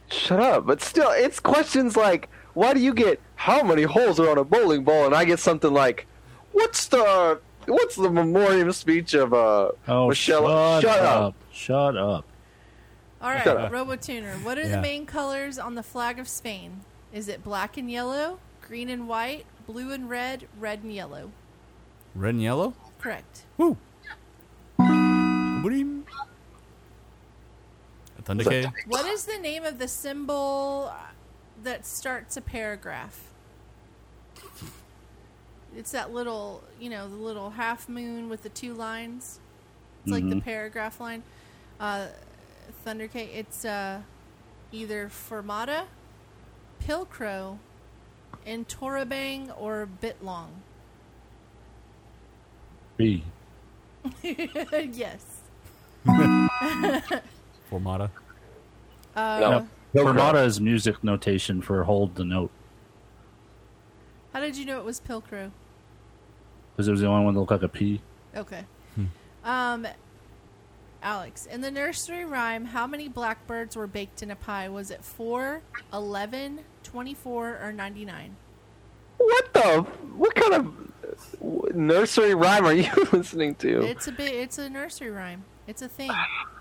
Shut 0.10 0.40
up. 0.40 0.66
But 0.66 0.82
still, 0.82 1.10
it's 1.12 1.40
questions 1.40 1.98
like, 1.98 2.30
why 2.54 2.74
do 2.74 2.80
you 2.80 2.94
get 2.94 3.20
how 3.36 3.64
many 3.64 3.84
holes 3.84 4.20
are 4.20 4.30
on 4.30 4.38
a 4.38 4.44
bowling 4.44 4.84
ball? 4.84 5.06
And 5.06 5.16
I 5.16 5.26
get 5.26 5.40
something 5.40 5.74
like, 5.74 6.06
what's 6.52 6.88
the 6.88 7.40
what's 7.68 7.96
the 7.96 8.10
memoriam 8.10 8.72
speech 8.72 9.14
of 9.14 9.34
uh 9.34 9.72
Oh, 9.88 10.10
Michelle? 10.10 10.82
shut, 10.82 11.00
up. 11.00 11.22
up. 11.24 11.36
Shut 11.52 11.98
up. 11.98 12.26
All 13.22 13.30
right, 13.30 13.44
Shut 13.44 13.58
up. 13.58 13.72
RoboTuner. 13.72 14.44
What 14.44 14.58
are 14.58 14.62
Yeah. 14.64 14.76
the 14.76 14.82
main 14.82 15.06
colors 15.06 15.58
on 15.58 15.76
the 15.76 15.84
flag 15.84 16.20
of 16.20 16.28
Spain? 16.28 16.82
Is 17.14 17.28
it 17.28 17.44
black 17.44 17.78
and 17.78 17.90
yellow, 17.90 18.40
green 18.68 18.90
and 18.90 19.08
white, 19.08 19.46
blue 19.66 19.92
and 19.92 20.10
red, 20.10 20.48
red 20.60 20.84
and 20.84 20.92
yellow? 20.94 21.32
Red 22.16 22.34
and 22.36 22.44
yellow? 22.44 22.74
Correct. 23.00 23.44
Woo. 23.58 23.78
What 24.78 25.70
do 25.70 25.76
you 25.76 26.04
Thunder 28.26 28.44
K? 28.46 28.72
What 28.88 29.06
is 29.06 29.26
the 29.26 29.38
name 29.38 29.64
of 29.66 29.80
the 29.80 29.88
symbol 29.88 30.94
that 31.62 31.86
starts 31.86 32.38
a 32.38 32.42
paragraph? 32.42 33.30
It's 35.76 35.92
that 35.92 36.14
little, 36.14 36.64
you 36.80 36.90
know, 36.90 37.10
the 37.10 37.16
little 37.16 37.52
half 37.52 37.90
moon 37.90 38.30
with 38.30 38.44
the 38.44 38.50
two 38.50 38.74
lines. 38.74 39.40
It's 40.04 40.12
like 40.12 40.28
the 40.30 40.36
Mhm. 40.36 40.44
paragraph 40.44 41.00
line. 41.00 41.24
Uh, 41.80 42.08
Thunder 42.84 43.08
K. 43.08 43.26
It's 43.34 43.64
uh, 43.66 44.02
either 44.72 45.08
Fermata, 45.10 45.86
Pilcrow, 46.82 47.58
and 48.46 48.68
Torabang 48.68 49.54
or 49.60 49.88
Bitlong. 50.02 50.50
B. 52.98 53.24
yes. 54.22 55.26
Formata. 57.72 58.10
Uh, 59.16 59.40
no. 59.40 59.68
Fermata 59.96 60.44
is 60.46 60.60
music 60.60 61.04
notation 61.04 61.62
for 61.62 61.84
hold 61.84 62.16
the 62.16 62.26
note 62.26 62.52
How 64.34 64.40
did 64.42 64.58
you 64.58 64.66
know 64.66 64.80
it 64.80 64.86
was 64.86 65.00
Pilcrow? 65.00 65.52
Because 66.76 66.88
it 66.88 66.92
was 66.92 67.02
the 67.02 67.08
only 67.08 67.26
one 67.26 67.34
that 67.34 67.40
looked 67.40 67.52
like 67.52 67.64
a 67.64 67.68
P. 67.68 68.02
Okay. 68.36 68.64
Hmm. 68.96 69.06
Um, 69.44 69.88
Alex, 71.02 71.46
in 71.46 71.62
the 71.62 71.70
nursery 71.70 72.26
rhyme, 72.26 72.66
how 72.66 72.88
many 72.88 73.08
blackbirds 73.08 73.76
were 73.76 73.88
baked 73.88 74.24
in 74.24 74.32
a 74.32 74.36
pie? 74.36 74.70
Was 74.70 74.90
it 74.90 75.04
4, 75.04 75.62
11, 75.92 76.62
24, 76.84 77.60
or 77.62 77.72
99? 77.74 78.36
What 79.18 79.54
the? 79.54 79.82
What 80.16 80.36
kind 80.36 80.54
of 80.54 81.76
nursery 81.76 82.34
rhyme 82.34 82.66
are 82.66 82.74
you 82.74 82.90
listening 83.12 83.56
to? 83.56 83.84
It's 83.84 84.08
a 84.08 84.12
bit. 84.12 84.34
It's 84.34 84.58
a 84.58 84.70
nursery 84.70 85.12
rhyme. 85.12 85.44
It's 85.68 85.82
a 85.82 85.88
thing. 85.88 86.12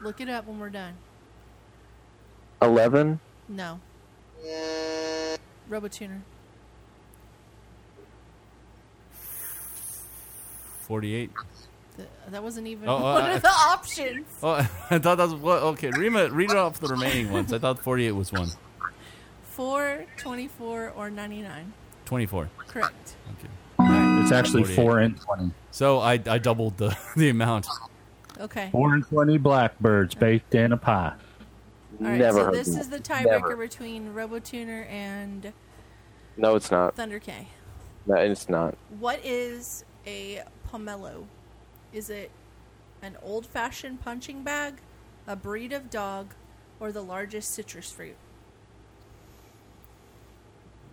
Look 0.02 0.20
it 0.20 0.28
up 0.28 0.47
when 0.47 0.59
we're 0.59 0.70
done. 0.70 0.94
Eleven. 2.60 3.20
No. 3.48 3.80
Robotuner. 5.70 6.20
48. 10.93 11.31
Th- 11.97 12.09
That 12.32 12.43
wasn't 12.43 12.66
even 12.66 12.86
Oh, 12.86 12.97
uh, 12.97 13.01
one 13.14 13.23
I- 13.24 13.32
of 13.32 13.40
the 13.43 13.48
options. 13.48 14.27
Oh, 14.43 14.51
I 14.90 14.98
thought 14.98 15.16
that 15.16 15.19
was 15.24 15.35
what. 15.35 15.62
Okay, 15.62 15.89
Rima, 15.90 16.28
read 16.28 16.51
it 16.51 16.56
off 16.56 16.81
the 16.81 16.89
remaining 16.89 17.32
ones. 17.32 17.51
I 17.51 17.59
thought 17.59 17.78
48 17.78 18.12
was 18.12 18.31
one. 18.31 18.48
4, 19.43 20.05
24, 20.19 20.90
or 20.94 21.10
99. 21.10 21.73
24. 22.05 22.51
Correct. 22.66 23.16
Okay. 23.39 23.48
It's 24.23 24.32
actually 24.32 24.64
4 24.64 24.98
and 24.98 25.19
20. 25.19 25.52
So 25.70 25.98
I, 26.01 26.12
I 26.27 26.36
doubled 26.39 26.77
the, 26.77 26.94
the 27.16 27.31
amount. 27.31 27.66
Okay. 28.39 28.69
4 28.70 28.93
and 28.94 29.06
20 29.09 29.39
blackbirds 29.39 30.14
baked 30.14 30.55
in 30.55 30.73
a 30.73 30.77
pie. 30.77 31.14
All 32.02 32.06
right. 32.06 32.19
Never 32.19 32.39
so 32.39 32.51
this 32.51 32.69
is 32.69 32.90
the 32.90 32.98
tiebreaker 32.98 33.24
Never. 33.51 33.56
between 33.56 34.12
Robotuner 34.12 34.86
and 34.90 35.55
No, 36.36 36.55
it's 36.56 36.70
not. 36.70 36.97
Thunder 36.97 37.19
K. 37.19 37.48
No, 38.06 38.16
it's 38.16 38.51
not. 38.51 38.77
What 38.98 39.20
is 39.24 39.85
a 40.06 40.43
pomelo? 40.73 41.24
Is 41.93 42.09
it 42.09 42.31
an 43.03 43.16
old 43.23 43.47
fashioned 43.47 44.01
punching 44.01 44.43
bag, 44.43 44.74
a 45.27 45.36
breed 45.36 45.73
of 45.73 45.90
dog, 45.90 46.35
or 46.81 46.93
the 46.93 47.03
largest 47.03 47.51
citrus 47.51 47.90
fruit? 47.90 48.16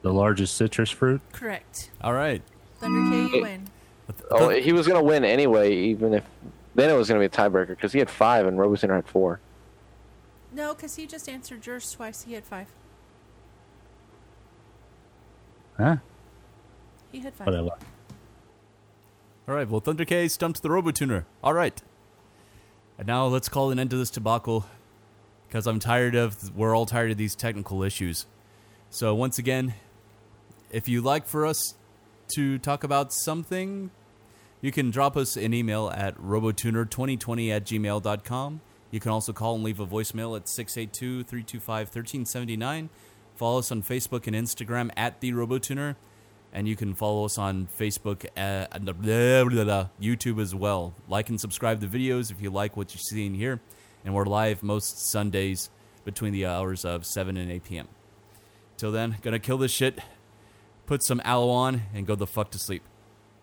The 0.02 0.14
largest 0.14 0.56
citrus 0.56 0.90
fruit. 0.90 1.22
Correct. 1.32 1.92
All 2.02 2.14
right. 2.14 2.42
Thunder 2.80 3.10
K, 3.10 3.38
you 3.38 3.42
win. 3.44 3.68
Oh, 4.32 4.50
he 4.50 4.74
was 4.74 4.88
gonna 4.88 5.04
win 5.04 5.24
anyway, 5.24 5.76
even 5.76 6.14
if 6.14 6.24
then 6.76 6.90
it 6.90 6.94
was 6.94 7.08
gonna 7.08 7.20
be 7.20 7.26
a 7.26 7.30
tiebreaker 7.30 7.70
because 7.70 7.92
he 7.92 8.00
had 8.00 8.10
five 8.10 8.48
and 8.48 8.58
Robotuner 8.58 8.96
had 8.96 9.08
four. 9.08 9.40
No, 10.52 10.74
because 10.74 10.96
he 10.96 11.06
just 11.06 11.30
answered 11.30 11.66
yours 11.66 11.92
twice. 11.92 12.24
He 12.24 12.34
had 12.34 12.44
five. 12.44 12.68
Huh? 15.78 15.98
He 17.12 17.20
had 17.20 17.34
five. 17.34 17.48
All 19.50 19.56
right. 19.56 19.68
Well, 19.68 19.80
Thunder 19.80 20.06
K 20.06 20.28
stumped 20.28 20.62
the 20.62 20.70
Robotuner. 20.70 21.26
All 21.44 21.56
right. 21.56 21.82
And 23.00 23.08
now 23.08 23.26
let's 23.26 23.50
call 23.50 23.72
an 23.72 23.80
end 23.80 23.90
to 23.90 23.98
this 23.98 24.12
debacle 24.12 24.68
because 25.48 25.66
I'm 25.66 25.80
tired 25.80 26.14
of, 26.14 26.56
we're 26.56 26.76
all 26.76 26.86
tired 26.86 27.10
of 27.10 27.18
these 27.18 27.36
technical 27.36 27.82
issues. 27.82 28.28
So, 28.92 29.16
once 29.16 29.40
again, 29.40 29.74
if 30.70 30.88
you'd 30.88 31.04
like 31.04 31.26
for 31.26 31.48
us 31.48 31.74
to 32.36 32.60
talk 32.60 32.84
about 32.84 33.12
something, 33.12 33.90
you 34.62 34.72
can 34.72 34.92
drop 34.92 35.18
us 35.18 35.36
an 35.36 35.56
email 35.56 35.90
at 35.96 36.16
robotuner2020 36.20 37.50
at 37.50 37.66
gmail.com. 37.66 38.62
You 38.92 39.00
can 39.00 39.10
also 39.10 39.34
call 39.34 39.56
and 39.56 39.64
leave 39.64 39.80
a 39.80 39.88
voicemail 39.88 40.38
at 40.38 40.48
682 40.48 41.24
325 41.24 41.88
1379. 41.88 42.90
Follow 43.36 43.58
us 43.58 43.72
on 43.72 43.82
Facebook 43.82 44.28
and 44.28 44.36
Instagram 44.36 44.92
at 44.96 45.22
The 45.22 45.32
Robotuner. 45.32 45.96
And 46.52 46.68
you 46.68 46.76
can 46.76 46.96
follow 46.96 47.26
us 47.26 47.38
on 47.38 47.68
Facebook 47.80 48.26
uh, 48.36 48.80
blah, 48.80 48.94
blah, 48.94 49.88
YouTube 50.02 50.42
as 50.42 50.56
well. 50.56 50.96
Like 51.08 51.30
and 51.30 51.40
subscribe 51.40 51.80
to 51.82 51.88
videos 51.88 52.32
if 52.32 52.42
you 52.42 52.50
like 52.50 52.76
what 52.76 52.94
you're 52.94 53.02
seeing 53.02 53.36
here. 53.36 53.60
And 54.04 54.14
we're 54.16 54.26
live 54.26 54.64
most 54.64 55.12
Sundays 55.12 55.70
between 56.06 56.34
the 56.34 56.46
hours 56.46 56.86
of 56.86 57.06
7 57.06 57.38
and 57.38 57.52
8 57.52 57.64
p.m. 57.64 57.88
Till 58.78 58.92
then, 58.92 59.18
gonna 59.22 59.40
kill 59.40 59.58
this 59.58 59.72
shit, 59.72 60.00
put 60.86 61.04
some 61.04 61.22
aloe 61.24 61.50
on, 61.50 61.84
and 61.94 62.08
go 62.08 62.16
the 62.16 62.26
fuck 62.26 62.50
to 62.52 62.58
sleep. 62.58 62.82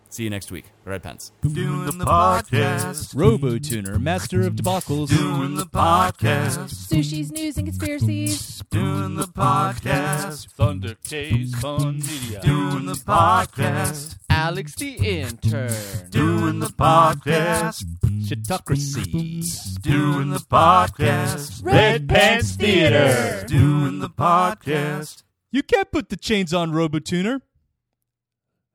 See 0.09 0.23
you 0.23 0.29
next 0.29 0.51
week. 0.51 0.65
Red 0.85 1.03
Pants. 1.03 1.33
Doing 1.41 1.85
the 1.97 2.05
podcast. 2.05 3.13
RoboTuner, 3.13 3.99
master 4.01 4.41
of 4.47 4.55
debacles. 4.55 5.09
Doing 5.09 5.55
the 5.55 5.65
podcast. 5.65 6.69
Sushi's 6.87 7.31
news 7.31 7.57
and 7.57 7.67
conspiracies. 7.67 8.63
Doing 8.71 9.15
the 9.15 9.27
podcast. 9.27 10.49
Thunder 10.51 10.95
K's 11.03 11.53
Fun 11.55 11.97
Media. 11.99 12.39
Doing 12.41 12.85
the 12.85 12.93
podcast. 12.93 14.15
Alex 14.29 14.75
the 14.75 14.93
intern. 14.95 16.09
Doing 16.09 16.59
the 16.59 16.67
podcast. 16.67 17.83
Shitocracy. 18.21 19.81
Doing 19.81 20.29
the 20.29 20.39
podcast. 20.39 21.63
Red 21.65 22.07
Pants 22.07 22.55
Theater. 22.55 23.45
Doing 23.45 23.99
the 23.99 24.09
podcast. 24.09 25.23
You 25.51 25.63
can't 25.63 25.91
put 25.91 26.07
the 26.09 26.17
chains 26.17 26.53
on 26.53 26.71
RoboTuner. 26.71 27.41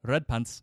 Red 0.04 0.28
Pants. 0.28 0.62